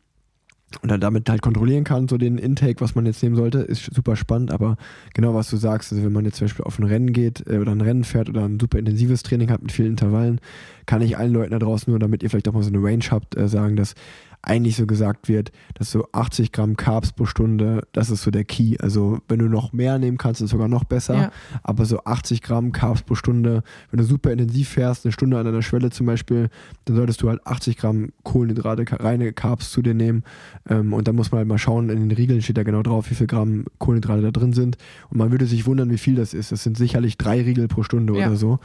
und 0.83 0.91
dann 0.91 1.01
damit 1.01 1.29
halt 1.31 1.43
kontrollieren 1.43 1.85
kann, 1.85 2.09
so 2.09 2.19
den 2.19 2.39
Intake, 2.39 2.81
was 2.81 2.95
man 2.97 3.07
jetzt 3.07 3.23
nehmen 3.23 3.37
sollte, 3.37 3.61
ist 3.61 3.95
super 3.95 4.17
spannend, 4.17 4.51
aber 4.51 4.77
genau 5.15 5.33
was 5.33 5.49
du 5.49 5.57
sagst, 5.57 5.93
also 5.93 6.05
wenn 6.05 6.13
man 6.13 6.25
jetzt 6.25 6.39
zum 6.39 6.47
Beispiel 6.47 6.65
auf 6.65 6.79
ein 6.79 6.85
Rennen 6.85 7.13
geht 7.13 7.47
äh, 7.47 7.59
oder 7.59 7.73
ein 7.73 7.81
Rennen 7.81 8.05
fährt 8.05 8.29
oder 8.29 8.45
ein 8.45 8.59
super 8.59 8.79
intensives 8.79 9.23
Training 9.23 9.51
hat 9.51 9.63
mit 9.63 9.71
vielen 9.71 9.91
Intervallen, 9.91 10.41
kann 10.85 11.03
ich 11.03 11.17
allen 11.17 11.33
Leuten 11.33 11.53
da 11.53 11.61
draußen 11.61 11.91
nur, 11.91 12.01
damit 12.01 12.23
ihr 12.23 12.31
vielleicht 12.31 12.49
auch 12.49 12.53
mal 12.53 12.65
so 12.65 12.71
eine 12.71 12.83
Range 12.83 13.05
habt, 13.11 13.37
äh, 13.37 13.49
sagen, 13.49 13.77
dass 13.77 13.95
eigentlich 14.43 14.77
so 14.77 14.87
gesagt 14.87 15.29
wird, 15.29 15.51
dass 15.75 15.91
so 15.91 16.07
80 16.13 16.53
Gramm 16.53 16.77
Carbs 16.77 17.13
pro 17.13 17.25
Stunde, 17.27 17.87
das 17.93 18.11
ist 18.11 18.23
so 18.23 18.31
der 18.31 18.45
Key. 18.45 18.77
Also 18.81 19.19
wenn 19.29 19.39
du 19.41 19.49
noch 19.49 19.73
mehr 19.73 19.99
nehmen 19.99 20.19
kannst, 20.19 20.41
ist 20.41 20.47
es 20.47 20.51
sogar 20.53 20.69
noch 20.69 20.85
besser. 20.85 21.15
Ja. 21.15 21.31
Aber 21.63 21.85
so 21.85 22.05
80 22.05 22.43
Gramm 22.43 22.73
Carbs 22.73 23.03
pro 23.03 23.15
Stunde, 23.15 23.63
wenn 23.91 23.99
du 23.99 24.05
super 24.05 24.31
intensiv 24.33 24.69
fährst, 24.69 25.05
eine 25.05 25.13
Stunde 25.13 25.39
an 25.39 25.47
einer 25.47 25.63
Schwelle 25.63 25.91
zum 25.91 26.07
Beispiel, 26.07 26.49
dann 26.85 26.97
solltest 26.97 27.23
du 27.23 27.29
halt 27.29 27.47
80 27.47 27.77
Gramm 27.77 28.11
Kohlenhydrate, 28.23 28.85
reine 29.03 29.33
Carbs 29.33 29.71
zu 29.71 29.83
dir 29.83 29.95
nehmen. 29.95 30.23
Ähm, 30.69 30.93
und 30.93 31.09
dann 31.09 31.17
muss 31.17 31.33
man 31.33 31.39
halt 31.39 31.49
mal 31.49 31.59
schauen, 31.59 31.89
in 31.91 32.09
den 32.09 32.17
Riegeln 32.17 32.43
steht 32.43 32.57
da 32.57 32.63
genau 32.63 32.83
drauf, 32.83 33.11
wie 33.11 33.15
viel 33.15 33.27
Gramm 33.27 33.65
Kohlenhydrate 33.79 34.23
da 34.23 34.31
drin 34.31 34.53
sind. 34.53 34.77
Und 35.11 35.19
man 35.19 35.31
würde 35.33 35.47
sich 35.47 35.67
wundern, 35.67 35.91
wie 35.91 35.99
viel 35.99 36.15
das 36.15 36.35
ist. 36.35 36.53
Das 36.53 36.63
sind 36.63 36.77
sicherlich 36.77 37.19
drei 37.19 37.43
Riegel 37.43 37.69
pro 37.69 37.83
Stunde 37.83 38.17
Ja. 38.19 38.27
oder 38.29 38.37
so. 38.37 38.59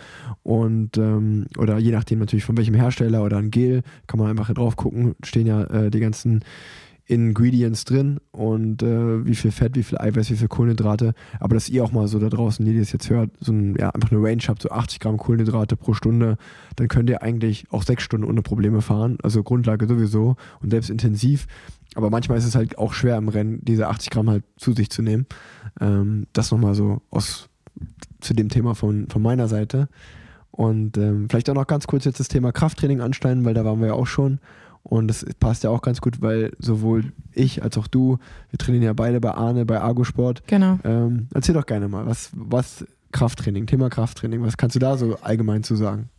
Und 0.44 0.98
ähm, 0.98 1.46
oder 1.58 1.78
je 1.78 1.92
nachdem 1.92 2.20
natürlich 2.20 2.46
von 2.46 2.58
welchem 2.58 2.76
Hersteller 2.76 3.24
oder 3.24 3.38
ein 3.38 3.52
Gel, 3.52 3.82
kann 4.08 4.20
man 4.20 4.30
einfach 4.30 4.48
hier 4.48 4.56
drauf 4.56 4.76
gucken, 4.76 5.16
stehen 5.24 5.48
ja 5.48 5.61
äh, 5.70 5.92
die 5.92 6.00
ganzen 6.00 6.44
Ingredients 7.12 7.84
drin 7.84 8.20
und 8.32 8.84
äh, 8.84 9.26
wie 9.26 9.36
viel 9.36 9.52
Fett, 9.52 9.76
wie 9.76 9.84
viel 9.84 9.98
Eiweiß, 9.98 10.32
wie 10.32 10.38
viel 10.38 10.48
Kohlenhydrate. 10.48 11.14
Aber 11.42 11.56
dass 11.56 11.68
ihr 11.68 11.84
auch 11.84 11.92
mal 11.92 12.08
so 12.08 12.20
da 12.20 12.30
draußen, 12.30 12.66
die 12.66 12.80
das 12.80 12.94
jetzt 12.94 13.10
hört, 13.10 13.32
so 13.40 13.52
ein, 13.52 13.76
ja, 13.78 13.90
einfach 13.90 14.12
eine 14.12 14.24
Range 14.24 14.42
habt, 14.48 14.62
so 14.62 14.70
80 14.70 15.02
Gramm 15.02 15.18
Kohlenhydrate 15.18 15.76
pro 15.76 15.94
Stunde, 15.94 16.38
dann 16.78 16.88
könnt 16.88 17.10
ihr 17.10 17.22
eigentlich 17.22 17.66
auch 17.70 17.84
sechs 17.84 18.04
Stunden 18.04 18.26
ohne 18.26 18.42
Probleme 18.42 18.82
fahren. 18.82 19.18
Also 19.24 19.44
Grundlage 19.44 19.88
sowieso 19.88 20.38
und 20.62 20.70
selbst 20.70 20.90
intensiv. 20.90 21.48
Aber 21.96 22.10
manchmal 22.10 22.38
ist 22.38 22.46
es 22.46 22.56
halt 22.56 22.78
auch 22.78 22.94
schwer 22.94 23.18
im 23.18 23.28
Rennen, 23.28 23.60
diese 23.62 23.90
80 23.90 24.10
Gramm 24.10 24.30
halt 24.30 24.46
zu 24.56 24.72
sich 24.72 24.90
zu 24.90 25.02
nehmen. 25.02 25.26
Ähm, 25.82 26.28
das 26.32 26.52
nochmal 26.52 26.76
so 26.76 27.02
aus 27.10 27.50
zu 28.22 28.34
dem 28.34 28.48
Thema 28.48 28.74
von, 28.74 29.08
von 29.10 29.22
meiner 29.22 29.50
Seite. 29.50 29.90
Und 30.52 30.98
ähm, 30.98 31.28
vielleicht 31.30 31.50
auch 31.50 31.56
noch 31.56 31.68
ganz 31.68 31.88
kurz 31.88 32.06
jetzt 32.06 32.20
das 32.20 32.28
Thema 32.28 32.52
Krafttraining 32.52 33.02
anschneiden, 33.02 33.44
weil 33.44 33.54
da 33.54 33.66
waren 33.66 33.80
wir 33.80 33.88
ja 33.88 33.94
auch 33.94 34.08
schon. 34.08 34.40
Und 34.84 35.08
das 35.08 35.26
passt 35.40 35.64
ja 35.64 35.70
auch 35.70 35.82
ganz 35.82 36.02
gut, 36.02 36.22
weil 36.22 36.54
sowohl 36.60 37.14
ich 37.34 37.64
als 37.64 37.78
auch 37.78 37.88
du, 37.88 38.18
wir 38.50 38.58
trainieren 38.58 38.84
ja 38.84 38.94
beide 38.94 39.22
bei 39.22 39.32
Arne, 39.32 39.66
bei 39.66 39.80
Argo 39.80 40.04
Sport. 40.04 40.44
Genau. 40.48 40.80
Ähm, 40.84 41.28
erzähl 41.34 41.54
doch 41.54 41.66
gerne 41.66 41.88
mal, 41.88 42.06
was, 42.06 42.32
was 42.34 42.86
Krafttraining, 43.12 43.68
Thema 43.68 43.90
Krafttraining, 43.90 44.42
was 44.44 44.58
kannst 44.58 44.76
du 44.76 44.80
da 44.80 44.98
so 44.98 45.18
allgemein 45.22 45.64
zu 45.64 45.76
sagen? 45.76 46.10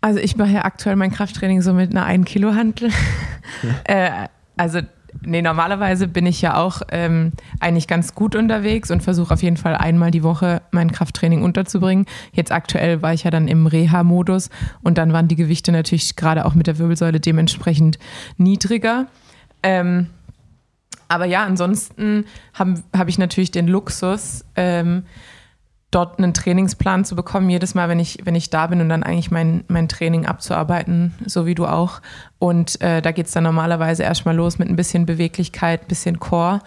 Also 0.00 0.20
ich 0.20 0.36
mache 0.36 0.50
ja 0.50 0.64
aktuell 0.64 0.96
mein 0.96 1.10
Krafttraining 1.10 1.62
so 1.62 1.72
mit 1.72 1.90
einer 1.90 2.04
1 2.04 2.26
Kilo 2.26 2.54
Hantel. 2.54 2.90
äh, 3.84 4.28
also 4.56 4.80
nee, 5.22 5.42
normalerweise 5.42 6.08
bin 6.08 6.26
ich 6.26 6.40
ja 6.40 6.56
auch 6.56 6.82
ähm, 6.90 7.32
eigentlich 7.60 7.86
ganz 7.86 8.14
gut 8.14 8.34
unterwegs 8.34 8.90
und 8.90 9.02
versuche 9.02 9.34
auf 9.34 9.42
jeden 9.42 9.56
Fall 9.56 9.76
einmal 9.76 10.10
die 10.10 10.22
Woche 10.22 10.62
mein 10.70 10.92
Krafttraining 10.92 11.42
unterzubringen. 11.42 12.06
Jetzt 12.32 12.52
aktuell 12.52 13.02
war 13.02 13.12
ich 13.12 13.24
ja 13.24 13.30
dann 13.30 13.48
im 13.48 13.66
Reha-Modus 13.66 14.50
und 14.82 14.98
dann 14.98 15.12
waren 15.12 15.28
die 15.28 15.36
Gewichte 15.36 15.72
natürlich 15.72 16.16
gerade 16.16 16.44
auch 16.44 16.54
mit 16.54 16.66
der 16.66 16.78
Wirbelsäule 16.78 17.20
dementsprechend 17.20 17.98
niedriger. 18.36 19.06
Ähm, 19.62 20.08
aber 21.08 21.24
ja, 21.24 21.44
ansonsten 21.44 22.26
habe 22.54 22.82
hab 22.96 23.08
ich 23.08 23.18
natürlich 23.18 23.50
den 23.50 23.66
Luxus, 23.66 24.44
ähm, 24.56 25.04
dort 25.90 26.18
einen 26.18 26.34
Trainingsplan 26.34 27.04
zu 27.04 27.16
bekommen, 27.16 27.48
jedes 27.48 27.74
Mal, 27.74 27.88
wenn 27.88 27.98
ich, 27.98 28.18
wenn 28.24 28.34
ich 28.34 28.50
da 28.50 28.66
bin 28.66 28.80
und 28.80 28.88
dann 28.90 29.02
eigentlich 29.02 29.30
mein, 29.30 29.64
mein 29.68 29.88
Training 29.88 30.26
abzuarbeiten, 30.26 31.14
so 31.24 31.46
wie 31.46 31.54
du 31.54 31.66
auch. 31.66 32.02
Und 32.38 32.80
äh, 32.82 33.00
da 33.00 33.10
geht's 33.12 33.32
dann 33.32 33.44
normalerweise 33.44 34.02
erstmal 34.02 34.36
los 34.36 34.58
mit 34.58 34.68
ein 34.68 34.76
bisschen 34.76 35.06
Beweglichkeit, 35.06 35.88
bisschen 35.88 36.20
Core 36.20 36.60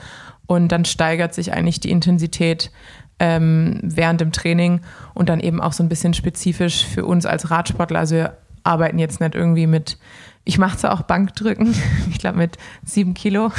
und 0.47 0.69
dann 0.71 0.85
steigert 0.85 1.35
sich 1.35 1.53
eigentlich 1.53 1.79
die 1.79 1.91
Intensität 1.91 2.71
ähm, 3.19 3.79
während 3.83 4.21
dem 4.21 4.31
Training 4.31 4.81
und 5.13 5.29
dann 5.29 5.39
eben 5.39 5.61
auch 5.61 5.73
so 5.73 5.83
ein 5.83 5.89
bisschen 5.89 6.15
spezifisch 6.15 6.85
für 6.87 7.05
uns 7.05 7.27
als 7.27 7.51
Radsportler. 7.51 7.99
Also 7.99 8.15
wir 8.15 8.37
arbeiten 8.63 8.97
jetzt 8.97 9.21
nicht 9.21 9.35
irgendwie 9.35 9.67
mit, 9.67 9.99
ich 10.43 10.57
mache 10.57 10.77
zwar 10.77 10.93
auch 10.93 11.03
Bankdrücken, 11.03 11.73
ich 12.09 12.19
glaube 12.19 12.37
mit 12.37 12.57
sieben 12.83 13.13
Kilo, 13.13 13.51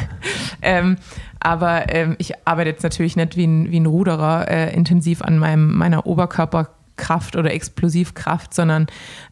ähm, 0.62 0.96
aber 1.40 1.92
ähm, 1.94 2.16
ich 2.18 2.46
arbeite 2.46 2.70
jetzt 2.70 2.82
natürlich 2.82 3.16
nicht 3.16 3.36
wie 3.36 3.46
ein, 3.46 3.70
wie 3.70 3.80
ein 3.80 3.86
Ruderer 3.86 4.48
äh, 4.48 4.74
intensiv 4.74 5.22
an 5.22 5.38
meinem, 5.38 5.76
meiner 5.76 6.06
Oberkörperkraft 6.06 7.36
oder 7.36 7.52
Explosivkraft, 7.52 8.52
sondern 8.54 8.86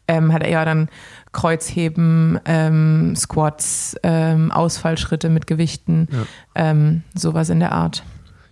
ähm, 0.09 0.33
hat 0.33 0.43
eher 0.43 0.65
dann 0.65 0.89
Kreuzheben, 1.33 2.41
ähm, 2.47 3.15
Squats, 3.15 3.95
ähm, 4.03 4.51
Ausfallschritte 4.51 5.29
mit 5.29 5.47
Gewichten, 5.47 6.09
Ja. 6.11 6.27
ähm, 6.55 7.03
sowas 7.15 7.51
in 7.51 7.61
der 7.61 7.73
Art. 7.73 8.03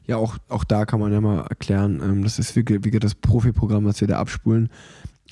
Ja, 0.07 0.19
auch, 0.19 0.37
auch 0.49 0.63
da 0.63 0.85
kann 0.85 1.01
man 1.01 1.13
ja 1.13 1.21
mal 1.21 1.47
erklären, 1.49 2.01
ähm, 2.05 2.23
das 2.23 2.39
ist 2.39 2.55
wie, 2.55 2.65
wie 2.69 2.91
das 3.01 3.15
Profiprogramm, 3.15 3.87
was 3.87 4.01
wir 4.01 4.07
da 4.07 4.19
abspulen. 4.19 4.71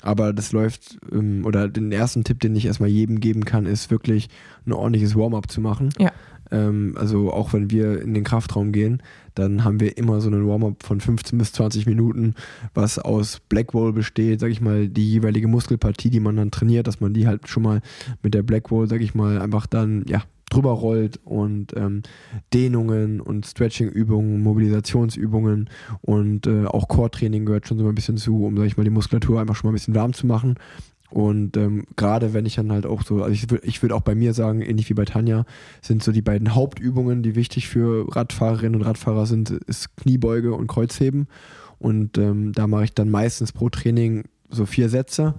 Aber 0.01 0.33
das 0.33 0.51
läuft, 0.51 0.97
ähm, 1.11 1.45
oder 1.45 1.67
den 1.67 1.91
ersten 1.91 2.23
Tipp, 2.23 2.39
den 2.39 2.55
ich 2.55 2.65
erstmal 2.65 2.89
jedem 2.89 3.19
geben 3.19 3.45
kann, 3.45 3.65
ist 3.65 3.91
wirklich 3.91 4.29
ein 4.65 4.73
ordentliches 4.73 5.15
Warm-up 5.15 5.49
zu 5.49 5.61
machen. 5.61 5.89
Ja. 5.97 6.11
Ähm, 6.51 6.95
also 6.97 7.31
auch 7.31 7.53
wenn 7.53 7.71
wir 7.71 8.01
in 8.01 8.13
den 8.13 8.23
Kraftraum 8.23 8.71
gehen, 8.71 9.01
dann 9.33 9.63
haben 9.63 9.79
wir 9.79 9.97
immer 9.97 10.21
so 10.21 10.29
einen 10.29 10.47
Warm-up 10.47 10.83
von 10.83 11.01
15 11.01 11.37
bis 11.37 11.51
20 11.53 11.85
Minuten, 11.85 12.35
was 12.73 12.99
aus 12.99 13.41
Blackwall 13.49 13.93
besteht, 13.93 14.39
sag 14.39 14.51
ich 14.51 14.61
mal, 14.61 14.87
die 14.87 15.09
jeweilige 15.09 15.47
Muskelpartie, 15.47 16.09
die 16.09 16.19
man 16.19 16.37
dann 16.37 16.51
trainiert, 16.51 16.87
dass 16.87 17.01
man 17.01 17.13
die 17.13 17.27
halt 17.27 17.47
schon 17.47 17.63
mal 17.63 17.81
mit 18.21 18.33
der 18.33 18.43
Blackwall, 18.43 18.87
sag 18.87 19.01
ich 19.01 19.15
mal, 19.15 19.41
einfach 19.41 19.65
dann, 19.65 20.05
ja, 20.07 20.23
drüber 20.55 20.71
rollt 20.71 21.19
und 21.23 21.75
ähm, 21.75 22.03
Dehnungen 22.53 23.21
und 23.21 23.45
Stretching-Übungen, 23.45 24.41
Mobilisationsübungen 24.41 25.69
und 26.01 26.47
äh, 26.47 26.65
auch 26.65 26.87
Core-Training 26.87 27.45
gehört 27.45 27.67
schon 27.67 27.77
so 27.77 27.87
ein 27.87 27.95
bisschen 27.95 28.17
zu, 28.17 28.45
um, 28.45 28.57
sag 28.57 28.65
ich 28.65 28.77
mal, 28.77 28.83
die 28.83 28.89
Muskulatur 28.89 29.39
einfach 29.39 29.55
schon 29.55 29.67
mal 29.67 29.71
ein 29.71 29.75
bisschen 29.75 29.95
warm 29.95 30.13
zu 30.13 30.27
machen. 30.27 30.55
Und 31.09 31.55
ähm, 31.55 31.85
gerade 31.95 32.33
wenn 32.33 32.45
ich 32.45 32.55
dann 32.55 32.71
halt 32.71 32.85
auch 32.85 33.03
so, 33.03 33.23
also 33.23 33.31
ich, 33.31 33.49
ich 33.63 33.81
würde 33.81 33.95
auch 33.95 34.01
bei 34.01 34.15
mir 34.15 34.33
sagen, 34.33 34.61
ähnlich 34.61 34.89
wie 34.89 34.95
bei 34.95 35.05
Tanja, 35.05 35.45
sind 35.81 36.03
so 36.03 36.11
die 36.11 36.21
beiden 36.21 36.55
Hauptübungen, 36.55 37.23
die 37.23 37.35
wichtig 37.35 37.67
für 37.67 38.13
Radfahrerinnen 38.13 38.75
und 38.75 38.81
Radfahrer 38.85 39.25
sind, 39.25 39.51
ist 39.51 39.95
Kniebeuge 39.97 40.53
und 40.53 40.67
Kreuzheben. 40.67 41.27
Und 41.77 42.17
ähm, 42.17 42.51
da 42.53 42.67
mache 42.67 42.85
ich 42.85 42.93
dann 42.93 43.09
meistens 43.09 43.51
pro 43.51 43.69
Training 43.69 44.23
so 44.55 44.65
vier 44.65 44.89
Sätze 44.89 45.35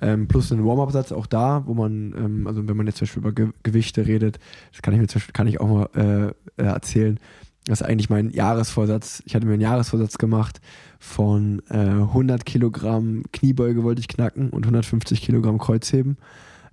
ähm, 0.00 0.28
plus 0.28 0.50
einen 0.50 0.64
Warm-up-Satz 0.64 1.12
auch 1.12 1.26
da, 1.26 1.64
wo 1.66 1.74
man, 1.74 2.14
ähm, 2.16 2.46
also 2.46 2.66
wenn 2.66 2.76
man 2.76 2.86
jetzt 2.86 2.98
zum 2.98 3.06
Beispiel 3.06 3.20
über 3.20 3.32
Ge 3.32 3.48
Gewichte 3.62 4.06
redet, 4.06 4.38
das 4.72 4.82
kann 4.82 4.94
ich 4.94 5.00
mir 5.00 5.06
zum 5.08 5.18
Beispiel, 5.18 5.32
kann 5.32 5.46
ich 5.46 5.60
auch 5.60 5.68
mal 5.68 5.88
äh, 5.94 6.62
äh, 6.62 6.66
erzählen, 6.66 7.18
das 7.66 7.82
ist 7.82 7.86
eigentlich 7.86 8.08
mein 8.08 8.30
Jahresvorsatz. 8.30 9.22
Ich 9.26 9.34
hatte 9.34 9.46
mir 9.46 9.52
einen 9.52 9.62
Jahresvorsatz 9.62 10.16
gemacht 10.16 10.60
von 10.98 11.62
äh, 11.68 11.76
100 11.76 12.46
Kilogramm 12.46 13.24
Kniebeuge 13.32 13.84
wollte 13.84 14.00
ich 14.00 14.08
knacken 14.08 14.50
und 14.50 14.64
150 14.64 15.20
Kilogramm 15.20 15.58
Kreuzheben, 15.58 16.16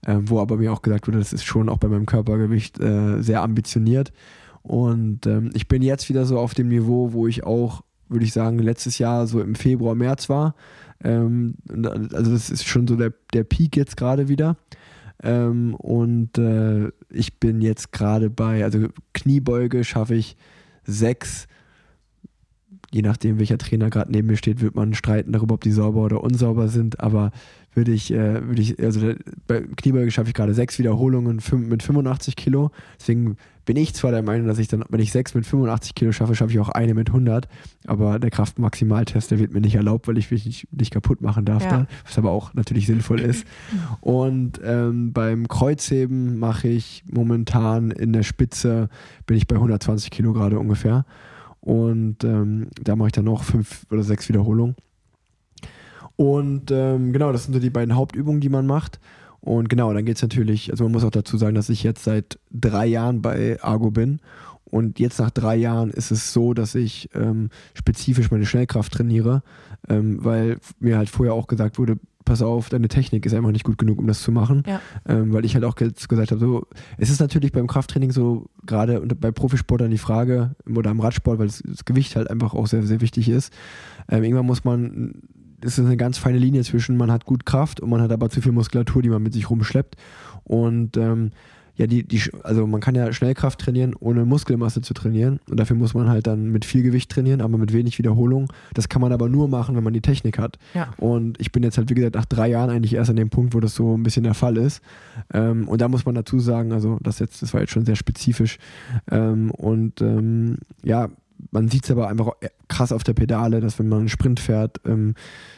ähm, 0.06 0.30
wo 0.30 0.40
aber 0.40 0.58
mir 0.58 0.72
auch 0.72 0.82
gesagt 0.82 1.08
wurde, 1.08 1.20
das 1.20 1.34
ist 1.34 1.44
schon 1.44 1.70
auch 1.70 1.78
bei 1.78 1.90
meinem 1.90 2.06
Körpergewicht 2.06 2.80
äh, 2.80 3.22
sehr 3.22 3.42
ambitioniert. 3.42 4.14
Und 4.64 5.26
ähm, 5.28 5.50
ich 5.54 5.68
bin 5.68 5.82
jetzt 5.82 6.10
wieder 6.10 6.26
so 6.26 6.40
auf 6.40 6.54
dem 6.54 6.70
Niveau, 6.70 7.14
wo 7.14 7.28
ich 7.28 7.44
auch, 7.44 7.84
würde 8.10 8.26
ich 8.26 8.34
sagen, 8.34 8.60
letztes 8.60 8.98
Jahr 8.98 9.28
so 9.28 9.42
im 9.42 9.56
Februar, 9.56 9.96
März 9.96 10.30
war. 10.30 10.56
Ähm, 11.04 11.56
also 12.14 12.32
das 12.32 12.50
ist 12.50 12.66
schon 12.68 12.88
so 12.88 12.96
der, 12.96 13.14
der 13.34 13.44
Peak 13.44 13.76
jetzt 13.76 13.98
gerade 13.98 14.28
wieder. 14.28 14.58
Ähm, 15.24 15.76
und 15.76 16.38
äh, 16.38 16.90
ich 17.10 17.40
bin 17.40 17.62
jetzt 17.62 17.92
gerade 17.92 18.30
bei, 18.30 18.64
also 18.64 18.88
Kniebeuge 19.14 19.84
schaffe 19.84 20.16
ich 20.16 20.38
sechs. 20.84 21.48
Je 22.92 23.02
nachdem, 23.02 23.40
welcher 23.40 23.58
Trainer 23.58 23.90
gerade 23.90 24.12
neben 24.12 24.28
mir 24.28 24.38
steht, 24.38 24.62
wird 24.62 24.76
man 24.76 24.94
streiten 24.94 25.34
darüber, 25.34 25.56
ob 25.56 25.62
die 25.62 25.72
sauber 25.72 26.04
oder 26.04 26.24
unsauber 26.24 26.68
sind. 26.70 27.00
Aber 27.00 27.32
würde 27.74 27.92
ich, 27.92 28.12
äh, 28.12 28.48
würde 28.48 28.62
ich, 28.62 28.80
also 28.84 29.14
bei 29.46 29.62
Kniebeuge 29.62 30.10
schaffe 30.12 30.30
ich 30.30 30.34
gerade 30.34 30.54
sechs 30.54 30.80
Wiederholungen 30.80 31.40
mit 31.68 31.84
85 31.84 32.36
Kilo. 32.36 32.72
Deswegen 33.00 33.38
bin 33.66 33.76
ich 33.78 33.94
zwar 33.94 34.12
der 34.12 34.24
Meinung, 34.24 34.48
dass 34.48 34.58
ich 34.60 34.68
dann, 34.68 34.84
wenn 34.90 35.00
ich 35.02 35.12
sechs 35.12 35.36
mit 35.36 35.46
85 35.46 35.94
Kilo 35.94 36.12
schaffe, 36.12 36.34
schaffe 36.36 36.52
ich 36.54 36.60
auch 36.60 36.70
eine 36.70 36.94
mit 36.94 37.10
100. 37.10 37.48
Aber 37.86 38.18
der 38.18 38.32
Kraftmaximaltest, 38.32 39.30
der 39.30 39.40
wird 39.40 39.54
mir 39.54 39.62
nicht 39.62 39.76
erlaubt, 39.76 40.08
weil 40.08 40.18
ich 40.18 40.32
mich 40.32 40.46
nicht, 40.46 40.68
nicht 40.74 40.92
kaputt 40.92 41.22
machen 41.22 41.46
darf 41.46 41.64
Ja. 41.64 41.70
dann, 41.70 41.88
was 42.06 42.18
aber 42.18 42.32
auch 42.32 42.54
natürlich 42.54 42.88
sinnvoll 42.88 43.20
ist. 43.20 43.46
Und 44.02 44.60
ähm, 44.64 45.12
beim 45.14 45.48
Kreuzheben 45.48 46.40
mache 46.40 46.70
ich 46.70 47.04
momentan 47.12 47.92
in 47.92 48.14
der 48.14 48.24
Spitze, 48.24 48.90
bin 49.26 49.38
ich 49.38 49.48
bei 49.48 49.56
120 49.56 50.10
Kilo 50.10 50.34
gerade 50.34 50.58
ungefähr. 50.58 51.06
Und 51.60 52.24
ähm, 52.24 52.70
da 52.82 52.96
mache 52.96 53.08
ich 53.10 53.14
dann 53.14 53.26
noch 53.26 53.44
fünf 53.44 53.86
oder 53.92 54.02
sechs 54.04 54.30
Wiederholungen. 54.30 54.76
Und 56.18 56.72
ähm, 56.72 57.14
genau, 57.14 57.32
das 57.32 57.46
sind 57.46 57.54
so 57.54 57.60
die 57.60 57.70
beiden 57.70 57.96
Hauptübungen, 57.96 58.42
die 58.42 58.50
man 58.50 58.68
macht. 58.68 59.00
Und 59.40 59.70
genau, 59.70 59.94
dann 59.94 60.04
geht 60.04 60.18
es 60.18 60.22
natürlich, 60.22 60.72
also 60.72 60.84
man 60.84 60.94
muss 60.94 61.04
auch 61.06 61.12
dazu 61.12 61.38
sagen, 61.38 61.56
dass 61.56 61.70
ich 61.70 61.84
jetzt 61.84 62.04
seit 62.04 62.40
drei 62.52 62.86
Jahren 62.86 63.22
bei 63.22 63.62
Argo 63.62 63.92
bin. 63.92 64.20
Und 64.66 65.00
jetzt 65.00 65.20
nach 65.20 65.32
drei 65.32 65.56
Jahren 65.56 65.92
ist 65.92 66.12
es 66.12 66.34
so, 66.34 66.54
dass 66.54 66.76
ich 66.76 67.10
ähm, 67.14 67.50
spezifisch 67.74 68.32
meine 68.32 68.46
Schnellkraft 68.46 68.92
trainiere, 68.92 69.42
ähm, 69.88 70.24
weil 70.26 70.58
mir 70.80 70.98
halt 70.98 71.10
vorher 71.10 71.34
auch 71.34 71.48
gesagt 71.48 71.80
wurde, 71.80 71.98
pass 72.26 72.42
auf, 72.42 72.68
deine 72.68 72.90
Technik 72.90 73.26
ist 73.26 73.34
einfach 73.34 73.52
nicht 73.52 73.64
gut 73.64 73.78
genug, 73.78 74.00
um 74.00 74.08
das 74.08 74.22
zu 74.22 74.34
machen. 74.34 74.64
Ja. 74.68 74.82
Ähm, 75.08 75.32
weil 75.32 75.46
ich 75.46 75.56
halt 75.56 75.64
auch 75.64 75.80
jetzt 75.80 76.10
gesagt 76.10 76.32
habe, 76.32 76.42
so, 76.42 76.68
es 76.98 77.10
ist 77.10 77.22
natürlich 77.22 77.54
beim 77.54 77.68
Krafttraining 77.68 78.12
so, 78.12 78.48
gerade 78.66 79.00
bei 79.00 79.32
Profisportlern 79.32 79.92
die 79.92 79.98
Frage, 79.98 80.56
oder 80.70 80.92
im 80.92 81.00
Radsport, 81.00 81.40
weil 81.40 81.48
das, 81.48 81.64
das 81.66 81.86
Gewicht 81.86 82.18
halt 82.18 82.30
einfach 82.30 82.54
auch 82.54 82.68
sehr, 82.68 82.84
sehr 82.84 83.00
wichtig 83.00 83.30
ist. 83.30 83.54
Ähm, 84.10 84.24
irgendwann 84.24 84.46
muss 84.46 84.66
man, 84.66 85.22
es 85.62 85.78
ist 85.80 85.86
eine 85.86 85.98
ganz 85.98 86.18
feine 86.18 86.38
Linie 86.38 86.64
zwischen, 86.64 86.98
man 86.98 87.12
hat 87.12 87.26
gut 87.26 87.46
Kraft 87.46 87.80
und 87.80 87.90
man 87.90 88.02
hat 88.02 88.12
aber 88.12 88.30
zu 88.30 88.42
viel 88.42 88.52
Muskulatur, 88.52 89.02
die 89.02 89.10
man 89.10 89.24
mit 89.24 89.34
sich 89.34 89.50
rumschleppt. 89.50 89.96
Und 90.44 90.98
ähm, 90.98 91.32
ja, 91.78 91.86
die, 91.86 92.04
die, 92.04 92.22
also 92.44 92.66
man 92.66 92.82
kann 92.82 92.96
ja 92.96 93.14
Schnellkraft 93.14 93.60
trainieren, 93.60 93.94
ohne 94.00 94.26
Muskelmasse 94.26 94.82
zu 94.82 94.96
trainieren. 94.96 95.40
Und 95.48 95.60
dafür 95.60 95.76
muss 95.76 95.94
man 95.94 96.10
halt 96.10 96.26
dann 96.26 96.52
mit 96.52 96.66
viel 96.66 96.82
Gewicht 96.82 97.12
trainieren, 97.12 97.40
aber 97.40 97.58
mit 97.60 97.72
wenig 97.72 98.00
Wiederholung. 98.00 98.52
Das 98.74 98.90
kann 98.90 99.02
man 99.02 99.12
aber 99.12 99.30
nur 99.30 99.48
machen, 99.48 99.76
wenn 99.76 99.84
man 99.84 99.94
die 99.94 100.02
Technik 100.02 100.40
hat. 100.40 100.58
Ja. 100.74 100.94
Und 100.98 101.40
ich 101.40 101.52
bin 101.52 101.62
jetzt 101.62 101.78
halt, 101.78 101.90
wie 101.90 101.94
gesagt, 101.94 102.16
nach 102.16 102.26
drei 102.26 102.50
Jahren 102.50 102.72
eigentlich 102.72 102.96
erst 102.96 103.12
an 103.12 103.16
dem 103.16 103.30
Punkt, 103.30 103.54
wo 103.54 103.60
das 103.60 103.76
so 103.76 103.96
ein 103.96 104.02
bisschen 104.02 104.24
der 104.24 104.34
Fall 104.34 104.58
ist. 104.58 104.82
Ähm, 105.32 105.68
und 105.68 105.80
da 105.80 105.88
muss 105.88 106.06
man 106.06 106.16
dazu 106.16 106.40
sagen, 106.40 106.72
also 106.72 106.98
das 107.02 107.20
jetzt, 107.20 107.44
das 107.44 107.54
war 107.54 107.62
jetzt 107.62 107.74
schon 107.74 107.86
sehr 107.86 107.96
spezifisch. 107.96 108.58
Ähm, 109.12 109.52
und 109.52 110.02
ähm, 110.02 110.58
ja, 110.84 111.10
man 111.52 111.68
sieht 111.70 111.86
es 111.86 111.92
aber 111.92 112.08
einfach 112.08 112.28
auch 112.28 112.38
krass 112.68 112.92
auf 112.92 113.04
der 113.04 113.14
Pedale, 113.14 113.60
dass 113.60 113.80
wenn 113.80 113.88
man 113.88 114.00
einen 114.00 114.10
Sprint 114.10 114.40
fährt, 114.40 114.80
ähm, 114.86 115.16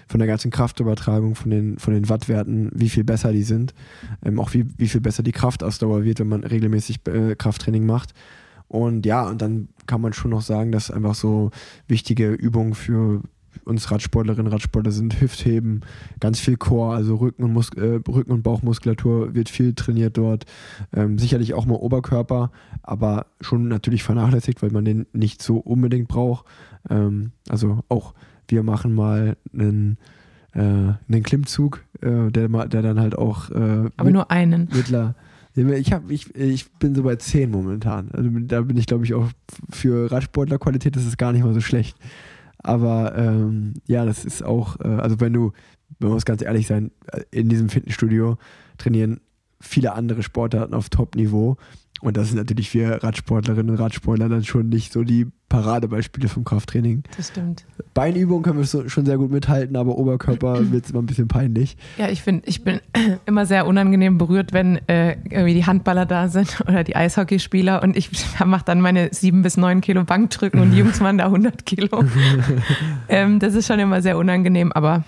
von 0.07 0.19
der 0.19 0.27
ganzen 0.27 0.51
Kraftübertragung, 0.51 1.35
von 1.35 1.51
den, 1.51 1.77
von 1.79 1.93
den 1.93 2.09
Wattwerten, 2.09 2.69
wie 2.73 2.89
viel 2.89 3.03
besser 3.03 3.31
die 3.31 3.43
sind. 3.43 3.73
Ähm, 4.23 4.39
auch 4.39 4.53
wie, 4.53 4.65
wie 4.77 4.87
viel 4.87 5.01
besser 5.01 5.23
die 5.23 5.31
Kraftausdauer 5.31 6.03
wird, 6.03 6.19
wenn 6.19 6.27
man 6.27 6.43
regelmäßig 6.43 7.07
äh, 7.07 7.35
Krafttraining 7.35 7.85
macht. 7.85 8.13
Und 8.67 9.05
ja, 9.05 9.27
und 9.27 9.41
dann 9.41 9.69
kann 9.87 10.01
man 10.01 10.13
schon 10.13 10.31
noch 10.31 10.41
sagen, 10.41 10.71
dass 10.71 10.91
einfach 10.91 11.15
so 11.15 11.51
wichtige 11.87 12.29
Übungen 12.29 12.75
für 12.75 13.23
uns 13.65 13.91
Radsportlerinnen 13.91 14.47
und 14.47 14.53
Radsportler 14.53 14.91
sind 14.91 15.19
Hüftheben, 15.21 15.81
ganz 16.19 16.39
viel 16.39 16.57
Core, 16.57 16.95
also 16.95 17.15
Rücken 17.15 17.43
und, 17.43 17.53
Mus 17.53 17.69
äh, 17.75 17.99
Rücken 18.07 18.31
und 18.31 18.43
Bauchmuskulatur 18.43 19.33
wird 19.33 19.49
viel 19.49 19.73
trainiert 19.73 20.17
dort. 20.17 20.45
Ähm, 20.93 21.17
sicherlich 21.17 21.53
auch 21.53 21.65
mal 21.65 21.75
Oberkörper, 21.75 22.51
aber 22.83 23.27
schon 23.41 23.67
natürlich 23.67 24.03
vernachlässigt, 24.03 24.61
weil 24.61 24.71
man 24.71 24.85
den 24.85 25.05
nicht 25.13 25.41
so 25.41 25.57
unbedingt 25.57 26.07
braucht. 26.07 26.45
Ähm, 26.89 27.31
also 27.49 27.79
auch 27.89 28.13
wir 28.47 28.63
machen 28.63 28.93
mal 28.93 29.37
einen, 29.53 29.97
äh, 30.53 30.59
einen 30.59 31.23
Klimmzug, 31.23 31.83
äh, 32.01 32.31
der, 32.31 32.47
der 32.49 32.81
dann 32.81 32.99
halt 32.99 33.17
auch 33.17 33.49
äh, 33.51 33.89
Aber 33.95 34.11
nur 34.11 34.31
einen. 34.31 34.69
mittler. 34.73 35.15
Ich, 35.55 35.91
hab, 35.91 36.09
ich, 36.09 36.33
ich 36.35 36.71
bin 36.73 36.95
so 36.95 37.03
bei 37.03 37.15
10 37.15 37.51
momentan. 37.51 38.09
Also 38.11 38.29
da 38.31 38.61
bin 38.61 38.77
ich, 38.77 38.85
glaube 38.85 39.03
ich, 39.03 39.13
auch 39.13 39.29
für 39.69 40.11
Radsportlerqualität 40.11 40.95
ist 40.95 41.05
es 41.05 41.17
gar 41.17 41.33
nicht 41.33 41.43
mal 41.43 41.53
so 41.53 41.61
schlecht. 41.61 41.97
Aber 42.61 43.17
ähm, 43.17 43.73
ja, 43.87 44.05
das 44.05 44.25
ist 44.25 44.43
auch, 44.43 44.79
äh, 44.79 44.87
also 44.87 45.19
wenn 45.19 45.33
du, 45.33 45.53
man 45.99 46.11
muss 46.11 46.25
ganz 46.25 46.41
ehrlich 46.41 46.67
sein, 46.67 46.91
äh, 47.07 47.21
in 47.31 47.49
diesem 47.49 47.69
Fitnessstudio 47.69 48.37
trainieren 48.77 49.21
viele 49.61 49.93
andere 49.93 50.23
Sportarten 50.23 50.73
auf 50.73 50.89
Top-Niveau. 50.89 51.57
Und 52.01 52.15
das 52.15 52.29
sind 52.29 52.37
natürlich 52.37 52.73
wir 52.73 53.03
Radsportlerinnen 53.03 53.71
und 53.71 53.77
Radsportler 53.77 54.29
dann 54.29 54.45
schon 54.45 54.69
nicht 54.69 54.93
so 54.93 55.03
die 55.03 55.27
Paradebeispiele 55.49 56.29
vom 56.29 56.45
Krafttraining. 56.45 57.03
Das 57.17 57.29
stimmt. 57.29 57.65
Beinübungen 57.93 58.43
können 58.43 58.59
wir 58.59 58.65
so, 58.65 58.87
schon 58.87 59.05
sehr 59.05 59.17
gut 59.17 59.31
mithalten, 59.31 59.75
aber 59.75 59.97
Oberkörper 59.97 60.59
wird 60.71 60.85
es 60.85 60.91
immer 60.91 61.01
ein 61.01 61.07
bisschen 61.07 61.27
peinlich. 61.27 61.75
Ja, 61.97 62.09
ich 62.09 62.21
finde, 62.21 62.47
ich 62.47 62.63
bin 62.63 62.79
immer 63.29 63.45
sehr 63.45 63.65
unangenehm 63.65 64.17
berührt, 64.17 64.51
wenn 64.51 64.75
äh, 64.87 65.13
irgendwie 65.29 65.53
die 65.53 65.65
Handballer 65.65 66.05
da 66.05 66.27
sind 66.27 66.61
oder 66.67 66.83
die 66.83 66.95
Eishockeyspieler 66.95 67.81
und 67.81 67.95
ich 67.95 68.09
mache 68.45 68.65
dann 68.65 68.81
meine 68.81 69.13
sieben 69.13 69.41
bis 69.41 69.55
neun 69.55 69.79
Kilo 69.79 70.03
Bankdrücken 70.03 70.59
und 70.59 70.71
die 70.71 70.79
Jungs 70.79 70.99
machen 70.99 71.19
da 71.19 71.25
100 71.25 71.65
Kilo. 71.65 72.03
ähm, 73.07 73.39
das 73.39 73.55
ist 73.55 73.67
schon 73.67 73.79
immer 73.79 74.01
sehr 74.01 74.17
unangenehm, 74.17 74.73
aber 74.73 75.03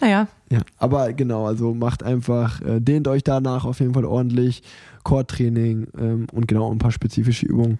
naja, 0.00 0.28
Ja, 0.50 0.60
aber 0.78 1.12
genau, 1.12 1.46
also 1.46 1.74
macht 1.74 2.02
einfach, 2.02 2.60
äh, 2.62 2.80
dehnt 2.80 3.08
euch 3.08 3.22
danach 3.22 3.64
auf 3.64 3.80
jeden 3.80 3.94
Fall 3.94 4.04
ordentlich, 4.04 4.62
Core-Training 5.02 5.86
ähm, 5.98 6.26
und 6.32 6.48
genau 6.48 6.72
ein 6.72 6.78
paar 6.78 6.92
spezifische 6.92 7.46
Übungen. 7.46 7.78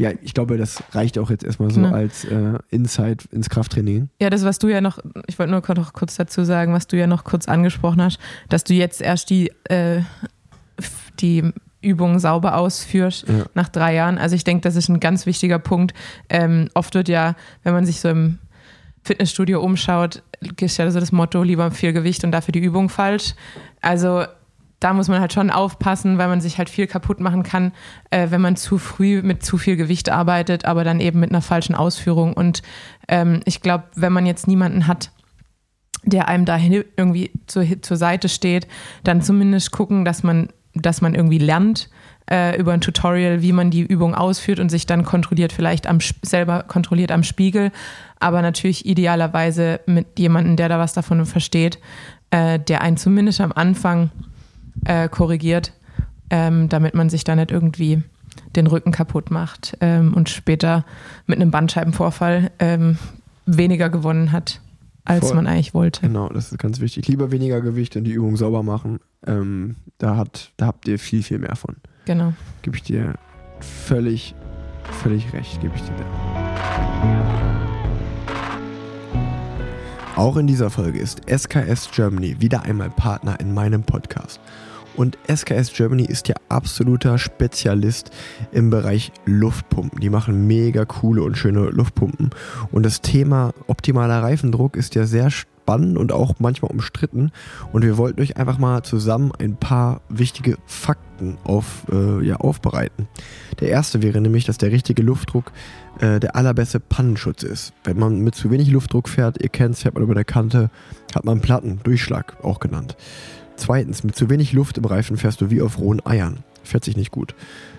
Ja, 0.00 0.12
ich 0.22 0.32
glaube, 0.32 0.56
das 0.56 0.82
reicht 0.92 1.18
auch 1.18 1.28
jetzt 1.28 1.44
erstmal 1.44 1.70
so 1.70 1.82
Genau. 1.82 1.94
als 1.94 2.24
äh, 2.24 2.54
Insight 2.70 3.26
ins 3.32 3.50
Krafttraining. 3.50 4.08
Ja, 4.18 4.30
das, 4.30 4.44
was 4.46 4.58
du 4.58 4.68
ja 4.68 4.80
noch, 4.80 4.98
ich 5.26 5.38
wollte 5.38 5.52
nur 5.52 5.62
noch 5.76 5.92
kurz 5.92 6.16
dazu 6.16 6.42
sagen, 6.42 6.72
was 6.72 6.86
du 6.86 6.96
ja 6.96 7.06
noch 7.06 7.22
kurz 7.24 7.48
angesprochen 7.48 8.00
hast, 8.00 8.18
dass 8.48 8.64
du 8.64 8.72
jetzt 8.72 9.02
erst 9.02 9.28
die, 9.28 9.52
äh, 9.64 10.00
die 11.20 11.52
Übungen 11.82 12.18
sauber 12.18 12.56
ausführst 12.56 13.28
Ja. 13.28 13.44
nach 13.54 13.68
drei 13.68 13.94
Jahren. 13.94 14.16
Also 14.16 14.36
ich 14.36 14.44
denke, 14.44 14.62
das 14.62 14.74
ist 14.76 14.88
ein 14.88 15.00
ganz 15.00 15.26
wichtiger 15.26 15.58
Punkt. 15.58 15.92
Ähm, 16.30 16.68
oft 16.72 16.94
wird 16.94 17.08
ja, 17.10 17.34
wenn 17.62 17.74
man 17.74 17.84
sich 17.84 18.00
so 18.00 18.08
im 18.08 18.38
Fitnessstudio 19.02 19.60
umschaut, 19.62 20.22
ist 20.60 20.76
ja 20.78 20.90
so 20.90 20.98
das 20.98 21.12
Motto, 21.12 21.42
lieber 21.42 21.70
viel 21.70 21.92
Gewicht 21.92 22.24
und 22.24 22.32
dafür 22.32 22.52
die 22.52 22.60
Übung 22.64 22.88
falsch. 22.88 23.34
Also 23.82 24.24
da 24.80 24.94
muss 24.94 25.08
man 25.08 25.20
halt 25.20 25.32
schon 25.32 25.50
aufpassen, 25.50 26.18
weil 26.18 26.28
man 26.28 26.40
sich 26.40 26.58
halt 26.58 26.70
viel 26.70 26.86
kaputt 26.86 27.20
machen 27.20 27.42
kann, 27.42 27.72
äh, 28.10 28.30
wenn 28.30 28.40
man 28.40 28.56
zu 28.56 28.78
früh 28.78 29.22
mit 29.22 29.44
zu 29.44 29.58
viel 29.58 29.76
Gewicht 29.76 30.08
arbeitet, 30.08 30.64
aber 30.64 30.84
dann 30.84 31.00
eben 31.00 31.20
mit 31.20 31.30
einer 31.30 31.42
falschen 31.42 31.74
Ausführung. 31.74 32.32
Und 32.32 32.62
ähm, 33.06 33.40
ich 33.44 33.60
glaube, 33.60 33.84
wenn 33.94 34.12
man 34.12 34.26
jetzt 34.26 34.48
niemanden 34.48 34.86
hat, 34.86 35.12
der 36.02 36.28
einem 36.28 36.46
da 36.46 36.56
irgendwie 36.58 37.30
zur, 37.46 37.64
zur 37.82 37.96
Seite 37.98 38.30
steht, 38.30 38.66
dann 39.04 39.20
zumindest 39.20 39.70
gucken, 39.70 40.06
dass 40.06 40.22
man, 40.22 40.48
dass 40.74 41.02
man 41.02 41.14
irgendwie 41.14 41.38
lernt, 41.38 41.90
äh, 42.30 42.58
über 42.58 42.72
ein 42.72 42.80
Tutorial, 42.80 43.42
wie 43.42 43.52
man 43.52 43.70
die 43.70 43.82
Übung 43.82 44.14
ausführt 44.14 44.60
und 44.60 44.70
sich 44.70 44.86
dann 44.86 45.04
kontrolliert, 45.04 45.52
vielleicht 45.52 45.86
am, 45.86 45.98
selber 46.22 46.62
kontrolliert 46.62 47.12
am 47.12 47.22
Spiegel. 47.22 47.70
Aber 48.18 48.40
natürlich 48.40 48.86
idealerweise 48.86 49.80
mit 49.86 50.18
jemandem, 50.18 50.56
der 50.56 50.70
da 50.70 50.78
was 50.78 50.94
davon 50.94 51.26
versteht, 51.26 51.78
äh, 52.30 52.58
der 52.58 52.80
einen 52.80 52.96
zumindest 52.96 53.40
am 53.40 53.52
Anfang 53.52 54.10
äh, 54.84 55.08
korrigiert, 55.08 55.72
ähm, 56.30 56.68
damit 56.68 56.94
man 56.94 57.10
sich 57.10 57.24
da 57.24 57.36
nicht 57.36 57.50
irgendwie 57.50 58.02
den 58.56 58.66
Rücken 58.66 58.92
kaputt 58.92 59.30
macht 59.30 59.76
ähm, 59.80 60.14
und 60.14 60.28
später 60.28 60.84
mit 61.26 61.40
einem 61.40 61.50
Bandscheibenvorfall 61.50 62.50
ähm, 62.58 62.98
weniger 63.46 63.90
gewonnen 63.90 64.32
hat, 64.32 64.60
als 65.04 65.26
Voll. 65.26 65.36
man 65.36 65.46
eigentlich 65.46 65.74
wollte. 65.74 66.02
Genau, 66.02 66.28
das 66.28 66.52
ist 66.52 66.58
ganz 66.58 66.80
wichtig. 66.80 67.06
Lieber 67.08 67.30
weniger 67.30 67.60
Gewicht 67.60 67.96
und 67.96 68.04
die 68.04 68.12
Übung 68.12 68.36
sauber 68.36 68.62
machen. 68.62 69.00
Ähm, 69.26 69.76
da, 69.98 70.16
hat, 70.16 70.52
da 70.56 70.66
habt 70.66 70.88
ihr 70.88 70.98
viel, 70.98 71.22
viel 71.22 71.38
mehr 71.38 71.56
von. 71.56 71.76
Genau. 72.04 72.32
Gebe 72.62 72.76
ich 72.76 72.82
dir 72.82 73.14
völlig, 73.60 74.34
völlig 75.02 75.32
recht, 75.32 75.60
gebe 75.60 75.74
ich 75.74 75.82
dir 75.82 75.94
da. 75.96 76.04
Auch 80.16 80.36
in 80.36 80.46
dieser 80.46 80.70
Folge 80.70 80.98
ist 80.98 81.22
SKS 81.30 81.90
Germany 81.92 82.40
wieder 82.40 82.62
einmal 82.64 82.90
Partner 82.90 83.40
in 83.40 83.54
meinem 83.54 83.84
Podcast. 83.84 84.40
Und 84.96 85.18
SKS 85.28 85.72
Germany 85.72 86.04
ist 86.04 86.28
ja 86.28 86.34
absoluter 86.48 87.18
Spezialist 87.18 88.10
im 88.52 88.70
Bereich 88.70 89.12
Luftpumpen. 89.24 90.00
Die 90.00 90.10
machen 90.10 90.46
mega 90.46 90.84
coole 90.84 91.22
und 91.22 91.36
schöne 91.36 91.70
Luftpumpen. 91.70 92.30
Und 92.72 92.84
das 92.84 93.00
Thema 93.00 93.52
optimaler 93.66 94.22
Reifendruck 94.22 94.76
ist 94.76 94.94
ja 94.94 95.06
sehr 95.06 95.30
spannend 95.30 95.98
und 95.98 96.12
auch 96.12 96.34
manchmal 96.38 96.70
umstritten. 96.70 97.30
Und 97.72 97.84
wir 97.84 97.96
wollten 97.96 98.20
euch 98.20 98.36
einfach 98.36 98.58
mal 98.58 98.82
zusammen 98.82 99.32
ein 99.38 99.56
paar 99.56 100.00
wichtige 100.08 100.56
Fakten 100.66 101.38
auf, 101.44 101.86
äh, 101.92 102.26
ja, 102.26 102.36
aufbereiten. 102.36 103.08
Der 103.60 103.68
erste 103.68 104.02
wäre 104.02 104.20
nämlich, 104.20 104.44
dass 104.44 104.58
der 104.58 104.72
richtige 104.72 105.02
Luftdruck 105.02 105.52
äh, 106.00 106.18
der 106.18 106.34
allerbeste 106.34 106.80
Pannenschutz 106.80 107.42
ist. 107.42 107.72
Wenn 107.84 107.98
man 107.98 108.20
mit 108.20 108.34
zu 108.34 108.50
wenig 108.50 108.70
Luftdruck 108.70 109.08
fährt, 109.08 109.40
ihr 109.42 109.48
kennt 109.48 109.74
es, 109.76 109.82
fährt 109.82 109.94
man 109.94 110.02
über 110.02 110.14
der 110.14 110.24
Kante, 110.24 110.70
hat 111.14 111.24
man 111.24 111.40
Platten, 111.40 111.80
Durchschlag 111.84 112.42
auch 112.42 112.58
genannt. 112.58 112.96
Zweitens, 113.60 114.04
mit 114.04 114.16
zu 114.16 114.30
wenig 114.30 114.54
Luft 114.54 114.78
im 114.78 114.86
Reifen 114.86 115.18
fährst 115.18 115.42
du 115.42 115.50
wie 115.50 115.60
auf 115.60 115.78
rohen 115.78 116.04
Eiern. 116.06 116.38
Fährt 116.64 116.82
sich 116.82 116.96
nicht 116.96 117.10
gut. 117.10 117.34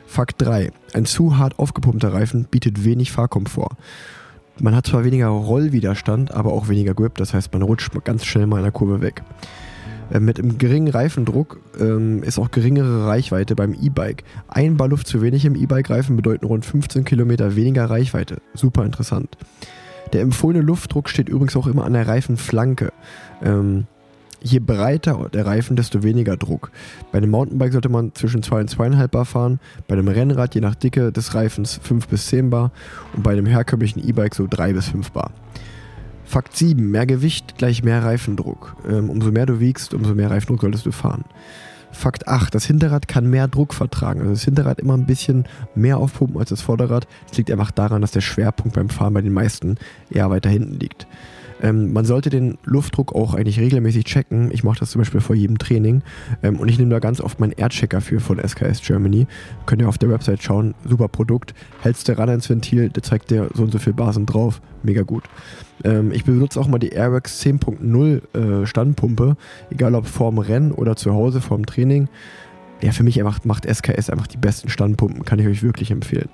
Fakt 0.05 0.39
3. 0.39 0.71
Ein 0.93 1.05
zu 1.05 1.39
hart 1.39 1.57
aufgepumpter 1.57 2.13
Reifen 2.13 2.45
bietet 2.45 2.86
wenig 2.86 3.11
Fahrkomfort. 3.11 3.77
Man 4.59 4.75
hat 4.75 4.86
zwar 4.86 5.03
weniger 5.03 5.29
Rollwiderstand, 5.29 6.36
aber 6.36 6.53
auch 6.53 6.67
weniger 6.67 6.93
Grip, 6.93 7.15
das 7.15 7.34
heißt, 7.34 7.51
man 7.53 7.63
rutscht 7.63 7.91
ganz 8.03 8.25
schnell 8.25 8.45
mal 8.45 8.57
in 8.57 8.63
der 8.63 8.71
Kurve 8.71 9.01
weg. 9.01 9.23
Äh, 10.11 10.19
Mit 10.19 10.38
einem 10.38 10.59
geringen 10.59 10.88
Reifendruck 10.88 11.59
ähm, 11.79 12.21
ist 12.21 12.38
auch 12.38 12.51
geringere 12.51 13.07
Reichweite 13.07 13.55
beim 13.55 13.73
E-Bike. 13.73 14.23
Ein 14.49 14.77
Bar 14.77 14.89
Luft 14.89 15.07
zu 15.07 15.23
wenig 15.23 15.45
im 15.45 15.55
E-Bike-Reifen 15.55 16.15
bedeuten 16.15 16.45
rund 16.45 16.63
15 16.63 17.05
Kilometer 17.05 17.55
weniger 17.55 17.89
Reichweite. 17.89 18.39
Super 18.53 18.86
interessant. 18.86 19.36
Der 20.13 20.21
empfohlene 20.21 20.63
Luftdruck 20.63 21.09
steht 21.09 21.27
übrigens 21.27 21.55
auch 21.55 21.65
immer 21.65 21.86
an 21.86 21.93
der 21.93 22.07
Reifenflanke. 22.07 22.93
Ähm, 23.43 23.88
je 24.41 24.59
breiter 24.59 25.29
der 25.33 25.45
Reifen, 25.45 25.75
desto 25.75 26.03
weniger 26.03 26.37
Druck. 26.37 26.71
Bei 27.11 27.17
einem 27.19 27.31
Mountainbike 27.31 27.73
sollte 27.73 27.89
man 27.89 28.13
zwischen 28.15 28.43
2 28.43 28.61
und 28.61 28.71
2,5 28.71 29.07
Bar 29.07 29.25
fahren, 29.25 29.59
bei 29.87 29.93
einem 29.93 30.07
Rennrad 30.07 30.55
je 30.55 30.61
nach 30.61 30.75
Dicke 30.75 31.11
des 31.11 31.35
Reifens 31.35 31.79
5 31.83 32.07
bis 32.07 32.27
10 32.27 32.49
Bar 32.49 32.71
und 33.15 33.23
bei 33.23 33.31
einem 33.31 33.45
herkömmlichen 33.45 34.07
E-Bike 34.07 34.35
so 34.35 34.47
3 34.49 34.73
bis 34.73 34.89
5 34.89 35.11
Bar. 35.11 35.31
Fakt 36.25 36.55
7. 36.55 36.89
Mehr 36.89 37.05
Gewicht 37.05 37.57
gleich 37.57 37.83
mehr 37.83 38.03
Reifendruck. 38.03 38.77
Ähm, 38.89 39.09
umso 39.09 39.31
mehr 39.31 39.45
du 39.45 39.59
wiegst, 39.59 39.93
umso 39.93 40.15
mehr 40.15 40.31
Reifendruck 40.31 40.61
solltest 40.61 40.85
du 40.85 40.93
fahren. 40.93 41.25
Fakt 41.91 42.29
8. 42.29 42.55
Das 42.55 42.65
Hinterrad 42.65 43.09
kann 43.09 43.29
mehr 43.29 43.49
Druck 43.49 43.73
vertragen. 43.73 44.21
Also 44.21 44.31
das 44.31 44.43
Hinterrad 44.45 44.79
immer 44.79 44.95
ein 44.95 45.05
bisschen 45.05 45.45
mehr 45.75 45.97
aufpumpen 45.97 46.39
als 46.39 46.49
das 46.49 46.61
Vorderrad. 46.61 47.05
Das 47.27 47.37
liegt 47.37 47.51
einfach 47.51 47.71
daran, 47.71 48.01
dass 48.01 48.11
der 48.11 48.21
Schwerpunkt 48.21 48.75
beim 48.75 48.87
Fahren 48.87 49.13
bei 49.13 49.21
den 49.21 49.33
meisten 49.33 49.75
eher 50.09 50.29
weiter 50.29 50.49
hinten 50.49 50.79
liegt. 50.79 51.05
Ähm, 51.62 51.93
man 51.93 52.05
sollte 52.05 52.30
den 52.30 52.57
Luftdruck 52.64 53.14
auch 53.14 53.34
eigentlich 53.34 53.59
regelmäßig 53.59 54.05
checken. 54.05 54.49
Ich 54.51 54.64
mache 54.64 54.80
das 54.80 54.91
zum 54.91 55.01
Beispiel 55.01 55.22
vor 55.22 55.36
jedem 55.36 55.57
Training. 55.57 56.01
Ähm, 56.43 56.59
und 56.59 56.68
ich 56.68 56.78
nehme 56.78 56.91
da 56.91 56.99
ganz 56.99 57.22
oft 57.22 57.39
meinen 57.39 57.53
Airchecker 57.53 58.01
für 58.01 58.20
von 58.20 58.39
SKS 58.39 58.82
Germany. 58.82 59.28
Könnt 59.66 59.82
ihr 59.82 59.89
auf 59.89 59.97
der 59.97 60.09
Website 60.09 60.41
schauen. 60.41 60.74
Super 60.86 61.07
Produkt. 61.07 61.53
Hältst 61.82 62.07
du 62.07 62.18
ran 62.18 62.30
ins 62.30 62.49
Ventil, 62.49 62.89
der 62.89 63.03
zeigt 63.03 63.32
dir 63.32 63.49
so 63.53 63.64
und 63.64 63.72
so 63.72 63.80
viel 63.80 63.93
Basen 63.93 64.26
drauf. 64.26 64.62
Mega 64.84 65.03
gut. 65.03 65.24
Ähm, 65.84 66.12
ich 66.12 66.26
benutze 66.26 66.59
auch 66.59 66.68
mal 66.68 66.80
die 66.80 66.89
Airwax 66.89 67.41
10.0 67.43 68.64
äh, 68.64 68.66
Standpumpe. 68.66 69.38
Egal 69.70 69.95
ob 69.95 70.07
vorm 70.07 70.39
Rennen 70.39 70.72
oder 70.72 70.95
zu 70.95 71.14
Hause 71.14 71.41
vorm 71.41 71.66
Training 71.66 72.07
ja, 72.84 72.91
für 72.91 73.03
mich 73.03 73.19
einfach, 73.19 73.43
macht 73.45 73.65
SKS 73.65 74.09
einfach 74.09 74.27
die 74.27 74.38
besten 74.38 74.69
Standpumpen, 74.69 75.23
kann 75.23 75.39
ich 75.39 75.47
euch 75.47 75.63
wirklich 75.63 75.91
empfehlen. 75.91 76.29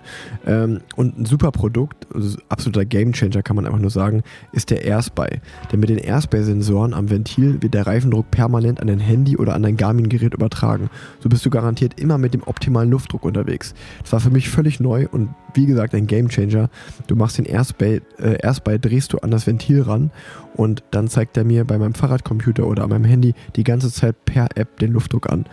Ähm, 0.45 0.79
und 0.95 1.19
ein 1.19 1.25
super 1.25 1.51
Produkt, 1.51 2.07
also 2.13 2.37
absoluter 2.49 2.85
Gamechanger 2.85 3.41
kann 3.41 3.55
man 3.55 3.65
einfach 3.65 3.79
nur 3.79 3.89
sagen, 3.89 4.23
ist 4.53 4.69
der 4.69 4.83
Airspy. 4.83 5.39
Denn 5.71 5.79
mit 5.79 5.89
den 5.89 5.97
Airspy-Sensoren 5.97 6.93
am 6.93 7.09
Ventil 7.09 7.61
wird 7.61 7.73
der 7.73 7.85
Reifendruck 7.85 8.31
permanent 8.31 8.79
an 8.79 8.87
dein 8.87 8.99
Handy 8.99 9.37
oder 9.37 9.55
an 9.55 9.63
dein 9.63 9.77
Garmin-Gerät 9.77 10.33
übertragen. 10.33 10.89
So 11.19 11.29
bist 11.29 11.45
du 11.45 11.49
garantiert 11.49 11.99
immer 11.99 12.17
mit 12.17 12.33
dem 12.33 12.43
optimalen 12.43 12.89
Luftdruck 12.89 13.25
unterwegs. 13.25 13.73
Das 14.01 14.13
war 14.13 14.19
für 14.19 14.29
mich 14.29 14.49
völlig 14.49 14.79
neu 14.79 15.07
und 15.11 15.29
wie 15.53 15.65
gesagt 15.65 15.93
ein 15.95 16.07
Gamechanger. 16.07 16.69
Du 17.07 17.15
machst 17.15 17.37
den 17.37 17.45
Airspy, 17.45 18.01
äh, 18.19 18.37
Airspy 18.41 18.79
drehst 18.79 19.11
du 19.13 19.17
an 19.19 19.31
das 19.31 19.47
Ventil 19.47 19.81
ran 19.81 20.11
und 20.55 20.83
dann 20.91 21.07
zeigt 21.07 21.35
er 21.35 21.43
mir 21.43 21.65
bei 21.65 21.77
meinem 21.77 21.93
Fahrradcomputer 21.93 22.65
oder 22.67 22.83
an 22.83 22.89
meinem 22.89 23.05
Handy 23.05 23.33
die 23.55 23.63
ganze 23.63 23.91
Zeit 23.91 24.25
per 24.25 24.47
App 24.55 24.79
den 24.79 24.93
Luftdruck 24.93 25.29
an. 25.29 25.45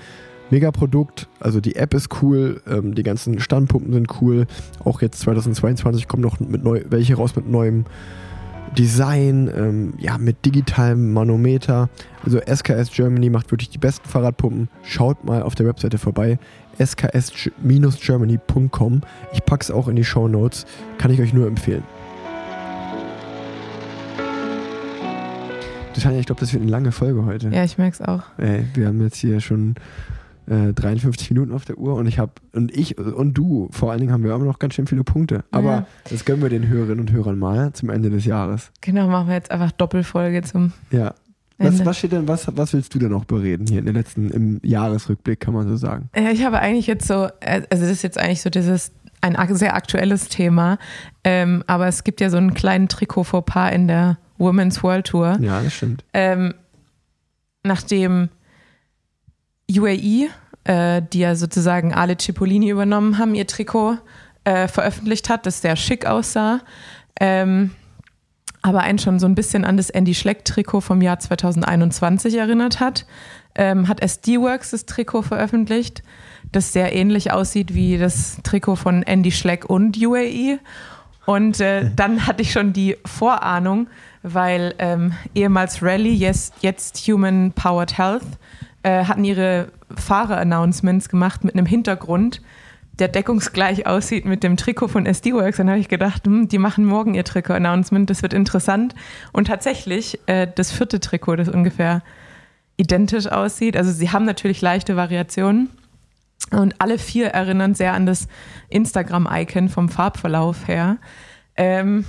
Mega 0.50 0.70
Produkt, 0.70 1.28
also 1.40 1.60
die 1.60 1.76
App 1.76 1.94
ist 1.94 2.22
cool, 2.22 2.60
ähm, 2.66 2.94
die 2.94 3.02
ganzen 3.02 3.40
Standpumpen 3.40 3.90
sind 3.92 4.08
cool. 4.20 4.46
Auch 4.84 5.00
jetzt 5.00 5.20
2022 5.20 6.06
kommen 6.06 6.22
noch 6.22 6.38
mit 6.40 6.62
neu, 6.62 6.82
welche 6.88 7.14
raus 7.16 7.34
mit 7.34 7.48
neuem 7.48 7.86
Design, 8.76 9.50
ähm, 9.56 9.94
ja, 9.98 10.18
mit 10.18 10.44
digitalem 10.44 11.12
Manometer. 11.12 11.88
Also 12.24 12.40
SKS 12.40 12.90
Germany 12.92 13.30
macht 13.30 13.52
wirklich 13.52 13.70
die 13.70 13.78
besten 13.78 14.06
Fahrradpumpen. 14.08 14.68
Schaut 14.82 15.24
mal 15.24 15.42
auf 15.42 15.54
der 15.54 15.66
Webseite 15.66 15.96
vorbei, 15.98 16.38
sks-germany.com. 16.78 19.00
Ich 19.32 19.44
pack's 19.44 19.70
auch 19.70 19.86
in 19.88 19.96
die 19.96 20.04
Show 20.04 20.28
Notes, 20.28 20.66
kann 20.98 21.10
ich 21.10 21.20
euch 21.20 21.32
nur 21.32 21.46
empfehlen. 21.46 21.84
Tanja, 26.04 26.20
ich 26.20 26.26
glaube, 26.26 26.40
das 26.40 26.52
wird 26.52 26.62
eine 26.62 26.70
lange 26.70 26.92
Folge 26.92 27.24
heute. 27.24 27.48
Ja, 27.48 27.64
ich 27.64 27.78
merke 27.78 27.94
es 27.94 28.06
auch. 28.06 28.24
Ey, 28.36 28.66
wir 28.74 28.88
haben 28.88 29.00
jetzt 29.00 29.16
hier 29.16 29.40
schon 29.40 29.74
äh, 30.48 30.72
53 30.72 31.30
Minuten 31.30 31.52
auf 31.52 31.64
der 31.64 31.78
Uhr 31.78 31.94
und 31.94 32.06
ich 32.06 32.18
habe 32.18 32.32
und 32.52 32.76
ich 32.76 32.98
und 32.98 33.34
du 33.34 33.68
vor 33.72 33.90
allen 33.90 34.00
Dingen 34.00 34.12
haben 34.12 34.24
wir 34.24 34.34
immer 34.34 34.44
noch 34.44 34.58
ganz 34.58 34.74
schön 34.74 34.86
viele 34.86 35.04
Punkte. 35.04 35.44
Aber 35.50 35.70
Ja. 35.70 35.86
das 36.10 36.24
gönnen 36.24 36.42
wir 36.42 36.48
den 36.50 36.68
Hörerinnen 36.68 37.00
und 37.00 37.12
Hörern 37.12 37.38
mal 37.38 37.72
zum 37.72 37.90
Ende 37.90 38.10
des 38.10 38.24
Jahres. 38.24 38.70
Genau, 38.80 39.08
machen 39.08 39.28
wir 39.28 39.34
jetzt 39.34 39.50
einfach 39.50 39.72
Doppelfolge 39.72 40.42
zum 40.42 40.72
Ja. 40.90 41.14
Was, 41.56 41.84
was 41.84 41.96
steht 41.98 42.10
denn, 42.10 42.26
was, 42.26 42.48
was 42.56 42.72
willst 42.72 42.92
du 42.94 42.98
denn 42.98 43.12
noch 43.12 43.26
bereden 43.26 43.66
hier 43.68 43.78
in 43.78 43.84
der 43.84 43.94
letzten, 43.94 44.28
im 44.30 44.60
Jahresrückblick, 44.64 45.38
kann 45.38 45.54
man 45.54 45.68
so 45.68 45.76
sagen? 45.76 46.10
Ja, 46.16 46.30
ich 46.30 46.44
habe 46.44 46.58
eigentlich 46.58 46.88
jetzt 46.88 47.06
so, 47.06 47.28
äh, 47.40 47.62
also 47.70 47.84
das 47.84 47.90
ist 47.90 48.02
jetzt 48.02 48.18
eigentlich 48.18 48.42
so 48.42 48.50
dieses, 48.50 48.90
ein 49.20 49.36
sehr 49.54 49.74
aktuelles 49.76 50.28
Thema, 50.28 50.78
ähm, 51.22 51.62
aber 51.68 51.86
es 51.86 52.02
gibt 52.02 52.20
ja 52.20 52.28
so 52.28 52.36
einen 52.38 52.54
kleinen 52.54 52.88
Trikot-Fauxpas 52.88 53.70
in 53.70 53.86
der 53.86 54.18
Women's 54.36 54.82
World 54.82 55.06
Tour. 55.06 55.38
Ja, 55.40 55.62
das 55.62 55.72
stimmt. 55.74 56.04
Ähm, 56.12 56.54
nachdem 57.62 58.28
UAE, 59.70 60.28
äh, 60.64 61.02
die 61.12 61.20
ja 61.20 61.34
sozusagen 61.34 61.94
Ale 61.94 62.16
Cipollini 62.16 62.70
übernommen 62.70 63.18
haben, 63.18 63.34
ihr 63.34 63.46
Trikot 63.46 63.98
äh, 64.44 64.68
veröffentlicht 64.68 65.28
hat, 65.28 65.46
das 65.46 65.62
sehr 65.62 65.76
schick 65.76 66.06
aussah, 66.06 66.60
ähm, 67.20 67.70
aber 68.62 68.80
einen 68.80 68.98
schon 68.98 69.18
so 69.18 69.26
ein 69.26 69.34
bisschen 69.34 69.64
an 69.64 69.76
das 69.76 69.90
Andy 69.90 70.14
Schleck-Trikot 70.14 70.80
vom 70.80 71.02
Jahr 71.02 71.18
2021 71.18 72.36
erinnert 72.36 72.80
hat, 72.80 73.06
ähm, 73.54 73.88
hat 73.88 74.00
SD-Works 74.00 74.70
das 74.70 74.86
Trikot 74.86 75.22
veröffentlicht, 75.22 76.02
das 76.50 76.72
sehr 76.72 76.94
ähnlich 76.94 77.30
aussieht 77.30 77.74
wie 77.74 77.98
das 77.98 78.38
Trikot 78.42 78.76
von 78.76 79.02
Andy 79.02 79.32
Schleck 79.32 79.68
und 79.68 79.96
UAE. 79.98 80.58
Und 81.26 81.60
äh, 81.60 81.90
dann 81.94 82.26
hatte 82.26 82.42
ich 82.42 82.52
schon 82.52 82.72
die 82.72 82.96
Vorahnung, 83.04 83.88
weil 84.22 84.74
ähm, 84.78 85.12
ehemals 85.34 85.82
Rally, 85.82 86.12
jetzt, 86.12 86.54
jetzt 86.60 86.98
Human 87.06 87.52
Powered 87.52 87.96
Health, 87.96 88.26
äh, 88.84 89.04
hatten 89.04 89.24
ihre 89.24 89.68
Fahrer-Announcements 89.96 91.08
gemacht 91.08 91.42
mit 91.42 91.54
einem 91.54 91.66
Hintergrund, 91.66 92.42
der 92.98 93.08
deckungsgleich 93.08 93.86
aussieht 93.86 94.24
mit 94.24 94.44
dem 94.44 94.56
Trikot 94.56 94.88
von 94.88 95.06
SD-Works. 95.06 95.56
Dann 95.56 95.68
habe 95.68 95.80
ich 95.80 95.88
gedacht, 95.88 96.26
hm, 96.26 96.48
die 96.48 96.58
machen 96.58 96.84
morgen 96.84 97.14
ihr 97.14 97.24
Trikot-Announcement, 97.24 98.08
das 98.08 98.22
wird 98.22 98.34
interessant. 98.34 98.94
Und 99.32 99.48
tatsächlich, 99.48 100.20
äh, 100.26 100.46
das 100.54 100.70
vierte 100.70 101.00
Trikot, 101.00 101.36
das 101.36 101.48
ungefähr 101.48 102.02
identisch 102.76 103.26
aussieht. 103.26 103.76
Also 103.76 103.90
sie 103.90 104.10
haben 104.10 104.26
natürlich 104.26 104.60
leichte 104.60 104.96
Variationen. 104.96 105.70
Und 106.50 106.80
alle 106.80 106.98
vier 106.98 107.28
erinnern 107.28 107.74
sehr 107.74 107.94
an 107.94 108.06
das 108.06 108.28
Instagram-Icon 108.68 109.70
vom 109.70 109.88
Farbverlauf 109.88 110.68
her. 110.68 110.98
Ähm, 111.56 112.04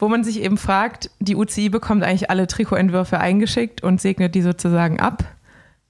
wo 0.00 0.08
man 0.08 0.24
sich 0.24 0.42
eben 0.42 0.58
fragt, 0.58 1.10
die 1.20 1.36
UCI 1.36 1.68
bekommt 1.68 2.02
eigentlich 2.02 2.28
alle 2.28 2.48
Trikotentwürfe 2.48 3.20
eingeschickt 3.20 3.84
und 3.84 4.00
segnet 4.00 4.34
die 4.34 4.42
sozusagen 4.42 4.98
ab. 4.98 5.24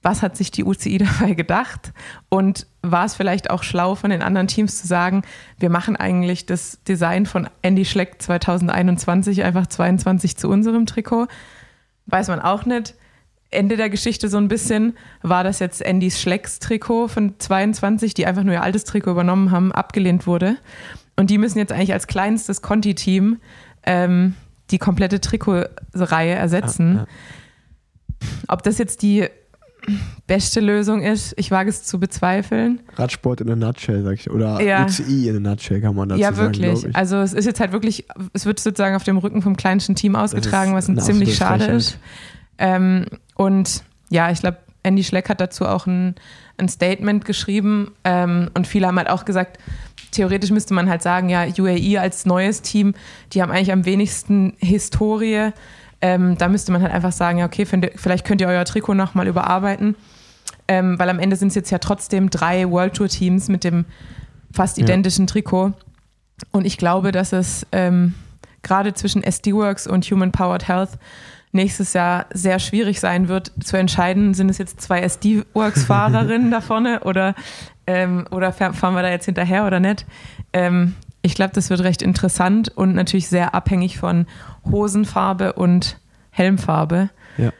Was 0.03 0.21
hat 0.21 0.37
sich 0.37 0.51
die 0.51 0.63
UCI 0.63 0.97
dabei 1.19 1.33
gedacht 1.33 1.93
und 2.29 2.67
war 2.81 3.05
es 3.05 3.15
vielleicht 3.15 3.49
auch 3.49 3.63
schlau 3.63 3.95
von 3.95 4.11
den 4.11 4.21
anderen 4.21 4.47
Teams 4.47 4.79
zu 4.79 4.87
sagen, 4.87 5.23
wir 5.57 5.69
machen 5.69 5.95
eigentlich 5.95 6.45
das 6.45 6.83
Design 6.87 7.25
von 7.25 7.49
Andy 7.61 7.85
Schleck 7.85 8.21
2021 8.21 9.43
einfach 9.43 9.65
22 9.65 10.37
zu 10.37 10.49
unserem 10.49 10.85
Trikot. 10.85 11.27
Weiß 12.05 12.27
man 12.27 12.41
auch 12.41 12.65
nicht. 12.65 12.95
Ende 13.49 13.77
der 13.77 13.89
Geschichte 13.89 14.29
so 14.29 14.37
ein 14.37 14.47
bisschen 14.47 14.97
war 15.21 15.43
das 15.43 15.59
jetzt 15.59 15.85
Andys 15.85 16.19
Schlecks 16.19 16.59
Trikot 16.59 17.07
von 17.07 17.39
22, 17.39 18.13
die 18.13 18.25
einfach 18.25 18.43
nur 18.43 18.55
ihr 18.55 18.63
altes 18.63 18.83
Trikot 18.83 19.11
übernommen 19.11 19.51
haben, 19.51 19.71
abgelehnt 19.71 20.27
wurde. 20.27 20.57
Und 21.15 21.29
die 21.29 21.37
müssen 21.37 21.59
jetzt 21.59 21.71
eigentlich 21.71 21.93
als 21.93 22.07
kleinstes 22.07 22.61
Conti-Team 22.61 23.37
ähm, 23.83 24.35
die 24.71 24.79
komplette 24.79 25.21
Trikotreihe 25.21 26.33
ersetzen. 26.33 26.95
Ja, 26.95 27.01
ja. 27.01 27.07
Ob 28.47 28.63
das 28.63 28.79
jetzt 28.79 29.03
die 29.03 29.27
beste 30.27 30.59
Lösung 30.59 31.01
ist, 31.01 31.33
ich 31.37 31.51
wage 31.51 31.69
es 31.69 31.83
zu 31.83 31.99
bezweifeln. 31.99 32.81
Radsport 32.95 33.41
in 33.41 33.49
a 33.49 33.55
nutshell, 33.55 34.03
sag 34.03 34.13
ich. 34.15 34.29
Oder 34.29 34.61
Ja. 34.61 34.85
UCI 34.85 35.29
in 35.29 35.37
a 35.45 35.49
nutshell 35.51 35.81
kann 35.81 35.95
man 35.95 36.09
dazu 36.09 36.21
ja, 36.21 36.33
sagen, 36.33 36.53
wirklich. 36.53 36.79
glaub 36.81 36.89
ich. 36.89 36.95
also 36.95 37.17
es 37.17 37.33
ist 37.33 37.45
jetzt 37.45 37.59
halt 37.59 37.71
wirklich, 37.71 38.05
es 38.33 38.45
wird 38.45 38.59
sozusagen 38.59 38.95
auf 38.95 39.03
dem 39.03 39.17
Rücken 39.17 39.41
vom 39.41 39.55
kleinsten 39.57 39.95
Team 39.95 40.15
ausgetragen, 40.15 40.73
was 40.73 40.87
ein 40.87 40.99
ziemlich 40.99 41.35
schade 41.35 41.65
Frechheit. 41.65 41.77
ist. 41.77 41.97
Ähm, 42.57 43.05
und 43.35 43.83
ja, 44.09 44.31
ich 44.31 44.39
glaube, 44.39 44.57
Andy 44.83 45.03
Schleck 45.03 45.29
hat 45.29 45.41
dazu 45.41 45.65
auch 45.65 45.87
ein, 45.87 46.15
ein 46.57 46.69
Statement 46.69 47.25
geschrieben 47.25 47.91
ähm, 48.03 48.49
und 48.53 48.67
viele 48.67 48.87
haben 48.87 48.97
halt 48.97 49.09
auch 49.09 49.25
gesagt, 49.25 49.57
theoretisch 50.11 50.51
müsste 50.51 50.73
man 50.73 50.89
halt 50.89 51.01
sagen, 51.01 51.29
ja, 51.29 51.45
UAE 51.57 51.99
als 51.99 52.25
neues 52.25 52.61
Team, 52.61 52.93
die 53.33 53.41
haben 53.41 53.51
eigentlich 53.51 53.71
am 53.71 53.85
wenigsten 53.85 54.53
Historie. 54.59 55.51
Ähm, 56.05 56.37
da 56.37 56.49
müsste 56.49 56.73
man 56.73 56.81
halt 56.81 56.91
einfach 56.91 57.13
sagen, 57.13 57.37
ja, 57.37 57.45
okay, 57.45 57.65
find, 57.65 57.89
vielleicht 57.95 58.25
könnt 58.25 58.41
ihr 58.41 58.47
euer 58.49 58.65
Trikot 58.65 58.93
nochmal 58.93 59.25
überarbeiten. 59.25 59.95
Ähm, 60.67 60.99
weil 60.99 61.09
am 61.09 61.17
Ende 61.19 61.37
sind 61.37 61.47
es 61.47 61.55
jetzt 61.55 61.69
ja 61.71 61.77
trotzdem 61.79 62.29
drei 62.29 62.69
World 62.69 62.93
Tour 62.95 63.07
Teams 63.07 63.47
mit 63.47 63.63
dem 63.63 63.85
fast 64.51 64.77
Ja. 64.77 64.83
identischen 64.83 65.27
Trikot. 65.27 65.71
Und 66.51 66.65
ich 66.65 66.77
glaube, 66.77 67.13
dass 67.13 67.31
es 67.31 67.65
ähm, 67.71 68.15
gerade 68.63 68.93
zwischen 68.93 69.23
SD 69.23 69.53
Works 69.53 69.87
und 69.87 70.03
Human 70.11 70.31
Powered 70.33 70.67
Health 70.67 70.89
nächstes 71.53 71.93
Jahr 71.93 72.25
sehr 72.33 72.59
schwierig 72.59 72.99
sein 72.99 73.29
wird, 73.29 73.51
zu 73.63 73.77
entscheiden, 73.77 74.33
sind 74.33 74.49
es 74.49 74.57
jetzt 74.57 74.81
zwei 74.81 75.01
SD 75.01 75.43
Works 75.53 75.85
Fahrerinnen 75.85 76.51
da 76.51 76.59
vorne 76.59 76.99
oder, 77.01 77.33
ähm, 77.87 78.25
oder 78.31 78.51
fahr- 78.51 78.73
fahren 78.73 78.93
wir 78.95 79.03
da 79.03 79.09
jetzt 79.09 79.25
hinterher 79.25 79.65
oder 79.65 79.79
nicht. 79.79 80.05
Ähm, 80.51 80.95
ich 81.23 81.35
glaube, 81.35 81.53
das 81.53 81.69
wird 81.69 81.79
recht 81.81 82.01
interessant 82.01 82.69
und 82.69 82.93
natürlich 82.93 83.29
sehr 83.29 83.55
abhängig 83.55 83.97
von 83.97 84.27
Hosenfarbe 84.69 85.53
und 85.53 85.99
Helmfarbe. 86.29 87.09
Ja. 87.37 87.51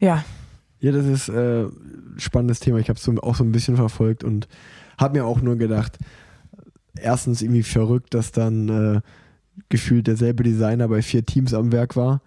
Ja, 0.00 0.24
Ja, 0.80 0.92
das 0.92 1.06
ist 1.06 1.28
äh, 1.28 1.64
ein 1.64 2.14
spannendes 2.16 2.60
Thema. 2.60 2.78
Ich 2.78 2.88
habe 2.88 2.96
es 2.96 3.02
so, 3.02 3.12
auch 3.18 3.34
so 3.34 3.44
ein 3.44 3.52
bisschen 3.52 3.76
verfolgt 3.76 4.24
und 4.24 4.48
habe 4.96 5.18
mir 5.18 5.26
auch 5.26 5.42
nur 5.42 5.56
gedacht, 5.56 5.98
erstens 6.98 7.42
irgendwie 7.42 7.62
verrückt, 7.62 8.14
dass 8.14 8.32
dann 8.32 8.68
äh, 8.68 9.00
gefühlt 9.68 10.06
derselbe 10.06 10.42
Designer 10.42 10.88
bei 10.88 11.02
vier 11.02 11.26
Teams 11.26 11.52
am 11.52 11.70
Werk 11.70 11.96
war 11.96 12.22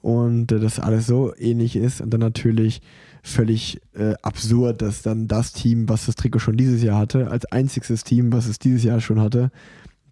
und 0.00 0.52
äh, 0.52 0.60
das 0.60 0.78
alles 0.78 1.06
so 1.06 1.34
ähnlich 1.36 1.74
ist 1.74 2.00
und 2.00 2.10
dann 2.10 2.20
natürlich 2.20 2.80
völlig 3.24 3.80
äh, 3.94 4.14
absurd, 4.22 4.82
dass 4.82 5.02
dann 5.02 5.26
das 5.26 5.52
Team, 5.52 5.88
was 5.88 6.06
das 6.06 6.14
Trikot 6.14 6.40
schon 6.40 6.58
dieses 6.58 6.82
Jahr 6.82 6.98
hatte, 6.98 7.30
als 7.30 7.46
einziges 7.46 8.04
Team, 8.04 8.32
was 8.32 8.46
es 8.46 8.58
dieses 8.58 8.84
Jahr 8.84 9.00
schon 9.00 9.18
hatte, 9.18 9.50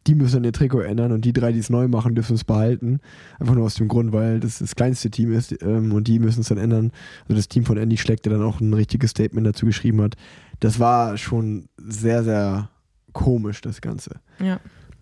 die 0.07 0.15
müssen 0.15 0.37
dann 0.37 0.45
ihr 0.45 0.53
Trikot 0.53 0.81
ändern 0.81 1.13
und 1.13 1.25
die 1.25 1.33
drei, 1.33 1.53
die 1.53 1.61
es 1.61 1.71
neu 1.71 1.87
machen, 1.87 2.15
dürfen 2.15 2.35
es 2.35 2.43
behalten. 2.43 3.01
Einfach 3.39 3.55
nur 3.55 3.67
aus 3.67 3.75
dem 3.75 3.87
Grund, 3.87 4.13
weil 4.13 4.41
das 4.41 4.59
das 4.59 4.75
kleinste 4.75 5.11
Team 5.11 5.33
ist 5.33 5.55
ähm, 5.63 5.93
und 5.93 6.09
die 6.09 6.19
müssen 6.19 6.41
es 6.41 6.49
dann 6.49 6.59
ändern. 6.59 6.91
Also 7.25 7.37
das 7.37 7.49
Team 7.49 7.65
von 7.65 7.77
Andy 7.77 7.99
Schleck, 7.99 8.23
der 8.23 8.33
dann 8.33 8.43
auch 8.43 8.61
ein 8.61 8.73
richtiges 8.73 9.11
Statement 9.11 9.47
dazu 9.47 9.67
geschrieben 9.67 10.01
hat. 10.01 10.17
Das 10.59 10.81
war 10.81 11.17
schon 11.19 11.69
sehr, 11.77 12.25
sehr 12.25 12.71
komisch, 13.13 13.61
das 13.61 13.81
Ganze. 13.81 14.21
ja. 14.41 14.59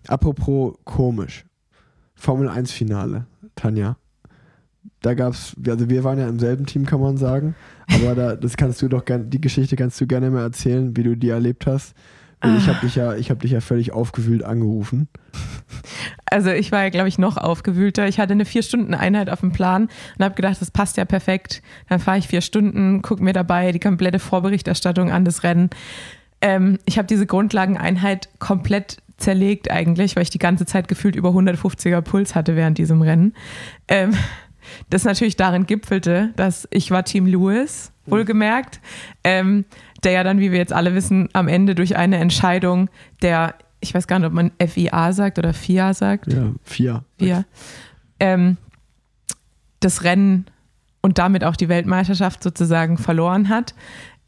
Apropos 0.07 0.75
komisch. 0.83 1.45
Formel 2.15 2.49
1 2.49 2.71
Finale, 2.71 3.27
Tanja. 3.55 3.97
Da 5.01 5.13
gab's, 5.13 5.55
also 5.67 5.89
wir 5.89 6.03
waren 6.03 6.19
ja 6.19 6.27
im 6.27 6.39
selben 6.39 6.65
Team, 6.65 6.85
kann 6.85 7.01
man 7.01 7.17
sagen. 7.17 7.55
Aber 7.87 8.15
da, 8.15 8.35
das 8.35 8.57
kannst 8.57 8.81
du 8.81 8.87
doch 8.87 9.05
gerne, 9.05 9.25
die 9.25 9.41
Geschichte 9.41 9.75
kannst 9.75 9.99
du 9.99 10.07
gerne 10.07 10.29
mal 10.29 10.43
erzählen, 10.43 10.95
wie 10.95 11.03
du 11.03 11.15
die 11.15 11.29
erlebt 11.29 11.67
hast. 11.67 11.95
Weil 12.41 12.57
Ich 12.57 12.67
habe 12.67 12.79
dich 12.81 12.95
ja, 12.95 13.15
ich 13.15 13.29
habe 13.29 13.39
dich 13.39 13.51
ja 13.51 13.61
völlig 13.61 13.91
aufgewühlt 13.91 14.43
angerufen. 14.43 15.07
Also 16.25 16.49
ich 16.49 16.71
war 16.71 16.83
ja, 16.83 16.89
glaube 16.89 17.09
ich, 17.09 17.17
noch 17.17 17.35
aufgewühlter. 17.35 18.07
Ich 18.07 18.17
hatte 18.17 18.31
eine 18.31 18.45
Vier-Stunden-Einheit 18.45 19.29
auf 19.29 19.41
dem 19.41 19.51
Plan 19.51 19.89
und 20.17 20.23
habe 20.23 20.33
gedacht, 20.33 20.61
das 20.61 20.71
passt 20.71 20.95
ja 20.95 21.03
perfekt. 21.05 21.61
Dann 21.89 21.99
fahre 21.99 22.17
ich 22.17 22.27
vier 22.27 22.39
Stunden, 22.39 23.01
gucke 23.01 23.21
mir 23.21 23.33
dabei 23.33 23.73
die 23.73 23.79
komplette 23.79 24.17
Vorberichterstattung 24.17 25.11
an 25.11 25.25
das 25.25 25.43
Rennen. 25.43 25.69
Ähm, 26.39 26.79
ich 26.85 26.97
habe 26.97 27.07
diese 27.07 27.25
Grundlageneinheit 27.25 28.29
komplett 28.39 28.97
zerlegt 29.17 29.69
eigentlich, 29.69 30.15
weil 30.15 30.23
ich 30.23 30.29
die 30.29 30.39
ganze 30.39 30.65
Zeit 30.65 30.87
gefühlt 30.87 31.15
über 31.15 31.29
150er 31.29 32.01
Puls 32.01 32.33
hatte 32.33 32.55
während 32.55 32.77
diesem 32.77 33.01
Rennen. 33.01 33.33
Ähm, 33.87 34.13
das 34.89 35.03
natürlich 35.03 35.35
darin 35.35 35.65
gipfelte, 35.65 36.31
dass 36.35 36.67
ich 36.71 36.91
war 36.91 37.03
Team 37.03 37.25
Lewis, 37.25 37.91
wohlgemerkt, 38.05 38.79
ähm, 39.23 39.65
der 40.03 40.11
ja 40.11 40.23
dann, 40.23 40.39
wie 40.39 40.51
wir 40.51 40.57
jetzt 40.57 40.73
alle 40.73 40.95
wissen, 40.95 41.29
am 41.33 41.47
Ende 41.47 41.75
durch 41.75 41.95
eine 41.95 42.17
Entscheidung 42.17 42.89
der, 43.21 43.55
ich 43.79 43.93
weiß 43.93 44.07
gar 44.07 44.19
nicht, 44.19 44.27
ob 44.27 44.33
man 44.33 44.51
FIA 44.59 45.13
sagt 45.13 45.39
oder 45.39 45.53
FIA 45.53 45.93
sagt, 45.93 46.31
Ja, 46.31 46.51
vier. 46.63 47.03
FIA, 47.17 47.45
ähm, 48.19 48.57
das 49.79 50.03
Rennen 50.03 50.45
und 51.01 51.17
damit 51.17 51.43
auch 51.43 51.55
die 51.55 51.69
Weltmeisterschaft 51.69 52.43
sozusagen 52.43 52.97
verloren 52.97 53.49
hat. 53.49 53.73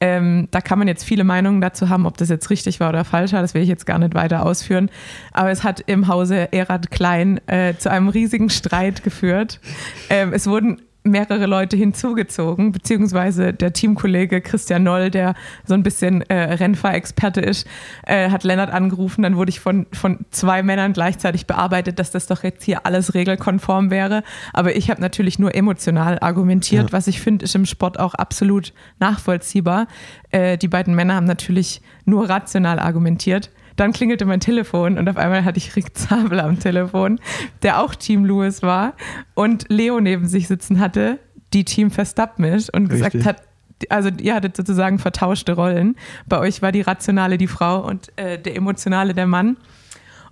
Ähm, 0.03 0.49
da 0.51 0.59
kann 0.59 0.79
man 0.79 0.89
jetzt 0.89 1.05
viele 1.05 1.23
Meinungen 1.23 1.61
dazu 1.61 1.87
haben, 1.87 2.05
ob 2.05 2.17
das 2.17 2.27
jetzt 2.27 2.49
richtig 2.49 2.81
war 2.81 2.89
oder 2.89 3.05
falsch 3.05 3.31
war. 3.31 3.41
Das 3.41 3.53
will 3.53 3.61
ich 3.61 3.69
jetzt 3.69 3.85
gar 3.85 3.99
nicht 3.99 4.13
weiter 4.15 4.45
ausführen. 4.45 4.89
Aber 5.31 5.49
es 5.49 5.63
hat 5.63 5.79
im 5.79 6.09
Hause 6.09 6.51
Erad 6.51 6.91
Klein 6.91 7.39
äh, 7.47 7.75
zu 7.77 7.89
einem 7.89 8.09
riesigen 8.09 8.49
Streit 8.49 9.05
geführt. 9.05 9.61
Ähm, 10.09 10.33
es 10.33 10.45
wurden 10.45 10.81
mehrere 11.03 11.45
Leute 11.45 11.75
hinzugezogen, 11.75 12.71
beziehungsweise 12.71 13.53
der 13.53 13.73
Teamkollege 13.73 14.41
Christian 14.41 14.83
Noll, 14.83 15.11
der 15.11 15.35
so 15.65 15.73
ein 15.73 15.83
bisschen 15.83 16.21
äh, 16.29 16.53
Rennfahrexperte 16.53 17.41
ist, 17.41 17.67
äh, 18.05 18.29
hat 18.29 18.43
Lennart 18.43 18.71
angerufen. 18.71 19.21
Dann 19.23 19.35
wurde 19.35 19.49
ich 19.49 19.59
von, 19.59 19.85
von 19.91 20.19
zwei 20.31 20.63
Männern 20.63 20.93
gleichzeitig 20.93 21.45
bearbeitet, 21.45 21.99
dass 21.99 22.11
das 22.11 22.27
doch 22.27 22.43
jetzt 22.43 22.63
hier 22.63 22.85
alles 22.85 23.13
regelkonform 23.13 23.91
wäre. 23.91 24.23
Aber 24.53 24.75
ich 24.75 24.89
habe 24.89 25.01
natürlich 25.01 25.39
nur 25.39 25.53
emotional 25.55 26.19
argumentiert, 26.19 26.89
Ja. 26.89 26.93
was 26.93 27.07
ich 27.07 27.19
finde, 27.19 27.43
ist 27.45 27.55
im 27.55 27.65
Sport 27.65 27.99
auch 27.99 28.13
absolut 28.13 28.73
nachvollziehbar. 28.99 29.87
Äh, 30.31 30.57
die 30.57 30.67
beiden 30.67 30.95
Männer 30.95 31.15
haben 31.15 31.25
natürlich 31.27 31.81
nur 32.05 32.29
rational 32.29 32.79
argumentiert. 32.79 33.49
Dann 33.75 33.91
klingelte 33.91 34.25
mein 34.25 34.39
Telefon 34.39 34.97
und 34.97 35.09
auf 35.09 35.17
einmal 35.17 35.45
hatte 35.45 35.57
ich 35.57 35.75
Rick 35.75 35.97
Zabel 35.97 36.39
am 36.39 36.59
Telefon, 36.59 37.19
der 37.61 37.81
auch 37.81 37.95
Team 37.95 38.25
Lewis 38.25 38.61
war 38.61 38.93
und 39.33 39.65
Leo 39.69 39.99
neben 39.99 40.27
sich 40.27 40.47
sitzen 40.47 40.79
hatte, 40.79 41.19
die 41.53 41.65
Team 41.65 41.91
Verstappen 41.91 42.45
ist 42.45 42.73
und 42.73 42.89
gesagt 42.89 43.15
Richtig. 43.15 43.27
hat, 43.27 43.43
also 43.89 44.09
ihr 44.21 44.35
hattet 44.35 44.55
sozusagen 44.55 44.99
vertauschte 44.99 45.53
Rollen. 45.53 45.95
Bei 46.27 46.39
euch 46.39 46.61
war 46.61 46.71
die 46.71 46.81
rationale 46.81 47.37
die 47.37 47.47
Frau 47.47 47.85
und 47.85 48.11
äh, 48.17 48.39
der 48.39 48.55
emotionale 48.55 49.13
der 49.13 49.27
Mann. 49.27 49.57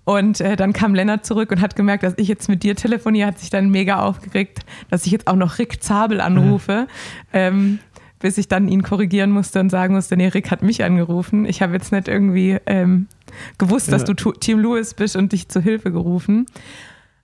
Und 0.03 0.41
äh, 0.41 0.55
dann 0.55 0.73
kam 0.73 0.95
Lennart 0.95 1.25
zurück 1.25 1.51
und 1.51 1.61
hat 1.61 1.75
gemerkt, 1.75 2.03
dass 2.03 2.15
ich 2.17 2.27
jetzt 2.27 2.49
mit 2.49 2.63
dir 2.63 2.75
telefoniere, 2.75 3.27
hat 3.27 3.39
sich 3.39 3.51
dann 3.51 3.69
mega 3.69 4.01
aufgeregt, 4.01 4.61
dass 4.89 5.05
ich 5.05 5.11
jetzt 5.11 5.27
auch 5.27 5.35
noch 5.35 5.59
Rick 5.59 5.83
Zabel 5.83 6.21
anrufe. 6.21 6.87
Ähm, 7.33 7.79
bis 8.21 8.37
ich 8.37 8.47
dann 8.47 8.67
ihn 8.67 8.83
korrigieren 8.83 9.31
musste 9.31 9.59
und 9.59 9.69
sagen 9.69 9.95
musste, 9.95 10.15
nee, 10.15 10.27
Rick 10.27 10.51
hat 10.51 10.61
mich 10.61 10.83
angerufen. 10.83 11.45
Ich 11.45 11.61
habe 11.61 11.73
jetzt 11.73 11.91
nicht 11.91 12.07
irgendwie 12.07 12.57
ähm, 12.67 13.07
gewusst, 13.57 13.91
dass 13.91 14.01
Ja. 14.07 14.13
du 14.13 14.31
Team 14.33 14.59
Lewis 14.59 14.93
bist 14.93 15.15
und 15.15 15.31
dich 15.31 15.49
zur 15.49 15.61
Hilfe 15.61 15.91
gerufen. 15.91 16.45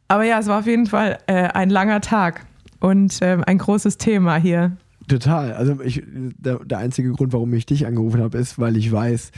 Aber 0.08 0.24
ja, 0.24 0.40
es 0.40 0.48
war 0.48 0.60
auf 0.60 0.68
jeden 0.68 0.86
Fall 0.88 1.18
äh, 1.28 1.34
ein 1.50 1.70
langer 1.70 2.02
Tag 2.02 2.46
und 2.80 3.18
ähm, 3.22 3.44
ein 3.46 3.58
großes 3.58 3.98
Thema 3.98 4.38
hier. 4.38 4.78
Total. 5.08 5.54
Also 5.54 5.80
ich, 5.82 6.04
der, 6.06 6.60
der 6.66 6.80
einzige 6.80 7.12
Grund, 7.14 7.32
warum 7.32 7.54
ich 7.54 7.66
dich 7.66 7.86
angerufen 7.88 8.22
habe, 8.22 8.38
ist, 8.38 8.60
weil 8.60 8.76
ich 8.76 8.92
weiß, 8.92 9.32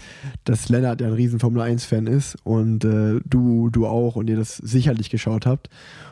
dass 0.43 0.67
Lennart 0.69 0.99
ja 1.01 1.07
ein 1.07 1.13
riesen 1.13 1.39
Formel 1.39 1.61
1-Fan 1.61 2.07
ist 2.07 2.37
und 2.43 2.83
äh, 2.85 3.19
du, 3.23 3.69
du 3.69 3.85
auch 3.85 4.15
und 4.15 4.29
ihr 4.29 4.35
das 4.35 4.57
sicherlich 4.57 5.11
geschaut 5.11 5.45
habt. 5.45 5.69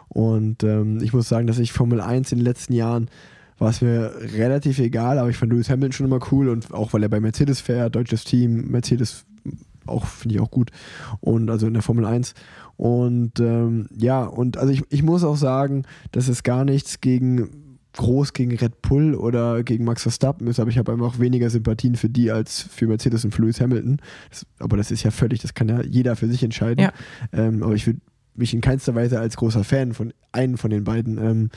Und 0.10 0.64
ähm, 0.64 0.99
ich 1.01 1.12
muss 1.12 1.28
sagen, 1.28 1.47
dass 1.47 1.58
ich 1.58 1.74
Formel 1.74 2.01
1 2.01 2.32
in 2.32 2.38
den 2.39 2.45
letzten 2.45 2.74
Jahren 2.74 3.10
war 3.58 3.72
es 3.72 3.82
mir 3.82 4.12
relativ 4.36 4.78
egal, 4.78 5.18
aber 5.18 5.30
ich 5.32 5.38
fand 5.38 5.51
Lewis 5.51 5.70
Hamilton 5.72 5.91
schon 5.91 6.05
immer 6.05 6.20
cool 6.32 6.49
und 6.49 6.72
auch 6.72 6.93
weil 6.93 7.01
er 7.01 7.10
bei 7.10 7.20
Mercedes 7.20 7.60
fährt, 7.60 7.95
deutsches 7.95 8.24
Team, 8.24 8.68
Mercedes 8.70 9.26
auch 9.88 10.05
finde 10.05 10.35
ich 10.35 10.41
auch 10.41 10.51
gut 10.51 10.71
und 11.19 11.49
also 11.49 11.67
in 11.67 11.73
der 11.73 11.83
Formel 11.83 12.05
1 12.05 12.33
und 12.75 13.39
ähm, 13.39 13.88
ja 13.95 14.23
und 14.23 14.57
also 14.57 14.71
ich, 14.71 14.83
ich 14.89 15.03
muss 15.03 15.23
auch 15.23 15.38
sagen, 15.38 15.83
dass 16.11 16.27
es 16.27 16.43
gar 16.43 16.65
nichts 16.65 17.01
gegen 17.01 17.67
groß 17.97 18.33
gegen 18.33 18.55
Red 18.55 18.81
Bull 18.81 19.15
oder 19.15 19.63
gegen 19.63 19.83
Max 19.83 20.03
Verstappen 20.03 20.47
ist, 20.47 20.59
aber 20.59 20.69
ich 20.69 20.77
habe 20.77 20.93
einfach 20.93 21.19
weniger 21.19 21.49
Sympathien 21.49 21.95
für 21.95 22.09
die 22.09 22.31
als 22.31 22.61
für 22.61 22.88
Mercedes 22.88 23.25
und 23.25 23.33
für 23.33 23.41
Lewis 23.41 23.59
Hamilton. 23.59 23.97
Das, 24.29 24.45
aber 24.59 24.77
das 24.77 24.91
ist 24.91 25.03
ja 25.03 25.11
völlig, 25.11 25.41
das 25.41 25.53
kann 25.53 25.67
ja 25.67 25.81
jeder 25.81 26.15
für 26.15 26.27
sich 26.27 26.43
entscheiden. 26.43 26.83
Ja. 26.83 26.93
Ähm, 27.33 27.63
aber 27.63 27.73
ich 27.73 27.88
würde 27.88 27.99
mich 28.35 28.53
in 28.53 28.61
keinster 28.61 28.95
Weise 28.95 29.19
als 29.19 29.35
großer 29.35 29.63
Fan 29.63 29.93
von 29.93 30.13
einem 30.31 30.57
von 30.57 30.69
den 30.69 30.83
beiden 30.83 31.17
ähm, 31.17 31.49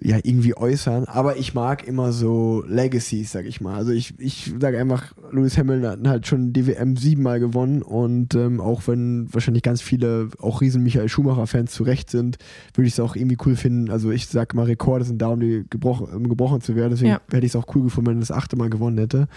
ja 0.00 0.18
irgendwie 0.22 0.56
äußern, 0.56 1.04
aber 1.04 1.36
ich 1.36 1.54
mag 1.54 1.86
immer 1.86 2.12
so 2.12 2.64
Legacies, 2.66 3.30
sag 3.30 3.46
ich 3.46 3.60
mal. 3.60 3.76
Also 3.76 3.92
ich, 3.92 4.18
ich 4.18 4.52
sage 4.60 4.78
einfach, 4.78 5.12
Lewis 5.30 5.56
Hamilton 5.56 5.88
hat 5.88 6.06
halt 6.08 6.26
schon 6.26 6.52
die 6.52 6.66
WM 6.66 6.96
siebenmal 6.96 7.38
gewonnen 7.38 7.80
und 7.80 8.34
ähm, 8.34 8.60
auch 8.60 8.82
wenn 8.88 9.32
wahrscheinlich 9.32 9.62
ganz 9.62 9.80
viele 9.80 10.28
auch 10.40 10.60
riesen 10.60 10.82
Michael 10.82 11.08
Schumacher-Fans 11.08 11.70
zu 11.72 11.84
Recht 11.84 12.10
sind, 12.10 12.38
würde 12.74 12.88
ich 12.88 12.94
es 12.94 13.00
auch 13.00 13.14
irgendwie 13.14 13.38
cool 13.46 13.54
finden. 13.54 13.88
Also 13.90 14.10
ich 14.10 14.26
sag 14.26 14.52
mal, 14.54 14.64
Rekorde 14.66 15.04
sind 15.04 15.22
da, 15.22 15.28
um, 15.28 15.38
die 15.40 15.64
gebrochen, 15.70 16.08
um 16.08 16.28
gebrochen 16.28 16.60
zu 16.60 16.74
werden, 16.74 16.90
deswegen 16.90 17.12
Ja. 17.12 17.20
hätte 17.30 17.46
ich 17.46 17.52
es 17.52 17.56
auch 17.56 17.74
cool 17.74 17.84
gefunden, 17.84 18.10
wenn 18.10 18.16
er 18.18 18.20
das 18.20 18.32
achte 18.32 18.56
Mal 18.56 18.70
gewonnen 18.70 18.98
hätte. 18.98 19.28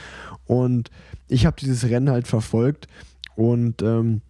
Und 0.45 0.89
ich 1.27 1.45
habe 1.45 1.55
dieses 1.59 1.87
Rennen 1.87 2.09
halt 2.09 2.27
verfolgt 2.27 2.87
und 3.35 3.83
ähm, 3.83 4.21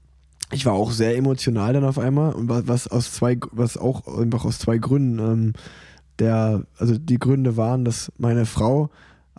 ich 0.52 0.66
war 0.66 0.74
auch 0.74 0.92
sehr 0.92 1.18
emotional 1.18 1.74
dann 1.74 1.84
auf 1.86 2.00
einmal 2.00 2.34
und 2.34 2.48
was, 2.50 2.68
was 2.68 2.88
aus 2.88 3.14
zwei, 3.14 3.38
was 3.52 3.78
auch 3.78 4.20
einfach 4.20 4.46
aus 4.46 4.60
zwei 4.60 4.78
Gründen. 4.78 5.20
Ähm, 5.20 5.54
der, 6.20 6.64
also 6.78 6.98
die 6.98 7.20
Gründe 7.20 7.58
waren, 7.58 7.86
dass 7.86 8.12
meine 8.18 8.46
Frau 8.46 8.90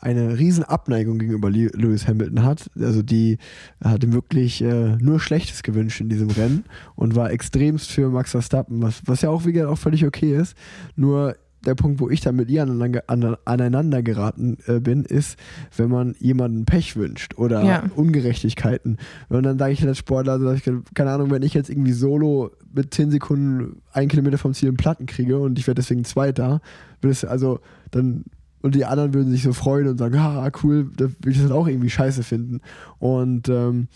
eine 0.01 0.39
riesen 0.39 0.63
Abneigung 0.63 1.19
gegenüber 1.19 1.51
Le- 1.51 1.73
Lewis 1.75 2.07
Hamilton 2.07 2.45
hat. 2.45 2.71
Also 2.79 3.03
die 3.03 3.39
hat 3.83 4.05
ihm 4.05 4.13
wirklich 4.13 4.63
äh, 4.63 4.97
nur 4.97 5.19
Schlechtes 5.19 5.65
gewünscht 5.65 6.01
in 6.01 6.09
diesem 6.09 6.31
Rennen 6.31 6.65
und 6.95 7.17
war 7.17 7.33
extremst 7.33 7.91
für 7.91 8.09
Max 8.09 8.31
Verstappen, 8.31 8.81
was, 8.81 9.03
was 9.07 9.23
ja 9.23 9.31
auch 9.31 9.45
wie 9.45 9.53
gesagt 9.53 9.73
auch 9.73 9.79
völlig 9.79 10.07
okay 10.07 10.37
ist. 10.37 10.57
Nur 10.95 11.35
der 11.67 11.75
Punkt, 11.75 12.01
wo 12.01 12.09
ich 12.09 12.21
dann 12.21 12.37
mit 12.37 12.51
ihr 12.51 12.63
aneinander, 12.63 13.03
an- 13.09 13.37
aneinander 13.45 14.03
geraten 14.03 14.59
äh, 14.67 14.79
bin, 14.81 15.05
ist, 15.05 15.39
wenn 15.77 15.91
man 15.91 16.15
jemanden 16.19 16.65
Pech 16.65 16.97
wünscht 16.97 17.37
oder 17.37 17.63
Ja. 17.65 17.83
Ungerechtigkeiten. 17.97 18.97
Und 19.29 19.43
dann 19.43 19.59
sage 19.59 19.73
ich 19.73 19.85
als 19.87 19.99
Sportler, 19.99 20.33
also, 20.35 20.53
ich, 20.53 20.63
keine 20.95 21.11
Ahnung, 21.11 21.31
wenn 21.31 21.43
ich 21.43 21.55
jetzt 21.55 21.69
irgendwie 21.71 21.93
solo 21.93 22.51
mit 22.73 22.95
10 22.95 23.11
Sekunden 23.11 23.83
einen 23.93 24.09
Kilometer 24.09 24.39
vom 24.39 24.55
Ziel 24.55 24.69
einen 24.69 24.77
Platten 24.77 25.07
kriege 25.07 25.39
und 25.39 25.59
ich 25.59 25.67
werde 25.67 25.81
deswegen 25.81 26.05
Zweiter, 26.05 26.61
es 27.03 27.25
also 27.25 27.61
dann 27.91 28.25
und 28.61 28.75
die 28.75 28.85
anderen 28.85 29.15
würden 29.15 29.31
sich 29.31 29.45
so 29.45 29.53
freuen 29.53 29.87
und 29.87 29.99
sagen, 29.99 30.17
ah, 30.19 30.51
cool, 30.63 30.91
da 30.97 31.05
würde 31.05 31.31
ich 31.31 31.41
das 31.41 31.51
auch 31.53 31.69
irgendwie 31.69 31.91
scheiße 31.91 32.25
finden. 32.25 32.61
Und 32.99 33.49
ähm, 33.49 33.87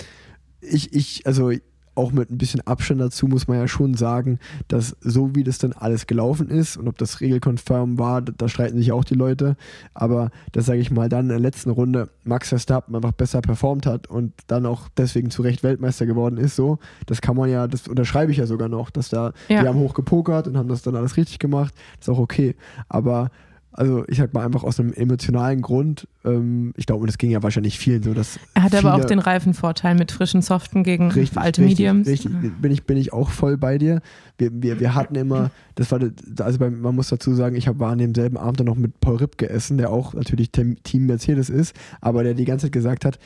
ich, 0.61 0.95
ich, 0.95 1.27
also 1.27 1.51
auch 1.95 2.13
mit 2.13 2.31
ein 2.31 2.39
bisschen 2.39 2.61
Abstand 2.67 3.01
dazu 3.01 3.27
muss 3.27 3.49
man 3.49 3.59
ja 3.59 3.69
schon 3.69 3.95
sagen, 3.95 4.39
dass 4.69 4.97
so 5.01 5.35
wie 5.35 5.45
das 5.45 5.59
dann 5.59 5.73
alles 5.73 6.07
gelaufen 6.07 6.49
ist 6.49 6.77
und 6.77 6.89
ob 6.89 6.97
das 6.99 7.21
regelkonform 7.21 7.99
war, 7.99 8.23
da, 8.23 8.33
da 8.37 8.49
streiten 8.49 8.79
sich 8.79 8.93
auch 8.93 9.05
die 9.05 9.15
Leute, 9.15 9.57
aber 9.93 10.31
dass, 10.53 10.67
sage 10.67 10.81
ich 10.81 10.91
mal, 10.91 11.09
dann 11.09 11.27
in 11.27 11.29
der 11.31 11.39
letzten 11.41 11.71
Runde 11.71 12.09
Max 12.25 12.49
Verstappen 12.49 12.97
einfach 12.97 13.13
besser 13.13 13.41
performt 13.43 13.85
hat 13.87 14.07
und 14.07 14.33
dann 14.47 14.65
auch 14.67 14.89
deswegen 14.97 15.31
zu 15.31 15.43
Recht 15.43 15.63
Weltmeister 15.63 16.07
geworden 16.07 16.39
ist, 16.39 16.57
so, 16.57 16.79
das 17.07 17.21
kann 17.21 17.37
man 17.37 17.51
ja, 17.51 17.67
das 17.67 17.89
unterschreibe 17.89 18.33
ich 18.33 18.39
ja 18.39 18.47
sogar 18.47 18.69
noch, 18.69 18.91
dass 18.91 19.09
da, 19.11 19.33
Ja. 19.49 19.63
die 19.63 19.69
haben 19.69 19.79
hoch 19.79 19.95
gepokert 19.95 20.49
und 20.49 20.57
haben 20.57 20.69
das 20.69 20.83
dann 20.83 20.97
alles 20.97 21.17
richtig 21.17 21.39
gemacht, 21.39 21.75
ist 22.01 22.09
auch 22.09 22.19
okay, 22.19 22.57
aber 22.89 23.31
also 23.73 24.05
ich 24.07 24.19
sag 24.19 24.35
mal 24.35 24.45
einfach 24.45 24.65
aus 24.65 24.79
einem 24.79 24.93
emotionalen 24.93 25.63
Grund, 25.63 26.07
ähm, 26.25 26.75
ich 26.77 26.87
glaube, 26.87 27.03
und 27.03 27.09
es 27.09 27.19
ging 27.19 27.31
ja 27.31 27.43
wahrscheinlich 27.43 27.79
vielen 27.79 28.03
so, 28.03 28.13
dass 28.13 28.39
Er 28.55 28.65
hatte 28.65 28.79
aber 28.79 28.95
auch 28.95 29.05
den 29.05 29.19
Reifenvorteil 29.19 29.95
mit 29.95 30.13
frischen 30.13 30.43
Soften 30.43 30.83
gegen 30.85 31.11
Richtig, 31.11 31.39
alte 31.39 31.63
richtig, 31.63 31.79
Mediums. 31.79 32.07
Richtig, 32.07 32.33
bin 32.61 32.71
ich, 32.71 32.85
bin 32.85 32.97
ich 32.97 33.13
auch 33.13 33.31
voll 33.31 33.57
bei 33.57 33.79
dir. 33.79 34.01
Wir, 34.37 34.51
wir, 34.53 34.81
wir 34.81 34.95
hatten 34.95 35.15
immer, 35.15 35.51
das 35.75 35.91
war, 35.91 36.01
also 36.41 36.59
bei, 36.59 36.71
man 36.71 36.95
muss 36.95 37.09
dazu 37.09 37.35
sagen, 37.35 37.57
ich 37.57 37.67
hab, 37.69 37.79
war 37.79 37.93
an 37.93 37.99
demselben 37.99 38.37
Abend 38.37 38.61
dann 38.61 38.67
noch 38.67 38.77
mit 38.77 39.01
Paul 39.01 39.17
Ripp 39.17 39.39
gegessen, 39.39 39.79
der 39.79 39.91
auch 39.91 40.15
natürlich 40.15 40.51
Team 40.51 41.07
Mercedes 41.07 41.49
ist, 41.49 41.75
aber 42.01 42.23
der 42.23 42.35
die 42.35 42.45
ganze 42.45 42.67
Zeit 42.67 42.73
gesagt 42.73 43.05
hat, 43.05 43.19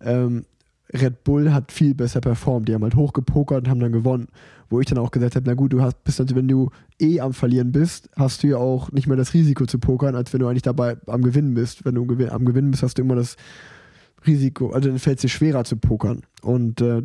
ähm, 0.00 0.44
Red 1.00 1.24
Bull 1.24 1.52
hat 1.52 1.72
viel 1.72 1.94
besser 1.94 2.20
performt. 2.20 2.68
Die 2.68 2.74
haben 2.74 2.82
halt 2.82 2.96
hochgepokert 2.96 3.64
und 3.64 3.68
haben 3.68 3.80
dann 3.80 3.92
gewonnen. 3.92 4.28
Wo 4.68 4.80
ich 4.80 4.86
dann 4.86 4.98
auch 4.98 5.12
gesagt 5.12 5.36
habe, 5.36 5.46
na 5.46 5.54
gut, 5.54 5.72
du 5.72 5.80
hast, 5.80 6.02
bist 6.02 6.18
halt, 6.18 6.34
wenn 6.34 6.48
du 6.48 6.70
eh 7.00 7.20
am 7.20 7.32
Verlieren 7.32 7.70
bist, 7.70 8.10
hast 8.16 8.42
du 8.42 8.48
ja 8.48 8.56
auch 8.56 8.90
nicht 8.90 9.06
mehr 9.06 9.16
das 9.16 9.32
Risiko 9.32 9.64
zu 9.66 9.78
pokern, 9.78 10.16
als 10.16 10.32
wenn 10.32 10.40
du 10.40 10.48
eigentlich 10.48 10.62
dabei 10.62 10.96
am 11.06 11.22
Gewinnen 11.22 11.54
bist. 11.54 11.84
Wenn 11.84 11.94
du 11.94 12.02
am 12.02 12.44
Gewinnen 12.44 12.72
bist, 12.72 12.82
hast 12.82 12.98
du 12.98 13.02
immer 13.02 13.14
das 13.14 13.36
Risiko, 14.26 14.70
also 14.70 14.88
dann 14.88 14.98
fällt 14.98 15.18
es 15.18 15.22
dir 15.22 15.28
schwerer 15.28 15.64
zu 15.64 15.76
pokern. 15.76 16.22
Und 16.42 16.80
äh, 16.80 17.02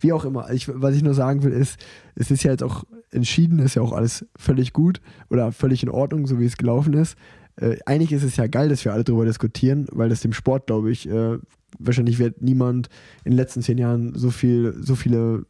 wie 0.00 0.12
auch 0.12 0.24
immer, 0.24 0.50
ich, 0.50 0.68
was 0.72 0.94
ich 0.94 1.02
nur 1.02 1.14
sagen 1.14 1.42
will, 1.42 1.52
ist, 1.52 1.78
es 2.14 2.30
ist 2.30 2.42
ja 2.42 2.50
jetzt 2.50 2.62
auch 2.62 2.84
entschieden, 3.12 3.58
ist 3.60 3.76
ja 3.76 3.82
auch 3.82 3.92
alles 3.92 4.26
völlig 4.36 4.72
gut 4.72 5.00
oder 5.30 5.52
völlig 5.52 5.82
in 5.82 5.88
Ordnung, 5.88 6.26
so 6.26 6.38
wie 6.38 6.44
es 6.44 6.56
gelaufen 6.56 6.94
ist. 6.94 7.16
Äh, 7.60 7.76
eigentlich 7.86 8.12
ist 8.12 8.22
es 8.22 8.36
ja 8.36 8.46
geil, 8.46 8.68
dass 8.68 8.84
wir 8.84 8.92
alle 8.92 9.04
darüber 9.04 9.24
diskutieren, 9.24 9.86
weil 9.92 10.08
das 10.08 10.20
dem 10.20 10.32
Sport, 10.32 10.66
glaube 10.66 10.90
ich, 10.90 11.08
äh, 11.08 11.38
wahrscheinlich 11.78 12.18
wird 12.18 12.42
niemand 12.42 12.88
in 13.24 13.32
den 13.32 13.36
letzten 13.36 13.62
zehn 13.62 13.78
Jahren 13.78 14.14
so 14.14 14.30
viel, 14.30 14.74
so 14.80 14.94
viele 14.94 15.44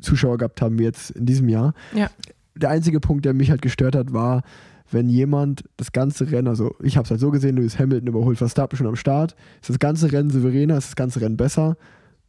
Zuschauer 0.00 0.38
gehabt 0.38 0.62
haben 0.62 0.78
wie 0.78 0.84
jetzt 0.84 1.10
in 1.10 1.26
diesem 1.26 1.48
Jahr. 1.48 1.74
Ja. 1.94 2.10
Der 2.54 2.70
einzige 2.70 3.00
Punkt, 3.00 3.24
der 3.24 3.34
mich 3.34 3.50
halt 3.50 3.60
gestört 3.60 3.94
hat, 3.94 4.12
war, 4.12 4.42
wenn 4.90 5.08
jemand 5.08 5.64
das 5.76 5.92
ganze 5.92 6.30
Rennen, 6.30 6.48
also 6.48 6.74
ich 6.82 6.96
habe 6.96 7.04
es 7.04 7.10
halt 7.10 7.20
so 7.20 7.30
gesehen, 7.30 7.56
Lewis 7.56 7.78
Hamilton 7.78 8.08
überholt 8.08 8.38
Verstappen 8.38 8.76
schon 8.76 8.86
am 8.86 8.96
Start, 8.96 9.34
ist 9.60 9.68
das 9.68 9.78
ganze 9.78 10.12
Rennen 10.12 10.30
souveräner, 10.30 10.78
ist 10.78 10.88
das 10.88 10.96
ganze 10.96 11.20
Rennen 11.20 11.36
besser, 11.36 11.76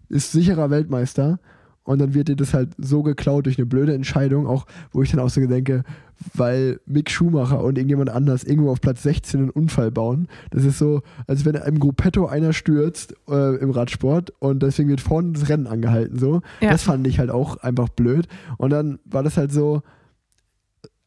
ist 0.10 0.32
sicherer 0.32 0.70
Weltmeister 0.70 1.40
und 1.88 2.00
dann 2.00 2.14
wird 2.14 2.28
dir 2.28 2.36
das 2.36 2.54
halt 2.54 2.72
so 2.78 3.02
geklaut 3.02 3.46
durch 3.46 3.58
eine 3.58 3.66
blöde 3.66 3.94
Entscheidung, 3.94 4.46
auch 4.46 4.66
wo 4.92 5.04
ich 5.04 5.12
dann 5.12 5.22
auch 5.22 5.30
so 5.30 5.40
denke, 5.48 5.86
weil 6.34 6.82
Mick 6.86 7.10
Schumacher 7.10 7.64
und 7.64 7.78
irgendjemand 7.78 8.10
anders 8.10 8.44
irgendwo 8.44 8.72
auf 8.72 8.82
Platz 8.82 9.04
16 9.04 9.40
einen 9.40 9.50
Unfall 9.50 9.90
bauen. 9.90 10.28
Das 10.52 10.66
ist 10.66 10.80
so, 10.80 11.02
als 11.28 11.46
wenn 11.46 11.56
im 11.56 11.80
Gruppetto 11.80 12.26
einer 12.26 12.52
stürzt 12.52 13.16
äh, 13.30 13.56
im 13.56 13.70
Radsport 13.70 14.34
und 14.40 14.64
deswegen 14.64 14.90
wird 14.90 15.00
vorne 15.00 15.32
das 15.32 15.48
Rennen 15.48 15.66
angehalten. 15.66 16.20
So. 16.20 16.42
Ja. 16.60 16.72
Das 16.72 16.84
fand 16.84 17.08
ich 17.08 17.20
halt 17.20 17.30
auch 17.30 17.56
einfach 17.56 17.88
blöd. 17.88 18.28
Und 18.58 18.72
dann 18.72 19.00
war 19.06 19.24
das 19.24 19.38
halt 19.38 19.54
so, 19.54 19.82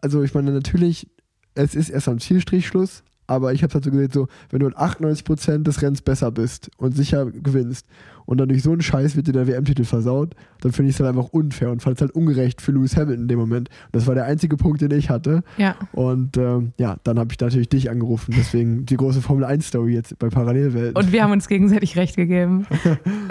also 0.01 0.23
ich 0.23 0.33
meine, 0.33 0.51
natürlich, 0.51 1.11
es 1.55 1.75
ist 1.75 1.91
erst 1.91 2.09
am 2.09 2.21
Zielstrichschluss, 2.21 3.03
aber 3.31 3.53
ich 3.53 3.63
habe 3.63 3.73
halt 3.73 3.85
so 3.85 3.93
gesehen, 3.93 4.11
so, 4.13 4.27
wenn 4.51 4.59
du 4.59 4.67
in 4.67 4.75
98% 4.75 5.63
des 5.63 5.81
Rennens 5.83 6.03
besser 6.03 6.33
bist 6.33 6.69
und 6.79 6.97
sicher 6.97 7.27
gewinnst 7.27 7.87
und 8.27 8.39
dann 8.39 8.49
durch 8.49 8.65
so 8.65 8.73
einen 8.73 8.83
Scheiß 8.83 9.15
wird 9.15 9.29
dir 9.29 9.33
der 9.33 9.47
WM-Titel 9.47 9.85
versaut, 9.85 10.35
dann 10.63 10.73
finde 10.73 10.91
ich 10.91 10.97
es 10.97 11.01
halt 11.01 11.11
einfach 11.11 11.29
unfair 11.29 11.71
und 11.71 11.81
fand 11.81 11.97
es 11.97 12.01
halt 12.01 12.11
ungerecht 12.11 12.61
für 12.61 12.73
Lewis 12.73 12.97
Hamilton 12.97 13.23
in 13.23 13.29
dem 13.29 13.39
Moment. 13.39 13.69
Und 13.69 13.95
das 13.95 14.09
war 14.09 14.17
der 14.17 14.25
einzige 14.25 14.57
Punkt, 14.57 14.81
den 14.81 14.91
ich 14.91 15.11
hatte. 15.11 15.45
Ja. 15.59 15.77
Und 15.93 16.37
ähm, 16.39 16.73
ja, 16.77 16.97
dann 17.05 17.21
habe 17.21 17.33
ich 17.33 17.39
natürlich 17.39 17.69
dich 17.69 17.89
angerufen. 17.89 18.35
Deswegen 18.37 18.85
die 18.85 18.97
große 18.97 19.23
Formel 19.23 19.45
1-Story 19.45 19.95
jetzt 19.95 20.19
bei 20.19 20.29
Parallelwelten. 20.29 20.97
Und 20.97 21.13
wir 21.13 21.23
haben 21.23 21.31
uns 21.31 21.47
gegenseitig 21.47 21.97
recht 21.97 22.17
gegeben. 22.17 22.67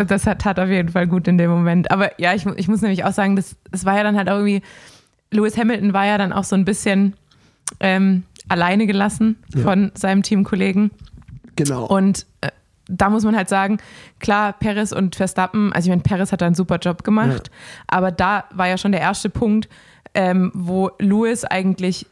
Das 0.08 0.26
hat, 0.26 0.40
tat 0.42 0.60
auf 0.60 0.70
jeden 0.70 0.90
Fall 0.90 1.08
gut 1.08 1.28
in 1.28 1.38
dem 1.38 1.50
Moment. 1.50 1.92
Aber 1.92 2.20
ja, 2.20 2.34
ich, 2.34 2.46
ich 2.46 2.70
muss 2.70 2.82
nämlich 2.82 3.04
auch 3.04 3.12
sagen, 3.12 3.36
das, 3.36 3.58
das 3.70 3.86
war 3.86 3.98
ja 3.98 4.04
dann 4.04 4.16
halt 4.16 4.30
auch 4.30 4.38
irgendwie, 4.38 4.62
Lewis 5.32 5.58
Hamilton 5.58 5.94
war 5.94 6.06
ja 6.06 6.18
dann 6.18 6.32
auch 6.32 6.46
so 6.46 6.56
ein 6.56 6.64
bisschen 6.64 7.14
ähm, 7.80 8.24
alleine 8.50 8.86
gelassen 8.88 9.38
Ja. 9.56 9.62
von 9.64 9.92
seinem 9.96 10.24
Teamkollegen. 10.24 10.92
genau. 11.56 11.86
Und 11.86 12.26
äh, 12.42 12.50
da 12.92 13.10
muss 13.12 13.24
man 13.24 13.36
halt 13.38 13.50
sagen, 13.50 13.78
klar, 14.20 14.54
Perez 14.54 14.92
und 14.92 15.16
Verstappen, 15.16 15.72
also 15.74 15.86
ich 15.88 15.90
meine, 15.90 16.02
Perez 16.02 16.32
hat 16.32 16.42
da 16.42 16.48
einen 16.48 16.56
super 16.56 16.78
Job 16.78 17.04
gemacht, 17.04 17.52
aber 17.88 18.12
da 18.12 18.46
war 18.52 18.68
ja 18.68 18.78
schon 18.80 18.92
der 18.92 19.02
erste 19.02 19.30
Punkt, 19.30 19.70
ähm, 20.16 20.52
wo 20.56 20.90
Lewis 20.98 21.46
eigentlich 21.46 22.08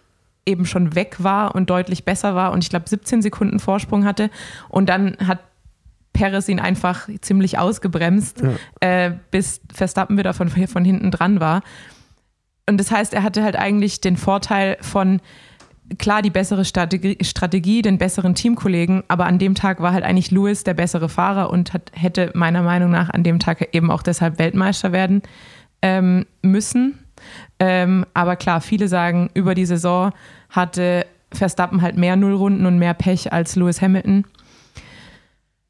eben 0.45 0.65
schon 0.67 0.93
weg 0.95 1.15
war 1.19 1.55
und 1.55 1.69
deutlich 1.71 2.05
besser 2.05 2.35
war 2.35 2.51
und 2.51 2.63
ich 2.63 2.69
glaube 2.69 2.88
17 2.88 3.21
Sekunden 3.23 3.59
Vorsprung 3.59 4.05
hatte 4.05 4.29
und 4.69 4.88
dann 4.88 5.17
hat 5.25 5.39
Perez 6.13 6.47
ihn 6.47 6.59
einfach 6.59 7.09
ziemlich 7.21 7.57
ausgebremst, 7.59 8.41
Ja. 8.41 8.53
äh, 9.05 9.11
bis 9.31 9.61
Verstappen 9.73 10.17
wieder 10.17 10.33
von, 10.35 10.49
von 10.49 10.85
hinten 10.85 11.09
dran 11.11 11.39
war. 11.39 11.61
Und 12.69 12.77
das 12.80 12.91
heißt, 12.91 13.14
er 13.14 13.23
hatte 13.23 13.43
halt 13.43 13.55
eigentlich 13.55 14.01
den 14.01 14.18
Vorteil 14.18 14.77
von, 14.81 15.22
klar, 15.97 16.22
die 16.22 16.30
bessere 16.30 16.65
Strategie, 16.65 17.18
Strategie, 17.22 17.81
den 17.81 17.97
besseren 17.97 18.35
Teamkollegen, 18.35 19.03
aber 19.07 19.26
an 19.26 19.39
dem 19.39 19.55
Tag 19.55 19.81
war 19.81 19.93
halt 19.93 20.03
eigentlich 20.03 20.31
Lewis 20.31 20.64
der 20.64 20.73
bessere 20.73 21.09
Fahrer 21.09 21.49
und 21.49 21.73
hat, 21.73 21.91
hätte 21.93 22.31
meiner 22.34 22.61
Meinung 22.61 22.91
nach 22.91 23.09
an 23.09 23.23
dem 23.23 23.39
Tag 23.39 23.73
eben 23.73 23.91
auch 23.91 24.03
deshalb 24.03 24.39
Weltmeister 24.39 24.91
werden 24.91 25.22
ähm, 25.81 26.26
müssen. 26.41 26.99
Ähm, 27.59 28.05
aber 28.14 28.35
klar, 28.35 28.61
viele 28.61 28.88
sagen, 28.88 29.30
über 29.34 29.55
die 29.55 29.65
Saison 29.65 30.11
hatte 30.49 31.05
Verstappen 31.31 31.81
halt 31.81 31.97
mehr 31.97 32.15
Nullrunden 32.15 32.65
und 32.65 32.80
mehr 32.80 32.93
Pech 32.93 33.34
als 33.34 33.55
Lewis 33.55 33.81
Hamilton. 33.81 34.26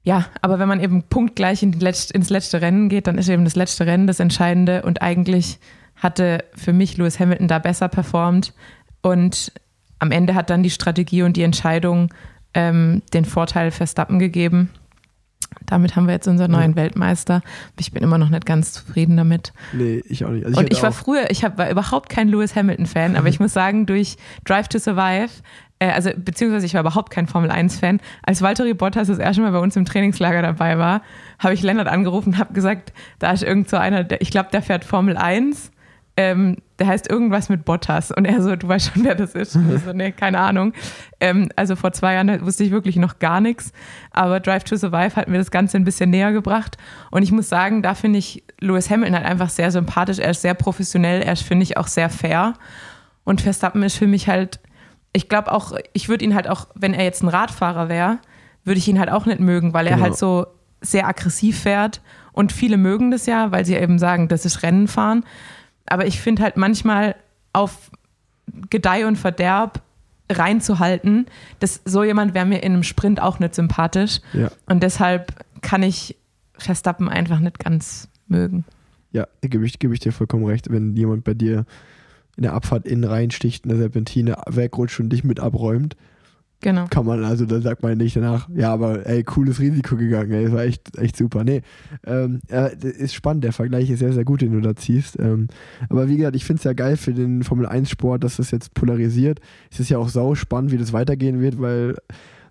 Ja, 0.04 0.26
aber 0.42 0.60
wenn 0.60 0.70
man 0.70 0.80
eben 0.80 1.04
punktgleich 1.04 1.64
in 1.64 1.72
die 1.74 1.80
letzt, 1.80 2.12
ins 2.12 2.30
letzte 2.30 2.62
Rennen 2.62 2.90
geht, 2.90 3.08
dann 3.08 3.18
ist 3.18 3.28
eben 3.28 3.44
das 3.44 3.56
letzte 3.56 3.86
Rennen 3.86 4.08
das 4.08 4.20
Entscheidende 4.20 4.84
und 4.84 5.02
eigentlich 5.02 5.60
hatte 5.96 6.46
für 6.56 6.74
mich 6.74 6.98
Lewis 6.98 7.20
Hamilton 7.20 7.48
da 7.48 7.60
besser 7.60 7.88
performt 7.88 8.54
und 9.02 9.52
am 10.00 10.12
Ende 10.12 10.36
hat 10.36 10.50
dann 10.50 10.64
die 10.64 10.70
Strategie 10.70 11.24
und 11.24 11.38
die 11.38 11.44
Entscheidung 11.44 12.14
ähm, 12.54 13.02
den 13.14 13.26
Vorteil 13.26 13.72
Verstappen 13.72 14.20
gegeben. 14.20 14.70
Damit 15.66 15.96
haben 15.96 16.08
wir 16.08 16.14
jetzt 16.14 16.28
unseren 16.28 16.52
neuen 16.52 16.76
Weltmeister. 16.76 17.36
Aber 17.36 17.44
Ich 17.80 17.92
bin 17.92 18.04
immer 18.04 18.18
noch 18.18 18.30
nicht 18.30 18.46
ganz 18.46 18.74
zufrieden 18.74 19.18
damit. 19.18 19.54
nee, 19.74 20.02
ich 20.08 20.24
auch 20.26 20.30
nicht. 20.30 20.46
Also 20.46 20.60
und 20.60 20.72
ich 20.72 20.82
war 20.82 20.92
früher, 20.92 21.30
ich 21.30 21.44
hab, 21.44 21.58
war 21.58 21.70
überhaupt 21.70 22.10
kein 22.10 22.30
Lewis 22.30 22.56
Hamilton-Fan, 22.56 23.16
aber 23.16 23.28
ich 23.28 23.40
muss 23.42 23.54
sagen, 23.54 23.86
durch 23.86 24.18
Drive 24.46 24.68
to 24.68 24.80
Survive, 24.80 25.30
äh, 25.80 25.92
also 25.92 26.10
beziehungsweise 26.16 26.66
ich 26.66 26.74
war 26.74 26.82
überhaupt 26.82 27.12
kein 27.12 27.28
Formel 27.28 27.52
1-Fan, 27.52 28.00
als 28.24 28.42
Valtteri 28.42 28.74
Bottas 28.74 29.08
das 29.08 29.20
erste 29.20 29.42
Mal 29.42 29.52
bei 29.52 29.60
uns 29.60 29.76
im 29.76 29.86
Trainingslager 29.86 30.42
dabei 30.42 30.78
war, 30.78 31.02
habe 31.40 31.54
ich 31.54 31.62
Lennart 31.62 31.88
angerufen 31.88 32.34
und 32.34 32.38
habe 32.40 32.54
gesagt, 32.54 32.94
da 33.20 33.32
ist 33.32 33.44
irgend 33.44 33.70
so 33.70 33.78
einer, 33.78 34.04
der, 34.04 34.22
ich 34.22 34.32
glaube, 34.32 34.50
der 34.52 34.62
fährt 34.62 34.86
Formel 34.86 35.18
1 35.18 35.72
ähm, 36.18 36.58
der 36.80 36.88
heißt 36.88 37.10
irgendwas 37.10 37.48
mit 37.48 37.64
Bottas. 37.64 38.12
Und 38.12 38.26
er 38.26 38.42
so, 38.42 38.56
du 38.56 38.68
weißt 38.68 38.92
schon, 38.94 39.04
wer 39.06 39.14
das 39.16 39.36
ist. 39.36 39.56
Und 39.56 39.80
so, 39.86 39.94
nee, 39.94 40.12
keine 40.12 40.40
Ahnung. 40.40 40.74
Ähm, 41.20 41.50
also 41.56 41.76
vor 41.76 41.94
zwei 41.94 42.16
Jahren 42.16 42.42
wusste 42.44 42.64
ich 42.64 42.72
wirklich 42.72 42.96
noch 42.96 43.20
gar 43.20 43.40
nichts. 43.40 43.72
Aber 44.12 44.40
Drive 44.40 44.64
to 44.64 44.76
Survive 44.76 45.16
hat 45.16 45.28
mir 45.28 45.38
das 45.38 45.52
Ganze 45.52 45.78
ein 45.78 45.84
bisschen 45.84 46.10
näher 46.10 46.32
gebracht. 46.34 46.78
Und 47.12 47.22
ich 47.24 47.32
muss 47.32 47.50
sagen, 47.50 47.82
da 47.84 47.94
finde 47.94 48.20
ich 48.20 48.44
Lewis 48.60 48.90
Hamilton 48.90 49.16
halt 49.16 49.26
einfach 49.28 49.50
sehr 49.50 49.72
sympathisch. 49.72 50.18
Er 50.20 50.32
ist 50.32 50.42
sehr 50.42 50.56
professionell. 50.56 51.22
Er 51.22 51.34
ist, 51.34 51.44
finde 51.44 51.64
ich, 51.64 51.78
auch 51.78 51.88
sehr 51.88 52.10
fair. 52.10 52.54
Und 53.24 53.42
Verstappen 53.42 53.84
ist 53.84 53.98
für 53.98 54.08
mich 54.08 54.28
halt, 54.28 54.60
ich 55.14 55.30
glaube 55.30 55.52
auch, 55.52 55.74
ich 55.94 56.10
würde 56.10 56.26
ihn 56.26 56.34
halt 56.34 56.48
auch, 56.48 56.68
wenn 56.76 56.94
er 56.96 57.04
jetzt 57.04 57.22
ein 57.24 57.28
Radfahrer 57.28 57.90
wäre, 57.90 58.18
würde 58.64 58.80
ich 58.80 58.88
ihn 58.88 59.00
halt 59.00 59.12
auch 59.12 59.26
nicht 59.28 59.40
mögen, 59.40 59.74
weil 59.74 59.86
er 59.88 59.94
Genau. 59.94 60.04
halt 60.06 60.18
so 60.18 60.48
sehr 60.82 61.08
aggressiv 61.08 61.60
fährt. 61.60 62.02
Und 62.34 62.52
viele 62.52 62.78
mögen 62.78 63.10
das 63.12 63.26
ja, 63.26 63.52
weil 63.52 63.66
sie 63.66 63.76
eben 63.76 63.98
sagen, 64.00 64.28
das 64.28 64.46
ist 64.46 64.62
Rennen 64.64 64.88
fahren. 64.88 65.24
Aber 65.88 66.06
ich 66.06 66.22
finde 66.22 66.44
halt 66.44 66.58
manchmal 66.58 67.16
auf 67.54 67.92
Gedeih 68.70 69.08
und 69.08 69.18
Verderb 69.18 69.82
reinzuhalten, 70.30 71.26
das, 71.60 71.82
so 71.86 72.04
jemand 72.04 72.34
wäre 72.34 72.46
mir 72.46 72.62
in 72.64 72.74
einem 72.74 72.84
Sprint 72.84 73.22
auch 73.22 73.40
nicht 73.40 73.56
sympathisch. 73.56 74.20
Ja. 74.34 74.52
Und 74.66 74.84
deshalb 74.84 75.34
kann 75.62 75.84
ich 75.84 76.18
Verstappen 76.58 77.08
einfach 77.10 77.40
nicht 77.40 77.60
ganz 77.60 78.10
mögen. 78.28 78.66
Ja, 79.12 79.28
da 79.42 79.48
gebe 79.48 79.66
ich, 79.66 79.80
gebe 79.80 79.94
ich 79.94 80.00
dir 80.00 80.12
vollkommen 80.12 80.46
recht. 80.46 80.72
Wenn 80.72 80.96
jemand 80.96 81.24
bei 81.24 81.34
dir 81.34 81.66
in 82.36 82.44
der 82.44 82.54
Abfahrt 82.54 82.86
innen 82.86 83.06
reinsticht, 83.06 83.66
in 83.66 83.70
der 83.70 83.78
Serpentine 83.78 84.38
wegrutscht 84.48 85.00
und 85.00 85.10
dich 85.10 85.24
mit 85.24 85.40
abräumt, 85.40 85.96
Genau. 86.62 86.88
kann 86.88 87.06
man, 87.06 87.24
also 87.24 87.46
da 87.46 87.62
sagt 87.62 87.84
man 87.84 87.98
nicht 87.98 88.16
danach, 88.16 88.50
ja, 88.50 88.74
aber 88.74 89.06
ey, 89.06 89.24
cooles 89.24 89.60
Risiko 89.60 89.96
gegangen, 89.96 90.32
ey, 90.32 90.46
das 90.46 90.54
war 90.54 90.64
echt, 90.64 90.98
echt 90.98 91.16
super. 91.16 91.44
Nee, 91.44 91.62
ähm, 92.06 92.40
äh, 92.50 92.76
ist 92.76 93.14
spannend, 93.14 93.44
der 93.44 93.54
Vergleich 93.54 93.90
ist 93.92 94.00
sehr, 94.00 94.14
sehr 94.14 94.26
gut, 94.26 94.42
den 94.42 94.54
du 94.54 94.62
da 94.62 94.76
ziehst. 94.76 95.20
Ähm, 95.20 95.48
aber 95.90 96.10
wie 96.10 96.18
gesagt, 96.18 96.36
ich 96.36 96.46
finde 96.46 96.60
es 96.60 96.64
ja 96.64 96.74
geil 96.74 96.98
für 96.98 97.14
den 97.14 97.44
Formel-1-Sport, 97.44 98.24
dass 98.24 98.38
das 98.38 98.50
jetzt 98.50 98.74
polarisiert. 98.74 99.40
Es 99.72 99.80
ist 99.80 99.90
ja 99.90 100.00
auch 100.00 100.10
sau 100.10 100.34
spannend, 100.34 100.72
wie 100.72 100.78
das 100.78 100.94
weitergehen 100.94 101.42
wird, 101.42 101.62
weil 101.62 101.96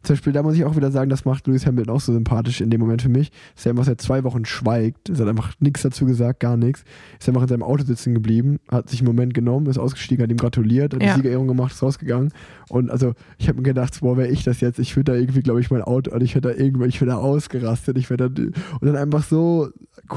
zum 0.07 0.15
Beispiel, 0.15 0.33
da 0.33 0.43
muss 0.43 0.55
ich 0.55 0.65
auch 0.65 0.77
wieder 0.77 0.91
sagen, 0.91 1.11
das 1.11 1.25
macht 1.25 1.47
Lewis 1.47 1.67
Hamilton 1.67 1.95
auch 1.97 2.01
so 2.01 2.13
sympathisch 2.13 2.61
in 2.61 2.71
dem 2.71 2.81
Moment 2.81 3.03
für 3.03 3.09
mich, 3.09 3.33
dass 3.57 3.67
er 3.67 3.71
einfach 3.71 3.85
seit 3.85 4.01
zwei 4.01 4.23
Wochen 4.25 4.45
schweigt, 4.45 5.09
es 5.11 5.21
hat 5.21 5.27
einfach 5.29 5.53
nichts 5.59 5.83
dazu 5.83 6.07
gesagt, 6.07 6.41
gar 6.41 6.57
nichts, 6.57 6.85
ist 7.19 7.29
einfach 7.29 7.43
in 7.43 7.49
seinem 7.49 7.63
Auto 7.65 7.85
sitzen 7.85 8.15
geblieben, 8.15 8.59
hat 8.71 8.89
sich 8.89 9.01
einen 9.01 9.09
Moment 9.09 9.35
genommen, 9.35 9.67
ist 9.67 9.79
ausgestiegen, 9.79 10.23
hat 10.23 10.31
ihm 10.31 10.37
gratuliert, 10.37 10.95
hat 10.95 11.03
Ja. 11.03 11.09
die 11.11 11.17
Siegerehrung 11.17 11.49
gemacht, 11.49 11.73
ist 11.73 11.83
rausgegangen. 11.83 12.33
Und 12.69 12.91
also 12.91 13.15
ich 13.39 13.49
habe 13.49 13.59
mir 13.59 13.65
gedacht, 13.65 13.99
boah, 14.01 14.17
wäre 14.17 14.29
ich 14.29 14.45
das 14.45 14.61
jetzt, 14.61 14.79
ich 14.79 14.95
würde 14.97 15.13
da 15.13 15.19
irgendwie, 15.19 15.43
glaube 15.43 15.61
ich, 15.61 15.71
mein 15.71 15.83
Auto, 15.83 16.13
und 16.15 16.23
ich 16.23 16.35
hätte 16.35 16.49
da 16.49 16.55
irgendwie, 16.55 16.87
ich 16.87 17.01
wäre 17.01 17.11
da 17.11 17.17
ausgerastet, 17.17 17.99
ich 17.99 18.09
wäre 18.09 18.31
da, 18.31 18.43
und 18.43 18.55
dann 18.83 18.97
einfach 18.97 19.25
so 19.25 19.69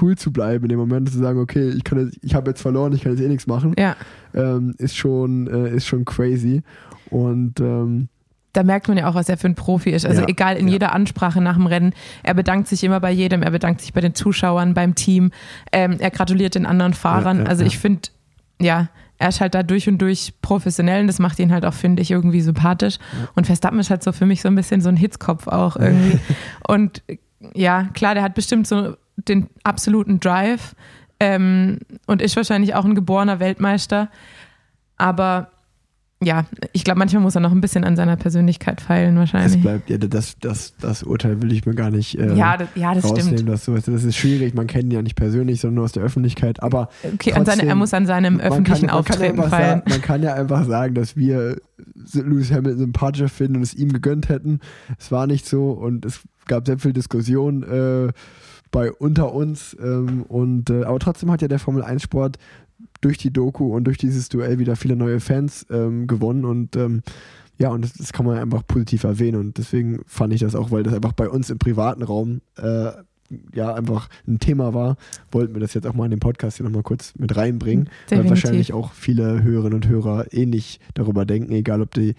cool 0.02 0.16
zu 0.18 0.32
bleiben 0.32 0.66
in 0.66 0.70
dem 0.70 0.80
Moment, 0.80 1.10
zu 1.10 1.18
sagen, 1.18 1.40
okay, 1.40 1.70
ich 1.70 1.84
kann 1.84 2.00
jetzt, 2.00 2.20
ich 2.22 2.36
habe 2.36 2.52
jetzt 2.52 2.62
verloren, 2.62 2.94
ich 2.94 3.02
kann 3.02 3.12
jetzt 3.14 3.22
eh 3.24 3.28
nichts 3.28 3.48
machen, 3.48 3.74
Ja. 3.78 3.96
ähm, 4.36 4.76
ist 4.78 4.96
schon, 4.96 5.48
äh, 5.48 5.76
ist 5.76 5.88
schon 5.88 6.06
crazy. 6.06 6.62
Und 7.10 7.60
ähm, 7.60 8.08
da 8.60 8.64
merkt 8.64 8.90
man 8.90 8.98
ja 8.98 9.08
auch, 9.08 9.16
was 9.16 9.30
er 9.30 9.38
für 9.38 9.48
ein 9.48 9.56
Profi 9.56 9.90
ist. 9.92 10.06
Also 10.06 10.24
Ja, 10.24 10.28
egal 10.28 10.58
in 10.58 10.68
ja. 10.68 10.74
jeder 10.74 10.92
Ansprache 10.94 11.40
nach 11.40 11.56
dem 11.56 11.66
Rennen, 11.66 11.94
er 12.24 12.34
bedankt 12.34 12.68
sich 12.68 12.84
immer 12.84 13.00
bei 13.00 13.10
jedem, 13.10 13.42
er 13.42 13.52
bedankt 13.52 13.80
sich 13.80 13.94
bei 13.94 14.02
den 14.02 14.14
Zuschauern, 14.14 14.74
beim 14.74 14.96
Team, 14.96 15.32
ähm, 15.72 15.96
er 16.00 16.12
gratuliert 16.12 16.56
den 16.56 16.66
anderen 16.66 16.94
Fahrern. 16.94 17.40
Ja, 17.40 17.46
also 17.46 17.64
ich 17.64 17.78
finde, 17.78 18.10
ja, 18.60 18.90
er 19.18 19.30
ist 19.30 19.40
halt 19.40 19.56
da 19.56 19.64
durch 19.64 19.88
und 19.88 20.00
durch 20.00 20.34
professionell 20.42 21.02
und 21.02 21.08
das 21.08 21.20
macht 21.20 21.40
ihn 21.40 21.54
halt 21.54 21.66
auch, 21.66 21.74
finde 21.74 22.02
ich, 22.02 22.12
irgendwie 22.12 22.42
sympathisch. 22.42 22.98
Und 23.34 23.48
Verstappen 23.48 23.80
ist 23.80 23.90
halt 23.90 24.04
so 24.04 24.12
für 24.12 24.26
mich 24.26 24.42
so 24.42 24.50
ein 24.50 24.56
bisschen 24.56 24.82
so 24.82 24.90
ein 24.90 24.98
Hitzkopf 24.98 25.48
auch 25.48 25.78
irgendwie. 25.78 26.20
und 26.68 27.02
ja, 27.54 27.86
klar, 27.94 28.14
der 28.14 28.24
hat 28.24 28.36
bestimmt 28.36 28.68
so 28.68 28.98
den 29.16 29.48
absoluten 29.64 30.20
Drive 30.20 30.76
ähm, 31.22 31.80
und 32.08 32.22
ist 32.22 32.36
wahrscheinlich 32.36 32.76
auch 32.76 32.84
ein 32.84 32.96
geborener 32.96 33.40
Weltmeister. 33.40 34.10
Aber 34.98 35.50
ja, 36.22 36.46
ich 36.74 36.84
glaube, 36.84 37.00
manchmal 37.00 37.24
muss 37.24 37.36
er 37.36 37.42
noch 37.42 37.54
ein 37.54 37.62
bisschen 37.62 37.86
an 37.86 37.96
seiner 37.96 38.18
Persönlichkeit 38.18 38.82
feilen, 38.82 39.16
Es 39.16 39.20
wahrscheinlich. 39.20 39.62
bleibt, 39.62 39.90
ja, 39.90 39.98
das, 39.98 40.38
das, 40.40 40.76
das 40.82 41.04
Urteil 41.04 41.42
will 41.42 41.52
ich 41.54 41.66
mir 41.66 41.76
gar 41.76 41.92
nicht 41.92 42.20
äh, 42.20 42.36
ja, 42.36 42.58
das, 42.58 42.68
ja, 42.76 42.94
das 42.94 43.06
rausnehmen. 43.06 43.38
stimmt. 43.38 43.50
Dass 43.50 43.66
das 43.66 44.04
ist 44.04 44.18
schwierig, 44.18 44.54
man 44.54 44.68
kennt 44.68 44.86
ihn 44.86 44.92
ja 44.92 45.02
nicht 45.02 45.16
persönlich, 45.16 45.62
sondern 45.62 45.76
nur 45.76 45.86
aus 45.86 45.94
der 45.94 46.04
Öffentlichkeit. 46.04 46.62
Aber 46.62 46.90
Okay, 47.14 47.32
an 47.34 47.46
seine, 47.46 47.62
er 47.62 47.68
trotzdem, 47.68 47.78
muss 47.78 47.94
an 47.94 48.06
seinem 48.06 48.40
öffentlichen 48.42 48.88
kann, 48.88 49.04
kann 49.04 49.16
Auftreten 49.16 49.40
einfach 49.40 49.50
feilen. 49.50 49.80
sagen, 49.80 49.90
man 49.90 50.02
kann 50.02 50.22
ja 50.24 50.34
einfach 50.34 50.66
sagen, 50.66 50.94
dass 50.94 51.16
wir 51.16 51.56
Lewis 52.14 52.52
Hamilton 52.52 52.80
sympathischer 52.80 53.30
finden 53.30 53.56
und 53.58 53.64
es 53.64 53.74
ihm 53.74 53.94
gegönnt 53.94 54.28
hätten. 54.28 54.60
Es 54.98 55.14
war 55.14 55.26
nicht 55.26 55.48
so 55.48 55.72
und 55.72 56.04
es 56.06 56.20
gab 56.48 56.66
sehr 56.68 56.80
viel 56.80 56.92
Diskussion 56.92 57.64
äh, 57.64 58.12
bei 58.72 58.92
unter 58.92 59.34
uns. 59.34 59.78
Ähm, 59.82 60.24
und, 60.24 60.70
äh, 60.70 60.84
aber 60.84 61.00
trotzdem 61.00 61.32
hat 61.32 61.42
ja 61.42 61.48
der 61.48 61.60
Formel 61.60 61.82
1 61.84 62.04
Sport 62.04 62.38
durch 63.02 63.18
die 63.18 63.32
Doku 63.32 63.76
und 63.76 63.86
durch 63.86 63.98
dieses 63.98 64.30
Duell 64.30 64.60
wieder 64.60 64.76
viele 64.76 64.96
neue 64.96 65.20
Fans 65.20 65.66
ähm, 65.70 66.08
gewonnen 66.08 66.46
und 66.46 66.76
ähm, 66.76 67.02
ja, 67.58 67.70
und 67.70 67.84
das, 67.84 67.94
das 67.94 68.14
kann 68.14 68.26
man 68.26 68.38
einfach 68.38 68.66
positiv 68.66 69.04
erwähnen 69.04 69.40
und 69.40 69.58
deswegen 69.58 70.02
fand 70.06 70.34
ich 70.34 70.42
das 70.42 70.56
auch, 70.56 70.72
weil 70.72 70.84
das 70.84 70.94
einfach 70.94 71.14
bei 71.14 71.30
uns 71.30 71.50
im 71.50 71.58
privaten 71.58 72.04
Raum 72.04 72.42
äh, 72.58 72.92
ja 73.54 73.74
einfach 73.74 74.10
ein 74.28 74.40
Thema 74.40 74.74
war, 74.74 74.98
wollten 75.32 75.54
wir 75.54 75.62
das 75.62 75.74
jetzt 75.74 75.86
auch 75.86 75.94
mal 75.94 76.06
in 76.06 76.12
den 76.12 76.20
Podcast 76.20 76.58
hier 76.58 76.66
nochmal 76.66 76.84
kurz 76.84 77.14
mit 77.18 77.36
reinbringen, 77.36 77.86
weil 77.86 78.20
Definitiv. 78.20 78.30
wahrscheinlich 78.30 78.74
auch 78.74 78.94
viele 78.94 79.44
Hörerinnen 79.44 79.76
und 79.76 79.88
Hörer 79.88 80.34
ähnlich 80.34 80.80
darüber 80.94 81.26
denken, 81.26 81.52
egal 81.54 81.82
ob 81.82 81.94
die 81.94 82.16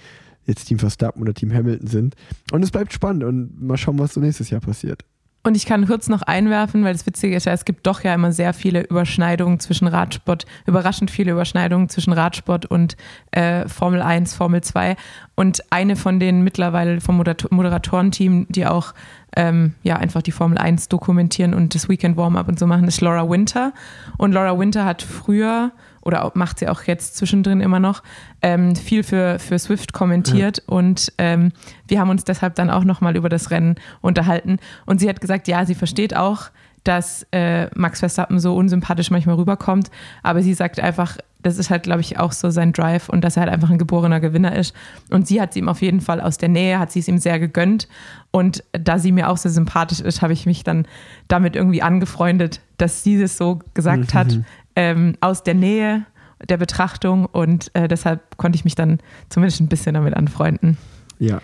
jetzt 0.47 0.67
Team 0.67 0.79
Verstappen 0.79 1.23
oder 1.23 1.35
Team 1.35 1.53
Hamilton 1.53 1.87
sind. 1.87 2.17
Und 2.53 2.63
es 2.63 2.71
bleibt 2.71 2.93
spannend 2.93 3.25
und 3.25 3.61
mal 3.63 3.77
schauen, 3.77 3.99
was 3.99 4.15
so 4.15 4.21
nächstes 4.21 4.51
Jahr 4.51 4.61
passiert. 4.61 5.05
Und 5.43 5.57
ich 5.57 5.65
kann 5.65 5.87
kurz 5.87 6.09
noch 6.11 6.21
einwerfen, 6.21 6.85
weil 6.85 6.93
das 6.93 7.07
Witzige 7.07 7.35
ist 7.35 7.47
ja, 7.47 7.53
es 7.53 7.65
gibt 7.65 7.87
doch 7.87 8.05
ja 8.05 8.13
immer 8.13 8.31
sehr 8.31 8.53
viele 8.53 8.83
Überschneidungen 8.83 9.59
zwischen 9.59 9.87
Radsport, 9.87 10.45
überraschend 10.67 11.11
viele 11.11 11.33
Überschneidungen 11.33 11.89
zwischen 11.89 12.13
Radsport 12.13 12.67
und 12.67 12.97
äh, 13.31 13.67
Formel 13.67 14.03
1, 14.03 14.35
Formel 14.35 14.61
2. 14.61 14.97
Und 15.37 15.63
eine 15.71 15.97
von 15.97 16.21
den 16.21 16.43
mittlerweile 16.43 17.01
vom 17.01 17.17
Moderator- 17.17 17.55
Moderatorenteam, 17.55 18.47
die 18.51 18.67
auch 18.67 18.93
ähm, 19.35 19.75
ja 19.83 19.97
einfach 19.97 20.21
die 20.21 20.33
Formel 20.33 20.59
1 20.59 20.89
dokumentieren 20.89 21.55
und 21.55 21.75
das 21.75 21.89
Weekend 21.89 22.19
Warm-up 22.19 22.49
und 22.49 22.59
so 22.59 22.67
machen, 22.67 22.87
ist 22.87 23.01
Laura 23.01 23.29
Winter. 23.31 23.73
Und 24.19 24.33
Laura 24.33 24.59
Winter 24.59 24.85
hat 24.85 25.01
früher 25.01 25.73
oder 26.03 26.31
macht 26.35 26.59
sie 26.59 26.69
auch 26.69 26.83
jetzt 26.85 27.17
zwischendrin 27.17 27.61
immer 27.61 27.81
noch, 27.81 28.03
ähm, 28.43 28.75
viel 28.75 29.03
für, 29.03 29.39
für 29.39 29.59
Swift 29.59 29.93
kommentiert. 29.93 30.63
Und 30.67 31.13
ähm, 31.19 31.53
wir 31.89 32.01
haben 32.01 32.11
uns 32.11 32.25
deshalb 32.25 32.55
dann 32.55 32.71
auch 32.71 32.85
nochmal 32.85 33.17
über 33.17 33.29
das 33.29 33.51
Rennen 33.51 33.77
unterhalten. 34.01 34.59
Und 34.87 35.01
sie 35.01 35.09
hat 35.09 35.21
gesagt, 35.21 35.49
ja, 35.49 35.65
sie 35.67 35.75
versteht 35.75 36.17
auch, 36.17 36.51
dass 36.85 37.27
äh, 37.33 37.69
Max 37.75 38.01
Verstappen 38.01 38.39
so 38.39 38.55
unsympathisch 38.57 39.11
manchmal 39.11 39.37
rüberkommt, 39.37 39.91
aber 40.23 40.43
sie 40.43 40.55
sagt 40.55 40.81
einfach, 40.81 41.19
das 41.43 41.59
ist 41.59 41.71
halt, 41.71 41.85
glaube 41.85 42.01
ich, 42.01 42.19
auch 42.19 42.33
so 42.33 42.51
sein 42.51 42.73
Drive 42.73 43.09
und 43.09 43.23
dass 43.23 43.37
er 43.37 43.43
halt 43.43 43.53
einfach 43.53 43.71
ein 43.71 43.79
geborener 43.79 44.21
Gewinner 44.21 44.55
ist. 44.55 44.75
Und 45.11 45.27
sie 45.27 45.41
hat 45.41 45.51
es 45.51 45.57
ihm 45.57 45.69
auf 45.69 45.81
jeden 45.81 46.01
Fall 46.01 46.21
aus 46.21 46.37
der 46.37 46.51
Nähe, 46.51 46.79
hat 46.79 46.93
sie 46.93 47.01
es 47.01 47.09
ihm 47.09 47.19
sehr 47.19 47.39
gegönnt. 47.39 47.89
Und 48.31 48.63
da 48.73 48.99
sie 48.99 49.13
mir 49.13 49.29
auch 49.29 49.39
so 49.39 49.49
sympathisch 49.49 50.01
ist, 50.01 50.23
habe 50.23 50.33
ich 50.35 50.45
mich 50.47 50.65
dann 50.65 50.87
damit 51.29 51.57
irgendwie 51.57 51.83
angefreundet, 51.83 52.61
dass 52.77 53.03
sie 53.03 53.21
es 53.21 53.37
so 53.37 53.61
gesagt 53.75 54.15
hat, 54.15 54.39
ähm, 54.77 55.17
aus 55.21 55.43
der 55.43 55.55
Nähe 55.55 56.07
der 56.49 56.57
Betrachtung. 56.57 57.27
Und 57.27 57.71
äh, 57.75 57.89
deshalb 57.89 58.37
konnte 58.37 58.57
ich 58.57 58.65
mich 58.65 58.75
dann 58.75 58.99
zumindest 59.29 59.61
ein 59.61 59.69
bisschen 59.69 59.95
damit 59.95 60.15
anfreunden. 60.15 60.77
Ja. 61.19 61.41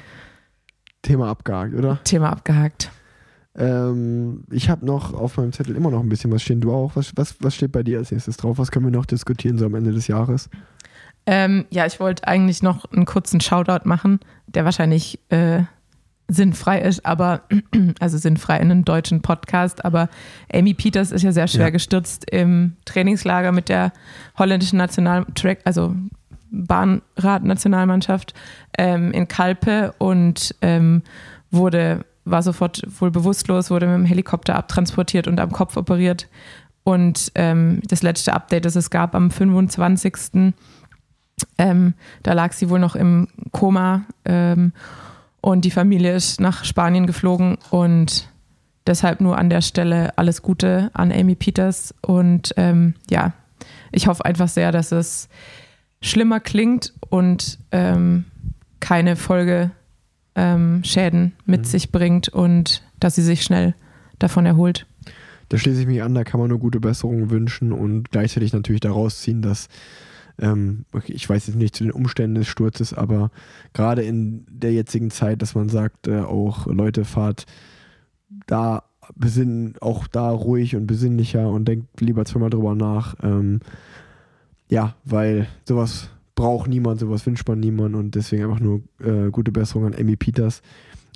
Thema 1.03 1.29
abgehakt, 1.29 1.75
oder? 1.75 2.01
Thema 2.05 2.31
abgehakt. 2.31 2.91
Ähm, 3.59 4.45
ich 4.51 4.69
habe 4.69 4.85
noch 4.85 5.15
auf 5.15 5.37
meinem 5.37 5.53
Zettel 5.53 5.77
immer 5.77 5.91
noch 5.91 6.01
ein 6.01 6.09
bisschen 6.09 6.31
was 6.33 6.43
stehen. 6.43 6.61
Du 6.61 6.73
auch? 6.73 6.97
Was, 6.97 7.13
was, 7.17 7.37
was 7.41 7.55
steht 7.55 7.73
bei 7.73 7.83
dir 7.83 7.99
als 7.99 8.11
nächstes 8.11 8.37
drauf? 8.37 8.59
Was 8.59 8.71
können 8.71 8.85
wir 8.85 8.93
noch 8.93 9.07
diskutieren 9.07 9.59
so 9.59 9.67
am 9.67 9.75
Ende 9.75 9.93
des 9.93 10.09
Jahres? 10.09 10.51
Ähm, 11.27 11.65
ja, 11.71 11.87
ich 11.87 11.99
wollte 11.99 12.27
eigentlich 12.29 12.63
noch 12.63 12.85
einen 12.93 13.05
kurzen 13.05 13.41
Shoutout 13.41 13.89
machen, 13.89 14.21
der 14.47 14.65
wahrscheinlich 14.65 15.19
äh, 15.31 15.63
sinnfrei 16.29 16.81
ist, 16.81 17.07
aber 17.07 17.43
also 18.01 18.19
sinnfrei 18.19 18.57
in 18.57 18.71
einem 18.71 18.85
deutschen 18.85 19.23
Podcast. 19.23 19.85
Aber 19.85 20.09
Amy 20.53 20.75
Peters 20.75 21.13
ist 21.13 21.23
ja 21.23 21.33
sehr 21.33 21.49
schwer 21.49 21.67
Ja. 21.67 21.71
gestürzt 21.71 22.31
im 22.31 22.77
Trainingslager 22.85 23.53
mit 23.53 23.69
der 23.69 23.93
holländischen 24.39 24.79
Nationaltrack, 24.79 25.59
also 25.65 25.95
Bahnrad-Nationalmannschaft 26.51 28.35
ähm, 28.79 29.13
in 29.13 29.29
Kalpe 29.29 29.95
und 29.99 30.55
ähm, 30.63 31.03
wurde 31.51 32.05
war 32.27 32.43
sofort 32.43 32.83
wohl 33.01 33.13
bewusstlos, 33.13 33.71
wurde 33.71 33.87
mit 33.87 33.95
dem 33.95 34.05
Helikopter 34.05 34.57
abtransportiert 34.57 35.29
und 35.29 35.39
am 35.39 35.53
Kopf 35.53 35.77
operiert. 35.77 36.29
Und 36.83 37.31
ähm, 37.37 37.81
das 37.89 38.03
letzte 38.03 38.33
Update, 38.33 38.65
das 38.65 38.75
es 38.75 38.91
gab 38.91 39.15
am 39.15 39.31
25. 39.31 40.53
Ähm, 41.57 41.95
da 42.25 42.33
lag 42.33 42.53
sie 42.53 42.69
wohl 42.69 42.81
noch 42.81 42.97
im 42.97 43.29
Koma 43.53 44.07
ähm, 44.25 44.73
und 45.47 45.65
die 45.65 45.71
Familie 45.71 46.13
ist 46.13 46.41
nach 46.41 46.65
Spanien 46.65 47.07
geflogen 47.07 47.57
und 47.71 48.29
deshalb 48.85 49.21
nur 49.21 49.39
an 49.39 49.49
der 49.49 49.61
Stelle 49.61 50.19
alles 50.19 50.43
Gute 50.43 50.91
an 50.93 51.13
Amy 51.13 51.37
Peters. 51.37 51.95
Und 52.03 52.53
ähm, 52.57 52.95
ja, 53.09 53.33
ich 53.93 54.09
hoffe 54.09 54.25
einfach 54.25 54.49
sehr, 54.49 54.73
dass 54.73 54.91
es 54.91 55.29
schlimmer 56.03 56.41
klingt 56.41 56.95
und 57.11 57.61
ähm, 57.71 58.25
keine 58.81 59.15
Folgeschäden 59.15 59.71
ähm, 60.35 61.33
mit 61.45 61.65
sich 61.69 61.93
bringt 61.93 62.29
und 62.29 62.83
dass 62.99 63.15
sie 63.15 63.23
sich 63.23 63.45
schnell 63.45 63.77
davon 64.19 64.47
erholt. 64.47 64.89
da 65.49 65.59
schließe 65.59 65.83
ich 65.83 65.87
mich 65.87 66.03
an, 66.03 66.17
da 66.17 66.25
kann 66.25 66.41
man 66.41 66.49
nur 66.49 66.59
gute 66.59 66.81
Besserungen 66.81 67.31
wünschen 67.31 67.71
und 67.71 68.11
gleichzeitig 68.11 68.53
natürlich 68.53 68.81
daraus 68.81 69.21
ziehen, 69.21 69.43
dass 69.43 69.69
ähm, 70.39 70.85
ich 71.07 71.29
weiß 71.29 71.47
jetzt 71.47 71.57
nicht 71.57 71.77
zu 71.77 71.85
den 71.85 71.93
Umständen 71.93 72.37
des 72.37 72.49
Sturzes, 72.49 72.93
aber 72.93 73.31
gerade 73.73 74.03
in 74.03 74.47
der 74.51 74.73
jetzigen 74.73 75.11
Zeit, 75.11 75.43
dass 75.43 75.55
man 75.55 75.69
sagt, 75.69 76.09
äh, 76.09 76.21
auch 76.21 76.67
Leute, 76.67 77.05
fahrt 77.05 77.47
da 78.47 78.85
besinnen, 79.15 79.75
auch 79.81 80.07
da 80.07 80.31
ruhig 80.31 80.77
und 80.77 80.87
besinnlicher 80.87 81.49
und 81.49 81.67
denkt 81.67 82.01
lieber 82.01 82.25
zweimal 82.25 82.51
drüber 82.51 82.75
nach. 82.75 83.15
Ähm, 83.23 83.61
ja, 84.69 84.95
weil 85.05 85.47
sowas 85.65 86.11
braucht 86.35 86.69
niemand, 86.69 87.01
sowas 87.01 87.25
wünscht 87.27 87.49
man 87.49 87.61
niemand 87.61 87.95
und 87.95 88.15
deswegen 88.15 88.45
einfach 88.45 88.61
nur 88.61 88.83
äh, 89.01 89.31
gute 89.31 89.53
Besserung 89.53 89.87
an 89.87 89.95
Amy 89.99 90.17
Peters. 90.17 90.61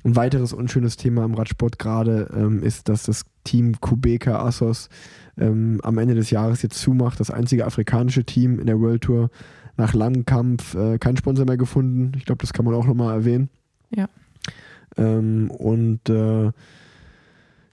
Ein 0.03 0.17
weiteres 0.17 0.55
unschönes 0.55 0.97
Thema 0.97 1.25
im 1.25 1.35
Radsport 1.35 1.79
gerade 1.79 2.31
ähm, 2.35 2.63
ist, 2.63 2.89
dass 2.89 3.03
das 3.03 3.25
Team 3.45 3.79
Kubeka 3.81 4.43
Assos 4.43 4.89
ähm, 5.41 5.81
am 5.83 5.99
Ende 5.99 6.15
des 6.15 6.31
Jahres 6.31 6.63
jetzt 6.63 6.79
zumacht. 6.79 7.19
Das 7.19 7.31
einzige 7.31 7.67
afrikanische 7.67 8.25
Team 8.25 8.61
in 8.61 8.67
der 8.67 8.81
World 8.81 9.03
Tour 9.03 9.31
nach 9.77 9.95
langem 9.95 10.25
Kampf 10.25 10.75
äh, 10.75 10.99
kein 10.99 11.17
Sponsor 11.17 11.47
mehr 11.47 11.57
gefunden. 11.57 12.13
Ich 12.17 12.25
glaube, 12.25 12.41
das 12.41 12.53
kann 12.53 12.65
man 12.65 12.75
auch 12.75 12.87
nochmal 12.87 13.15
erwähnen. 13.15 13.49
Ja. 13.95 14.09
Ähm, 14.97 15.51
und 15.51 16.09
äh, 16.09 16.51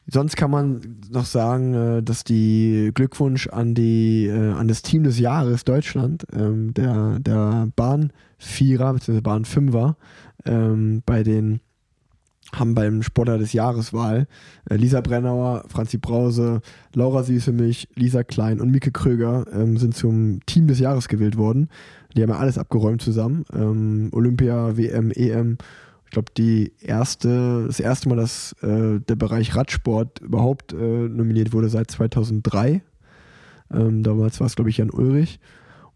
sonst 0.08 0.38
kann 0.38 0.52
man 0.52 1.00
noch 1.12 1.26
sagen, 1.26 1.74
äh, 1.74 2.04
dass 2.04 2.24
die 2.24 2.92
Glückwunsch 2.94 3.48
an 3.48 3.76
die 3.76 4.28
äh, 4.28 4.52
an 4.54 4.68
das 4.68 4.82
Team 4.82 5.04
des 5.04 5.20
Jahres 5.20 5.66
Deutschland, 5.66 6.26
ähm, 6.34 6.74
der, 6.74 7.20
der 7.20 7.68
Bahnvierer 7.76 8.94
bzw. 8.94 9.22
Bahnfünfer, 9.22 9.98
ähm, 10.46 11.04
bei 11.06 11.24
den 11.24 11.60
haben 12.54 12.76
beim 12.76 13.04
Sportler 13.04 13.38
des 13.38 13.54
Jahreswahl 13.54 14.28
äh, 14.70 14.76
Lisa 14.76 15.02
Brennauer, 15.02 15.66
Franzi 15.68 15.98
Brause, 15.98 16.62
Laura 16.94 17.24
Süßemich, 17.24 17.90
Lisa 17.96 18.24
Klein 18.24 18.62
und 18.62 18.72
Mike 18.72 18.92
Kröger 18.92 19.46
ähm, 19.52 19.78
sind 19.78 19.96
zum 19.96 20.40
Team 20.46 20.68
des 20.68 20.80
Jahres 20.80 21.08
gewählt 21.08 21.38
worden. 21.38 21.70
Die 22.16 22.24
haben 22.24 22.30
ja 22.30 22.38
alles 22.38 22.58
abgeräumt 22.58 23.02
zusammen. 23.02 23.46
Ähm, 23.54 24.10
Olympia, 24.12 24.78
WM, 24.78 25.12
EM. 25.12 25.58
Ich 26.06 26.12
glaube, 26.12 26.32
erste, 26.82 27.66
das 27.68 27.82
erste 27.82 28.08
Mal, 28.08 28.16
dass 28.16 28.54
äh, 28.62 29.00
der 29.02 29.16
Bereich 29.18 29.56
Radsport 29.56 30.20
überhaupt 30.20 30.72
äh, 30.72 30.76
nominiert 30.76 31.52
wurde 31.52 31.68
seit 31.68 31.92
2003. 31.92 32.82
Ähm, 33.74 34.04
damals 34.04 34.40
war 34.40 34.48
es, 34.48 34.56
glaube 34.56 34.70
ich, 34.70 34.78
Jan 34.78 34.90
Ulrich. 34.90 35.40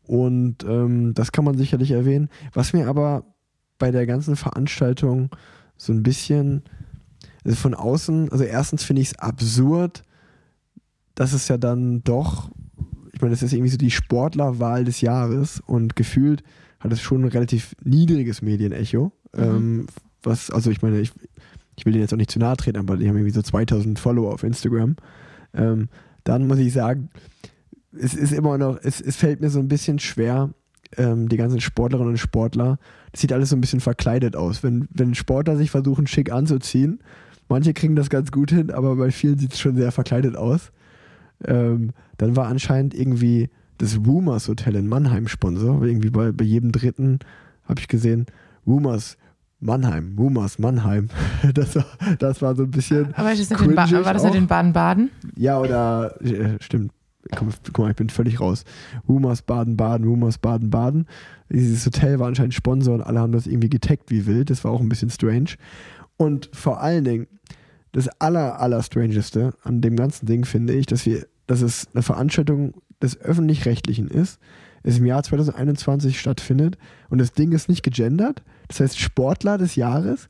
Und 0.04 0.66
ähm, 0.66 1.14
das 1.14 1.32
kann 1.32 1.46
man 1.46 1.58
sicherlich 1.58 1.92
erwähnen. 1.92 2.30
Was 2.54 2.74
mir 2.74 2.90
aber 2.90 3.24
bei 3.80 3.92
der 3.92 4.06
ganzen 4.06 4.36
Veranstaltung 4.36 5.30
so 5.82 5.94
ein 5.94 6.04
bisschen 6.04 6.64
also 7.44 7.58
von 7.58 7.74
außen, 7.74 8.32
also 8.32 8.44
erstens 8.44 8.84
finde 8.84 9.02
ich 9.02 9.10
es 9.10 9.20
absurd, 9.20 10.04
dass 11.16 11.34
es 11.34 11.48
ja 11.48 11.58
dann 11.58 12.04
doch, 12.04 12.52
ich 13.14 13.22
meine, 13.22 13.32
das 13.32 13.42
ist 13.42 13.54
irgendwie 13.54 13.72
so 13.72 13.78
die 13.78 13.90
Sportlerwahl 13.90 14.84
des 14.84 15.02
Jahres 15.02 15.60
und 15.66 15.96
gefühlt 15.96 16.44
hat 16.80 16.94
es 16.94 17.02
schon 17.02 17.24
ein 17.24 17.30
relativ 17.30 17.76
niedriges 17.84 18.44
Medienecho. 18.44 19.12
Mhm. 19.36 19.44
Ähm, 19.44 19.88
was, 20.22 20.52
also 20.52 20.70
ich 20.70 20.84
meine, 20.84 21.00
ich, 21.00 21.12
ich 21.76 21.86
will 21.86 21.94
denen 21.94 22.04
jetzt 22.04 22.14
auch 22.14 22.18
nicht 22.18 22.32
zu 22.32 22.40
nahe 22.40 22.58
treten, 22.58 22.78
aber 22.78 22.98
die 22.98 23.10
haben 23.10 23.18
irgendwie 23.18 23.34
so 23.34 23.42
2000 23.42 23.98
Follower 23.98 24.34
auf 24.34 24.44
Instagram. 24.44 24.98
Ähm, 25.54 25.90
dann 26.24 26.46
muss 26.46 26.60
ich 26.60 26.74
sagen, 26.74 27.10
es 27.92 28.14
ist 28.14 28.34
immer 28.34 28.60
noch, 28.60 28.78
es, 28.84 29.02
es 29.02 29.16
fällt 29.16 29.42
mir 29.42 29.50
so 29.50 29.60
ein 29.60 29.68
bisschen 29.68 29.98
schwer, 29.98 30.52
ähm, 30.96 31.28
die 31.28 31.38
ganzen 31.38 31.60
Sportlerinnen 31.60 32.12
und 32.12 32.18
Sportler, 32.18 32.78
das 33.12 33.22
sieht 33.22 33.34
alles 33.34 33.50
so 33.50 33.56
ein 33.56 33.62
bisschen 33.62 33.80
verkleidet 33.80 34.36
aus. 34.36 34.64
Wenn, 34.64 34.88
wenn 34.92 35.16
Sportler 35.16 35.58
sich 35.58 35.72
versuchen, 35.72 36.08
schick 36.08 36.32
anzuziehen, 36.32 37.00
manche 37.50 37.74
kriegen 37.74 37.96
das 37.96 38.10
ganz 38.10 38.32
gut 38.32 38.52
hin, 38.52 38.72
aber 38.72 38.96
bei 38.96 39.12
vielen 39.12 39.38
sieht 39.38 39.54
es 39.54 39.60
schon 39.60 39.76
sehr 39.76 39.92
verkleidet 39.92 40.36
aus. 40.36 40.72
Ähm, 41.46 41.92
dann 42.18 42.36
war 42.36 42.48
anscheinend 42.48 42.94
irgendwie 42.94 43.50
das 43.78 44.06
Woomers 44.06 44.48
Hotel 44.48 44.76
in 44.76 44.88
Mannheim 44.88 45.28
Sponsor. 45.28 45.84
Irgendwie 45.84 46.10
bei, 46.10 46.32
bei 46.32 46.46
jedem 46.46 46.72
dritten 46.72 47.20
habe 47.66 47.80
ich 47.80 47.88
gesehen, 47.88 48.28
Woomers 48.66 49.18
Mannheim, 49.60 50.18
Woomers 50.18 50.60
Mannheim. 50.60 51.10
Das 51.54 51.76
war, 51.76 51.86
das 52.20 52.42
war 52.42 52.56
so 52.56 52.64
ein 52.64 52.72
bisschen. 52.72 53.14
Aber 53.16 53.34
ist 53.34 53.50
das 53.50 53.58
cringig 53.58 53.76
war 53.76 54.14
das 54.14 54.24
nicht 54.24 54.36
in 54.36 54.48
Baden-Baden? 54.48 55.10
Ja, 55.36 55.60
oder 55.60 56.22
äh, 56.22 56.58
stimmt. 56.60 56.92
Komm, 57.36 57.50
guck 57.66 57.80
mal, 57.80 57.92
ich 57.92 57.96
bin 57.96 58.10
völlig 58.10 58.40
raus. 58.40 58.64
Woomers 59.06 59.44
Baden-Baden, 59.44 60.08
Woomers 60.08 60.38
Baden-Baden. 60.38 61.08
Dieses 61.50 61.86
Hotel 61.86 62.20
war 62.20 62.28
anscheinend 62.28 62.54
Sponsor 62.54 62.96
und 62.96 63.02
alle 63.02 63.20
haben 63.20 63.32
das 63.32 63.48
irgendwie 63.48 63.70
getaggt 63.70 64.10
wie 64.10 64.26
wild. 64.26 64.50
Das 64.50 64.64
war 64.64 64.72
auch 64.72 64.82
ein 64.82 64.90
bisschen 64.90 65.10
strange. 65.10 65.52
Und 66.18 66.50
vor 66.54 66.82
allen 66.82 67.04
Dingen, 67.04 67.28
das 67.92 68.08
aller, 68.20 68.60
aller 68.60 68.82
strangeste 68.82 69.54
an 69.64 69.82
dem 69.82 69.96
ganzen 69.96 70.26
Ding 70.26 70.46
finde 70.46 70.74
ich, 70.74 70.86
dass 70.86 71.06
wir, 71.06 71.28
dass 71.48 71.62
es 71.62 71.88
eine 71.94 72.04
Veranstaltung 72.04 72.74
des 73.02 73.20
Öffentlich-Rechtlichen 73.20 74.08
ist, 74.08 74.40
es 74.84 74.98
im 74.98 75.06
Jahr 75.06 75.22
2021 75.22 76.20
stattfindet 76.20 76.78
und 77.10 77.20
das 77.20 77.34
Ding 77.34 77.52
ist 77.52 77.70
nicht 77.70 77.84
gegendert. 77.84 78.44
Das 78.68 78.80
heißt 78.80 79.00
Sportler 79.00 79.58
des 79.58 79.76
Jahres. 79.76 80.30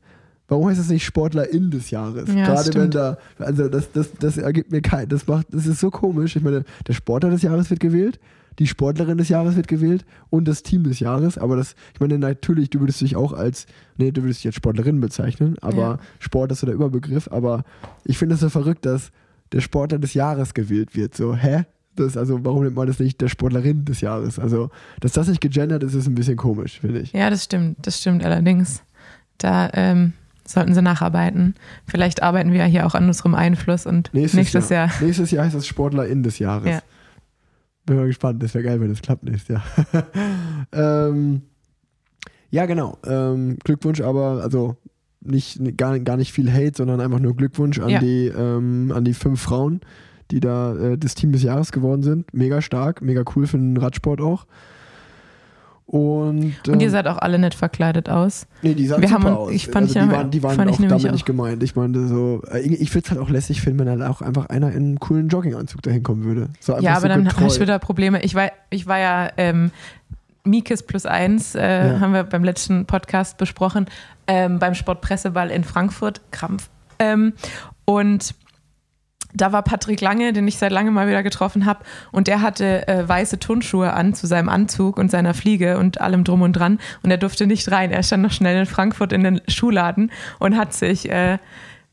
Warum 0.52 0.68
heißt 0.68 0.78
es 0.80 0.90
nicht 0.90 1.02
Sportlerin 1.02 1.70
des 1.70 1.90
Jahres? 1.90 2.28
Ja, 2.28 2.44
Gerade 2.44 2.66
wenn 2.66 2.72
stimmt. 2.72 2.94
da, 2.94 3.16
also 3.38 3.68
das, 3.68 3.90
das, 3.92 4.10
das 4.20 4.36
ergibt 4.36 4.70
mir 4.70 4.82
kein, 4.82 5.08
das 5.08 5.26
macht, 5.26 5.46
das 5.50 5.66
ist 5.66 5.80
so 5.80 5.90
komisch. 5.90 6.36
Ich 6.36 6.42
meine, 6.42 6.64
der 6.86 6.92
Sportler 6.92 7.30
des 7.30 7.40
Jahres 7.40 7.70
wird 7.70 7.80
gewählt, 7.80 8.20
die 8.58 8.66
Sportlerin 8.66 9.16
des 9.16 9.30
Jahres 9.30 9.56
wird 9.56 9.66
gewählt 9.66 10.04
und 10.28 10.46
das 10.46 10.62
Team 10.62 10.82
des 10.84 11.00
Jahres. 11.00 11.38
Aber 11.38 11.56
das, 11.56 11.74
ich 11.94 12.00
meine, 12.00 12.18
natürlich, 12.18 12.68
du 12.68 12.80
würdest 12.80 13.00
dich 13.00 13.16
auch 13.16 13.32
als, 13.32 13.64
nee, 13.96 14.10
du 14.10 14.22
würdest 14.24 14.40
dich 14.40 14.48
als 14.48 14.56
Sportlerin 14.56 15.00
bezeichnen, 15.00 15.56
aber 15.62 15.76
Ja. 15.78 15.98
Sport 16.18 16.52
ist 16.52 16.60
so 16.60 16.66
der 16.66 16.74
Überbegriff. 16.74 17.28
Aber 17.32 17.64
ich 18.04 18.18
finde 18.18 18.34
es 18.34 18.42
so 18.42 18.50
verrückt, 18.50 18.84
dass 18.84 19.10
der 19.52 19.62
Sportler 19.62 19.98
des 19.98 20.12
Jahres 20.12 20.52
gewählt 20.52 20.94
wird. 20.94 21.16
So, 21.16 21.34
hä? 21.34 21.64
Das, 21.96 22.18
also, 22.18 22.44
warum 22.44 22.64
nennt 22.64 22.76
man 22.76 22.86
das 22.88 22.98
nicht 22.98 23.22
der 23.22 23.28
Sportlerin 23.28 23.86
des 23.86 24.02
Jahres? 24.02 24.38
Also, 24.38 24.68
dass 25.00 25.12
das 25.12 25.28
nicht 25.28 25.40
gegendert 25.40 25.82
ist, 25.82 25.94
ist 25.94 26.06
ein 26.08 26.14
bisschen 26.14 26.36
komisch, 26.36 26.80
finde 26.80 27.00
ich. 27.00 27.12
Ja, 27.14 27.30
das 27.30 27.44
stimmt. 27.44 27.78
Das 27.86 27.98
stimmt 28.00 28.22
allerdings. 28.22 28.82
Da 29.38 29.70
ähm, 29.74 30.12
sollten 30.46 30.74
sie 30.74 30.82
nacharbeiten. 30.82 31.54
Vielleicht 31.86 32.22
arbeiten 32.22 32.52
wir 32.52 32.60
ja 32.60 32.64
hier 32.64 32.86
auch 32.86 32.94
an 32.94 33.06
unserem 33.06 33.34
Einfluss 33.34 33.86
und 33.86 34.12
nächstes, 34.12 34.68
Jahr. 34.68 34.90
Nächstes 35.00 35.30
Jahr 35.30 35.44
heißt 35.44 35.54
das 35.54 35.66
Sportlerin 35.66 36.22
des 36.22 36.38
Jahres. 36.38 36.68
Ja. 36.68 36.82
Bin 37.86 37.96
mal 37.96 38.06
gespannt, 38.06 38.42
das 38.42 38.54
wäre 38.54 38.64
geil, 38.64 38.80
wenn 38.80 38.90
das 38.90 39.02
klappt 39.02 39.24
nächstes 39.24 39.48
Jahr. 39.48 39.64
ähm, 40.72 41.42
ja, 42.50 42.66
genau. 42.66 42.98
Ähm, 43.04 43.58
Glückwunsch, 43.64 44.00
aber 44.00 44.42
also 44.42 44.76
nicht 45.20 45.76
gar, 45.76 45.98
gar 46.00 46.16
nicht 46.16 46.32
viel 46.32 46.52
Hate, 46.52 46.72
sondern 46.76 47.00
einfach 47.00 47.18
nur 47.18 47.34
Glückwunsch 47.36 47.78
an 47.78 47.88
Ja. 47.88 47.98
die 47.98 48.26
ähm, 48.26 48.92
an 48.94 49.04
die 49.04 49.14
fünf 49.14 49.40
Frauen, 49.40 49.80
die 50.30 50.40
da 50.40 50.74
äh, 50.76 50.98
das 50.98 51.14
Team 51.14 51.32
des 51.32 51.42
Jahres 51.42 51.72
geworden 51.72 52.02
sind. 52.02 52.32
Mega 52.34 52.60
stark, 52.60 53.02
mega 53.02 53.22
cool 53.34 53.46
für 53.46 53.58
den 53.58 53.76
Radsport 53.76 54.20
auch. 54.20 54.46
Und, 55.92 56.54
Und 56.66 56.80
ihr 56.80 56.86
ähm, 56.86 56.90
seid 56.90 57.06
auch 57.06 57.18
alle 57.18 57.38
nett 57.38 57.52
verkleidet 57.54 58.08
aus. 58.08 58.46
Nee, 58.62 58.72
die 58.72 58.86
sahen 58.86 59.02
Wir 59.02 59.08
super 59.10 59.24
haben- 59.24 59.36
aus. 59.36 59.52
ich 59.52 59.66
fand 59.66 59.76
also 59.76 59.86
ich 59.88 59.92
die 59.92 59.98
ja- 60.10 60.16
waren, 60.16 60.30
die 60.30 60.42
waren 60.42 60.56
fand 60.56 60.70
ich 60.70 60.76
auch 60.76 60.80
nämlich 60.80 61.02
damit 61.02 61.08
auch. 61.10 61.12
nicht 61.12 61.26
gemeint. 61.26 61.62
Ich 61.62 61.76
meine 61.76 62.08
so, 62.08 62.40
äh, 62.50 62.60
ich 62.60 62.94
würde 62.94 63.04
es 63.04 63.10
halt 63.10 63.20
auch 63.20 63.28
lässig 63.28 63.60
finden, 63.60 63.80
wenn 63.80 63.86
dann 63.86 64.02
auch 64.02 64.22
einfach 64.22 64.46
einer 64.46 64.70
in 64.70 64.76
einem 64.76 65.00
coolen 65.00 65.28
Jogginganzug 65.28 65.82
dahin 65.82 66.02
kommen 66.02 66.24
würde. 66.24 66.48
So 66.60 66.78
Ja, 66.78 66.92
aber 66.92 67.02
so 67.02 67.08
dann 67.08 67.28
habe 67.36 67.46
ich 67.46 67.60
wieder 67.60 67.78
Probleme. 67.78 68.22
Ich 68.22 68.34
war, 68.34 68.50
ich 68.70 68.86
war 68.86 68.98
ja 68.98 69.28
ähm, 69.36 69.70
Mikes 70.44 70.82
plus 70.82 71.04
eins, 71.04 71.54
äh, 71.54 71.88
Ja. 71.92 72.00
haben 72.00 72.14
wir 72.14 72.24
beim 72.24 72.42
letzten 72.42 72.86
Podcast 72.86 73.36
besprochen, 73.36 73.84
ähm, 74.26 74.58
beim 74.58 74.74
Sportpresseball 74.74 75.50
in 75.50 75.62
Frankfurt, 75.62 76.22
Krampf. 76.30 76.70
Ähm, 77.00 77.34
und 77.84 78.34
da 79.34 79.52
war 79.52 79.62
Patrick 79.62 80.00
Lange, 80.00 80.32
den 80.32 80.46
ich 80.46 80.58
seit 80.58 80.72
langem 80.72 80.94
mal 80.94 81.08
wieder 81.08 81.22
getroffen 81.22 81.64
habe, 81.66 81.84
und 82.10 82.26
der 82.26 82.42
hatte 82.42 82.86
äh, 82.88 83.08
weiße 83.08 83.38
Turnschuhe 83.38 83.92
an 83.92 84.14
zu 84.14 84.26
seinem 84.26 84.48
Anzug 84.48 84.98
und 84.98 85.10
seiner 85.10 85.34
Fliege 85.34 85.78
und 85.78 86.00
allem 86.00 86.24
drum 86.24 86.42
und 86.42 86.52
dran. 86.52 86.78
Und 87.02 87.10
er 87.10 87.18
durfte 87.18 87.46
nicht 87.46 87.70
rein. 87.70 87.90
Er 87.90 88.02
stand 88.02 88.22
noch 88.22 88.32
schnell 88.32 88.58
in 88.58 88.66
Frankfurt 88.66 89.12
in 89.12 89.24
den 89.24 89.40
Schuhladen 89.48 90.10
und 90.38 90.56
hat 90.56 90.74
sich 90.74 91.10
äh, 91.10 91.38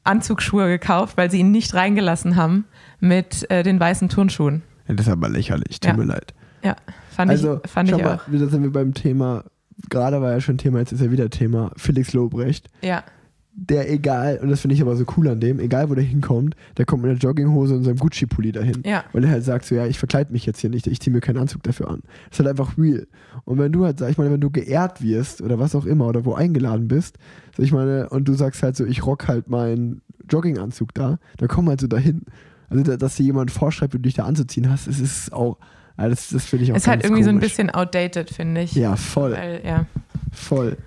Anzugsschuhe 0.04 0.68
gekauft, 0.68 1.18
weil 1.18 1.30
sie 1.32 1.40
ihn 1.40 1.52
nicht 1.52 1.74
reingelassen 1.74 2.36
haben 2.36 2.66
mit 3.00 3.50
äh, 3.52 3.64
den 3.64 3.80
weißen 3.80 4.10
Turnschuhen. 4.10 4.64
Ja, 4.88 4.96
das 4.96 5.08
ist 5.08 5.12
aber 5.12 5.30
lächerlich, 5.30 5.80
tut 5.80 5.92
Ja. 5.92 5.98
mir 5.98 6.06
leid. 6.06 6.34
Ja, 6.64 6.76
fand 7.12 7.32
also, 7.32 7.62
ich, 7.64 7.72
fand 7.72 7.90
schau 7.90 7.98
ich 7.98 8.04
mal, 8.04 8.16
auch. 8.16 8.22
da 8.30 8.48
sind 8.48 8.64
wir 8.64 8.72
beim 8.72 8.94
Thema, 8.94 9.44
gerade 9.90 10.22
war 10.22 10.32
ja 10.32 10.42
schon 10.42 10.58
Thema, 10.58 10.80
jetzt 10.80 10.92
ist 10.92 11.02
ja 11.02 11.12
wieder 11.12 11.30
Thema, 11.30 11.72
Felix 11.78 12.12
Lobrecht. 12.14 12.70
Ja, 12.82 13.04
Der 13.52 13.92
egal, 13.92 14.38
und 14.42 14.50
das 14.50 14.62
finde 14.62 14.76
ich 14.76 14.82
aber 14.82 14.96
so 14.96 15.04
cool 15.18 15.28
an 15.28 15.40
dem, 15.42 15.60
egal 15.60 15.90
wo 15.90 15.96
der 15.96 16.04
hinkommt, 16.04 16.56
der 16.78 16.86
kommt 16.86 17.02
mit 17.04 17.12
einer 17.12 17.20
Jogginghose 17.20 17.76
und 17.76 17.84
seinem 17.84 17.98
Gucci-Pulli 17.98 18.52
dahin. 18.54 18.84
ja. 18.86 19.04
Weil 19.12 19.26
er 19.26 19.32
halt 19.32 19.44
sagt 19.44 19.66
so, 19.66 19.76
ja, 19.76 19.86
ich 19.86 20.00
verkleide 20.00 20.32
mich 20.32 20.46
jetzt 20.46 20.60
hier 20.62 20.70
nicht, 20.70 20.88
ich 20.88 21.00
ziehe 21.02 21.14
mir 21.14 21.20
keinen 21.20 21.38
Anzug 21.40 21.64
dafür 21.64 21.90
an. 21.90 22.02
Das 22.30 22.40
ist 22.40 22.46
halt 22.46 22.50
einfach 22.50 22.78
real. 22.78 23.06
Und 23.44 23.58
wenn 23.58 23.72
du 23.74 23.84
halt, 23.84 24.00
sag 24.00 24.12
ich 24.12 24.18
mal, 24.18 24.32
wenn 24.32 24.40
du 24.40 24.50
geehrt 24.50 25.02
wirst 25.02 25.42
oder 25.42 25.60
was 25.60 25.76
auch 25.76 25.86
immer 25.86 26.08
oder 26.08 26.24
wo 26.24 26.36
eingeladen 26.36 26.88
bist, 26.88 27.18
sag 27.58 27.66
ich 27.66 27.72
meine, 27.74 28.08
und 28.10 28.28
du 28.30 28.34
sagst 28.34 28.64
halt 28.64 28.78
so, 28.78 28.86
ich 28.86 29.06
rock 29.06 29.28
halt 29.28 29.50
meinen 29.50 30.02
Jogginganzug 30.30 30.94
da, 30.94 31.18
dann 31.38 31.48
komm 31.50 31.68
halt 31.68 31.82
so 31.82 31.88
dahin. 31.88 32.22
Also, 32.70 32.84
da- 32.84 32.98
dass 32.98 33.16
dir 33.16 33.24
jemand 33.24 33.52
vorschreibt, 33.52 33.94
wie 33.94 33.98
du 33.98 34.04
dich 34.04 34.14
da 34.14 34.24
anzuziehen 34.26 34.70
hast, 34.70 34.88
es 34.88 35.00
ist 35.02 35.34
auch, 35.34 35.58
ja, 35.98 36.08
das, 36.08 36.30
das 36.30 36.46
finde 36.46 36.64
ich 36.66 36.72
auch 36.72 36.78
Ist 36.78 36.88
halt 36.88 37.04
irgendwie 37.04 37.24
so 37.24 37.30
ein 37.30 37.38
komisch. 37.40 37.50
bisschen 37.50 37.72
outdated, 37.72 38.30
finde 38.30 38.62
ich. 38.62 38.74
Ja, 38.76 38.96
voll, 38.96 39.34
Weil, 39.34 39.62
ja. 39.66 39.86
voll. 40.32 40.78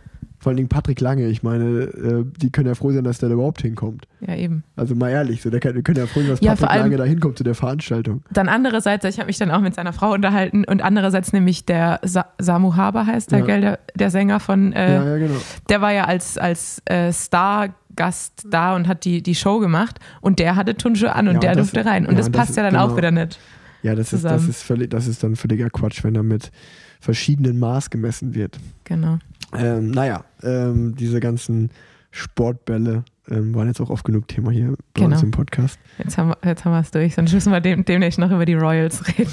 Vor 0.43 0.51
allen 0.51 0.57
Dingen 0.57 0.69
Patrick 0.69 1.01
Lange, 1.01 1.29
ich 1.29 1.45
meine, 1.45 1.65
äh, 1.83 2.25
die 2.41 2.51
können 2.51 2.67
ja 2.67 2.75
froh 2.75 2.91
sein, 2.91 3.05
dass 3.05 3.19
der 3.19 3.29
da 3.29 3.35
überhaupt 3.37 3.63
hinkommt. 3.63 4.09
Ja, 4.27 4.35
eben. 4.35 4.65
Also 4.75 4.97
mal 4.97 5.09
ehrlich, 5.11 5.41
so, 5.41 5.51
der 5.51 5.61
kann, 5.61 5.77
wir 5.77 5.83
können 5.83 5.99
ja 5.99 6.07
froh 6.09 6.19
sein, 6.19 6.31
dass 6.31 6.41
Ja, 6.41 6.57
Patrick 6.57 6.81
Lange 6.83 6.97
da 6.97 7.05
hinkommt 7.05 7.39
zu 7.39 7.45
der 7.45 7.55
Veranstaltung. 7.55 8.25
Dann 8.33 8.49
andererseits, 8.49 9.05
ich 9.05 9.19
habe 9.19 9.29
mich 9.29 9.39
dann 9.39 9.53
auch 9.53 9.61
mit 9.61 9.75
seiner 9.77 9.93
Frau 9.93 10.13
unterhalten 10.13 10.65
und 10.65 10.83
andererseits 10.83 11.33
nämlich 11.33 11.65
der 11.65 12.01
Sa 12.03 12.27
Samu 12.41 12.75
Haber 12.75 13.07
heißt 13.07 13.31
der, 13.31 13.39
Ja. 13.39 13.45
gell, 13.47 13.61
der, 13.61 13.79
der 13.95 14.11
Sänger 14.11 14.41
von, 14.41 14.73
äh, 14.73 14.93
ja, 14.95 15.05
ja, 15.11 15.17
genau. 15.19 15.41
der 15.69 15.81
war 15.81 15.93
ja 15.93 16.07
als, 16.07 16.37
als 16.39 16.83
äh, 16.87 17.13
Stargast 17.13 18.47
da 18.51 18.75
und 18.75 18.89
hat 18.89 19.05
die, 19.05 19.23
die 19.23 19.37
Show 19.37 19.61
gemacht 19.61 20.01
und 20.21 20.39
der 20.41 20.57
hatte 20.57 20.77
Turnschuhe 20.77 21.15
an 21.15 21.29
und 21.29 21.35
Ja, 21.35 21.41
der 21.41 21.55
das- 21.55 21.71
durfte 21.71 21.89
rein. 21.89 22.05
Und 22.07 22.13
ja, 22.15 22.19
das 22.19 22.27
das 22.31 22.37
passt 22.37 22.51
ist- 22.51 22.57
ja 22.57 22.63
dann 22.65 22.73
genau. 22.73 22.87
auch 22.89 22.97
wieder 22.97 23.13
nicht. 23.13 23.39
Ja, 23.83 23.95
das 23.95 24.13
ist, 24.13 24.25
das, 24.25 24.47
ist 24.47 24.63
völlig, 24.63 24.91
das 24.91 25.07
ist 25.09 25.23
dann 25.25 25.35
völliger 25.37 25.69
Quatsch, 25.69 26.05
wenn 26.05 26.15
da 26.15 26.23
mit 26.23 26.53
verschiedenen 27.01 27.59
Maß 27.59 27.91
gemessen 27.91 28.33
wird. 28.35 28.57
Genau. 28.85 29.19
Ähm, 29.55 29.91
naja, 29.91 30.25
ähm, 30.43 30.95
diese 30.97 31.21
ganzen 31.21 31.71
Sportbälle 32.11 33.05
ähm, 33.31 33.55
waren 33.55 33.69
jetzt 33.69 33.81
auch 33.81 33.91
oft 33.91 34.05
genug 34.05 34.29
Thema 34.29 34.51
hier 34.51 34.69
bei 34.95 35.03
Genau. 35.03 35.11
uns 35.15 35.23
im 35.23 35.31
Podcast. 35.31 35.79
Jetzt 35.99 36.19
haben, 36.19 36.31
wir- 36.31 36.39
jetzt 36.49 36.65
haben 36.65 36.73
wir 36.73 36.81
es 36.81 36.91
durch. 36.91 37.15
Sonst 37.15 37.33
müssen 37.33 37.53
wir 37.53 37.61
dem, 37.61 37.85
demnächst 37.85 38.19
noch 38.19 38.31
über 38.31 38.45
die 38.45 38.55
Royals 38.55 39.07
reden. 39.19 39.31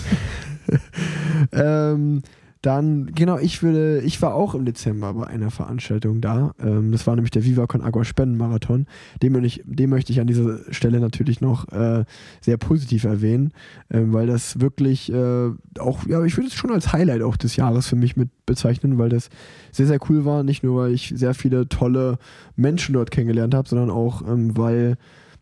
Ähm, 1.52 2.22
dann, 2.62 3.12
genau, 3.16 3.38
ich 3.38 3.64
würde, 3.64 4.02
ich 4.02 4.22
war 4.22 4.36
auch 4.36 4.54
im 4.54 4.66
Dezember 4.66 5.14
bei 5.14 5.28
einer 5.28 5.50
Veranstaltung 5.50 6.20
da. 6.20 6.54
Ähm, 6.60 6.92
das 6.92 7.08
war 7.08 7.16
nämlich 7.16 7.32
der 7.32 7.46
Viva 7.46 7.68
Con 7.68 7.82
Agua 7.82 8.04
Spendenmarathon. 8.04 8.86
Den, 9.24 9.42
ich- 9.46 9.64
den 9.66 9.90
möchte 9.90 10.12
ich 10.12 10.20
an 10.20 10.28
dieser 10.28 10.60
Stelle 10.74 11.00
natürlich 11.00 11.40
noch 11.40 11.70
äh, 11.72 12.04
sehr 12.42 12.58
positiv 12.58 13.06
erwähnen, 13.06 13.54
ähm, 13.90 14.12
weil 14.12 14.28
das 14.28 14.60
wirklich 14.60 15.10
äh, 15.10 15.52
auch, 15.80 16.06
ja, 16.06 16.22
ich 16.26 16.36
würde 16.36 16.48
es 16.48 16.54
schon 16.54 16.72
als 16.72 16.92
Highlight 16.92 17.22
auch 17.22 17.38
des 17.38 17.56
Jahres 17.56 17.88
für 17.88 17.96
mich 17.96 18.18
mit 18.18 18.30
bezeichnen, 18.46 18.98
weil 18.98 19.08
das 19.10 19.30
sehr, 19.72 19.88
sehr 19.88 20.00
cool 20.10 20.26
war. 20.26 20.44
Nicht 20.44 20.62
nur, 20.64 20.82
weil 20.82 20.92
ich 20.94 21.14
sehr 21.16 21.34
viele 21.34 21.70
tolle 21.70 22.18
Menschen 22.58 22.92
dort 22.94 23.10
kennengelernt 23.12 23.54
habe, 23.56 23.70
sondern 23.70 23.90
auch, 23.90 24.22
ähm, 24.28 24.58
weil 24.58 24.98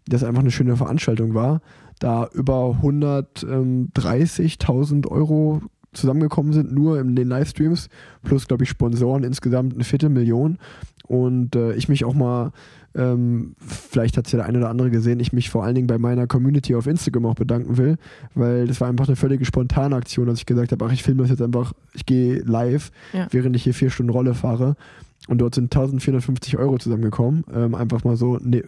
das 0.07 0.23
einfach 0.23 0.41
eine 0.41 0.51
schöne 0.51 0.77
Veranstaltung 0.77 1.33
war. 1.33 1.61
Da 1.99 2.29
über 2.33 2.77
130.000 2.83 5.07
Euro 5.07 5.61
zusammengekommen 5.97 6.53
sind, 6.53 6.71
nur 6.71 6.99
in 6.99 7.15
den 7.15 7.27
Livestreams, 7.27 7.89
plus, 8.23 8.47
glaube 8.47 8.63
ich, 8.63 8.69
Sponsoren 8.69 9.23
insgesamt 9.23 9.73
eine 9.73 9.83
Viertelmillion. 9.83 10.57
Und 11.07 11.55
äh, 11.55 11.73
ich 11.73 11.87
mich 11.89 12.03
auch 12.05 12.13
mal, 12.13 12.51
ähm, 12.95 13.55
vielleicht 13.59 14.17
hat 14.17 14.25
es 14.25 14.31
ja 14.33 14.37
der 14.37 14.45
eine 14.45 14.57
oder 14.57 14.69
andere 14.69 14.89
gesehen, 14.89 15.19
ich 15.19 15.31
mich 15.31 15.49
vor 15.49 15.63
allen 15.63 15.75
Dingen 15.75 15.87
bei 15.87 15.97
meiner 15.97 16.27
Community 16.27 16.75
auf 16.75 16.87
Instagram 16.87 17.25
auch 17.27 17.35
bedanken 17.35 17.77
will, 17.77 17.97
weil 18.35 18.67
das 18.67 18.81
war 18.81 18.89
einfach 18.89 19.07
eine 19.07 19.15
völlige 19.15 19.45
spontane 19.45 19.95
Aktion, 19.95 20.27
dass 20.27 20.39
ich 20.39 20.45
gesagt 20.45 20.71
habe, 20.71 20.85
ach, 20.85 20.91
ich 20.91 21.03
filme 21.03 21.21
das 21.21 21.29
jetzt 21.29 21.41
einfach, 21.41 21.73
ich 21.93 22.05
gehe 22.05 22.39
live, 22.43 22.91
Ja. 23.13 23.27
während 23.31 23.55
ich 23.55 23.63
hier 23.63 23.73
vier 23.73 23.89
Stunden 23.89 24.11
Rolle 24.11 24.33
fahre. 24.33 24.75
Und 25.27 25.39
dort 25.39 25.55
sind 25.55 25.65
1450 25.65 26.57
Euro 26.57 26.77
zusammengekommen. 26.77 27.43
Ähm, 27.53 27.75
einfach 27.75 28.03
mal 28.03 28.15
so 28.17 28.37
ne, 28.41 28.63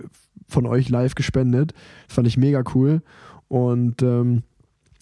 von 0.48 0.66
euch 0.66 0.90
live 0.90 1.16
gespendet. 1.16 1.74
Das 2.08 2.16
fand 2.16 2.28
ich 2.28 2.38
mega 2.38 2.64
cool. 2.74 3.02
Und 3.48 4.02
ähm, 4.02 4.44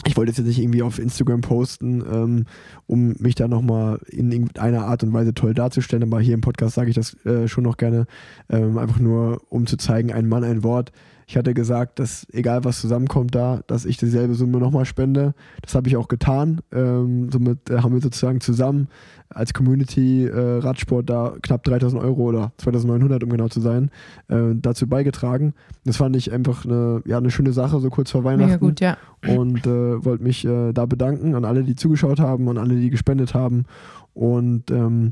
ich 0.06 0.16
wollte 0.16 0.32
jetzt 0.32 0.46
nicht 0.46 0.60
irgendwie 0.60 0.84
auf 0.84 1.00
Instagram 1.00 1.42
posten, 1.42 2.04
ähm, 2.12 2.46
um 2.86 3.16
mich 3.20 3.36
da 3.36 3.48
nochmal 3.48 4.00
in 4.10 4.32
irgendeiner 4.32 4.86
Art 4.86 5.04
und 5.04 5.14
Weise 5.14 5.34
toll 5.34 5.54
darzustellen, 5.54 6.04
aber 6.04 6.22
hier 6.22 6.36
im 6.36 6.42
Podcast 6.42 6.76
sage 6.76 6.90
ich 6.90 6.96
das 6.96 7.16
äh, 7.26 7.48
schon 7.48 7.64
noch 7.64 7.78
gerne, 7.78 8.06
ähm, 8.50 8.78
einfach 8.78 9.00
nur 9.00 9.42
um 9.50 9.66
zu 9.66 9.78
zeigen, 9.78 10.14
ein 10.14 10.28
Mann, 10.28 10.44
ein 10.44 10.64
Wort. 10.64 10.92
Ich 11.30 11.36
hatte 11.36 11.54
gesagt, 11.54 12.00
dass 12.00 12.26
egal 12.32 12.64
was 12.64 12.80
zusammenkommt 12.80 13.36
da, 13.36 13.60
dass 13.68 13.84
ich 13.84 13.98
dieselbe 13.98 14.34
Summe 14.34 14.60
nochmal 14.60 14.86
spende. 14.86 15.34
Das 15.62 15.76
habe 15.76 15.90
ich 15.90 15.98
auch 15.98 16.08
getan. 16.08 16.62
Ähm, 16.72 17.30
somit 17.30 17.70
äh, 17.70 17.80
haben 17.80 17.94
wir 17.94 18.02
sozusagen 18.02 18.40
zusammen 18.40 18.88
als 19.28 19.54
Community 19.54 20.26
äh, 20.26 20.60
Radsport 20.60 21.10
da 21.10 21.34
knapp 21.42 21.66
3000 21.66 22.02
Euro 22.02 22.22
oder 22.24 22.54
2900, 22.60 23.26
um 23.26 23.30
genau 23.30 23.50
zu 23.50 23.60
sein, 23.60 23.92
äh, 24.30 24.56
dazu 24.56 24.88
beigetragen. 24.88 25.54
Das 25.84 25.98
fand 25.98 26.16
ich 26.16 26.32
einfach 26.32 26.64
eine, 26.64 27.02
ja, 27.06 27.18
eine 27.18 27.30
schöne 27.30 27.52
Sache, 27.52 27.82
so 27.82 27.90
kurz 27.90 28.10
vor 28.12 28.24
Weihnachten 28.24 28.52
Mega 28.52 28.58
gut, 28.66 28.80
ja. 28.80 28.98
und 29.28 29.68
äh, 29.68 30.06
wollte 30.06 30.24
mich 30.24 30.46
äh, 30.46 30.72
da 30.72 30.86
bedanken 30.86 31.36
an 31.36 31.44
alle, 31.44 31.64
die 31.64 31.76
zugeschaut 31.76 32.22
haben 32.22 32.48
und 32.48 32.58
alle, 32.58 32.76
die 32.76 32.90
gespendet 32.90 33.34
haben. 33.34 33.66
Und 34.14 34.72
ähm, 34.72 35.12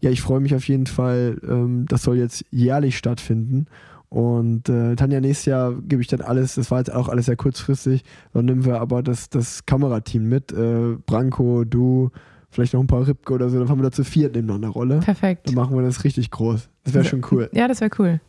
ja, 0.00 0.10
ich 0.10 0.20
freue 0.20 0.40
mich 0.40 0.54
auf 0.54 0.68
jeden 0.68 0.86
Fall. 0.86 1.40
Ähm, 1.48 1.86
das 1.88 2.02
soll 2.02 2.18
jetzt 2.18 2.44
jährlich 2.50 2.98
stattfinden. 2.98 3.66
Und 4.14 4.68
äh, 4.68 4.94
Tanja, 4.94 5.20
nächstes 5.20 5.46
Jahr 5.46 5.72
gebe 5.72 6.00
ich 6.00 6.06
dann 6.06 6.20
alles, 6.20 6.54
das 6.54 6.70
war 6.70 6.78
jetzt 6.78 6.92
auch 6.92 7.08
alles 7.08 7.26
sehr 7.26 7.34
kurzfristig, 7.34 8.04
dann 8.32 8.44
nehmen 8.44 8.64
wir 8.64 8.80
aber 8.80 9.02
das, 9.02 9.28
das 9.28 9.66
Kamerateam 9.66 10.28
mit. 10.28 10.52
Äh, 10.52 10.98
Branko, 11.04 11.64
du, 11.64 12.12
vielleicht 12.48 12.74
noch 12.74 12.80
ein 12.80 12.86
paar 12.86 13.08
Ripke 13.08 13.32
oder 13.32 13.50
so, 13.50 13.58
dann 13.58 13.66
fahren 13.66 13.80
wir 13.80 13.82
da 13.82 13.90
zu 13.90 14.04
viert 14.04 14.36
nebeneinander 14.36 14.68
Rolle. 14.68 15.00
Perfekt. 15.00 15.48
Dann 15.48 15.56
machen 15.56 15.74
wir 15.74 15.82
das 15.82 16.04
richtig 16.04 16.30
groß. 16.30 16.68
Das 16.84 16.94
wäre 16.94 17.04
schon 17.04 17.26
cool. 17.32 17.50
Ja, 17.54 17.66
das 17.66 17.80
wäre 17.80 17.90
cool. 17.98 18.20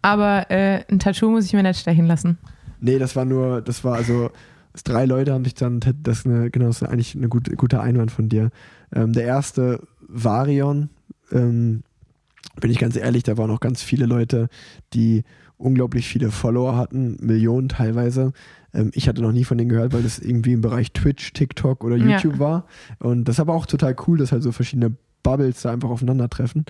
Aber 0.00 0.50
äh, 0.50 0.82
ein 0.90 0.98
Tattoo 0.98 1.28
muss 1.28 1.44
ich 1.44 1.52
mir 1.52 1.62
nicht 1.62 1.78
stechen 1.78 2.06
lassen. 2.06 2.38
Nee, 2.80 2.98
das 2.98 3.14
war 3.14 3.26
nur, 3.26 3.60
das 3.60 3.84
war 3.84 3.96
also, 3.96 4.30
das 4.72 4.82
drei 4.82 5.04
Leute 5.04 5.34
haben 5.34 5.44
sich 5.44 5.52
dann, 5.52 5.78
das 5.80 6.20
ist 6.20 6.26
eine, 6.26 6.50
genau, 6.50 6.68
das 6.68 6.80
ist 6.80 6.88
eigentlich 6.88 7.14
eine 7.14 7.28
gute, 7.28 7.54
guter 7.56 7.82
Einwand 7.82 8.10
von 8.10 8.30
dir. 8.30 8.48
Ähm, 8.94 9.12
der 9.12 9.24
erste, 9.24 9.80
Varion, 10.08 10.88
ähm, 11.32 11.82
bin 12.60 12.70
ich 12.70 12.78
ganz 12.78 12.96
ehrlich, 12.96 13.22
da 13.22 13.36
waren 13.36 13.50
noch 13.50 13.60
ganz 13.60 13.82
viele 13.82 14.06
Leute, 14.06 14.48
die 14.92 15.24
unglaublich 15.56 16.06
viele 16.08 16.30
Follower 16.30 16.76
hatten, 16.76 17.16
Millionen 17.20 17.68
teilweise. 17.68 18.32
Ähm, 18.72 18.90
ich 18.94 19.08
hatte 19.08 19.22
noch 19.22 19.32
nie 19.32 19.44
von 19.44 19.56
denen 19.58 19.70
gehört, 19.70 19.92
weil 19.92 20.02
das 20.02 20.18
irgendwie 20.18 20.52
im 20.52 20.60
Bereich 20.60 20.92
Twitch, 20.92 21.32
TikTok 21.32 21.84
oder 21.84 21.96
Ja. 21.96 22.16
YouTube 22.18 22.38
war. 22.38 22.66
Und 22.98 23.24
das 23.24 23.36
ist 23.36 23.40
aber 23.40 23.54
auch 23.54 23.66
total 23.66 23.94
cool, 24.06 24.18
dass 24.18 24.32
halt 24.32 24.42
so 24.42 24.52
verschiedene 24.52 24.94
Bubbles 25.22 25.62
da 25.62 25.72
einfach 25.72 25.90
aufeinandertreffen. 25.90 26.64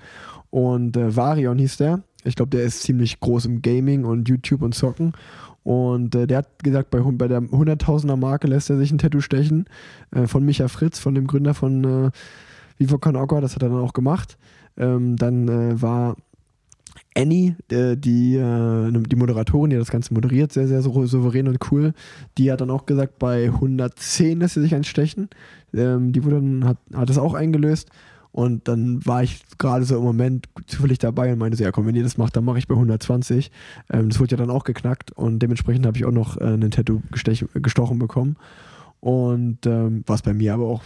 Und 0.49 0.95
äh, 0.97 1.15
Varion 1.15 1.57
hieß 1.57 1.77
der. 1.77 2.03
Ich 2.23 2.35
glaube, 2.35 2.49
der 2.51 2.63
ist 2.63 2.81
ziemlich 2.83 3.19
groß 3.19 3.45
im 3.45 3.61
Gaming 3.61 4.05
und 4.05 4.29
YouTube 4.29 4.61
und 4.61 4.73
Zocken. 4.73 5.13
Und 5.63 6.13
äh, 6.15 6.27
der 6.27 6.39
hat 6.39 6.63
gesagt, 6.63 6.91
bei, 6.91 6.99
bei 6.99 7.27
der 7.27 7.41
100.000er 7.41 8.15
Marke 8.17 8.47
lässt 8.47 8.69
er 8.69 8.77
sich 8.77 8.91
ein 8.91 8.97
Tattoo 8.99 9.19
stechen. 9.19 9.65
Äh, 10.11 10.27
von 10.27 10.45
Micha 10.45 10.67
Fritz, 10.67 10.99
von 10.99 11.15
dem 11.15 11.27
Gründer 11.27 11.53
von 11.53 11.83
äh, 11.83 12.11
Vivo 12.77 12.97
Con 12.99 13.15
Agua. 13.15 13.41
Das 13.41 13.55
hat 13.55 13.63
er 13.63 13.69
dann 13.69 13.79
auch 13.79 13.93
gemacht. 13.93 14.37
Ähm, 14.77 15.15
dann 15.15 15.47
äh, 15.47 15.81
war 15.81 16.15
Annie, 17.17 17.55
äh, 17.71 17.95
die, 17.95 18.35
äh, 18.35 18.91
die 18.91 19.15
Moderatorin, 19.15 19.69
die 19.69 19.77
das 19.77 19.91
Ganze 19.91 20.13
moderiert, 20.13 20.51
sehr, 20.51 20.67
sehr 20.67 20.81
sou- 20.81 21.05
souverän 21.05 21.47
und 21.47 21.59
cool. 21.71 21.93
Die 22.37 22.51
hat 22.51 22.61
dann 22.61 22.69
auch 22.69 22.85
gesagt, 22.85 23.19
bei 23.19 23.45
110 23.45 24.39
lässt 24.39 24.55
sie 24.55 24.61
sich 24.61 24.75
eins 24.75 24.87
stechen. 24.87 25.29
Ähm, 25.73 26.11
die 26.11 26.23
wurde 26.23 26.35
dann, 26.37 26.65
hat, 26.65 26.77
hat 26.93 27.09
das 27.09 27.17
auch 27.17 27.33
eingelöst. 27.33 27.89
Und 28.33 28.67
dann 28.67 29.05
war 29.05 29.23
ich 29.23 29.43
gerade 29.57 29.85
so 29.85 29.95
im 29.95 30.03
Moment 30.03 30.47
zufällig 30.67 30.97
dabei 30.97 31.31
und 31.31 31.39
meinte 31.39 31.55
so, 31.55 31.63
ja 31.63 31.71
komm, 31.71 31.85
wenn 31.85 31.95
ihr 31.95 32.03
das 32.03 32.17
macht, 32.17 32.35
dann 32.35 32.43
mache 32.43 32.57
ich 32.57 32.67
bei 32.67 32.73
120. 32.75 33.49
Ähm, 33.89 34.09
das 34.09 34.19
wurde 34.19 34.31
ja 34.31 34.37
dann 34.37 34.49
auch 34.49 34.65
geknackt 34.65 35.13
und 35.13 35.39
dementsprechend 35.39 35.85
habe 35.85 35.97
ich 35.97 36.03
auch 36.03 36.11
noch 36.11 36.35
äh, 36.41 36.43
ein 36.43 36.69
Tattoo 36.69 37.01
gestochen 37.61 37.97
bekommen. 37.97 38.35
Und 39.05 39.67
ähm, 39.67 40.03
was 40.07 40.23
bei 40.23 40.33
mir 40.33 40.55
aber 40.55 40.65
auch 40.65 40.81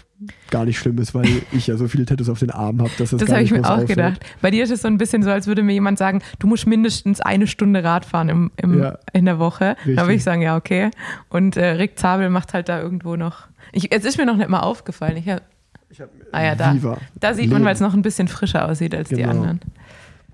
gar 0.52 0.66
nicht 0.66 0.78
schlimm 0.78 0.98
ist, 0.98 1.16
weil 1.16 1.26
ich 1.54 1.68
ja 1.68 1.78
so 1.78 1.88
viele 1.88 2.06
Tattoos 2.06 2.28
auf 2.28 2.40
den 2.40 2.52
Armen 2.52 2.82
habe, 2.82 2.90
dass 2.98 3.12
das, 3.12 3.20
Das 3.22 3.28
gar 3.30 3.36
habe 3.38 3.46
ich 3.46 3.52
nicht 3.52 3.62
mir 3.62 3.66
auch 3.66 3.76
auffällt. 3.76 3.88
gedacht. 3.92 4.26
Bei 4.42 4.52
dir 4.52 4.62
ist 4.62 4.72
es 4.72 4.82
so 4.82 4.90
ein 4.90 4.98
bisschen 4.98 5.24
so, 5.24 5.30
als 5.32 5.48
würde 5.48 5.64
mir 5.64 5.72
jemand 5.72 5.98
sagen, 5.98 6.22
du 6.40 6.48
musst 6.48 6.68
mindestens 6.68 7.22
eine 7.22 7.48
Stunde 7.48 7.82
Rad 7.82 8.04
fahren 8.04 8.28
im, 8.28 8.52
im, 8.58 8.78
Ja. 8.82 8.98
in 9.14 9.24
der 9.24 9.40
Woche. 9.40 9.78
Richtig. 9.78 9.96
Da 9.96 10.02
würde 10.02 10.16
ich 10.16 10.24
sagen, 10.26 10.42
ja, 10.42 10.58
okay. 10.58 10.92
Und 11.30 11.56
äh, 11.56 11.66
Rick 11.76 11.98
Zabel 11.98 12.30
macht 12.30 12.54
halt 12.54 12.68
da 12.68 12.82
irgendwo 12.82 13.16
noch. 13.16 13.48
Ich, 13.72 13.90
es 13.94 14.04
ist 14.04 14.18
mir 14.18 14.26
noch 14.26 14.36
nicht 14.36 14.50
mal 14.50 14.60
aufgefallen. 14.60 15.16
Ich 15.16 15.30
hab, 15.30 15.44
Ich 15.90 16.02
hab, 16.02 16.10
Ah 16.34 16.44
ja, 16.44 16.56
da. 16.56 16.74
Viva. 16.74 16.98
da 17.18 17.34
sieht 17.34 17.46
man, 17.50 17.60
Leben. 17.60 17.68
weil 17.68 17.76
es 17.76 17.80
noch 17.80 17.94
ein 17.94 18.02
bisschen 18.02 18.28
frischer 18.28 18.68
aussieht 18.68 18.94
als 18.94 19.08
die 19.08 19.16
Genau. 19.16 19.30
anderen. 19.30 19.62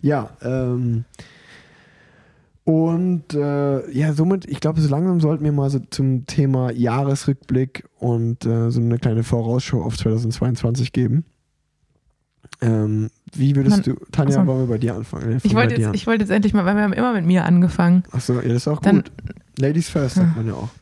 Ja, 0.02 0.32
ähm, 0.41 1.06
und 2.66 3.34
äh, 3.34 3.90
ja, 3.92 4.14
somit, 4.14 4.46
ich 4.46 4.60
glaube, 4.60 4.82
so 4.82 4.90
langsam 4.90 5.22
sollten 5.22 5.44
wir 5.46 5.52
mal 5.52 5.70
so 5.70 5.80
zum 5.80 6.26
Thema 6.26 6.72
Jahresrückblick 6.72 7.88
und 8.00 8.46
äh, 8.46 8.70
so 8.72 8.82
eine 8.82 8.98
kleine 9.00 9.24
Vorausschau 9.24 9.82
auf 9.84 9.96
2022 9.98 10.92
geben. 10.92 11.26
Ähm, 12.62 13.10
wie 13.34 13.56
würdest 13.56 13.86
Man- 13.88 13.96
du, 13.96 14.06
Tanja, 14.12 14.38
Achso. 14.40 14.48
wollen 14.48 14.62
wir 14.62 14.68
bei 14.68 14.78
dir 14.78 14.96
anfangen? 14.96 15.30
Nee, 15.30 15.40
Ich 15.44 15.54
wollte 15.56 15.76
jetzt, 15.76 15.88
an. 15.88 15.94
ich 15.94 16.08
wollte 16.08 16.24
jetzt 16.24 16.32
endlich 16.32 16.54
mal, 16.54 16.66
weil 16.66 16.76
wir 16.76 16.84
haben 16.84 16.94
immer 16.94 17.14
mit 17.14 17.26
mir 17.26 17.46
angefangen. 17.46 18.04
Achso, 18.12 18.34
ja, 18.36 18.42
das 18.42 18.54
ist 18.58 18.68
auch 18.68 18.82
Dann- 18.82 18.98
gut. 18.98 19.12
Ladies 19.58 19.90
first, 19.90 20.16
sagt 20.16 20.36
man 20.36 20.48
ja 20.48 20.54
auch. 20.54 20.70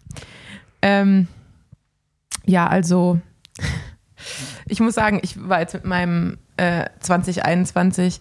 Ähm, 0.85 1.27
ja, 2.45 2.67
also 2.67 3.21
ich 4.67 4.81
muss 4.81 4.95
sagen, 4.95 5.19
ich 5.23 5.47
war 5.47 5.61
jetzt 5.61 5.73
mit 5.75 5.85
meinem 5.85 6.37
äh, 6.57 6.87
2021, 6.99 8.19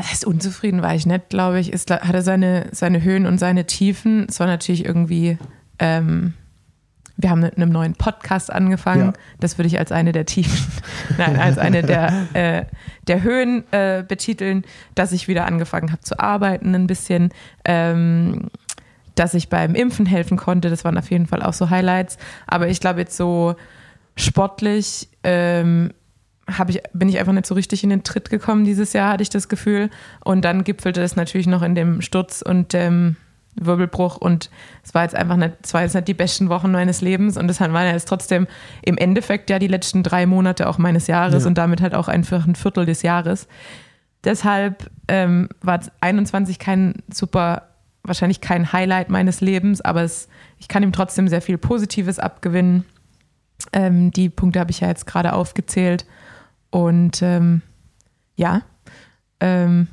das 0.00 0.12
heißt, 0.12 0.24
unzufrieden 0.24 0.80
war 0.80 0.94
ich 0.94 1.04
nicht, 1.04 1.28
glaube 1.28 1.60
ich. 1.60 1.74
Es 1.74 1.84
hatte 1.90 2.22
seine, 2.22 2.68
seine 2.72 3.02
Höhen 3.02 3.26
und 3.26 3.38
seine 3.38 3.66
Tiefen. 3.66 4.26
Es 4.30 4.40
war 4.40 4.46
natürlich 4.46 4.86
irgendwie, 4.86 5.36
ähm, 5.78 6.32
wir 7.18 7.28
haben 7.28 7.40
mit 7.40 7.58
einem 7.58 7.70
neuen 7.70 7.92
Podcast 7.92 8.50
angefangen. 8.50 9.08
Ja. 9.08 9.12
Das 9.40 9.58
würde 9.58 9.66
ich 9.66 9.78
als 9.78 9.92
eine 9.92 10.12
der 10.12 10.24
Tiefen, 10.24 10.72
nein, 11.18 11.36
als 11.36 11.58
eine 11.58 11.82
der, 11.82 12.28
äh, 12.32 12.64
der 13.08 13.22
Höhen 13.22 13.70
äh, 13.72 14.02
betiteln, 14.06 14.64
dass 14.94 15.12
ich 15.12 15.28
wieder 15.28 15.44
angefangen 15.44 15.92
habe 15.92 16.00
zu 16.00 16.18
arbeiten 16.18 16.74
ein 16.74 16.86
bisschen. 16.86 17.28
Ähm, 17.66 18.48
dass 19.16 19.34
ich 19.34 19.50
beim 19.50 19.74
Impfen 19.74 20.06
helfen 20.06 20.38
konnte. 20.38 20.70
Das 20.70 20.82
waren 20.82 20.96
auf 20.96 21.10
jeden 21.10 21.26
Fall 21.26 21.42
auch 21.42 21.52
so 21.52 21.68
Highlights. 21.68 22.16
Aber 22.46 22.68
ich 22.68 22.80
glaube 22.80 23.00
jetzt 23.00 23.18
so 23.18 23.54
sportlich 24.16 25.08
ähm, 25.24 25.92
hab 26.58 26.70
ich, 26.70 26.80
bin 26.92 27.08
ich 27.08 27.18
einfach 27.18 27.32
nicht 27.32 27.46
so 27.46 27.54
richtig 27.54 27.82
in 27.84 27.90
den 27.90 28.02
Tritt 28.02 28.30
gekommen 28.30 28.64
dieses 28.64 28.92
Jahr, 28.92 29.12
hatte 29.12 29.22
ich 29.22 29.30
das 29.30 29.48
Gefühl. 29.48 29.90
Und 30.24 30.44
dann 30.44 30.64
gipfelte 30.64 31.02
es 31.02 31.16
natürlich 31.16 31.46
noch 31.46 31.62
in 31.62 31.74
dem 31.74 32.00
Sturz 32.02 32.42
und 32.42 32.72
dem 32.72 33.16
Wirbelbruch. 33.56 34.16
Und 34.16 34.50
es 34.84 34.94
war 34.94 35.02
jetzt 35.02 35.14
einfach 35.14 35.36
nicht, 35.36 35.54
es 35.62 35.74
war 35.74 35.82
jetzt 35.82 35.94
nicht 35.94 36.08
die 36.08 36.14
besten 36.14 36.48
Wochen 36.48 36.70
meines 36.70 37.00
Lebens. 37.00 37.36
Und 37.36 37.48
das 37.48 37.60
waren 37.60 37.86
jetzt 37.92 38.08
trotzdem 38.08 38.46
im 38.82 38.96
Endeffekt 38.96 39.50
ja 39.50 39.58
die 39.58 39.66
letzten 39.66 40.02
drei 40.02 40.26
Monate 40.26 40.68
auch 40.68 40.78
meines 40.78 41.06
Jahres 41.06 41.42
Ja. 41.42 41.48
und 41.48 41.58
damit 41.58 41.80
halt 41.80 41.94
auch 41.94 42.08
einfach 42.08 42.46
ein 42.46 42.54
Viertel 42.54 42.86
des 42.86 43.02
Jahres. 43.02 43.48
Deshalb 44.24 44.90
ähm, 45.08 45.48
war 45.62 45.80
21 46.00 46.58
kein 46.58 46.94
super, 47.12 47.68
wahrscheinlich 48.02 48.40
kein 48.40 48.72
Highlight 48.72 49.08
meines 49.08 49.40
Lebens, 49.40 49.80
aber 49.80 50.02
es, 50.02 50.28
ich 50.58 50.68
kann 50.68 50.82
ihm 50.82 50.92
trotzdem 50.92 51.26
sehr 51.26 51.40
viel 51.40 51.56
Positives 51.58 52.18
abgewinnen. 52.18 52.84
Ähm, 53.72 54.10
die 54.10 54.28
Punkte 54.28 54.60
habe 54.60 54.70
ich 54.70 54.80
ja 54.80 54.88
jetzt 54.88 55.06
gerade 55.06 55.32
aufgezählt. 55.32 56.04
Und 56.70 57.20
ähm, 57.22 57.62
ja, 58.36 58.62
ähm, 59.40 59.88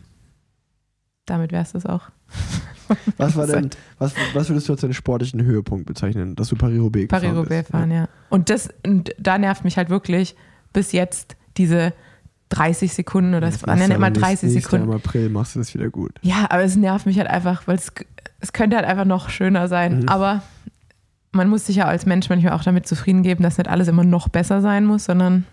damit 1.25 1.51
wäre 1.51 1.63
es 1.63 1.71
das 1.71 1.85
auch. 1.85 2.09
Was 3.17 3.35
war 3.35 3.47
denn, 3.47 3.69
was, 3.99 4.13
was 4.33 4.47
würdest 4.47 4.69
du 4.69 4.71
als 4.71 4.79
deinen 4.79 4.93
sportlichen 4.93 5.43
Höhepunkt 5.43 5.85
bezeichnen, 5.85 6.35
dass 6.35 6.47
du 6.47 6.55
Paris-Roubaix 6.55 7.09
gefahren 7.09 7.21
Paris-Roubaix 7.21 7.69
fahren, 7.69 7.91
ja. 7.91 8.07
Und 8.29 8.49
das, 8.49 8.69
und 8.85 9.13
da 9.19 9.37
nervt 9.37 9.65
mich 9.65 9.75
halt 9.75 9.89
wirklich 9.89 10.37
bis 10.71 10.93
jetzt 10.93 11.35
diese 11.57 11.91
30 12.49 12.93
Sekunden 12.93 13.35
oder 13.35 13.47
es 13.47 13.59
Das 13.59 13.67
waren 13.67 13.79
ja 13.79 13.87
mal 13.89 13.95
aber 13.95 14.11
30 14.11 14.21
nächstes 14.21 14.53
Jahr 14.53 14.61
Sekunden. 14.61 14.85
Im 14.85 14.95
April 14.95 15.29
machst 15.29 15.55
du 15.55 15.59
das 15.59 15.73
wieder 15.73 15.89
gut. 15.89 16.13
Ja, 16.21 16.45
aber 16.49 16.63
es 16.63 16.77
nervt 16.77 17.05
mich 17.05 17.17
halt 17.17 17.29
einfach, 17.29 17.67
weil 17.67 17.75
es, 17.75 17.91
es 18.39 18.53
könnte 18.53 18.77
halt 18.77 18.85
einfach 18.85 19.05
noch 19.05 19.29
schöner 19.29 19.67
sein. 19.67 20.01
Mhm. 20.01 20.09
Aber 20.09 20.43
man 21.31 21.49
muss 21.49 21.65
sich 21.65 21.77
ja 21.77 21.85
als 21.85 22.05
Mensch 22.05 22.29
manchmal 22.29 22.53
auch 22.53 22.63
damit 22.63 22.87
zufrieden 22.87 23.23
geben, 23.23 23.43
dass 23.43 23.57
nicht 23.57 23.69
alles 23.69 23.87
immer 23.87 24.03
noch 24.05 24.29
besser 24.29 24.61
sein 24.61 24.85
muss, 24.85 25.05
sondern 25.05 25.45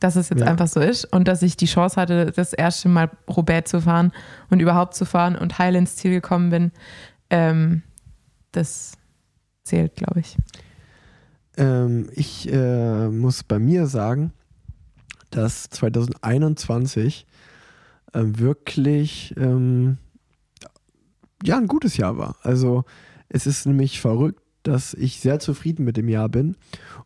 dass 0.00 0.16
es 0.16 0.30
jetzt 0.30 0.40
Ja. 0.40 0.46
einfach 0.46 0.66
so 0.66 0.80
ist 0.80 1.04
und 1.04 1.28
dass 1.28 1.42
ich 1.42 1.56
die 1.56 1.66
Chance 1.66 2.00
hatte, 2.00 2.32
das 2.32 2.52
erste 2.52 2.88
Mal 2.88 3.10
Roubaix 3.28 3.70
zu 3.70 3.80
fahren 3.82 4.12
und 4.50 4.60
überhaupt 4.60 4.94
zu 4.94 5.04
fahren 5.04 5.36
und 5.36 5.58
heil 5.58 5.76
ins 5.76 5.96
Ziel 5.96 6.10
gekommen 6.10 6.50
bin. 6.50 6.72
Ähm, 7.30 7.82
das 8.52 8.94
zählt, 9.62 9.94
glaube 9.94 10.20
ich. 10.20 10.36
Ähm, 11.56 12.08
ich 12.14 12.50
äh, 12.52 13.08
muss 13.08 13.44
bei 13.44 13.58
mir 13.58 13.86
sagen, 13.86 14.32
dass 15.30 15.68
2021 15.70 17.26
äh, 18.12 18.20
wirklich 18.24 19.34
ähm, 19.36 19.98
ja 21.44 21.56
ein 21.56 21.68
gutes 21.68 21.96
Jahr 21.96 22.18
war. 22.18 22.36
Also 22.42 22.84
es 23.28 23.46
ist 23.46 23.66
nämlich 23.66 24.00
verrückt, 24.00 24.42
dass 24.62 24.94
ich 24.94 25.20
sehr 25.20 25.38
zufrieden 25.38 25.84
mit 25.84 25.96
dem 25.96 26.08
Jahr 26.08 26.28
bin, 26.28 26.56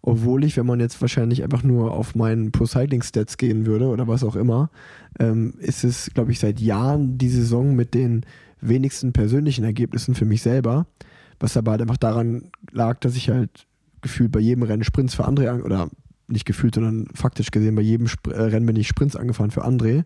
obwohl 0.02 0.44
ich, 0.44 0.56
wenn 0.56 0.66
man 0.66 0.80
jetzt 0.80 1.00
wahrscheinlich 1.00 1.42
einfach 1.42 1.62
nur 1.62 1.92
auf 1.92 2.14
meinen 2.14 2.52
Pro 2.52 2.66
Cycling 2.66 3.02
Stats 3.02 3.36
gehen 3.36 3.66
würde 3.66 3.86
oder 3.86 4.08
was 4.08 4.24
auch 4.24 4.36
immer, 4.36 4.70
ähm, 5.18 5.54
ist 5.58 5.84
es, 5.84 6.10
glaube 6.14 6.32
ich, 6.32 6.40
seit 6.40 6.60
Jahren 6.60 7.16
die 7.18 7.28
Saison 7.28 7.74
mit 7.74 7.94
den 7.94 8.26
wenigsten 8.60 9.12
persönlichen 9.12 9.64
Ergebnissen 9.64 10.14
für 10.14 10.24
mich 10.24 10.42
selber, 10.42 10.86
was 11.38 11.56
aber 11.56 11.72
halt 11.72 11.82
einfach 11.82 11.96
daran 11.96 12.50
lag, 12.72 12.98
dass 13.00 13.16
ich 13.16 13.28
halt 13.28 13.66
gefühlt 14.00 14.32
bei 14.32 14.40
jedem 14.40 14.64
Rennen 14.64 14.84
Sprints 14.84 15.14
für 15.14 15.26
André 15.26 15.48
an, 15.48 15.62
oder 15.62 15.88
nicht 16.26 16.46
gefühlt, 16.46 16.74
sondern 16.74 17.06
faktisch 17.14 17.50
gesehen 17.50 17.74
bei 17.74 17.82
jedem 17.82 18.06
Sp 18.10 18.32
äh, 18.32 18.40
Rennen 18.40 18.66
bin 18.66 18.76
ich 18.76 18.88
Sprints 18.88 19.16
angefahren 19.16 19.50
für 19.50 19.64
André. 19.64 20.04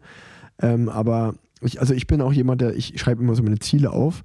Ähm, 0.61 0.89
aber 0.89 1.35
ich, 1.61 1.81
also 1.81 1.95
ich 1.95 2.07
bin 2.07 2.21
auch 2.21 2.33
jemand, 2.33 2.61
der, 2.61 2.77
ich 2.77 3.01
schreibe 3.01 3.23
immer 3.23 3.35
so 3.35 3.43
meine 3.43 3.59
Ziele 3.59 3.91
auf 3.93 4.23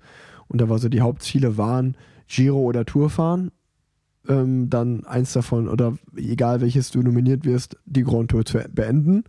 und 0.47 0.59
da 0.61 0.69
war 0.69 0.79
so 0.79 0.89
die 0.89 1.01
Hauptziele 1.01 1.57
waren 1.57 1.95
Giro 2.27 2.59
oder 2.59 2.85
Tour 2.85 3.09
fahren, 3.09 3.51
ähm, 4.27 4.69
dann 4.69 5.05
eins 5.05 5.33
davon 5.33 5.67
oder 5.67 5.97
egal 6.15 6.61
welches 6.61 6.91
du 6.91 7.01
nominiert 7.01 7.45
wirst, 7.45 7.77
die 7.85 8.03
Grand 8.03 8.31
Tour 8.31 8.45
zu 8.45 8.59
beenden 8.71 9.23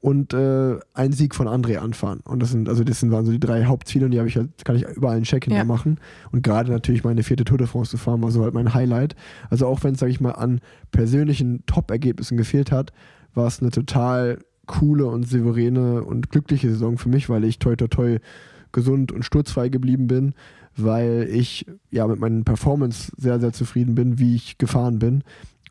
und 0.00 0.32
äh, 0.32 0.78
einen 0.94 1.12
Sieg 1.12 1.34
von 1.34 1.48
André 1.48 1.78
anfahren. 1.78 2.20
Und 2.24 2.40
das 2.40 2.50
sind, 2.50 2.68
also 2.68 2.84
das 2.84 3.00
sind, 3.00 3.10
waren 3.10 3.26
so 3.26 3.32
die 3.32 3.40
drei 3.40 3.64
Hauptziele 3.64 4.04
und 4.04 4.12
die 4.12 4.18
habe 4.18 4.28
ich 4.28 4.36
halt, 4.36 4.64
kann 4.64 4.76
ich 4.76 4.86
überall 4.86 5.16
einen 5.16 5.24
Check 5.24 5.44
hinter 5.44 5.58
Ja. 5.58 5.64
machen. 5.64 5.98
Und 6.30 6.42
gerade 6.42 6.70
natürlich 6.70 7.02
meine 7.02 7.22
vierte 7.24 7.44
Tour 7.44 7.58
de 7.58 7.66
France 7.66 7.90
zu 7.90 7.96
fahren, 7.96 8.22
war 8.22 8.30
so 8.30 8.44
halt 8.44 8.54
mein 8.54 8.74
Highlight. 8.74 9.16
Also 9.50 9.66
auch 9.66 9.82
wenn 9.82 9.94
es, 9.94 10.00
sage 10.00 10.12
ich 10.12 10.20
mal, 10.20 10.32
an 10.32 10.60
persönlichen 10.92 11.64
Top-Ergebnissen 11.66 12.36
gefehlt 12.36 12.70
hat, 12.70 12.92
war 13.34 13.46
es 13.48 13.60
eine 13.60 13.70
total 13.70 14.38
coole 14.66 15.06
und 15.06 15.26
souveräne 15.26 16.04
und 16.04 16.30
glückliche 16.30 16.68
Saison 16.68 16.98
für 16.98 17.08
mich, 17.08 17.28
weil 17.28 17.42
ich 17.44 17.58
toi 17.58 17.74
toi 17.74 17.88
toi 17.88 18.18
gesund 18.70 19.10
und 19.10 19.24
sturzfrei 19.24 19.68
geblieben 19.70 20.06
bin, 20.06 20.34
weil 20.82 21.28
ich 21.30 21.66
ja 21.90 22.06
mit 22.06 22.20
meinen 22.20 22.44
Performance 22.44 23.12
sehr, 23.16 23.40
sehr 23.40 23.52
zufrieden 23.52 23.94
bin, 23.94 24.18
wie 24.18 24.34
ich 24.34 24.58
gefahren 24.58 24.98
bin. 24.98 25.22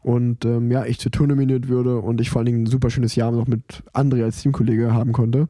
Und 0.04 0.46
ähm, 0.46 0.72
ja, 0.72 0.86
ich 0.86 1.00
zur 1.00 1.12
Tour 1.12 1.28
nominiert 1.28 1.68
würde 1.68 1.98
und 1.98 2.22
ich 2.22 2.30
vor 2.30 2.40
allen 2.40 2.46
Dingen 2.46 2.64
ein 2.64 2.68
super 2.68 2.90
schönes 2.90 3.16
Jahr 3.16 3.32
noch 3.32 3.48
mit 3.48 3.84
André 3.94 4.24
als 4.24 4.42
Teamkollege 4.42 4.94
haben 4.94 5.12
konnte. 5.12 5.48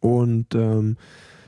Und 0.00 0.54
ähm, 0.54 0.96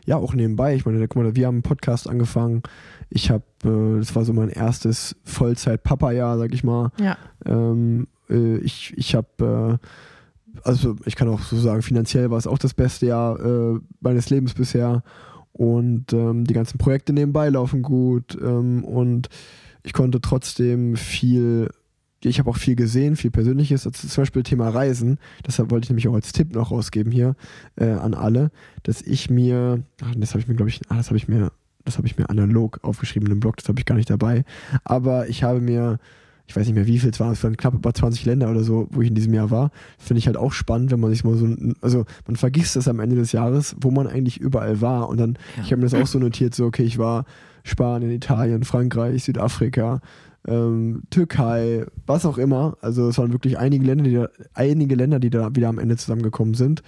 ja, 0.05 0.16
auch 0.16 0.35
nebenbei, 0.35 0.74
ich 0.74 0.85
meine, 0.85 1.07
guck 1.09 1.23
mal, 1.23 1.36
wir 1.36 1.47
haben 1.47 1.57
einen 1.57 1.62
Podcast 1.62 2.09
angefangen. 2.09 2.62
Ich 3.09 3.31
habe, 3.31 3.44
äh, 3.65 3.99
das 3.99 4.15
war 4.15 4.24
so 4.24 4.32
mein 4.32 4.49
erstes 4.49 5.16
Vollzeit-Papa-Jahr, 5.24 6.39
sag 6.39 6.53
ich 6.53 6.65
mal. 6.65 6.90
Ja. 7.01 7.16
Ähm, 7.44 8.09
äh, 8.28 8.57
ich 8.59 8.94
ich 8.97 9.15
habe, 9.15 9.78
äh, 9.81 10.59
also 10.65 10.97
ich 11.07 11.16
kann 11.16 11.28
auch 11.28 11.40
so 11.40 11.57
sagen, 11.57 11.82
finanziell 11.82 12.31
war 12.31 12.39
es 12.39 12.47
auch 12.47 12.59
das 12.59 12.74
beste 12.74 13.07
Jahr 13.07 13.40
äh, 13.40 13.81
meines 14.01 14.31
Lebens 14.31 14.55
bisher. 14.55 15.03
Und 15.53 16.12
ähm, 16.12 16.45
die 16.45 16.55
ganzen 16.55 16.79
Projekte 16.79 17.12
nebenbei 17.12 17.49
laufen 17.49 17.83
gut. 17.83 18.37
Ähm, 18.41 18.85
und 18.85 19.29
ich 19.83 19.93
konnte 19.93 20.20
trotzdem 20.20 20.97
viel, 20.97 21.69
ich 22.23 22.39
habe 22.39 22.51
auch 22.51 22.57
viel 22.57 22.77
gesehen, 22.77 23.16
viel 23.16 23.31
Persönliches. 23.31 23.87
Also 23.87 24.09
zum 24.09 24.23
Beispiel 24.23 24.43
Thema 24.43 24.69
Reisen. 24.69 25.19
Deshalb 25.47 25.70
wollte 25.70 25.87
ich 25.87 25.91
nämlich 25.91 26.09
auch 26.09 26.15
als 26.15 26.33
Tipp 26.33 26.55
noch 26.55 26.70
rausgeben 26.70 27.12
hier 27.12 27.37
äh, 27.77 27.91
an 27.91 28.15
alle, 28.15 28.51
dass 28.83 29.03
ich 29.03 29.29
mir, 29.29 29.83
ach, 30.03 30.15
das 30.16 30.31
habe 30.31 30.41
ich 30.41 30.49
mir, 30.49 30.55
glaube 30.55 30.70
ich, 30.70 30.81
ah, 30.89 30.97
das 30.97 31.09
habe 31.09 31.16
ich 31.16 31.29
mir, 31.29 31.53
das 31.85 31.99
habe 31.99 32.07
ich 32.07 32.16
mir 32.16 32.31
analog 32.31 32.79
aufgeschrieben 32.83 33.31
im 33.31 33.41
Blog, 33.41 33.57
das 33.57 33.69
habe 33.69 33.79
ich 33.79 33.87
gar 33.87 33.97
nicht 33.97 34.11
dabei. 34.11 34.45
Aber 34.85 35.29
ich 35.29 35.43
habe 35.43 35.61
mir 35.61 35.99
ich 36.47 36.56
weiß 36.56 36.66
nicht 36.66 36.74
mehr 36.74 36.86
wie 36.86 36.98
viel 36.98 37.10
es 37.10 37.20
waren, 37.20 37.32
es 37.32 37.43
waren 37.44 37.56
knapp 37.56 37.74
über 37.74 37.94
20 37.94 38.24
Länder 38.24 38.51
oder 38.51 38.62
so, 38.62 38.89
wo 38.90 39.01
ich 39.01 39.09
in 39.09 39.14
diesem 39.14 39.32
Jahr 39.32 39.51
war. 39.51 39.70
Finde 39.98 40.19
ich 40.19 40.27
halt 40.27 40.36
auch 40.36 40.52
spannend, 40.52 40.90
wenn 40.90 41.01
man 41.01 41.10
sich 41.10 41.24
mal 41.24 41.36
so, 41.36 41.48
also 41.81 42.05
man 42.27 42.36
vergisst 42.36 42.77
das 42.77 42.89
am 42.89 43.01
Ende 43.01 43.16
des 43.16 43.32
Jahres, 43.32 43.77
wo 43.81 43.90
man 43.90 44.06
eigentlich 44.06 44.39
überall 44.39 44.81
war. 44.81 45.09
Und 45.09 45.19
dann, 45.19 45.39
Ja. 45.56 45.62
ich 45.64 45.73
habe 45.73 45.77
mir 45.82 45.89
das 45.89 45.94
auch 45.94 46.06
so 46.06 46.19
notiert, 46.19 46.55
so, 46.55 46.66
okay, 46.66 46.82
ich 46.82 46.98
war 46.98 47.24
Spanien, 47.64 48.10
Italien, 48.10 48.64
Frankreich, 48.64 49.23
Südafrika, 49.24 50.01
ähm, 50.48 51.02
Türkei, 51.10 51.86
was 52.06 52.27
auch 52.27 52.36
immer. 52.39 52.77
Also 52.81 53.09
es 53.09 53.19
waren 53.19 53.32
wirklich 53.32 53.59
einige 53.59 53.85
Länder, 53.86 54.05
die 54.05 54.14
da, 54.14 54.28
einige 54.55 54.97
Länder, 54.97 55.20
die 55.20 55.31
da 55.31 55.55
wieder 55.55 55.69
am 55.69 55.78
Ende 55.78 55.97
zusammengekommen 55.97 56.55
sind. 56.55 56.82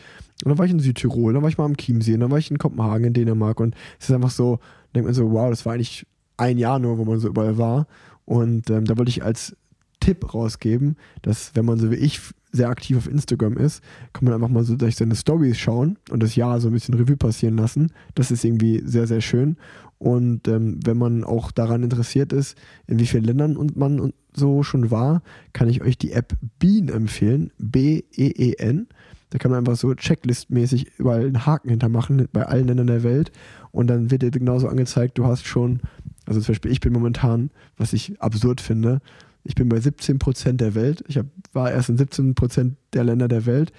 Und 0.44 0.51
dann 0.51 0.59
war 0.59 0.66
ich 0.66 0.72
in 0.72 0.81
Südtirol, 0.81 1.32
dann 1.32 1.43
war 1.43 1.48
ich 1.48 1.59
mal 1.59 1.64
am 1.64 1.76
Chiemsee, 1.76 2.16
dann 2.16 2.31
war 2.32 2.39
ich 2.39 2.51
in 2.51 2.59
Kopenhagen, 2.59 3.06
in 3.06 3.12
Dänemark. 3.12 3.60
Und 3.60 3.76
es 4.01 4.09
ist 4.09 4.14
einfach 4.14 4.31
so, 4.31 4.59
denkt 4.94 5.06
man 5.06 5.14
so, 5.14 5.31
wow, 5.31 5.48
das 5.51 5.64
war 5.64 5.74
eigentlich 5.74 6.05
ein 6.36 6.59
Jahr 6.59 6.81
nur, 6.81 6.98
wo 6.98 7.05
man 7.05 7.20
so 7.20 7.28
überall 7.28 7.56
war. 7.56 7.86
Und 8.25 8.71
ähm, 8.71 8.85
da 8.85 8.97
wollte 8.97 9.11
ich 9.11 9.23
als 9.23 9.57
Tipp 10.01 10.35
rausgeben, 10.35 10.97
dass 11.23 11.53
wenn 11.55 11.65
man 11.65 11.79
so 11.79 11.91
wie 11.91 11.97
ich 11.97 12.21
sehr 12.53 12.69
aktiv 12.69 12.97
auf 12.97 13.09
Instagram 13.09 13.57
ist, 13.57 13.83
kann 14.13 14.25
man 14.25 14.35
einfach 14.35 14.49
mal 14.49 14.63
so 14.63 14.77
durch 14.77 14.97
seine 14.97 15.17
Stories 15.17 15.59
schauen 15.59 15.99
und 16.11 16.23
das 16.23 16.37
Jahr 16.37 16.61
so 16.61 16.69
ein 16.69 16.75
bisschen 16.75 16.95
Revue 16.95 17.17
passieren 17.17 17.57
lassen. 17.57 17.91
Das 18.15 18.31
ist 18.31 18.45
irgendwie 18.45 18.83
sehr, 18.85 19.07
sehr 19.07 19.21
schön. 19.21 19.57
Und 19.99 20.47
ähm, 20.49 20.79
wenn 20.85 20.99
man 20.99 21.25
auch 21.25 21.51
daran 21.51 21.83
interessiert 21.83 22.33
ist, 22.33 22.57
in 22.87 22.99
wie 22.99 23.07
vielen 23.07 23.25
Ländern 23.25 23.57
und 23.57 23.77
man 23.77 24.13
so 24.35 24.63
schon 24.63 24.91
war, 24.91 25.23
kann 25.53 25.69
ich 25.69 25.83
euch 25.83 25.99
die 25.99 26.13
App 26.13 26.35
Bean 26.59 26.89
empfehlen. 26.89 27.51
B-E-E-N. 27.59 28.89
Da 29.31 29.39
kann 29.39 29.51
man 29.51 29.59
einfach 29.59 29.77
so 29.77 29.93
checklistmäßig 29.95 30.99
überall 30.99 31.23
einen 31.25 31.47
Haken 31.47 31.71
hintermachen 31.71 32.29
bei 32.33 32.47
allen 32.47 32.69
Ländern 32.69 32.87
der 32.87 33.03
Welt. 33.03 33.33
Und 33.73 33.89
dann 33.89 34.11
wird 34.11 34.23
dir 34.23 34.31
genauso 34.31 34.69
angezeigt, 34.69 35.19
du 35.19 35.27
hast 35.27 35.47
schon, 35.47 35.81
also 36.27 36.41
zum 36.41 36.53
Beispiel 36.53 36.73
ich 36.73 36.81
bin 36.81 36.93
momentan, 36.93 37.51
was 37.77 37.93
ich 37.93 38.21
absurd 38.21 38.61
finde, 38.61 39.01
ich 39.45 39.55
bin 39.55 39.69
bei 39.69 39.79
17 39.79 40.19
Prozent 40.19 40.61
der 40.61 40.75
Welt. 40.75 41.05
Ich 41.07 41.19
hab, 41.19 41.27
war 41.53 41.71
erst 41.71 41.91
in 41.91 41.99
17 41.99 42.35
Prozent 42.35 42.77
der 42.95 43.05
Länder 43.05 43.29
der 43.29 43.45
Welt. 43.45 43.73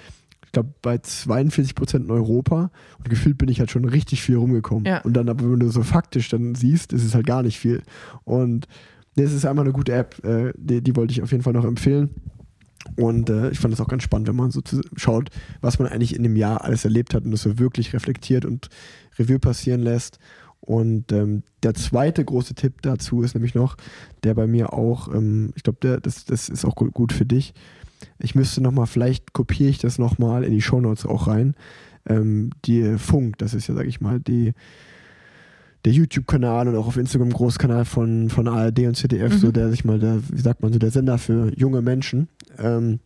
Ich 0.45 0.51
glaube, 0.51 0.69
bei 0.81 0.99
42 0.99 1.73
Prozent 1.73 2.05
in 2.05 2.11
Europa. 2.11 2.69
Und 2.99 3.09
gefühlt 3.09 3.37
bin 3.39 3.49
ich 3.49 3.59
halt 3.59 3.71
schon 3.71 3.85
richtig 3.85 4.21
viel 4.21 4.37
rumgekommen. 4.37 4.85
Ja. 4.85 5.01
Und 5.01 5.13
dann, 5.13 5.27
aber 5.27 5.51
wenn 5.51 5.59
du 5.59 5.69
so 5.69 5.81
faktisch 5.81 6.29
dann 6.29 6.53
siehst, 6.53 6.93
ist 6.93 7.03
es 7.03 7.15
halt 7.15 7.25
gar 7.25 7.41
nicht 7.41 7.59
viel. 7.59 7.81
Und 8.23 8.67
nee, 9.15 9.23
es 9.23 9.33
ist 9.33 9.45
einmal 9.45 9.65
eine 9.65 9.73
gute 9.73 9.93
App. 9.93 10.23
Äh, 10.23 10.53
die, 10.55 10.81
die 10.81 10.95
wollte 10.95 11.13
ich 11.13 11.23
auf 11.23 11.31
jeden 11.31 11.43
Fall 11.43 11.53
noch 11.53 11.65
empfehlen. 11.65 12.11
Und 12.95 13.31
äh, 13.31 13.49
ich 13.49 13.57
fand 13.57 13.73
es 13.73 13.81
auch 13.81 13.87
ganz 13.87 14.03
spannend, 14.03 14.27
wenn 14.27 14.35
man 14.35 14.51
so 14.51 14.61
schaut, 14.95 15.29
was 15.61 15.79
man 15.79 15.87
eigentlich 15.87 16.15
in 16.15 16.21
dem 16.21 16.35
Jahr 16.35 16.63
alles 16.63 16.85
erlebt 16.85 17.15
hat 17.15 17.25
und 17.25 17.31
das 17.31 17.41
so 17.41 17.57
wirklich 17.57 17.93
reflektiert 17.93 18.45
und 18.45 18.69
Revue 19.17 19.39
passieren 19.39 19.81
lässt. 19.81 20.19
Und 20.65 21.11
ähm, 21.11 21.43
der 21.63 21.73
zweite 21.73 22.23
große 22.25 22.55
Tipp 22.55 22.81
dazu 22.81 23.21
ist 23.21 23.35
nämlich 23.35 23.55
noch, 23.55 23.77
der 24.23 24.33
bei 24.33 24.47
mir 24.47 24.73
auch, 24.73 25.13
ähm, 25.13 25.51
ich 25.55 25.63
glaube, 25.63 25.99
das, 26.01 26.25
das 26.25 26.49
ist 26.49 26.65
auch 26.65 26.75
gut, 26.75 26.93
gut 26.93 27.13
für 27.13 27.25
dich. 27.25 27.53
Ich 28.19 28.35
müsste 28.35 28.61
nochmal, 28.61 28.87
vielleicht 28.87 29.33
kopiere 29.33 29.69
ich 29.69 29.77
das 29.77 29.97
nochmal 29.99 30.43
in 30.43 30.51
die 30.51 30.61
Shownotes 30.61 31.05
auch 31.05 31.27
rein. 31.27 31.55
Ähm, 32.07 32.51
die 32.65 32.97
Funk, 32.97 33.37
das 33.37 33.53
ist 33.53 33.67
ja, 33.67 33.75
sag 33.75 33.87
ich 33.87 34.01
mal, 34.01 34.19
die, 34.19 34.53
der 35.85 35.93
YouTube-Kanal 35.93 36.67
und 36.67 36.75
auch 36.75 36.87
auf 36.87 36.97
Instagram 36.97 37.31
Großkanal 37.31 37.85
von, 37.85 38.29
von 38.29 38.47
ARD 38.47 38.79
und 38.87 38.95
ZDF, 38.95 39.33
Mhm. 39.33 39.37
so 39.37 39.51
der 39.51 39.69
sich 39.69 39.85
mal, 39.85 39.99
der, 39.99 40.19
wie 40.29 40.41
sagt 40.41 40.61
man 40.61 40.73
so, 40.73 40.79
der 40.79 40.91
Sender 40.91 41.17
für 41.17 41.51
junge 41.55 41.81
Menschen. 41.81 42.27
Ähm, 42.57 42.99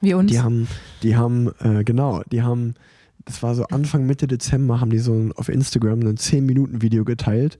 Wie 0.00 0.14
uns. 0.14 0.30
Die 0.30 0.40
haben, 0.40 0.66
die 1.02 1.16
haben, 1.16 1.50
äh, 1.60 1.84
genau, 1.84 2.22
die 2.30 2.42
haben, 2.42 2.74
das 3.24 3.42
war 3.42 3.54
so 3.54 3.64
Anfang, 3.64 4.06
Mitte 4.06 4.26
Dezember, 4.26 4.80
haben 4.80 4.90
die 4.90 4.98
so 4.98 5.12
ein, 5.12 5.32
auf 5.32 5.48
Instagram 5.48 6.00
ein 6.00 6.16
10-Minuten-Video 6.16 7.04
geteilt, 7.04 7.58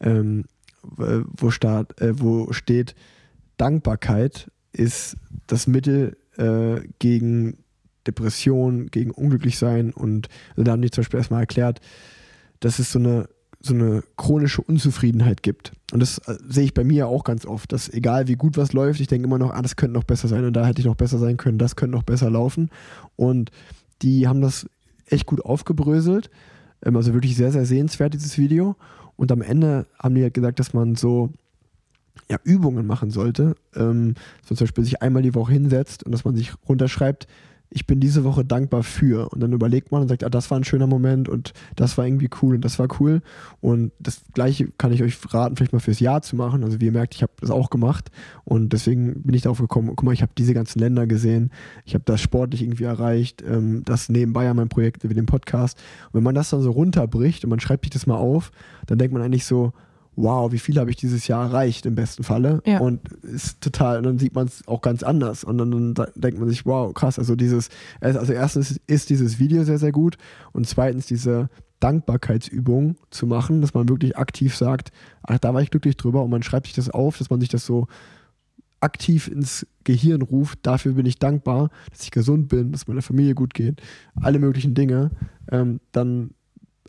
ähm, 0.00 0.44
wo, 0.82 1.50
start, 1.50 2.00
äh, 2.00 2.20
wo 2.20 2.52
steht, 2.52 2.94
Dankbarkeit 3.56 4.50
ist 4.72 5.16
das 5.46 5.66
Mittel 5.66 6.16
äh, 6.36 6.86
gegen 6.98 7.58
Depression, 8.06 8.88
gegen 8.88 9.10
Unglücklichsein 9.10 9.92
und 9.92 10.28
also 10.50 10.62
da 10.62 10.72
haben 10.72 10.82
die 10.82 10.90
zum 10.90 11.02
Beispiel 11.02 11.18
erstmal 11.18 11.40
erklärt, 11.40 11.80
dass 12.60 12.78
es 12.78 12.92
so 12.92 12.98
eine 12.98 13.28
so 13.58 13.74
eine 13.74 14.02
chronische 14.16 14.62
Unzufriedenheit 14.62 15.42
gibt. 15.42 15.72
Und 15.92 16.00
das 16.00 16.18
äh, 16.18 16.36
sehe 16.48 16.64
ich 16.64 16.74
bei 16.74 16.84
mir 16.84 17.08
auch 17.08 17.24
ganz 17.24 17.46
oft, 17.46 17.72
dass 17.72 17.88
egal 17.88 18.28
wie 18.28 18.36
gut 18.36 18.56
was 18.56 18.72
läuft, 18.72 19.00
ich 19.00 19.08
denke 19.08 19.26
immer 19.26 19.38
noch, 19.38 19.50
ah, 19.50 19.62
das 19.62 19.76
könnte 19.76 19.94
noch 19.94 20.04
besser 20.04 20.28
sein 20.28 20.44
und 20.44 20.52
da 20.52 20.66
hätte 20.66 20.80
ich 20.80 20.86
noch 20.86 20.94
besser 20.94 21.18
sein 21.18 21.36
können, 21.36 21.58
das 21.58 21.74
könnte 21.74 21.96
noch 21.96 22.02
besser 22.02 22.30
laufen. 22.30 22.70
Und 23.16 23.50
die 24.02 24.28
haben 24.28 24.40
das 24.40 24.68
echt 25.06 25.26
gut 25.26 25.44
aufgebröselt. 25.44 26.30
Ähm, 26.84 26.96
also 26.96 27.14
wirklich 27.14 27.36
sehr, 27.36 27.52
sehr 27.52 27.66
sehenswert, 27.66 28.14
dieses 28.14 28.38
Video. 28.38 28.76
Und 29.16 29.32
am 29.32 29.42
Ende 29.42 29.86
haben 29.98 30.14
die 30.14 30.22
halt 30.22 30.34
gesagt, 30.34 30.58
dass 30.58 30.74
man 30.74 30.94
so 30.94 31.30
ja, 32.28 32.38
Übungen 32.44 32.86
machen 32.86 33.10
sollte. 33.10 33.54
Ähm, 33.74 34.14
so 34.42 34.54
zum 34.54 34.66
Beispiel 34.66 34.84
sich 34.84 35.02
einmal 35.02 35.22
die 35.22 35.34
Woche 35.34 35.52
hinsetzt 35.52 36.04
und 36.04 36.12
dass 36.12 36.24
man 36.24 36.34
sich 36.34 36.52
runterschreibt, 36.68 37.26
ich 37.70 37.86
bin 37.86 38.00
diese 38.00 38.24
Woche 38.24 38.44
dankbar 38.44 38.82
für. 38.82 39.28
Und 39.30 39.40
dann 39.40 39.52
überlegt 39.52 39.92
man 39.92 40.02
und 40.02 40.08
sagt, 40.08 40.24
ah, 40.24 40.28
das 40.28 40.50
war 40.50 40.58
ein 40.58 40.64
schöner 40.64 40.86
Moment 40.86 41.28
und 41.28 41.52
das 41.74 41.98
war 41.98 42.06
irgendwie 42.06 42.30
cool 42.40 42.54
und 42.56 42.64
das 42.64 42.78
war 42.78 42.88
cool. 43.00 43.22
Und 43.60 43.92
das 43.98 44.22
gleiche 44.34 44.68
kann 44.78 44.92
ich 44.92 45.02
euch 45.02 45.18
raten, 45.34 45.56
vielleicht 45.56 45.72
mal 45.72 45.80
fürs 45.80 46.00
Jahr 46.00 46.22
zu 46.22 46.36
machen. 46.36 46.64
Also 46.64 46.80
wie 46.80 46.86
ihr 46.86 46.92
merkt, 46.92 47.14
ich 47.14 47.22
habe 47.22 47.32
das 47.40 47.50
auch 47.50 47.70
gemacht. 47.70 48.10
Und 48.44 48.72
deswegen 48.72 49.22
bin 49.22 49.34
ich 49.34 49.42
darauf 49.42 49.58
gekommen, 49.58 49.88
guck 49.88 50.04
mal, 50.04 50.12
ich 50.12 50.22
habe 50.22 50.32
diese 50.38 50.54
ganzen 50.54 50.78
Länder 50.78 51.06
gesehen, 51.06 51.50
ich 51.84 51.94
habe 51.94 52.04
das 52.04 52.20
sportlich 52.20 52.62
irgendwie 52.62 52.84
erreicht, 52.84 53.42
ähm, 53.42 53.82
das 53.84 54.08
nebenbei 54.08 54.44
ja 54.44 54.54
mein 54.54 54.68
Projekt 54.68 55.08
wie 55.08 55.14
den 55.14 55.26
Podcast. 55.26 55.78
Und 56.06 56.14
wenn 56.14 56.24
man 56.24 56.34
das 56.34 56.50
dann 56.50 56.62
so 56.62 56.70
runterbricht 56.70 57.44
und 57.44 57.50
man 57.50 57.60
schreibt 57.60 57.84
sich 57.84 57.90
das 57.90 58.06
mal 58.06 58.16
auf, 58.16 58.52
dann 58.86 58.98
denkt 58.98 59.12
man 59.12 59.22
eigentlich 59.22 59.44
so, 59.44 59.72
wow, 60.16 60.50
wie 60.50 60.58
viel 60.58 60.78
habe 60.78 60.90
ich 60.90 60.96
dieses 60.96 61.28
Jahr 61.28 61.46
erreicht 61.46 61.86
im 61.86 61.94
besten 61.94 62.24
Falle. 62.24 62.62
Ja. 62.64 62.80
Und 62.80 63.00
ist 63.22 63.60
total, 63.60 63.98
und 63.98 64.04
dann 64.04 64.18
sieht 64.18 64.34
man 64.34 64.46
es 64.46 64.66
auch 64.66 64.80
ganz 64.80 65.02
anders. 65.02 65.44
Und 65.44 65.58
dann, 65.58 65.70
dann 65.70 65.94
da- 65.94 66.08
denkt 66.14 66.40
man 66.40 66.48
sich, 66.48 66.66
wow, 66.66 66.92
krass, 66.92 67.18
also 67.18 67.36
dieses, 67.36 67.68
also 68.00 68.32
erstens 68.32 68.80
ist 68.86 69.10
dieses 69.10 69.38
Video 69.38 69.64
sehr, 69.64 69.78
sehr 69.78 69.92
gut 69.92 70.16
und 70.52 70.66
zweitens 70.66 71.06
diese 71.06 71.48
Dankbarkeitsübung 71.80 72.96
zu 73.10 73.26
machen, 73.26 73.60
dass 73.60 73.74
man 73.74 73.88
wirklich 73.88 74.16
aktiv 74.16 74.56
sagt, 74.56 74.92
ach, 75.22 75.38
da 75.38 75.52
war 75.52 75.60
ich 75.60 75.70
glücklich 75.70 75.96
drüber 75.96 76.22
und 76.24 76.30
man 76.30 76.42
schreibt 76.42 76.66
sich 76.66 76.74
das 76.74 76.88
auf, 76.88 77.18
dass 77.18 77.28
man 77.30 77.40
sich 77.40 77.50
das 77.50 77.66
so 77.66 77.86
aktiv 78.80 79.28
ins 79.28 79.66
Gehirn 79.84 80.22
ruft, 80.22 80.60
dafür 80.62 80.92
bin 80.92 81.06
ich 81.06 81.18
dankbar, 81.18 81.70
dass 81.90 82.02
ich 82.02 82.10
gesund 82.10 82.48
bin, 82.48 82.72
dass 82.72 82.86
meiner 82.86 83.02
Familie 83.02 83.34
gut 83.34 83.54
geht, 83.54 83.80
alle 84.20 84.38
möglichen 84.38 84.74
Dinge, 84.74 85.10
ähm, 85.50 85.80
dann 85.92 86.30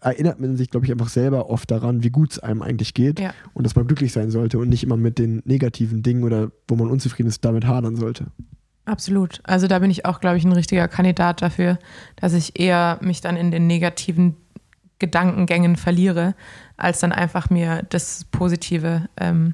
erinnert 0.02 0.40
man 0.40 0.58
sich, 0.58 0.70
glaube 0.70 0.86
ich, 0.86 0.92
einfach 0.92 1.10
selber 1.10 1.50
oft 1.50 1.70
daran, 1.72 2.04
wie 2.04 2.10
gut 2.10 2.32
es 2.34 2.40
einem 2.40 2.62
eigentlich 2.62 2.94
geht 2.94 3.20
Ja. 3.20 3.34
und 3.54 3.66
dass 3.66 3.76
man 3.76 3.88
glücklich 3.88 4.12
sein 4.14 4.32
sollte 4.32 4.60
und 4.60 4.70
nicht 4.70 4.84
immer 4.84 4.98
mit 4.98 5.18
den 5.20 5.42
negativen 5.46 6.04
Dingen 6.04 6.24
oder 6.24 6.52
wo 6.68 6.76
man 6.76 6.90
unzufrieden 6.90 7.28
ist, 7.30 7.44
damit 7.46 7.66
hadern 7.66 7.96
sollte. 7.96 8.28
Absolut. 8.86 9.42
Also 9.44 9.68
da 9.68 9.80
bin 9.80 9.92
ich 9.92 10.06
auch, 10.06 10.20
glaube 10.22 10.38
ich, 10.38 10.46
ein 10.46 10.54
richtiger 10.54 10.88
Kandidat 10.88 11.42
dafür, 11.42 11.78
dass 12.16 12.34
ich 12.34 12.58
eher 12.60 12.98
mich 13.02 13.20
dann 13.22 13.36
in 13.36 13.52
den 13.52 13.68
negativen 13.68 14.38
Gedankengängen 15.00 15.76
verliere, 15.76 16.36
als 16.78 17.00
dann 17.02 17.12
einfach 17.12 17.50
mir 17.50 17.84
das 17.90 18.26
Positive 18.32 19.10
ähm, 19.18 19.54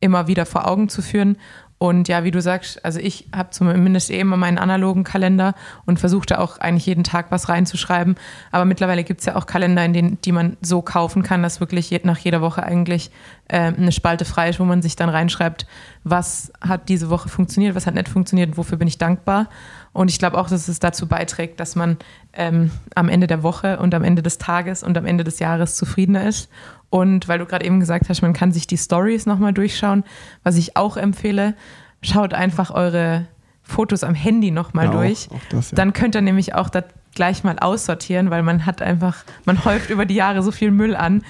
immer 0.00 0.26
wieder 0.28 0.46
vor 0.46 0.66
Augen 0.66 0.88
zu 0.88 1.02
führen. 1.02 1.36
Und 1.78 2.08
ja, 2.08 2.24
wie 2.24 2.32
du 2.32 2.40
sagst, 2.40 2.84
also 2.84 2.98
ich 2.98 3.28
habe 3.34 3.50
zumindest 3.50 4.10
eh 4.10 4.18
immer 4.18 4.36
meinen 4.36 4.58
analogen 4.58 5.04
Kalender 5.04 5.54
und 5.86 6.00
versuche 6.00 6.26
da 6.26 6.38
auch 6.38 6.58
eigentlich 6.58 6.86
jeden 6.86 7.04
Tag 7.04 7.26
was 7.30 7.48
reinzuschreiben. 7.48 8.16
Aber 8.50 8.64
mittlerweile 8.64 9.04
gibt 9.04 9.20
es 9.20 9.26
ja 9.26 9.36
auch 9.36 9.46
Kalender, 9.46 9.84
in 9.84 9.92
denen, 9.92 10.20
die 10.22 10.32
man 10.32 10.56
so 10.60 10.82
kaufen 10.82 11.22
kann, 11.22 11.42
dass 11.44 11.60
wirklich 11.60 11.88
je, 11.90 12.00
nach 12.02 12.18
jeder 12.18 12.40
Woche 12.40 12.64
eigentlich 12.64 13.12
äh, 13.46 13.72
eine 13.72 13.92
Spalte 13.92 14.24
frei 14.24 14.48
ist, 14.48 14.58
wo 14.58 14.64
man 14.64 14.82
sich 14.82 14.96
dann 14.96 15.08
reinschreibt, 15.08 15.66
was 16.02 16.52
hat 16.60 16.88
diese 16.88 17.10
Woche 17.10 17.28
funktioniert, 17.28 17.76
was 17.76 17.86
hat 17.86 17.94
nicht 17.94 18.08
funktioniert, 18.08 18.56
wofür 18.56 18.76
bin 18.76 18.88
ich 18.88 18.98
dankbar. 18.98 19.48
Und 19.92 20.10
ich 20.10 20.18
glaube 20.18 20.36
auch, 20.38 20.48
dass 20.48 20.66
es 20.66 20.80
dazu 20.80 21.06
beiträgt, 21.06 21.60
dass 21.60 21.76
man 21.76 21.96
ähm, 22.32 22.72
am 22.94 23.08
Ende 23.08 23.28
der 23.28 23.44
Woche 23.44 23.78
und 23.78 23.94
am 23.94 24.04
Ende 24.04 24.22
des 24.22 24.38
Tages 24.38 24.82
und 24.82 24.98
am 24.98 25.06
Ende 25.06 25.24
des 25.24 25.38
Jahres 25.38 25.76
zufriedener 25.76 26.26
ist. 26.26 26.50
Und 26.90 27.28
weil 27.28 27.38
du 27.38 27.46
gerade 27.46 27.64
eben 27.66 27.80
gesagt 27.80 28.08
hast, 28.08 28.22
man 28.22 28.32
kann 28.32 28.50
sich 28.52 28.66
die 28.66 28.78
Stories 28.78 29.26
nochmal 29.26 29.52
durchschauen, 29.52 30.04
was 30.42 30.56
ich 30.56 30.76
auch 30.76 30.96
empfehle, 30.96 31.54
schaut 32.02 32.32
einfach 32.34 32.70
eure 32.70 33.26
Fotos 33.62 34.04
am 34.04 34.14
Handy 34.14 34.50
nochmal 34.50 34.86
Ja, 34.86 34.90
auch- 34.92 34.94
durch. 34.94 35.28
auch 35.30 35.40
das, 35.50 35.70
ja. 35.70 35.76
Dann 35.76 35.92
könnt 35.92 36.14
ihr 36.14 36.22
nämlich 36.22 36.54
auch 36.54 36.70
das 36.70 36.84
gleich 37.14 37.44
mal 37.44 37.58
aussortieren, 37.58 38.30
weil 38.30 38.42
man 38.42 38.64
hat 38.64 38.80
einfach, 38.80 39.16
man 39.44 39.64
häuft 39.64 39.90
über 39.90 40.06
die 40.06 40.14
Jahre 40.14 40.42
so 40.42 40.50
viel 40.50 40.70
Müll 40.70 40.96
an. 40.96 41.22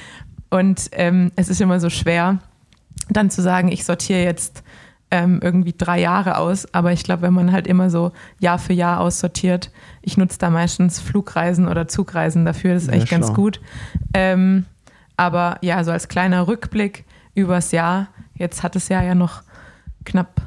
Und 0.50 0.90
ähm, 0.92 1.32
es 1.36 1.48
ist 1.48 1.60
immer 1.60 1.80
so 1.80 1.90
schwer, 1.90 2.38
dann 3.10 3.30
zu 3.30 3.42
sagen, 3.42 3.72
ich 3.72 3.84
sortiere 3.84 4.22
jetzt 4.22 4.62
ähm, 5.10 5.40
irgendwie 5.42 5.74
drei 5.76 5.98
Jahre 6.00 6.36
aus. 6.36 6.72
Aber 6.74 6.92
ich 6.92 7.02
glaube, 7.02 7.22
wenn 7.22 7.32
man 7.34 7.50
halt 7.52 7.66
immer 7.66 7.90
so 7.90 8.12
Jahr 8.38 8.58
für 8.58 8.74
Jahr 8.74 9.00
aussortiert, 9.00 9.70
ich 10.02 10.16
nutze 10.18 10.38
da 10.38 10.50
meistens 10.50 11.00
Flugreisen 11.00 11.66
oder 11.66 11.88
Zugreisen 11.88 12.44
dafür, 12.44 12.74
das 12.74 12.84
ist 12.84 12.90
Sehr 12.90 12.98
echt 13.02 13.10
ganz 13.10 13.26
schlau. 13.26 13.34
gut. 13.34 13.60
Ähm, 14.14 14.66
aber 15.18 15.58
ja, 15.60 15.84
so 15.84 15.90
als 15.90 16.08
kleiner 16.08 16.48
Rückblick 16.48 17.04
übers 17.34 17.72
Jahr, 17.72 18.08
jetzt 18.34 18.62
hat 18.62 18.76
es 18.76 18.88
ja 18.88 19.02
ja 19.02 19.14
noch 19.14 19.42
knapp 20.04 20.40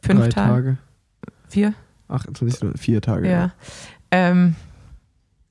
fünf 0.00 0.20
Drei 0.20 0.28
Tage, 0.28 0.52
Tage, 0.52 0.76
vier, 1.48 1.74
28, 2.08 2.80
vier 2.80 3.02
Tage. 3.02 3.30
ja. 3.30 3.52
Ähm, 4.10 4.54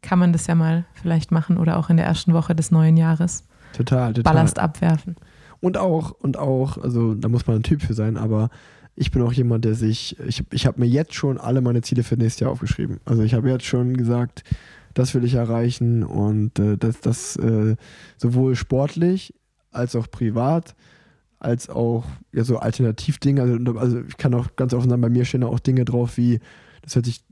kann 0.01 0.17
man 0.17 0.31
das 0.31 0.47
ja 0.47 0.55
mal 0.55 0.85
vielleicht 0.93 1.31
machen 1.31 1.57
oder 1.57 1.77
auch 1.77 1.89
in 1.89 1.97
der 1.97 2.05
ersten 2.05 2.33
Woche 2.33 2.55
des 2.55 2.71
neuen 2.71 2.97
Jahres 2.97 3.43
Total, 3.73 4.13
total. 4.13 4.33
Ballast 4.33 4.57
abwerfen. 4.57 5.17
Und 5.59 5.77
auch, 5.77 6.11
und 6.11 6.37
auch, 6.37 6.77
also 6.77 7.13
da 7.13 7.27
muss 7.27 7.45
man 7.45 7.57
ein 7.57 7.63
Typ 7.63 7.81
für 7.81 7.93
sein, 7.93 8.15
aber 8.15 8.49
ich 8.95 9.11
bin 9.11 9.21
auch 9.21 9.33
jemand, 9.33 9.65
der 9.65 9.75
sich, 9.75 10.17
ich, 10.25 10.43
ich 10.51 10.65
habe 10.65 10.79
mir 10.79 10.87
jetzt 10.87 11.13
schon 11.13 11.37
alle 11.37 11.61
meine 11.61 11.81
Ziele 11.81 12.03
für 12.03 12.15
nächstes 12.15 12.39
Jahr 12.39 12.51
aufgeschrieben. 12.51 12.99
Also 13.05 13.23
ich 13.23 13.33
habe 13.33 13.49
jetzt 13.49 13.65
schon 13.65 13.97
gesagt, 13.97 14.43
das 14.97 15.13
will 15.13 15.23
ich 15.23 15.35
erreichen 15.35 16.03
und 16.03 16.57
äh, 16.59 16.77
das, 16.77 16.99
das 17.01 17.35
äh, 17.35 17.75
sowohl 18.17 18.55
sportlich 18.55 19.33
als 19.71 19.95
auch 19.95 20.09
privat, 20.09 20.75
als 21.39 21.69
auch 21.69 22.05
ja, 22.33 22.43
so 22.43 22.57
Alternativdinge. 22.57 23.41
Also, 23.41 23.77
also 23.77 24.01
ich 24.01 24.17
kann 24.17 24.33
auch 24.33 24.55
ganz 24.55 24.73
offen 24.73 24.89
sagen, 24.89 25.01
bei 25.01 25.09
mir 25.09 25.25
stehen 25.25 25.43
auch 25.43 25.59
Dinge 25.59 25.85
drauf 25.85 26.17
wie, 26.17 26.39
das 26.81 26.95
hört 26.95 27.05
sich 27.05 27.23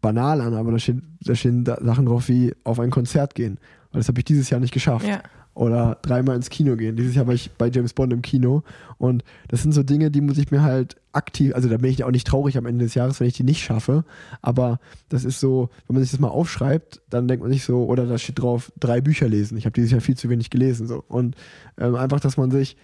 banal 0.00 0.40
an, 0.40 0.54
aber 0.54 0.72
da 0.72 0.78
stehen, 0.78 1.18
da 1.20 1.34
stehen 1.34 1.64
Sachen 1.64 2.06
drauf 2.06 2.28
wie 2.28 2.54
auf 2.64 2.78
ein 2.78 2.90
Konzert 2.90 3.34
gehen. 3.34 3.58
Weil 3.90 4.00
das 4.00 4.08
habe 4.08 4.20
ich 4.20 4.24
dieses 4.24 4.48
Jahr 4.50 4.60
nicht 4.60 4.72
geschafft 4.72 5.06
Ja. 5.06 5.20
Oder 5.54 5.98
dreimal 6.02 6.36
ins 6.36 6.48
Kino 6.50 6.76
gehen. 6.76 6.96
Dieses 6.96 7.14
Jahr 7.14 7.26
war 7.26 7.34
ich 7.34 7.50
bei 7.52 7.68
James 7.68 7.92
Bond 7.92 8.12
im 8.12 8.22
Kino 8.22 8.62
und 8.98 9.24
das 9.48 9.62
sind 9.62 9.72
so 9.72 9.82
Dinge, 9.82 10.10
die 10.10 10.20
muss 10.20 10.38
ich 10.38 10.50
mir 10.50 10.62
halt 10.62 10.96
aktiv, 11.12 11.54
also 11.54 11.68
da 11.68 11.76
bin 11.76 11.90
ich 11.90 12.04
auch 12.04 12.10
nicht 12.10 12.26
traurig 12.26 12.56
am 12.56 12.66
Ende 12.66 12.84
des 12.84 12.94
Jahres, 12.94 13.18
wenn 13.20 13.26
ich 13.26 13.34
die 13.34 13.42
nicht 13.42 13.62
schaffe, 13.62 14.04
aber 14.42 14.78
das 15.08 15.24
ist 15.24 15.40
so, 15.40 15.68
wenn 15.86 15.94
man 15.94 16.02
sich 16.02 16.12
das 16.12 16.20
mal 16.20 16.28
aufschreibt, 16.28 17.02
dann 17.10 17.26
denkt 17.26 17.42
man 17.42 17.52
sich 17.52 17.64
so, 17.64 17.84
oder 17.84 18.06
da 18.06 18.16
steht 18.16 18.38
drauf, 18.38 18.72
drei 18.78 19.00
Bücher 19.00 19.28
lesen. 19.28 19.58
Ich 19.58 19.64
habe 19.66 19.72
dieses 19.74 19.90
Jahr 19.90 20.00
viel 20.00 20.16
zu 20.16 20.28
wenig 20.30 20.50
gelesen 20.50 20.86
so 20.86 21.04
und 21.08 21.34
ähm, 21.78 21.96
einfach, 21.96 22.20
dass 22.20 22.36
man 22.36 22.50
sich, 22.50 22.76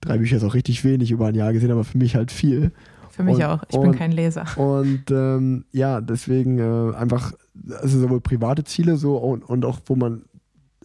drei 0.00 0.18
Bücher 0.18 0.36
ist 0.38 0.44
auch 0.44 0.54
richtig 0.54 0.84
wenig 0.84 1.10
über 1.12 1.26
ein 1.28 1.34
Jahr 1.36 1.52
gesehen, 1.52 1.70
aber 1.70 1.84
für 1.84 1.98
mich 1.98 2.16
halt 2.16 2.32
viel. 2.32 2.72
Für 3.10 3.22
mich 3.22 3.36
Und- 3.36 3.42
auch. 3.44 3.62
Ich 3.68 3.78
bin 3.78 3.90
und- 3.90 3.96
kein 3.96 4.12
Leser. 4.12 4.46
Und 4.56 5.04
ähm, 5.10 5.64
ja, 5.72 6.00
deswegen 6.00 6.58
äh, 6.58 6.96
einfach, 6.96 7.32
also 7.80 7.98
sowohl 8.00 8.20
private 8.20 8.64
Ziele 8.64 8.96
so 8.96 9.16
und, 9.16 9.42
und 9.44 9.64
auch, 9.64 9.80
wo 9.86 9.94
man, 9.96 10.22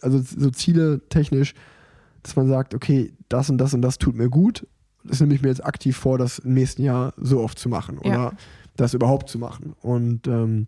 also 0.06 0.20
so 0.38 0.50
Ziele 0.50 1.00
technisch, 1.08 1.54
dass 2.22 2.36
man 2.36 2.48
sagt, 2.48 2.74
okay, 2.74 3.12
das 3.28 3.50
und 3.50 3.58
das 3.58 3.74
und 3.74 3.82
das 3.82 3.98
tut 3.98 4.14
mir 4.16 4.28
gut. 4.30 4.66
Das 5.04 5.20
nehme 5.20 5.34
ich 5.34 5.42
mir 5.42 5.48
jetzt 5.48 5.64
aktiv 5.64 5.96
vor, 5.96 6.18
das 6.18 6.38
im 6.40 6.54
nächsten 6.54 6.82
Jahr 6.82 7.12
so 7.16 7.40
oft 7.40 7.58
zu 7.58 7.68
machen 7.68 7.98
oder 7.98 8.10
Ja. 8.10 8.32
das 8.76 8.94
überhaupt 8.94 9.28
zu 9.28 9.38
machen. 9.38 9.74
Und 9.82 10.26
ähm, 10.26 10.66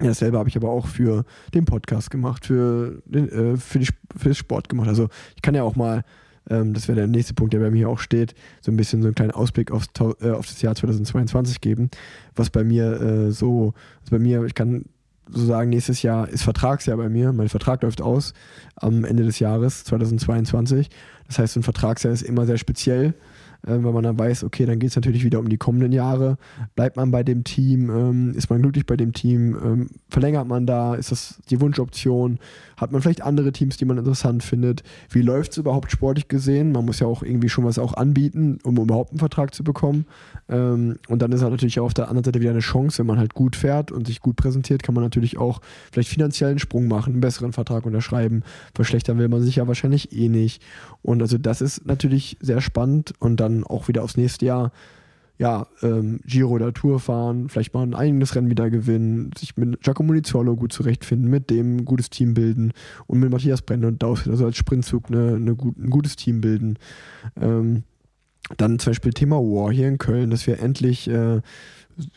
ja, 0.00 0.06
dasselbe 0.06 0.38
habe 0.38 0.48
ich 0.48 0.56
aber 0.56 0.70
auch 0.70 0.86
für 0.86 1.24
den 1.54 1.64
Podcast 1.66 2.10
gemacht, 2.10 2.46
für, 2.46 3.02
den, 3.04 3.28
äh, 3.28 3.56
für, 3.56 3.78
die, 3.78 3.88
für 4.16 4.30
den 4.30 4.34
Sport 4.34 4.68
gemacht. 4.68 4.88
Also 4.88 5.08
ich 5.36 5.42
kann 5.42 5.54
ja 5.54 5.62
auch 5.62 5.76
mal, 5.76 6.02
ähm, 6.48 6.72
das 6.74 6.88
wäre 6.88 6.96
der 6.96 7.06
nächste 7.06 7.34
Punkt, 7.34 7.52
der 7.52 7.60
bei 7.60 7.70
mir 7.70 7.88
auch 7.88 7.98
steht, 8.00 8.34
so 8.60 8.72
ein 8.72 8.76
bisschen 8.76 9.02
so 9.02 9.08
einen 9.08 9.14
kleinen 9.14 9.30
Ausblick 9.32 9.70
aufs, 9.70 9.88
äh, 10.20 10.30
auf 10.30 10.46
das 10.46 10.60
Jahr 10.62 10.74
2022 10.74 11.60
geben, 11.60 11.90
was 12.34 12.50
bei 12.50 12.64
mir 12.64 13.00
äh, 13.00 13.30
so, 13.30 13.74
also 14.00 14.10
bei 14.10 14.18
mir, 14.18 14.42
ich 14.44 14.54
kann 14.54 14.86
so 15.32 15.44
sagen, 15.44 15.70
nächstes 15.70 16.02
Jahr 16.02 16.28
ist 16.28 16.42
Vertragsjahr 16.42 16.96
bei 16.96 17.08
mir. 17.08 17.32
Mein 17.32 17.48
Vertrag 17.48 17.82
läuft 17.82 18.00
aus 18.00 18.34
am 18.76 19.04
Ende 19.04 19.24
des 19.24 19.38
Jahres 19.38 19.84
2022. 19.84 20.90
Das 21.26 21.38
heißt, 21.38 21.54
so 21.54 21.60
ein 21.60 21.62
Vertragsjahr 21.62 22.12
ist 22.12 22.22
immer 22.22 22.46
sehr 22.46 22.58
speziell. 22.58 23.14
Äh, 23.66 23.82
weil 23.82 23.92
man 23.92 24.02
dann 24.02 24.18
weiß, 24.18 24.44
okay, 24.44 24.66
dann 24.66 24.78
geht 24.78 24.90
es 24.90 24.96
natürlich 24.96 25.24
wieder 25.24 25.38
um 25.38 25.48
die 25.48 25.58
kommenden 25.58 25.92
Jahre. 25.92 26.38
Bleibt 26.74 26.96
man 26.96 27.10
bei 27.10 27.22
dem 27.22 27.44
Team? 27.44 27.90
Ähm, 27.90 28.32
ist 28.34 28.50
man 28.50 28.62
glücklich 28.62 28.86
bei 28.86 28.96
dem 28.96 29.12
Team? 29.12 29.56
Ähm, 29.62 29.90
verlängert 30.08 30.46
man 30.46 30.66
da? 30.66 30.94
Ist 30.94 31.12
das 31.12 31.40
die 31.50 31.60
Wunschoption? 31.60 32.38
Hat 32.76 32.92
man 32.92 33.02
vielleicht 33.02 33.22
andere 33.22 33.52
Teams, 33.52 33.76
die 33.76 33.84
man 33.84 33.98
interessant 33.98 34.42
findet? 34.42 34.82
Wie 35.10 35.22
läuft 35.22 35.52
es 35.52 35.58
überhaupt 35.58 35.92
sportlich 35.92 36.28
gesehen? 36.28 36.72
Man 36.72 36.86
muss 36.86 37.00
ja 37.00 37.06
auch 37.06 37.22
irgendwie 37.22 37.48
schon 37.48 37.64
was 37.64 37.78
auch 37.78 37.94
anbieten, 37.94 38.58
um 38.62 38.76
überhaupt 38.78 39.10
einen 39.10 39.18
Vertrag 39.18 39.54
zu 39.54 39.62
bekommen. 39.64 40.06
Ähm, 40.48 40.98
und 41.08 41.20
dann 41.20 41.32
ist 41.32 41.42
halt 41.42 41.52
natürlich 41.52 41.78
auch 41.80 41.86
auf 41.86 41.94
der 41.94 42.08
anderen 42.08 42.24
Seite 42.24 42.40
wieder 42.40 42.50
eine 42.50 42.60
Chance, 42.60 42.98
wenn 42.98 43.06
man 43.06 43.18
halt 43.18 43.34
gut 43.34 43.56
fährt 43.56 43.92
und 43.92 44.06
sich 44.06 44.20
gut 44.20 44.36
präsentiert, 44.36 44.82
kann 44.82 44.94
man 44.94 45.04
natürlich 45.04 45.38
auch 45.38 45.60
vielleicht 45.92 46.08
finanziell 46.08 46.50
einen 46.50 46.58
Sprung 46.58 46.88
machen, 46.88 47.12
einen 47.12 47.20
besseren 47.20 47.52
Vertrag 47.52 47.84
unterschreiben. 47.84 48.42
Verschlechtern 48.74 49.18
will 49.18 49.28
man 49.28 49.42
sich 49.42 49.56
ja 49.56 49.68
wahrscheinlich 49.68 50.16
eh 50.16 50.28
nicht. 50.28 50.62
Und 51.02 51.20
also 51.22 51.38
das 51.38 51.60
ist 51.60 51.86
natürlich 51.86 52.36
sehr 52.40 52.60
spannend 52.60 53.12
und 53.18 53.40
dann 53.40 53.49
auch 53.64 53.88
wieder 53.88 54.02
aufs 54.02 54.16
nächste 54.16 54.46
Jahr 54.46 54.72
ja, 55.40 55.66
ähm, 55.80 56.20
Giro 56.26 56.50
oder 56.50 56.74
Tour 56.74 57.00
fahren, 57.00 57.48
vielleicht 57.48 57.72
mal 57.72 57.82
ein 57.82 57.94
eigenes 57.94 58.34
Rennen 58.34 58.50
wieder 58.50 58.68
gewinnen, 58.68 59.30
sich 59.38 59.56
mit 59.56 59.80
Giacomo 59.80 60.12
Nizzolo 60.12 60.54
gut 60.54 60.70
zurechtfinden, 60.70 61.30
mit 61.30 61.48
dem 61.48 61.78
ein 61.78 61.84
gutes 61.86 62.10
Team 62.10 62.34
bilden 62.34 62.74
und 63.06 63.20
mit 63.20 63.30
Matthias 63.30 63.62
Brenner 63.62 63.88
und 63.88 64.02
Daus, 64.02 64.28
also 64.28 64.44
als 64.44 64.58
Sprintzug 64.58 65.06
eine, 65.08 65.36
eine 65.36 65.56
gut, 65.56 65.78
ein 65.78 65.88
gutes 65.88 66.16
Team 66.16 66.42
bilden. 66.42 66.78
Ähm, 67.40 67.84
dann 68.58 68.78
zum 68.78 68.90
Beispiel 68.90 69.14
Thema 69.14 69.36
War 69.36 69.72
hier 69.72 69.88
in 69.88 69.96
Köln, 69.96 70.28
dass 70.28 70.46
wir 70.46 70.60
endlich, 70.60 71.08
äh, 71.08 71.40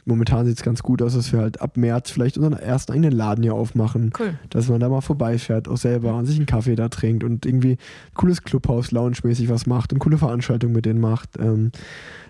momentan 0.05 0.45
sieht 0.45 0.57
es 0.57 0.63
ganz 0.63 0.83
gut 0.83 1.01
aus, 1.01 1.13
dass 1.13 1.31
wir 1.31 1.39
halt 1.39 1.61
ab 1.61 1.77
März 1.77 2.11
vielleicht 2.11 2.37
unseren 2.37 2.53
ersten 2.53 2.91
eigenen 2.91 3.11
Laden 3.11 3.43
hier 3.43 3.55
aufmachen. 3.55 4.11
Cool. 4.17 4.37
Dass 4.49 4.69
man 4.69 4.79
da 4.79 4.89
mal 4.89 5.01
vorbeifährt, 5.01 5.67
auch 5.67 5.77
selber 5.77 6.15
und 6.15 6.25
sich 6.25 6.37
einen 6.37 6.45
Kaffee 6.45 6.75
da 6.75 6.89
trinkt 6.89 7.23
und 7.23 7.45
irgendwie 7.45 7.73
ein 7.73 8.13
cooles 8.13 8.43
Clubhaus, 8.43 8.91
lounge-mäßig 8.91 9.49
was 9.49 9.65
macht 9.65 9.93
und 9.93 9.99
coole 9.99 10.17
Veranstaltungen 10.17 10.73
mit 10.73 10.85
denen 10.85 10.99
macht. 11.01 11.37
Ähm, 11.39 11.71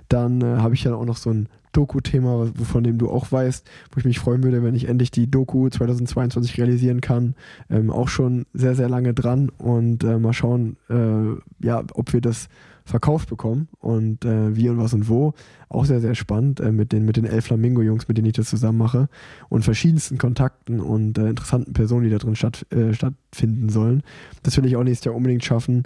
dann 0.10 0.42
äh, 0.42 0.58
habe 0.58 0.76
ich 0.76 0.84
ja 0.84 0.94
auch 0.94 1.06
noch 1.06 1.18
so 1.18 1.32
ein 1.32 1.50
Doku-Thema, 1.74 2.52
von 2.64 2.84
dem 2.84 2.98
du 2.98 3.10
auch 3.10 3.32
weißt, 3.32 3.68
wo 3.92 4.00
ich 4.00 4.06
mich 4.06 4.20
freuen 4.20 4.44
würde, 4.44 4.64
wenn 4.64 4.76
ich 4.76 4.88
endlich 4.88 5.12
die 5.12 5.30
Doku 5.30 5.70
2022 5.70 6.58
realisieren 6.58 7.02
kann. 7.02 7.36
Ähm, 7.70 7.90
auch 7.90 8.08
schon 8.08 8.46
sehr, 8.54 8.76
sehr 8.76 8.90
lange 8.90 9.14
dran 9.14 9.50
und 9.50 10.04
äh, 10.04 10.20
mal 10.20 10.34
schauen, 10.34 10.78
äh, 10.90 11.66
ja, 11.66 11.84
ob 11.94 12.14
wir 12.14 12.22
das 12.22 12.48
verkauft 12.86 13.30
bekommen 13.30 13.68
und 13.80 14.26
äh, 14.26 14.56
wie 14.56 14.70
und 14.70 14.78
was 14.78 14.94
und 14.94 15.08
wo. 15.08 15.34
Auch 15.70 15.86
sehr, 15.86 16.02
sehr 16.02 16.16
spannend 16.16 16.60
äh, 16.60 16.72
mit, 16.72 16.92
den, 16.92 17.06
mit 17.06 17.18
den 17.18 17.26
El 17.26 17.42
Flamingo-Jungs, 17.42 18.08
mit 18.08 18.18
denen 18.18 18.28
ich 18.28 18.34
das 18.34 18.50
zusammen 18.50 18.78
mache 18.78 19.08
und 19.50 19.64
verschiedensten 19.64 20.18
Kontakten 20.18 20.80
und 20.80 21.18
äh, 21.18 21.30
interessanten 21.30 21.74
Personen, 21.74 22.04
die 22.04 22.10
da 22.10 22.18
drin 22.18 22.36
statt, 22.36 22.66
äh, 22.72 22.94
stattfinden 22.94 23.70
sollen. 23.70 24.04
Das 24.44 24.58
will 24.58 24.66
ich 24.66 24.76
auch 24.76 24.84
nächstes 24.84 25.06
Jahr 25.06 25.16
unbedingt 25.16 25.44
schaffen. 25.44 25.84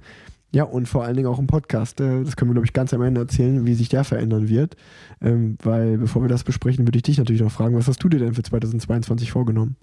Ja, 0.53 0.64
und 0.64 0.88
vor 0.88 1.03
allen 1.03 1.15
Dingen 1.15 1.28
auch 1.28 1.40
im 1.40 1.48
Podcast. 1.48 1.99
Äh, 1.99 2.24
das 2.24 2.36
können 2.36 2.49
wir, 2.49 2.53
glaube 2.53 2.65
ich, 2.65 2.74
ganz 2.74 2.94
am 2.94 3.02
Ende 3.02 3.22
erzählen, 3.22 3.65
wie 3.65 3.74
sich 3.74 3.90
der 3.90 4.03
verändern 4.03 4.49
wird. 4.49 4.76
Ähm, 5.22 5.57
weil, 5.61 5.98
bevor 5.98 6.22
wir 6.22 6.30
das 6.30 6.44
besprechen, 6.44 6.88
würde 6.88 6.98
ich 6.98 7.03
dich 7.03 7.18
natürlich 7.18 7.41
noch 7.41 7.52
fragen, 7.52 7.76
was 7.76 7.88
hast 7.88 8.03
du 8.03 8.10
dir 8.10 8.19
denn 8.19 8.34
für 8.34 8.44
2022 8.44 9.32
vorgenommen? 9.32 9.76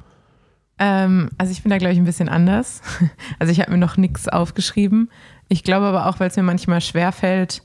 Ähm, 0.79 1.31
also 1.39 1.53
ich 1.53 1.63
bin 1.63 1.71
da, 1.71 1.79
glaube 1.79 1.93
ich, 1.93 1.99
ein 1.99 2.05
bisschen 2.05 2.29
anders. 2.29 2.83
Also 3.39 3.53
ich 3.53 3.61
habe 3.61 3.71
mir 3.71 3.79
noch 3.79 3.97
nichts 3.97 4.29
aufgeschrieben. 4.29 5.11
Ich 5.49 5.65
glaube 5.65 5.87
aber 5.87 6.07
auch, 6.07 6.21
weil 6.21 6.29
es 6.29 6.37
mir 6.37 6.43
manchmal 6.43 6.81
schwerfällt, 6.81 7.63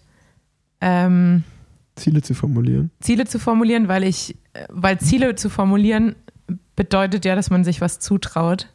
ähm, 0.81 1.43
Ziele 1.95 2.21
zu 2.21 2.33
formulieren. 2.33 2.91
Ziele 2.99 3.25
zu 3.25 3.39
formulieren, 3.39 3.87
weil 3.87 4.03
ich, 4.03 4.35
äh, 4.53 4.65
weil 4.69 4.99
Ziele 4.99 5.35
zu 5.35 5.49
formulieren 5.49 6.15
bedeutet 6.75 7.25
ja, 7.25 7.35
dass 7.35 7.49
man 7.49 7.63
sich 7.63 7.81
was 7.81 7.99
zutraut. 7.99 8.69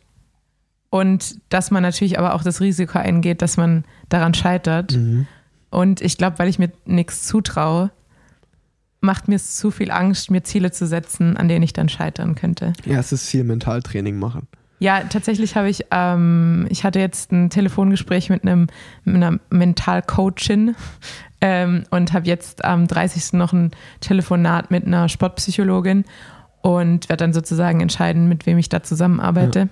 Und 0.90 1.40
dass 1.48 1.72
man 1.72 1.82
natürlich 1.82 2.18
aber 2.18 2.34
auch 2.34 2.44
das 2.44 2.60
Risiko 2.60 2.98
eingeht, 2.98 3.42
dass 3.42 3.56
man 3.56 3.84
daran 4.08 4.32
scheitert. 4.32 4.92
Mhm. 4.92 5.26
Und 5.70 6.00
ich 6.00 6.18
glaube, 6.18 6.38
weil 6.38 6.48
ich 6.48 6.60
mir 6.60 6.70
nichts 6.84 7.24
zutraue, 7.24 7.90
macht 9.04 9.28
mir 9.28 9.36
es 9.36 9.56
zu 9.56 9.70
viel 9.70 9.90
Angst, 9.90 10.30
mir 10.30 10.42
Ziele 10.42 10.72
zu 10.72 10.86
setzen, 10.86 11.36
an 11.36 11.48
denen 11.48 11.62
ich 11.62 11.72
dann 11.72 11.88
scheitern 11.88 12.34
könnte. 12.34 12.72
Erstes 12.84 13.26
Ziel 13.26 13.44
Mentaltraining 13.44 14.18
machen. 14.18 14.48
Ja, 14.80 15.00
tatsächlich 15.00 15.56
habe 15.56 15.68
ich, 15.68 15.86
ähm, 15.92 16.66
ich 16.68 16.84
hatte 16.84 16.98
jetzt 16.98 17.32
ein 17.32 17.48
Telefongespräch 17.48 18.28
mit, 18.28 18.42
einem, 18.42 18.66
mit 19.04 19.16
einer 19.16 19.38
Mentalcoachin 19.50 20.74
ähm, 21.40 21.84
und 21.90 22.12
habe 22.12 22.26
jetzt 22.26 22.64
am 22.64 22.86
30. 22.86 23.34
noch 23.34 23.52
ein 23.52 23.70
Telefonat 24.00 24.70
mit 24.70 24.86
einer 24.86 25.08
Sportpsychologin 25.08 26.04
und 26.60 27.08
werde 27.08 27.24
dann 27.24 27.32
sozusagen 27.32 27.80
entscheiden, 27.80 28.28
mit 28.28 28.46
wem 28.46 28.58
ich 28.58 28.68
da 28.68 28.82
zusammenarbeite. 28.82 29.58
Ja. 29.60 29.68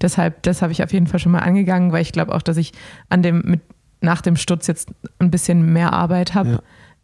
Deshalb, 0.00 0.42
das 0.42 0.62
habe 0.62 0.72
ich 0.72 0.82
auf 0.82 0.92
jeden 0.92 1.06
Fall 1.06 1.18
schon 1.18 1.32
mal 1.32 1.40
angegangen, 1.40 1.92
weil 1.92 2.02
ich 2.02 2.12
glaube 2.12 2.34
auch, 2.34 2.42
dass 2.42 2.56
ich 2.56 2.72
an 3.08 3.22
dem, 3.22 3.42
mit, 3.44 3.60
nach 4.00 4.20
dem 4.20 4.36
Sturz 4.36 4.66
jetzt 4.66 4.90
ein 5.18 5.30
bisschen 5.30 5.72
mehr 5.72 5.92
Arbeit 5.92 6.34
habe. 6.34 6.50
Ja. 6.50 6.58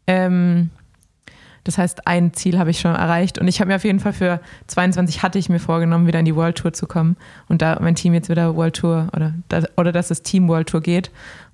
Ähm, 0.06 0.70
das 1.64 1.78
heißt, 1.78 2.06
ein 2.06 2.32
Ziel 2.34 2.58
habe 2.58 2.70
ich 2.70 2.80
schon 2.80 2.94
erreicht 2.94 3.38
und 3.38 3.46
ich 3.48 3.60
habe 3.60 3.68
mir 3.68 3.76
auf 3.76 3.84
jeden 3.84 4.00
Fall 4.00 4.12
für 4.12 4.40
22 4.66 5.22
hatte 5.22 5.38
ich 5.38 5.48
mir 5.48 5.60
vorgenommen, 5.60 6.06
wieder 6.06 6.18
in 6.18 6.24
die 6.24 6.34
World 6.34 6.56
Tour 6.56 6.72
zu 6.72 6.86
kommen 6.86 7.16
und 7.48 7.62
da 7.62 7.78
mein 7.80 7.94
Team 7.94 8.14
jetzt 8.14 8.28
wieder 8.28 8.56
World 8.56 8.74
Tour 8.76 9.08
oder, 9.14 9.34
oder 9.76 9.92
dass 9.92 10.08
das 10.08 10.22
Team 10.22 10.48
World 10.48 10.68
Tour 10.68 10.80
geht 10.80 11.10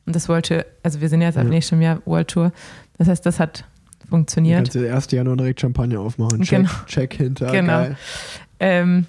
und 0.07 0.17
das 0.17 0.29
wollte, 0.29 0.65
also 0.83 1.01
wir 1.01 1.09
sind 1.09 1.21
jetzt 1.21 1.37
ab 1.37 1.45
Ja. 1.45 1.51
nächstem 1.51 1.83
Jahr 1.83 2.01
World 2.07 2.29
Tour. 2.29 2.53
Das 2.97 3.09
heißt, 3.09 3.25
das 3.27 3.39
hat 3.39 3.65
Du 4.01 4.09
funktioniert. 4.09 4.57
kannst 4.59 4.75
das 4.75 4.83
erste 4.83 5.17
Januar 5.17 5.37
direkt 5.37 5.61
Champagner 5.61 6.01
aufmachen. 6.01 6.41
Check, 6.43 6.59
Genau. 6.61 6.71
check 6.87 7.13
hinter. 7.15 7.53
Genau. 7.53 7.89
Ähm, 8.61 9.05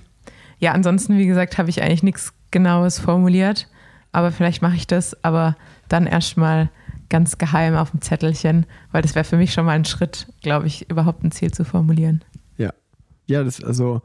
ja, 0.60 0.74
ansonsten, 0.74 1.18
wie 1.18 1.26
gesagt, 1.26 1.58
habe 1.58 1.70
ich 1.70 1.82
eigentlich 1.82 2.04
nichts 2.04 2.34
Genaues 2.52 3.00
formuliert, 3.00 3.68
aber 4.12 4.32
vielleicht 4.32 4.62
mache 4.62 4.76
ich 4.76 4.88
das, 4.88 5.24
aber 5.24 5.56
dann 5.88 6.06
erstmal 6.06 6.70
ganz 7.10 7.38
geheim 7.38 7.76
auf 7.76 7.92
dem 7.92 8.02
Zettelchen, 8.02 8.66
weil 8.92 9.02
das 9.02 9.16
wäre 9.16 9.26
für 9.26 9.38
mich 9.38 9.54
schon 9.54 9.66
mal 9.66 9.74
ein 9.74 9.86
Schritt, 9.86 10.28
glaube 10.42 10.68
ich, 10.68 10.90
überhaupt 10.90 11.24
ein 11.24 11.32
Ziel 11.32 11.52
zu 11.52 11.66
formulieren. 11.66 12.24
Ja, 13.30 13.44
das, 13.44 13.64
also, 13.64 14.02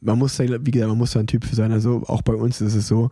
man 0.00 0.18
muss 0.18 0.38
wie 0.38 0.70
gesagt, 0.70 0.88
man 0.88 0.96
muss 0.96 1.12
da 1.12 1.20
ein 1.20 1.26
Typ 1.26 1.44
für 1.44 1.54
sein. 1.54 1.70
Also, 1.70 2.02
auch 2.06 2.22
bei 2.22 2.32
uns 2.32 2.62
ist 2.62 2.74
es 2.74 2.88
so, 2.88 3.10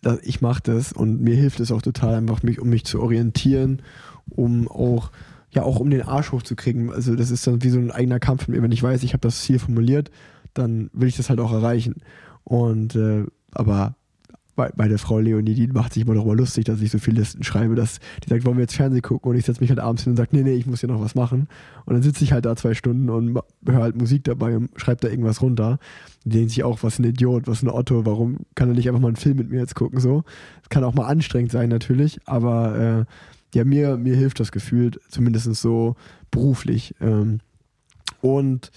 dass 0.00 0.18
ich 0.22 0.40
mache 0.40 0.62
das 0.62 0.92
und 0.92 1.20
mir 1.20 1.36
hilft 1.36 1.60
es 1.60 1.70
auch 1.70 1.82
total 1.82 2.14
einfach, 2.14 2.42
mich, 2.42 2.58
um 2.58 2.70
mich 2.70 2.86
zu 2.86 3.02
orientieren, 3.02 3.82
um 4.30 4.68
auch, 4.68 5.10
ja, 5.50 5.64
auch 5.64 5.80
um 5.80 5.90
den 5.90 6.00
Arsch 6.00 6.32
hochzukriegen. 6.32 6.90
Also, 6.90 7.14
das 7.14 7.30
ist 7.30 7.46
dann 7.46 7.62
wie 7.62 7.68
so 7.68 7.78
ein 7.78 7.90
eigener 7.90 8.20
Kampf 8.20 8.48
mit 8.48 8.56
mir. 8.56 8.62
Wenn 8.62 8.72
ich 8.72 8.82
weiß, 8.82 9.02
ich 9.02 9.12
habe 9.12 9.20
das 9.20 9.42
Ziel 9.42 9.58
formuliert, 9.58 10.10
dann 10.54 10.88
will 10.94 11.08
ich 11.08 11.16
das 11.18 11.28
halt 11.28 11.40
auch 11.40 11.52
erreichen. 11.52 11.96
Und, 12.44 12.96
äh, 12.96 13.26
aber 13.52 13.96
meine 14.76 14.98
Frau 14.98 15.18
Leonie, 15.18 15.54
die 15.54 15.66
macht 15.68 15.94
sich 15.94 16.04
immer 16.04 16.14
darüber 16.14 16.34
lustig, 16.34 16.64
dass 16.64 16.80
ich 16.80 16.90
so 16.90 16.98
viele 16.98 17.20
Listen 17.20 17.42
schreibe, 17.42 17.74
dass 17.74 17.98
die 18.24 18.28
sagt, 18.28 18.44
wollen 18.44 18.56
wir 18.56 18.62
jetzt 18.62 18.76
Fernsehen 18.76 19.02
gucken? 19.02 19.30
Und 19.30 19.36
ich 19.36 19.44
setze 19.44 19.60
mich 19.60 19.70
halt 19.70 19.80
abends 19.80 20.04
hin 20.04 20.12
und 20.12 20.16
sage, 20.16 20.30
nee, 20.32 20.42
nee, 20.42 20.54
ich 20.54 20.66
muss 20.66 20.80
hier 20.80 20.88
noch 20.88 21.00
was 21.00 21.14
machen. 21.14 21.48
Und 21.86 21.94
dann 21.94 22.02
sitze 22.02 22.24
ich 22.24 22.32
halt 22.32 22.44
da 22.44 22.56
zwei 22.56 22.74
Stunden 22.74 23.10
und 23.10 23.38
höre 23.66 23.82
halt 23.82 23.96
Musik 23.96 24.24
dabei 24.24 24.56
und 24.56 24.70
schreibe 24.76 25.00
da 25.00 25.08
irgendwas 25.08 25.42
runter. 25.42 25.78
Die 26.24 26.30
denken 26.30 26.48
sich 26.48 26.64
auch, 26.64 26.82
was 26.82 26.98
ein 26.98 27.04
Idiot, 27.04 27.46
was 27.46 27.62
ein 27.62 27.68
Otto, 27.68 28.04
warum 28.06 28.38
kann 28.54 28.68
er 28.68 28.74
nicht 28.74 28.88
einfach 28.88 29.00
mal 29.00 29.08
einen 29.08 29.16
Film 29.16 29.36
mit 29.36 29.50
mir 29.50 29.60
jetzt 29.60 29.74
gucken? 29.74 30.00
So. 30.00 30.24
Das 30.60 30.68
kann 30.68 30.84
auch 30.84 30.94
mal 30.94 31.06
anstrengend 31.06 31.52
sein 31.52 31.68
natürlich, 31.68 32.20
aber 32.26 33.06
äh, 33.06 33.56
ja, 33.56 33.64
mir, 33.64 33.96
mir 33.96 34.16
hilft 34.16 34.40
das 34.40 34.52
gefühlt, 34.52 35.00
zumindest 35.08 35.52
so 35.54 35.96
beruflich. 36.30 36.94
Ähm, 37.00 37.40
und 38.20 38.70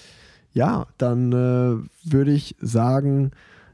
ja, 0.53 0.87
dann 0.97 1.31
äh, 1.31 2.11
würde 2.11 2.31
ich 2.31 2.55
sagen, 2.61 3.31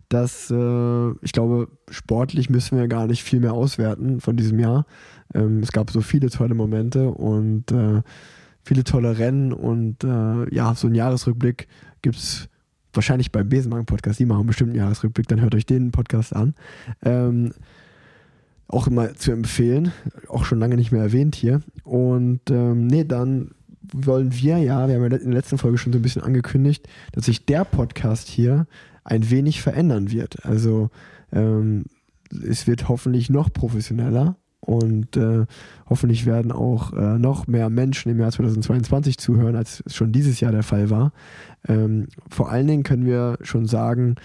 dass 0.09 0.51
äh, 0.51 1.11
ich 1.21 1.31
glaube, 1.31 1.69
sportlich 1.89 2.49
müssen 2.49 2.77
wir 2.77 2.87
gar 2.87 3.07
nicht 3.07 3.23
viel 3.23 3.39
mehr 3.39 3.53
auswerten 3.53 4.19
von 4.19 4.35
diesem 4.35 4.59
Jahr. 4.59 4.85
Ähm, 5.33 5.59
es 5.59 5.71
gab 5.71 5.91
so 5.91 6.01
viele 6.01 6.29
tolle 6.29 6.55
Momente 6.55 7.09
und 7.09 7.71
äh, 7.71 8.01
viele 8.63 8.83
tolle 8.83 9.17
Rennen 9.17 9.53
und 9.53 10.03
äh, 10.03 10.53
ja, 10.53 10.73
so 10.75 10.87
ein 10.87 10.95
Jahresrückblick 10.95 11.67
gibt 12.01 12.17
es 12.17 12.49
wahrscheinlich 12.93 13.31
beim 13.31 13.49
Besenwagen-Podcast. 13.49 14.19
Die 14.19 14.25
machen 14.25 14.47
bestimmt 14.47 14.71
einen 14.71 14.79
Jahresrückblick, 14.79 15.27
dann 15.27 15.41
hört 15.41 15.55
euch 15.55 15.65
den 15.65 15.91
Podcast 15.91 16.35
an. 16.35 16.55
Ähm, 17.03 17.53
auch 18.67 18.87
immer 18.87 19.15
zu 19.15 19.31
empfehlen, 19.31 19.91
auch 20.27 20.45
schon 20.45 20.59
lange 20.59 20.75
nicht 20.75 20.91
mehr 20.91 21.01
erwähnt 21.01 21.35
hier. 21.35 21.61
Und 21.83 22.41
ähm, 22.49 22.87
nee, 22.87 23.03
dann 23.03 23.51
wollen 23.93 24.33
wir 24.33 24.57
ja, 24.57 24.87
wir 24.87 24.95
haben 24.95 25.01
ja 25.01 25.17
in 25.17 25.31
der 25.31 25.33
letzten 25.33 25.57
Folge 25.57 25.77
schon 25.77 25.93
so 25.93 25.99
ein 25.99 26.03
bisschen 26.03 26.21
angekündigt, 26.21 26.87
dass 27.11 27.25
sich 27.25 27.45
der 27.45 27.65
Podcast 27.65 28.27
hier 28.27 28.67
ein 29.09 29.29
wenig 29.29 29.61
verändern 29.61 30.11
wird. 30.11 30.45
Also 30.45 30.89
ähm, 31.31 31.85
es 32.47 32.67
wird 32.67 32.87
hoffentlich 32.89 33.29
noch 33.29 33.51
professioneller 33.51 34.35
und 34.61 35.17
äh, 35.17 35.45
hoffentlich 35.89 36.25
werden 36.25 36.51
auch 36.51 36.93
äh, 36.93 37.17
noch 37.17 37.47
mehr 37.47 37.69
Menschen 37.69 38.11
im 38.11 38.19
Jahr 38.19 38.31
2022 38.31 39.17
zuhören, 39.17 39.55
als 39.55 39.81
es 39.85 39.95
schon 39.95 40.11
dieses 40.11 40.39
Jahr 40.39 40.51
der 40.51 40.63
Fall 40.63 40.89
war. 40.89 41.11
Ähm, 41.67 42.07
vor 42.29 42.51
allen 42.51 42.67
Dingen 42.67 42.83
können 42.83 43.05
wir 43.05 43.37
schon 43.41 43.65
sagen, 43.65 44.15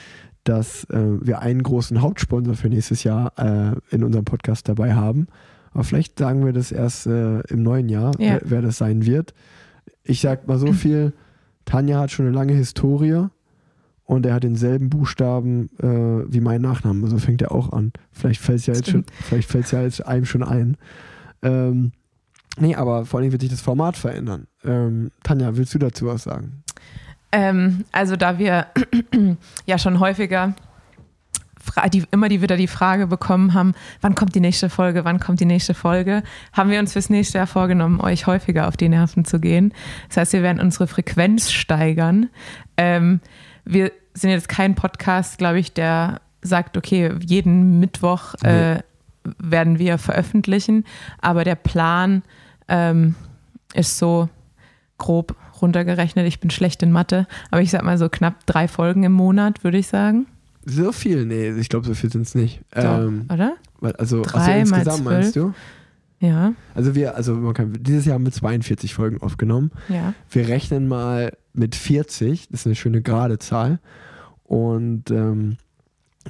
dass 0.44 0.84
äh, 0.90 0.98
wir 1.22 1.38
einen 1.40 1.62
großen 1.62 2.02
Hauptsponsor 2.02 2.54
für 2.54 2.68
nächstes 2.68 3.04
Jahr 3.04 3.32
äh, 3.38 3.72
in 3.94 4.04
unserem 4.04 4.26
Podcast 4.26 4.68
dabei 4.68 4.94
haben. 4.94 5.28
Aber 5.72 5.84
vielleicht 5.84 6.18
sagen 6.18 6.44
wir 6.44 6.52
das 6.52 6.70
erst 6.72 7.06
äh, 7.06 7.40
im 7.48 7.62
neuen 7.62 7.88
Jahr, 7.88 8.12
Ja. 8.20 8.34
wer, 8.34 8.40
wer 8.44 8.62
das 8.62 8.76
sein 8.76 9.06
wird. 9.06 9.32
Ich 10.02 10.20
sag 10.20 10.46
mal 10.46 10.58
so 10.58 10.72
viel, 10.74 11.14
Tanja 11.64 11.98
hat 12.00 12.10
schon 12.10 12.26
eine 12.26 12.34
lange 12.34 12.52
Historie 12.52 13.28
und 14.04 14.26
er 14.26 14.34
hat 14.34 14.44
denselben 14.44 14.90
Buchstaben 14.90 15.70
äh, 15.78 16.32
wie 16.32 16.40
mein 16.40 16.60
Nachname. 16.60 17.06
So 17.08 17.18
fängt 17.18 17.42
er 17.42 17.52
auch 17.52 17.72
an. 17.72 17.92
Vielleicht 18.12 18.40
fällt 18.40 18.58
es 18.60 18.66
ja, 18.66 18.74
jetzt 18.74 18.90
schon- 18.90 19.04
vielleicht 19.22 19.50
fällt's 19.50 19.70
ja 19.70 19.82
jetzt 19.82 20.06
einem 20.06 20.24
schon 20.24 20.42
ein. 20.42 20.76
Ähm, 21.42 21.92
Nee, 22.56 22.76
aber 22.76 23.04
vor 23.04 23.18
allem 23.18 23.32
wird 23.32 23.40
sich 23.42 23.50
das 23.50 23.60
Format 23.60 23.96
verändern. 23.96 24.46
Ähm, 24.64 25.10
Tanja, 25.24 25.56
willst 25.56 25.74
du 25.74 25.78
dazu 25.80 26.06
was 26.06 26.22
sagen? 26.22 26.62
Ähm, 27.32 27.84
also 27.90 28.14
da 28.14 28.38
wir 28.38 28.68
ja 29.66 29.76
schon 29.76 29.98
häufiger 29.98 30.54
die, 31.92 32.04
immer 32.10 32.28
die 32.28 32.42
wieder 32.42 32.56
die 32.56 32.68
Frage 32.68 33.06
bekommen 33.06 33.54
haben, 33.54 33.74
wann 34.02 34.14
kommt 34.14 34.34
die 34.34 34.40
nächste 34.40 34.68
Folge, 34.68 35.04
wann 35.04 35.18
kommt 35.18 35.40
die 35.40 35.46
nächste 35.46 35.74
Folge, 35.74 36.22
haben 36.52 36.70
wir 36.70 36.78
uns 36.78 36.92
fürs 36.92 37.10
nächste 37.10 37.38
Jahr 37.38 37.46
vorgenommen, 37.46 38.00
euch 38.00 38.26
häufiger 38.26 38.68
auf 38.68 38.76
die 38.76 38.88
Nerven 38.88 39.24
zu 39.24 39.40
gehen. 39.40 39.72
Das 40.08 40.18
heißt, 40.18 40.32
wir 40.34 40.42
werden 40.42 40.60
unsere 40.60 40.86
Frequenz 40.86 41.50
steigern. 41.50 42.28
Ähm, 42.76 43.20
wir 43.64 43.92
sind 44.14 44.30
jetzt 44.30 44.48
kein 44.48 44.74
Podcast, 44.74 45.38
glaube 45.38 45.58
ich, 45.58 45.72
der 45.72 46.20
sagt, 46.42 46.76
okay, 46.76 47.12
jeden 47.26 47.80
Mittwoch 47.80 48.34
äh, 48.42 48.78
werden 49.38 49.78
wir 49.78 49.98
veröffentlichen, 49.98 50.84
aber 51.20 51.44
der 51.44 51.54
Plan 51.54 52.22
ähm, 52.68 53.14
ist 53.74 53.98
so 53.98 54.28
grob 54.98 55.34
runtergerechnet. 55.60 56.26
Ich 56.26 56.40
bin 56.40 56.50
schlecht 56.50 56.82
in 56.82 56.92
Mathe, 56.92 57.26
aber 57.50 57.62
ich 57.62 57.70
sag 57.70 57.82
mal 57.82 57.98
so 57.98 58.08
knapp 58.08 58.46
drei 58.46 58.68
Folgen 58.68 59.02
im 59.02 59.12
Monat, 59.12 59.64
würde 59.64 59.78
ich 59.78 59.86
sagen. 59.86 60.26
So 60.66 60.92
viel? 60.92 61.26
Nee, 61.26 61.50
ich 61.50 61.68
glaube, 61.68 61.86
so 61.86 61.94
viel 61.94 62.10
sind 62.10 62.22
es 62.22 62.34
nicht. 62.34 62.60
So, 62.74 62.82
Ähm, 62.82 63.26
oder? 63.32 63.54
also, 63.98 64.22
drei 64.22 64.60
also 64.60 64.70
mal 64.70 64.78
insgesamt 64.78 65.04
meinst 65.04 65.36
du? 65.36 65.54
Ja, 66.24 66.54
Also 66.74 66.94
wir, 66.94 67.14
also 67.16 67.34
man 67.34 67.54
kann, 67.54 67.72
dieses 67.80 68.04
Jahr 68.06 68.14
haben 68.14 68.24
wir 68.24 68.32
42 68.32 68.94
Folgen 68.94 69.20
aufgenommen. 69.22 69.70
ja. 69.88 70.14
Wir 70.30 70.48
rechnen 70.48 70.88
mal 70.88 71.32
mit 71.52 71.74
40, 71.74 72.48
das 72.48 72.60
ist 72.60 72.66
eine 72.66 72.74
schöne 72.74 73.02
gerade 73.02 73.38
Zahl. 73.38 73.78
Und 74.44 75.10
ähm, 75.10 75.56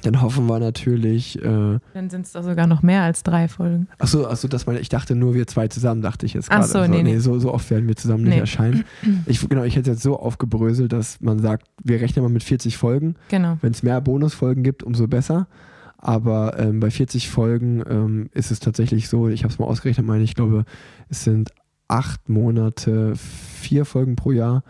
dann 0.01 0.21
hoffen 0.21 0.45
wir 0.47 0.59
natürlich, 0.59 1.41
äh, 1.41 1.79
Dann 1.93 2.09
sind 2.09 2.25
es 2.25 2.33
doch 2.33 2.43
sogar 2.43 2.67
noch 2.67 2.83
mehr 2.83 3.03
als 3.03 3.23
drei 3.23 3.47
Folgen. 3.47 3.87
achso, 3.97 4.25
achso, 4.27 4.47
das 4.49 4.65
meine 4.65 4.79
ich 4.79 4.89
dachte 4.89 5.15
nur 5.15 5.33
wir 5.33 5.47
zwei 5.47 5.67
zusammen, 5.69 6.01
dachte 6.01 6.25
ich 6.25 6.33
jetzt 6.33 6.49
Ach 6.51 6.67
gerade. 6.67 6.67
so, 6.67 6.85
nee, 6.91 7.01
nee. 7.01 7.17
so, 7.19 7.39
so 7.39 7.53
oft 7.53 7.69
werden 7.71 7.87
wir 7.87 7.95
zusammen 7.95 8.23
nicht 8.25 8.33
Nee. 8.33 8.39
erscheinen. 8.39 8.83
Ich, 9.25 9.47
genau, 9.47 9.63
ich 9.63 9.75
hätte 9.77 9.91
jetzt 9.91 10.03
so 10.03 10.19
aufgebröselt, 10.19 10.91
dass 10.91 11.21
man 11.21 11.39
sagt, 11.39 11.67
wir 11.83 12.01
rechnen 12.01 12.23
mal 12.23 12.29
mit 12.31 12.43
40 12.43 12.75
Folgen. 12.77 13.15
Genau. 13.29 13.57
Wenn 13.61 13.71
es 13.71 13.83
mehr 13.83 14.01
Bonusfolgen 14.01 14.63
gibt, 14.63 14.83
umso 14.83 15.07
besser. 15.07 15.47
Aber 16.05 16.59
ähm, 16.59 16.81
bei 16.81 16.91
40 16.91 17.31
Folgen 17.31 17.83
ähm, 17.89 18.29
ist 18.31 18.51
es 18.51 18.59
tatsächlich 18.59 19.09
so, 19.09 19.27
ich 19.27 19.43
habe 19.43 19.51
es 19.51 19.57
mal 19.57 19.65
ausgerechnet, 19.65 20.05
meine 20.05 20.23
ich 20.23 20.35
glaube, 20.35 20.63
es 21.09 21.23
sind 21.23 21.49
acht 21.87 22.29
Monate, 22.29 23.15
vier 23.15 23.85
Folgen 23.85 24.15
pro 24.15 24.31
Jahr, 24.31 24.63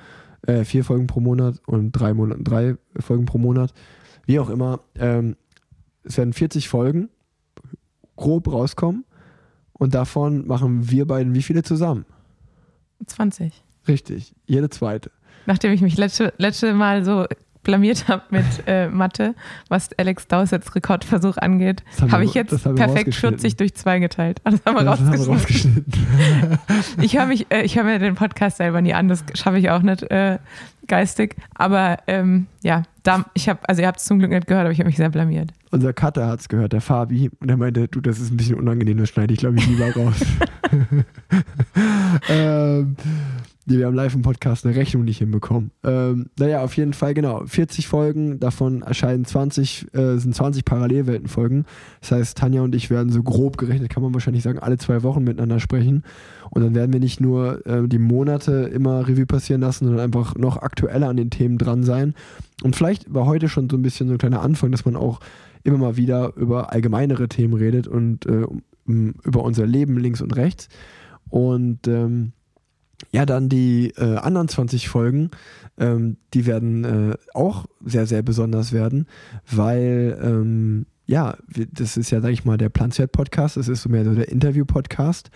äh, 0.47 0.63
vier 0.63 0.85
Folgen 0.85 1.07
pro 1.07 1.19
Monat 1.19 1.59
und 1.65 1.91
drei 1.91 2.13
Monate, 2.13 2.41
drei 2.41 2.75
Folgen 3.01 3.25
pro 3.25 3.37
Monat. 3.37 3.73
Wie 4.25 4.39
auch 4.39 4.49
immer, 4.49 4.79
ähm, 4.97 5.35
es 6.05 6.17
werden 6.17 6.31
40 6.31 6.69
Folgen 6.69 7.09
grob 8.15 8.49
rauskommen 8.49 9.03
und 9.73 9.93
davon 9.93 10.47
machen 10.47 10.89
wir 10.89 11.05
beiden 11.05 11.35
wie 11.35 11.43
viele 11.43 11.63
zusammen? 11.63 12.05
20. 13.05 13.61
Richtig, 13.89 14.33
jede 14.45 14.69
zweite. 14.69 15.11
Nachdem 15.47 15.73
ich 15.73 15.81
mich 15.81 15.97
letzte, 15.97 16.33
letzte 16.37 16.73
Mal 16.73 17.03
so 17.03 17.25
blamiert 17.65 18.07
habe 18.07 18.23
mit 18.29 18.45
äh, 18.67 18.87
Mathe, 18.87 19.35
was 19.67 19.89
Alex 19.97 20.27
Dausets 20.29 20.73
Rekordversuch 20.73 21.35
angeht, 21.37 21.83
Das 21.99 22.09
habe 22.11 22.21
wir- 22.23 22.29
ich 22.29 22.33
jetzt 22.33 22.53
das 22.53 22.63
wir 22.63 22.75
perfekt 22.75 23.07
rausgeschnitten. 23.09 23.39
40 23.39 23.57
durch 23.57 23.75
zwei 23.75 23.99
geteilt. 23.99 24.39
Also 24.45 24.59
haben 24.65 24.75
wir 24.77 24.83
Das 24.85 24.99
haben 25.01 25.11
wir 25.11 25.27
rausgeschnitten. 25.27 25.93
rausgeschnitten. 25.93 26.59
Ich 27.03 27.17
höre 27.17 27.25
mich, 27.25 27.47
äh, 27.51 27.63
ich 27.63 27.75
höre 27.75 27.83
mir 27.83 27.99
den 27.99 28.15
Podcast 28.15 28.55
selber 28.57 28.79
nie 28.81 28.93
an, 28.93 29.09
das 29.09 29.25
schaffe 29.33 29.57
ich 29.57 29.69
auch 29.69 29.81
nicht 29.81 30.03
äh, 30.11 30.37
geistig. 30.87 31.35
Aber 31.55 31.97
ähm, 32.07 32.47
ja, 32.63 32.83
da, 33.03 33.25
ich 33.33 33.49
habe, 33.49 33.59
also 33.67 33.81
ihr 33.81 33.87
habt 33.87 33.99
es 33.99 34.05
zum 34.05 34.19
Glück 34.19 34.31
nicht 34.31 34.47
gehört, 34.47 34.63
aber 34.65 34.71
ich 34.71 34.79
habe 34.79 34.87
mich 34.87 34.97
sehr 34.97 35.09
blamiert. 35.09 35.49
Unser 35.71 35.91
Cutter 35.93 36.27
hat 36.27 36.39
es 36.39 36.47
gehört, 36.49 36.71
der 36.73 36.81
Fabi, 36.81 37.29
und 37.39 37.49
er 37.49 37.57
meinte, 37.57 37.87
du, 37.87 37.99
das 38.01 38.19
ist 38.19 38.31
ein 38.31 38.37
bisschen 38.37 38.55
unangenehm, 38.55 38.97
das 38.97 39.09
schneide 39.09 39.33
ich, 39.33 39.39
glaube 39.39 39.57
ich, 39.57 39.67
lieber 39.67 39.91
raus. 39.93 40.15
ähm, 42.29 42.95
nee, 43.65 43.77
wir 43.77 43.87
haben 43.87 43.95
live 43.95 44.15
im 44.15 44.21
Podcast 44.21 44.65
eine 44.65 44.75
Rechnung 44.75 45.03
nicht 45.03 45.17
hinbekommen. 45.17 45.71
Ähm, 45.83 46.27
naja, 46.37 46.63
auf 46.63 46.75
jeden 46.77 46.93
Fall, 46.93 47.13
genau. 47.13 47.45
40 47.45 47.87
Folgen, 47.87 48.39
davon 48.39 48.81
erscheinen 48.81 49.25
20, 49.25 49.93
äh, 49.93 50.17
sind 50.17 50.35
20 50.35 50.65
Parallelweltenfolgen. 50.65 51.65
Das 52.01 52.11
heißt, 52.11 52.37
Tanja 52.37 52.61
und 52.61 52.75
ich 52.75 52.89
werden 52.89 53.11
so 53.11 53.23
grob 53.23 53.57
gerechnet, 53.57 53.89
kann 53.89 54.03
man 54.03 54.13
wahrscheinlich 54.13 54.43
sagen, 54.43 54.59
alle 54.59 54.77
zwei 54.77 55.03
Wochen 55.03 55.23
miteinander 55.23 55.59
sprechen. 55.59 56.03
Und 56.51 56.63
dann 56.63 56.75
werden 56.75 56.93
wir 56.93 56.99
nicht 56.99 57.19
nur 57.19 57.65
äh, 57.65 57.87
die 57.87 57.99
Monate 57.99 58.69
immer 58.73 59.07
Revue 59.07 59.25
passieren 59.25 59.61
lassen, 59.61 59.85
sondern 59.85 60.03
einfach 60.03 60.35
noch 60.35 60.57
aktueller 60.57 61.09
an 61.09 61.17
den 61.17 61.29
Themen 61.29 61.57
dran 61.57 61.83
sein. 61.83 62.13
Und 62.63 62.75
vielleicht 62.75 63.13
war 63.13 63.25
heute 63.25 63.49
schon 63.49 63.69
so 63.69 63.77
ein 63.77 63.81
bisschen 63.81 64.07
so 64.07 64.13
ein 64.13 64.19
kleiner 64.19 64.41
Anfang, 64.41 64.71
dass 64.71 64.85
man 64.85 64.95
auch 64.95 65.19
immer 65.63 65.79
mal 65.79 65.97
wieder 65.97 66.33
über 66.35 66.71
allgemeinere 66.71 67.27
Themen 67.27 67.55
redet 67.55 67.87
und 67.87 68.25
äh, 68.27 68.45
über 68.87 69.43
unser 69.43 69.65
Leben 69.65 69.97
links 69.97 70.21
und 70.21 70.35
rechts. 70.35 70.69
Und 71.29 71.87
ähm, 71.87 72.33
ja, 73.11 73.25
dann 73.25 73.49
die 73.49 73.93
äh, 73.97 74.17
anderen 74.17 74.47
20 74.47 74.87
Folgen, 74.87 75.31
ähm, 75.77 76.17
die 76.33 76.45
werden 76.45 76.83
äh, 76.83 77.17
auch 77.33 77.65
sehr, 77.83 78.05
sehr 78.05 78.21
besonders 78.21 78.71
werden, 78.71 79.07
weil, 79.49 80.17
ähm, 80.21 80.85
ja, 81.05 81.37
das 81.71 81.97
ist 81.97 82.09
ja, 82.09 82.19
sag 82.21 82.31
ich 82.31 82.45
mal, 82.45 82.57
der 82.57 82.69
Planzert-Podcast, 82.69 83.57
das 83.57 83.67
ist 83.67 83.83
so 83.83 83.89
mehr 83.89 84.03
so 84.05 84.15
der 84.15 84.29
Interview-Podcast. 84.29 85.29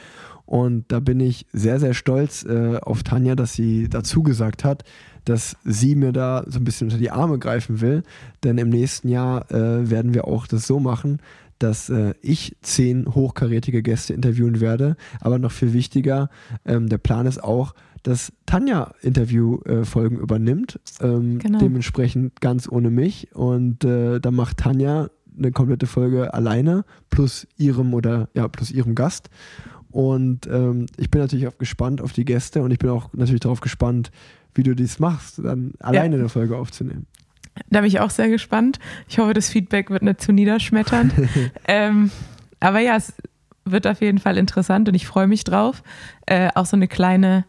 Und 0.50 0.86
da 0.92 1.00
bin 1.00 1.20
ich 1.20 1.46
sehr, 1.54 1.80
sehr 1.80 1.94
stolz 1.94 2.44
äh, 2.44 2.78
auf 2.78 3.04
Tanja, 3.04 3.36
dass 3.36 3.54
sie 3.54 3.88
dazu 3.88 4.24
gesagt 4.24 4.64
hat, 4.64 4.84
dass 5.24 5.56
sie 5.64 5.94
mir 5.96 6.12
da 6.12 6.44
so 6.48 6.60
ein 6.60 6.64
bisschen 6.64 6.88
unter 6.88 6.98
die 6.98 7.12
Arme 7.12 7.38
greifen 7.38 7.82
will. 7.82 8.02
Denn 8.44 8.58
im 8.58 8.70
nächsten 8.70 9.10
Jahr 9.10 9.52
äh, 9.52 9.92
werden 9.92 10.16
wir 10.16 10.28
auch 10.28 10.48
das 10.48 10.66
so 10.66 10.80
machen, 10.80 11.20
dass 11.60 11.90
äh, 11.90 12.14
ich 12.22 12.56
zehn 12.62 13.14
hochkarätige 13.14 13.84
Gäste 13.84 14.14
interviewen 14.14 14.60
werde. 14.60 14.96
Aber 15.20 15.40
noch 15.40 15.52
viel 15.52 15.74
wichtiger, 15.74 16.30
ähm, 16.66 16.90
der 16.90 16.98
Plan 16.98 17.26
ist 17.26 17.44
auch, 17.44 17.74
dass 18.04 18.32
Tanja 18.46 18.94
Interviewfolgen 19.02 20.18
übernimmt. 20.20 20.80
Ähm, 21.02 21.40
Genau. 21.40 21.60
Dementsprechend 21.60 22.42
ganz 22.42 22.70
ohne 22.70 22.90
mich. 22.90 23.36
Und 23.36 23.84
äh, 23.84 24.20
dann 24.20 24.36
macht 24.36 24.58
Tanja 24.58 25.10
eine 25.38 25.52
komplette 25.52 25.88
Folge 25.88 26.34
alleine 26.34 26.86
plus 27.10 27.48
ihrem 27.58 27.94
oder 27.94 28.30
ja, 28.34 28.48
plus 28.48 28.72
ihrem 28.72 28.96
Gast. 28.96 29.30
Und 29.92 30.48
ähm, 30.48 30.86
ich 30.98 31.10
bin 31.10 31.22
natürlich 31.22 31.48
auch 31.48 31.58
gespannt 31.58 32.02
auf 32.02 32.14
die 32.14 32.26
Gäste 32.26 32.62
und 32.62 32.72
ich 32.72 32.80
bin 32.80 32.90
auch 32.90 33.12
natürlich 33.14 33.42
darauf 33.42 33.60
gespannt, 33.62 34.12
wie 34.54 34.64
du 34.64 34.76
dies 34.76 35.00
machst, 35.00 35.40
dann 35.40 35.74
alleine 35.80 36.16
eine 36.16 36.30
Folge 36.30 36.58
aufzunehmen. 36.58 37.06
Da 37.70 37.82
bin 37.82 37.88
ich 37.88 38.00
auch 38.00 38.10
sehr 38.10 38.30
gespannt. 38.30 38.80
Ich 39.08 39.20
hoffe, 39.20 39.34
das 39.34 39.50
Feedback 39.50 39.90
wird 39.90 40.04
nicht 40.04 40.22
zu 40.22 40.32
niederschmetternd. 40.32 41.14
ähm, 41.68 42.12
aber 42.60 42.80
ja, 42.80 42.96
es 42.96 43.14
wird 43.66 43.88
auf 43.88 44.02
jeden 44.02 44.18
Fall 44.18 44.38
interessant 44.38 44.88
und 44.90 44.96
ich 44.96 45.08
freue 45.08 45.28
mich 45.28 45.44
drauf. 45.44 45.84
Äh, 46.26 46.50
auch 46.56 46.66
so 46.66 46.76
eine 46.76 46.88
kleine 46.88 47.46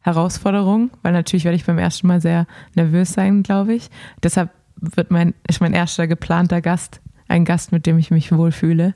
Herausforderung, 0.00 0.90
weil 1.02 1.12
natürlich 1.12 1.44
werde 1.44 1.56
ich 1.56 1.64
beim 1.64 1.78
ersten 1.78 2.06
Mal 2.06 2.20
sehr 2.20 2.46
nervös 2.74 3.12
sein, 3.12 3.42
glaube 3.42 3.74
ich. 3.74 3.90
Deshalb 4.22 4.50
wird 4.76 5.10
mein, 5.10 5.34
ist 5.48 5.60
mein 5.60 5.72
erster 5.72 6.06
geplanter 6.06 6.60
Gast 6.60 7.00
ein 7.28 7.44
Gast, 7.44 7.72
mit 7.72 7.86
dem 7.86 7.98
ich 7.98 8.10
mich 8.10 8.32
wohlfühle. 8.32 8.94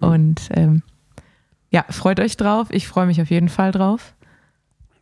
Und 0.00 0.48
ähm, 0.52 0.82
ja, 1.70 1.84
freut 1.90 2.20
euch 2.20 2.36
drauf. 2.36 2.68
Ich 2.70 2.88
freue 2.88 3.06
mich 3.06 3.20
auf 3.20 3.30
jeden 3.30 3.48
Fall 3.48 3.72
drauf. 3.72 4.14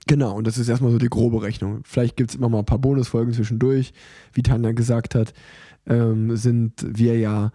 Genau, 0.06 0.34
und 0.34 0.46
das 0.46 0.58
ist 0.58 0.68
erstmal 0.68 0.90
so 0.90 0.98
die 0.98 1.08
grobe 1.08 1.42
Rechnung. 1.42 1.80
Vielleicht 1.84 2.16
gibt 2.16 2.30
es 2.30 2.36
immer 2.36 2.48
mal 2.48 2.58
ein 2.60 2.64
paar 2.64 2.78
Bonusfolgen 2.78 3.32
zwischendurch. 3.34 3.92
Wie 4.32 4.42
Tanja 4.42 4.72
gesagt 4.72 5.14
hat, 5.14 5.32
ähm, 5.86 6.36
sind 6.36 6.74
wir 6.86 7.18
ja 7.18 7.52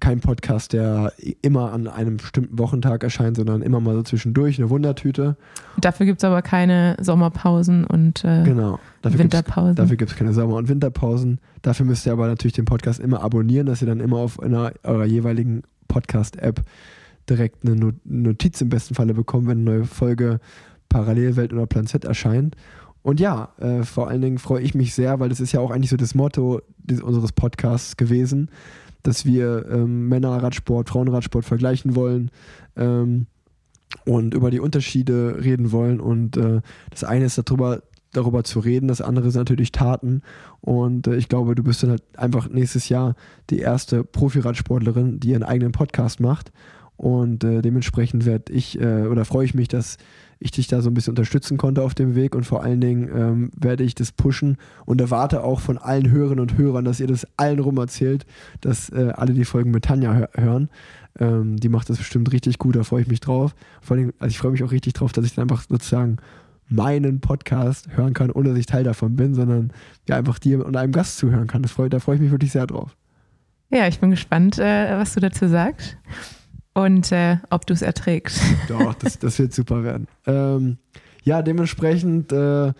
kein 0.00 0.20
Podcast, 0.20 0.72
der 0.72 1.12
immer 1.40 1.72
an 1.72 1.86
einem 1.86 2.16
bestimmten 2.18 2.58
Wochentag 2.58 3.02
erscheint, 3.04 3.36
sondern 3.36 3.62
immer 3.62 3.80
mal 3.80 3.94
so 3.94 4.02
zwischendurch 4.02 4.58
eine 4.58 4.68
Wundertüte. 4.68 5.36
Dafür 5.80 6.04
gibt 6.04 6.18
es 6.20 6.24
aber 6.24 6.42
keine 6.42 6.96
Sommerpausen 7.00 7.84
und 7.84 8.24
äh, 8.24 8.42
Genau. 8.44 8.78
Dafür 9.02 9.18
gibt's- 9.18 9.36
Winterpausen. 9.36 9.74
Dafür 9.76 9.96
gibt 9.96 10.10
es 10.10 10.16
keine 10.16 10.32
Sommer- 10.34 10.56
und 10.56 10.68
Winterpausen. 10.68 11.38
Dafür 11.62 11.86
müsst 11.86 12.04
ihr 12.06 12.12
aber 12.12 12.26
natürlich 12.26 12.52
den 12.54 12.64
Podcast 12.66 12.98
immer 13.00 13.22
abonnieren, 13.22 13.66
dass 13.66 13.80
ihr 13.82 13.88
dann 13.88 14.00
immer 14.00 14.18
auf 14.18 14.40
einer 14.40 14.72
eurer 14.82 15.04
jeweiligen 15.06 15.62
Podcast-App 15.88 16.62
direkt 17.30 17.64
eine 17.64 17.76
No- 17.76 17.92
Notiz 18.04 18.60
im 18.60 18.68
besten 18.68 18.94
Falle 18.94 19.14
bekommt, 19.14 19.46
wenn 19.46 19.58
eine 19.58 19.64
neue 19.78 19.84
Folge 19.84 20.40
Parallelwelt 20.94 21.52
oder 21.52 21.66
Plan 21.66 21.88
Z 21.88 22.04
erscheint. 22.04 22.54
Und 23.02 23.18
ja, 23.18 23.48
äh, 23.58 23.82
vor 23.82 24.06
allen 24.06 24.22
Dingen 24.22 24.38
freue 24.38 24.62
ich 24.62 24.76
mich 24.76 24.94
sehr, 24.94 25.18
weil 25.18 25.28
das 25.28 25.40
ist 25.40 25.50
ja 25.50 25.58
auch 25.58 25.72
eigentlich 25.72 25.90
so 25.90 25.96
das 25.96 26.14
Motto 26.14 26.60
des, 26.78 27.02
unseres 27.02 27.32
Podcasts 27.32 27.96
gewesen, 27.96 28.48
dass 29.02 29.26
wir 29.26 29.66
ähm, 29.70 30.08
Männerradsport, 30.08 30.88
Frauenradsport 30.88 31.44
vergleichen 31.44 31.96
wollen. 31.96 32.30
Ähm, 32.76 33.26
und 34.04 34.34
über 34.34 34.50
die 34.50 34.60
Unterschiede 34.60 35.38
reden 35.42 35.72
wollen. 35.72 36.00
Und 36.00 36.36
äh, 36.36 36.60
das 36.90 37.02
eine 37.02 37.24
ist 37.24 37.38
darüber, 37.38 37.82
darüber 38.12 38.44
zu 38.44 38.60
reden, 38.60 38.86
das 38.86 39.00
andere 39.00 39.30
sind 39.32 39.40
natürlich 39.40 39.72
Taten. 39.72 40.22
Und 40.60 41.08
äh, 41.08 41.16
ich 41.16 41.28
glaube, 41.28 41.56
du 41.56 41.64
bist 41.64 41.82
dann 41.82 41.90
halt 41.90 42.02
einfach 42.16 42.48
nächstes 42.48 42.88
Jahr 42.88 43.16
die 43.50 43.58
erste 43.58 44.04
Profiradsportlerin, 44.04 45.18
die 45.18 45.30
ihren 45.30 45.42
eigenen 45.42 45.72
Podcast 45.72 46.20
macht. 46.20 46.52
Und 46.96 47.42
äh, 47.44 47.62
dementsprechend 47.62 48.24
werde 48.24 48.52
ich 48.52 48.80
äh, 48.80 49.06
oder 49.06 49.24
freue 49.24 49.44
ich 49.44 49.54
mich, 49.54 49.68
dass 49.68 49.98
ich 50.38 50.50
dich 50.50 50.66
da 50.66 50.80
so 50.80 50.90
ein 50.90 50.94
bisschen 50.94 51.12
unterstützen 51.12 51.56
konnte 51.56 51.82
auf 51.82 51.94
dem 51.94 52.14
Weg 52.14 52.34
und 52.34 52.44
vor 52.44 52.62
allen 52.62 52.80
Dingen 52.80 53.08
ähm, 53.14 53.50
werde 53.56 53.84
ich 53.84 53.94
das 53.94 54.12
pushen 54.12 54.56
und 54.84 55.00
erwarte 55.00 55.42
auch 55.42 55.60
von 55.60 55.78
allen 55.78 56.10
Hörerinnen 56.10 56.40
und 56.40 56.58
Hörern, 56.58 56.84
dass 56.84 57.00
ihr 57.00 57.06
das 57.06 57.26
allen 57.36 57.58
rum 57.58 57.78
erzählt, 57.78 58.26
dass 58.60 58.90
äh, 58.90 59.12
alle 59.14 59.32
die 59.32 59.44
Folgen 59.44 59.70
mit 59.70 59.84
Tanja 59.84 60.14
hö 60.14 60.26
hören. 60.34 60.68
Ähm, 61.18 61.56
die 61.56 61.68
macht 61.68 61.88
das 61.90 61.98
bestimmt 61.98 62.32
richtig 62.32 62.58
gut, 62.58 62.76
da 62.76 62.82
freue 62.82 63.02
ich 63.02 63.08
mich 63.08 63.20
drauf. 63.20 63.54
Vor 63.80 63.96
allem, 63.96 64.12
also 64.18 64.30
ich 64.30 64.38
freue 64.38 64.52
mich 64.52 64.64
auch 64.64 64.72
richtig 64.72 64.94
drauf, 64.94 65.12
dass 65.12 65.24
ich 65.24 65.34
dann 65.34 65.44
einfach 65.44 65.64
sozusagen 65.68 66.16
meinen 66.68 67.20
Podcast 67.20 67.88
hören 67.96 68.14
kann, 68.14 68.30
ohne 68.30 68.50
dass 68.50 68.58
ich 68.58 68.66
Teil 68.66 68.84
davon 68.84 69.16
bin, 69.16 69.34
sondern 69.34 69.72
ja 70.08 70.16
einfach 70.16 70.38
dir 70.38 70.64
und 70.64 70.76
einem 70.76 70.92
Gast 70.92 71.18
zuhören 71.18 71.46
kann. 71.46 71.62
Das 71.62 71.72
freu, 71.72 71.88
da 71.88 72.00
freue 72.00 72.16
ich 72.16 72.22
mich 72.22 72.30
wirklich 72.30 72.52
sehr 72.52 72.66
drauf. 72.66 72.96
Ja, 73.70 73.86
ich 73.86 74.00
bin 74.00 74.10
gespannt, 74.10 74.58
äh, 74.58 74.96
was 74.96 75.14
du 75.14 75.20
dazu 75.20 75.48
sagst 75.48 75.96
und 76.74 77.12
äh, 77.12 77.38
ob 77.50 77.66
du 77.66 77.72
es 77.72 77.82
erträgst. 77.82 78.42
Doch, 78.68 78.94
das, 78.94 79.18
das 79.18 79.38
wird 79.38 79.54
super 79.54 79.82
werden. 79.84 80.08
Ähm, 80.26 80.78
ja, 81.22 81.40
dementsprechend, 81.40 82.32
äh, 82.32 82.72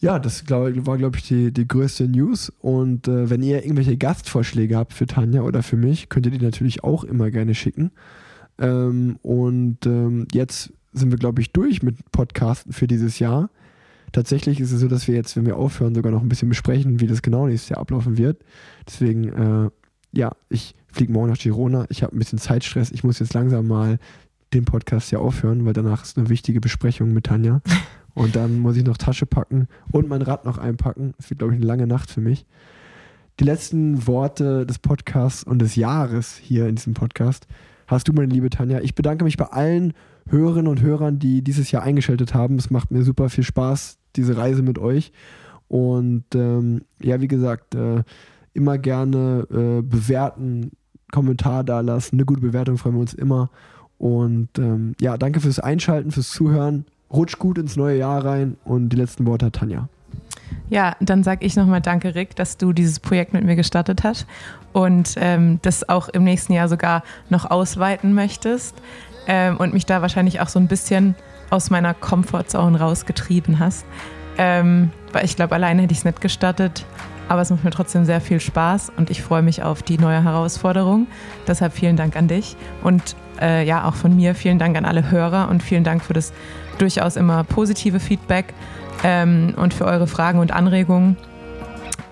ja, 0.00 0.18
das 0.18 0.44
glaub, 0.44 0.86
war, 0.86 0.98
glaube 0.98 1.16
ich, 1.16 1.28
die, 1.28 1.52
die 1.52 1.66
größte 1.66 2.08
News. 2.08 2.52
Und 2.60 3.08
äh, 3.08 3.30
wenn 3.30 3.42
ihr 3.42 3.62
irgendwelche 3.64 3.96
Gastvorschläge 3.96 4.76
habt 4.76 4.92
für 4.92 5.06
Tanja 5.06 5.42
oder 5.42 5.62
für 5.62 5.76
mich, 5.76 6.08
könnt 6.08 6.26
ihr 6.26 6.32
die 6.32 6.44
natürlich 6.44 6.84
auch 6.84 7.04
immer 7.04 7.30
gerne 7.30 7.54
schicken. 7.54 7.92
Ähm, 8.58 9.18
und 9.22 9.86
ähm, 9.86 10.26
jetzt 10.32 10.72
sind 10.92 11.10
wir, 11.10 11.18
glaube 11.18 11.40
ich, 11.40 11.52
durch 11.52 11.82
mit 11.82 12.10
Podcasten 12.12 12.72
für 12.72 12.86
dieses 12.86 13.18
Jahr. 13.20 13.50
Tatsächlich 14.12 14.58
ist 14.58 14.72
es 14.72 14.80
so, 14.80 14.88
dass 14.88 15.06
wir 15.06 15.14
jetzt, 15.14 15.36
wenn 15.36 15.46
wir 15.46 15.56
aufhören, 15.56 15.94
sogar 15.94 16.10
noch 16.10 16.22
ein 16.22 16.28
bisschen 16.28 16.48
besprechen, 16.48 16.98
wie 16.98 17.06
das 17.06 17.22
genau 17.22 17.46
nächstes 17.46 17.68
Jahr 17.68 17.80
ablaufen 17.80 18.18
wird. 18.18 18.42
Deswegen, 18.86 19.28
äh, 19.28 19.70
ja, 20.12 20.32
ich 20.48 20.74
fliege 20.92 21.12
morgen 21.12 21.30
nach 21.30 21.38
Girona. 21.38 21.86
Ich 21.88 22.02
habe 22.02 22.14
ein 22.14 22.18
bisschen 22.18 22.38
Zeitstress. 22.38 22.90
Ich 22.90 23.04
muss 23.04 23.18
jetzt 23.18 23.34
langsam 23.34 23.66
mal 23.66 23.98
den 24.52 24.64
Podcast 24.64 25.10
hier 25.10 25.20
aufhören, 25.20 25.64
weil 25.64 25.72
danach 25.72 26.02
ist 26.02 26.18
eine 26.18 26.28
wichtige 26.28 26.60
Besprechung 26.60 27.12
mit 27.12 27.24
Tanja. 27.26 27.60
Und 28.14 28.36
dann 28.36 28.58
muss 28.58 28.76
ich 28.76 28.84
noch 28.84 28.96
Tasche 28.96 29.24
packen 29.24 29.68
und 29.92 30.08
mein 30.08 30.20
Rad 30.20 30.44
noch 30.44 30.58
einpacken. 30.58 31.14
Es 31.18 31.30
wird, 31.30 31.38
glaube 31.38 31.54
ich, 31.54 31.58
eine 31.58 31.66
lange 31.66 31.86
Nacht 31.86 32.10
für 32.10 32.20
mich. 32.20 32.44
Die 33.38 33.44
letzten 33.44 34.06
Worte 34.08 34.66
des 34.66 34.80
Podcasts 34.80 35.44
und 35.44 35.60
des 35.60 35.76
Jahres 35.76 36.36
hier 36.36 36.66
in 36.66 36.74
diesem 36.74 36.92
Podcast 36.92 37.46
hast 37.86 38.08
du, 38.08 38.12
meine 38.12 38.32
liebe 38.32 38.50
Tanja. 38.50 38.80
Ich 38.80 38.94
bedanke 38.94 39.24
mich 39.24 39.36
bei 39.36 39.46
allen 39.46 39.94
Hörerinnen 40.28 40.66
und 40.66 40.82
Hörern, 40.82 41.18
die 41.18 41.42
dieses 41.42 41.70
Jahr 41.70 41.82
eingeschaltet 41.82 42.34
haben. 42.34 42.56
Es 42.56 42.68
macht 42.68 42.90
mir 42.90 43.02
super 43.02 43.30
viel 43.30 43.44
Spaß, 43.44 43.98
diese 44.16 44.36
Reise 44.36 44.62
mit 44.62 44.78
euch. 44.78 45.12
Und 45.68 46.24
ähm, 46.34 46.82
ja, 47.00 47.20
wie 47.20 47.28
gesagt, 47.28 47.74
äh, 47.74 48.02
immer 48.52 48.76
gerne 48.78 49.46
äh, 49.50 49.82
bewerten, 49.82 50.72
Kommentar 51.10 51.64
da 51.64 51.80
lassen. 51.80 52.16
Eine 52.16 52.24
gute 52.24 52.40
Bewertung 52.40 52.78
freuen 52.78 52.94
wir 52.96 53.00
uns 53.00 53.14
immer. 53.14 53.50
Und 53.98 54.48
ähm, 54.58 54.94
ja, 55.00 55.18
danke 55.18 55.40
fürs 55.40 55.58
Einschalten, 55.58 56.10
fürs 56.10 56.30
Zuhören. 56.30 56.86
Rutsch 57.12 57.38
gut 57.38 57.58
ins 57.58 57.76
neue 57.76 57.98
Jahr 57.98 58.24
rein 58.24 58.56
und 58.64 58.90
die 58.90 58.96
letzten 58.96 59.26
Worte 59.26 59.46
hat 59.46 59.54
Tanja. 59.54 59.88
Ja, 60.68 60.96
dann 61.00 61.22
sage 61.22 61.44
ich 61.44 61.56
nochmal 61.56 61.80
Danke, 61.80 62.14
Rick, 62.14 62.36
dass 62.36 62.56
du 62.56 62.72
dieses 62.72 63.00
Projekt 63.00 63.32
mit 63.32 63.44
mir 63.44 63.56
gestartet 63.56 64.04
hast 64.04 64.26
und 64.72 65.14
ähm, 65.16 65.58
das 65.62 65.88
auch 65.88 66.08
im 66.08 66.24
nächsten 66.24 66.52
Jahr 66.52 66.68
sogar 66.68 67.02
noch 67.28 67.50
ausweiten 67.50 68.14
möchtest 68.14 68.74
ähm, 69.26 69.56
und 69.56 69.74
mich 69.74 69.86
da 69.86 70.00
wahrscheinlich 70.00 70.40
auch 70.40 70.48
so 70.48 70.60
ein 70.60 70.68
bisschen 70.68 71.16
aus 71.50 71.70
meiner 71.70 71.92
Comfortzone 71.94 72.78
rausgetrieben 72.78 73.58
hast. 73.58 73.84
Ähm, 74.38 74.90
weil 75.12 75.24
ich 75.24 75.34
glaube, 75.34 75.54
alleine 75.56 75.82
hätte 75.82 75.92
ich 75.92 75.98
es 75.98 76.04
nicht 76.04 76.20
gestartet, 76.20 76.86
aber 77.30 77.42
es 77.42 77.50
macht 77.50 77.62
mir 77.62 77.70
trotzdem 77.70 78.04
sehr 78.04 78.20
viel 78.20 78.40
Spaß 78.40 78.90
und 78.96 79.08
ich 79.08 79.22
freue 79.22 79.40
mich 79.40 79.62
auf 79.62 79.84
die 79.84 79.98
neue 79.98 80.24
Herausforderung. 80.24 81.06
Deshalb 81.46 81.72
vielen 81.72 81.96
Dank 81.96 82.16
an 82.16 82.26
dich 82.26 82.56
und 82.82 83.14
äh, 83.40 83.64
ja, 83.64 83.84
auch 83.84 83.94
von 83.94 84.16
mir 84.16 84.34
vielen 84.34 84.58
Dank 84.58 84.76
an 84.76 84.84
alle 84.84 85.12
Hörer 85.12 85.48
und 85.48 85.62
vielen 85.62 85.84
Dank 85.84 86.02
für 86.02 86.12
das 86.12 86.32
durchaus 86.78 87.14
immer 87.14 87.44
positive 87.44 88.00
Feedback 88.00 88.52
ähm, 89.04 89.54
und 89.56 89.72
für 89.72 89.84
eure 89.84 90.08
Fragen 90.08 90.40
und 90.40 90.50
Anregungen. 90.50 91.16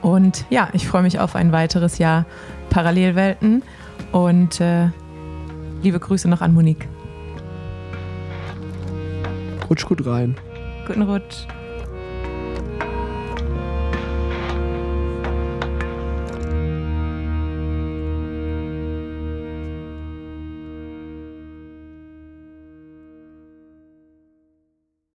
Und 0.02 0.46
ja, 0.50 0.68
ich 0.72 0.86
freue 0.86 1.02
mich 1.02 1.18
auf 1.18 1.34
ein 1.34 1.50
weiteres 1.50 1.98
Jahr 1.98 2.24
Parallelwelten 2.70 3.64
und 4.12 4.60
äh, 4.60 4.90
liebe 5.82 5.98
Grüße 5.98 6.28
noch 6.28 6.42
an 6.42 6.54
Monique. 6.54 6.86
Rutsch 9.68 9.84
gut 9.84 10.06
rein. 10.06 10.36
Guten 10.86 11.02
Rutsch. 11.02 11.48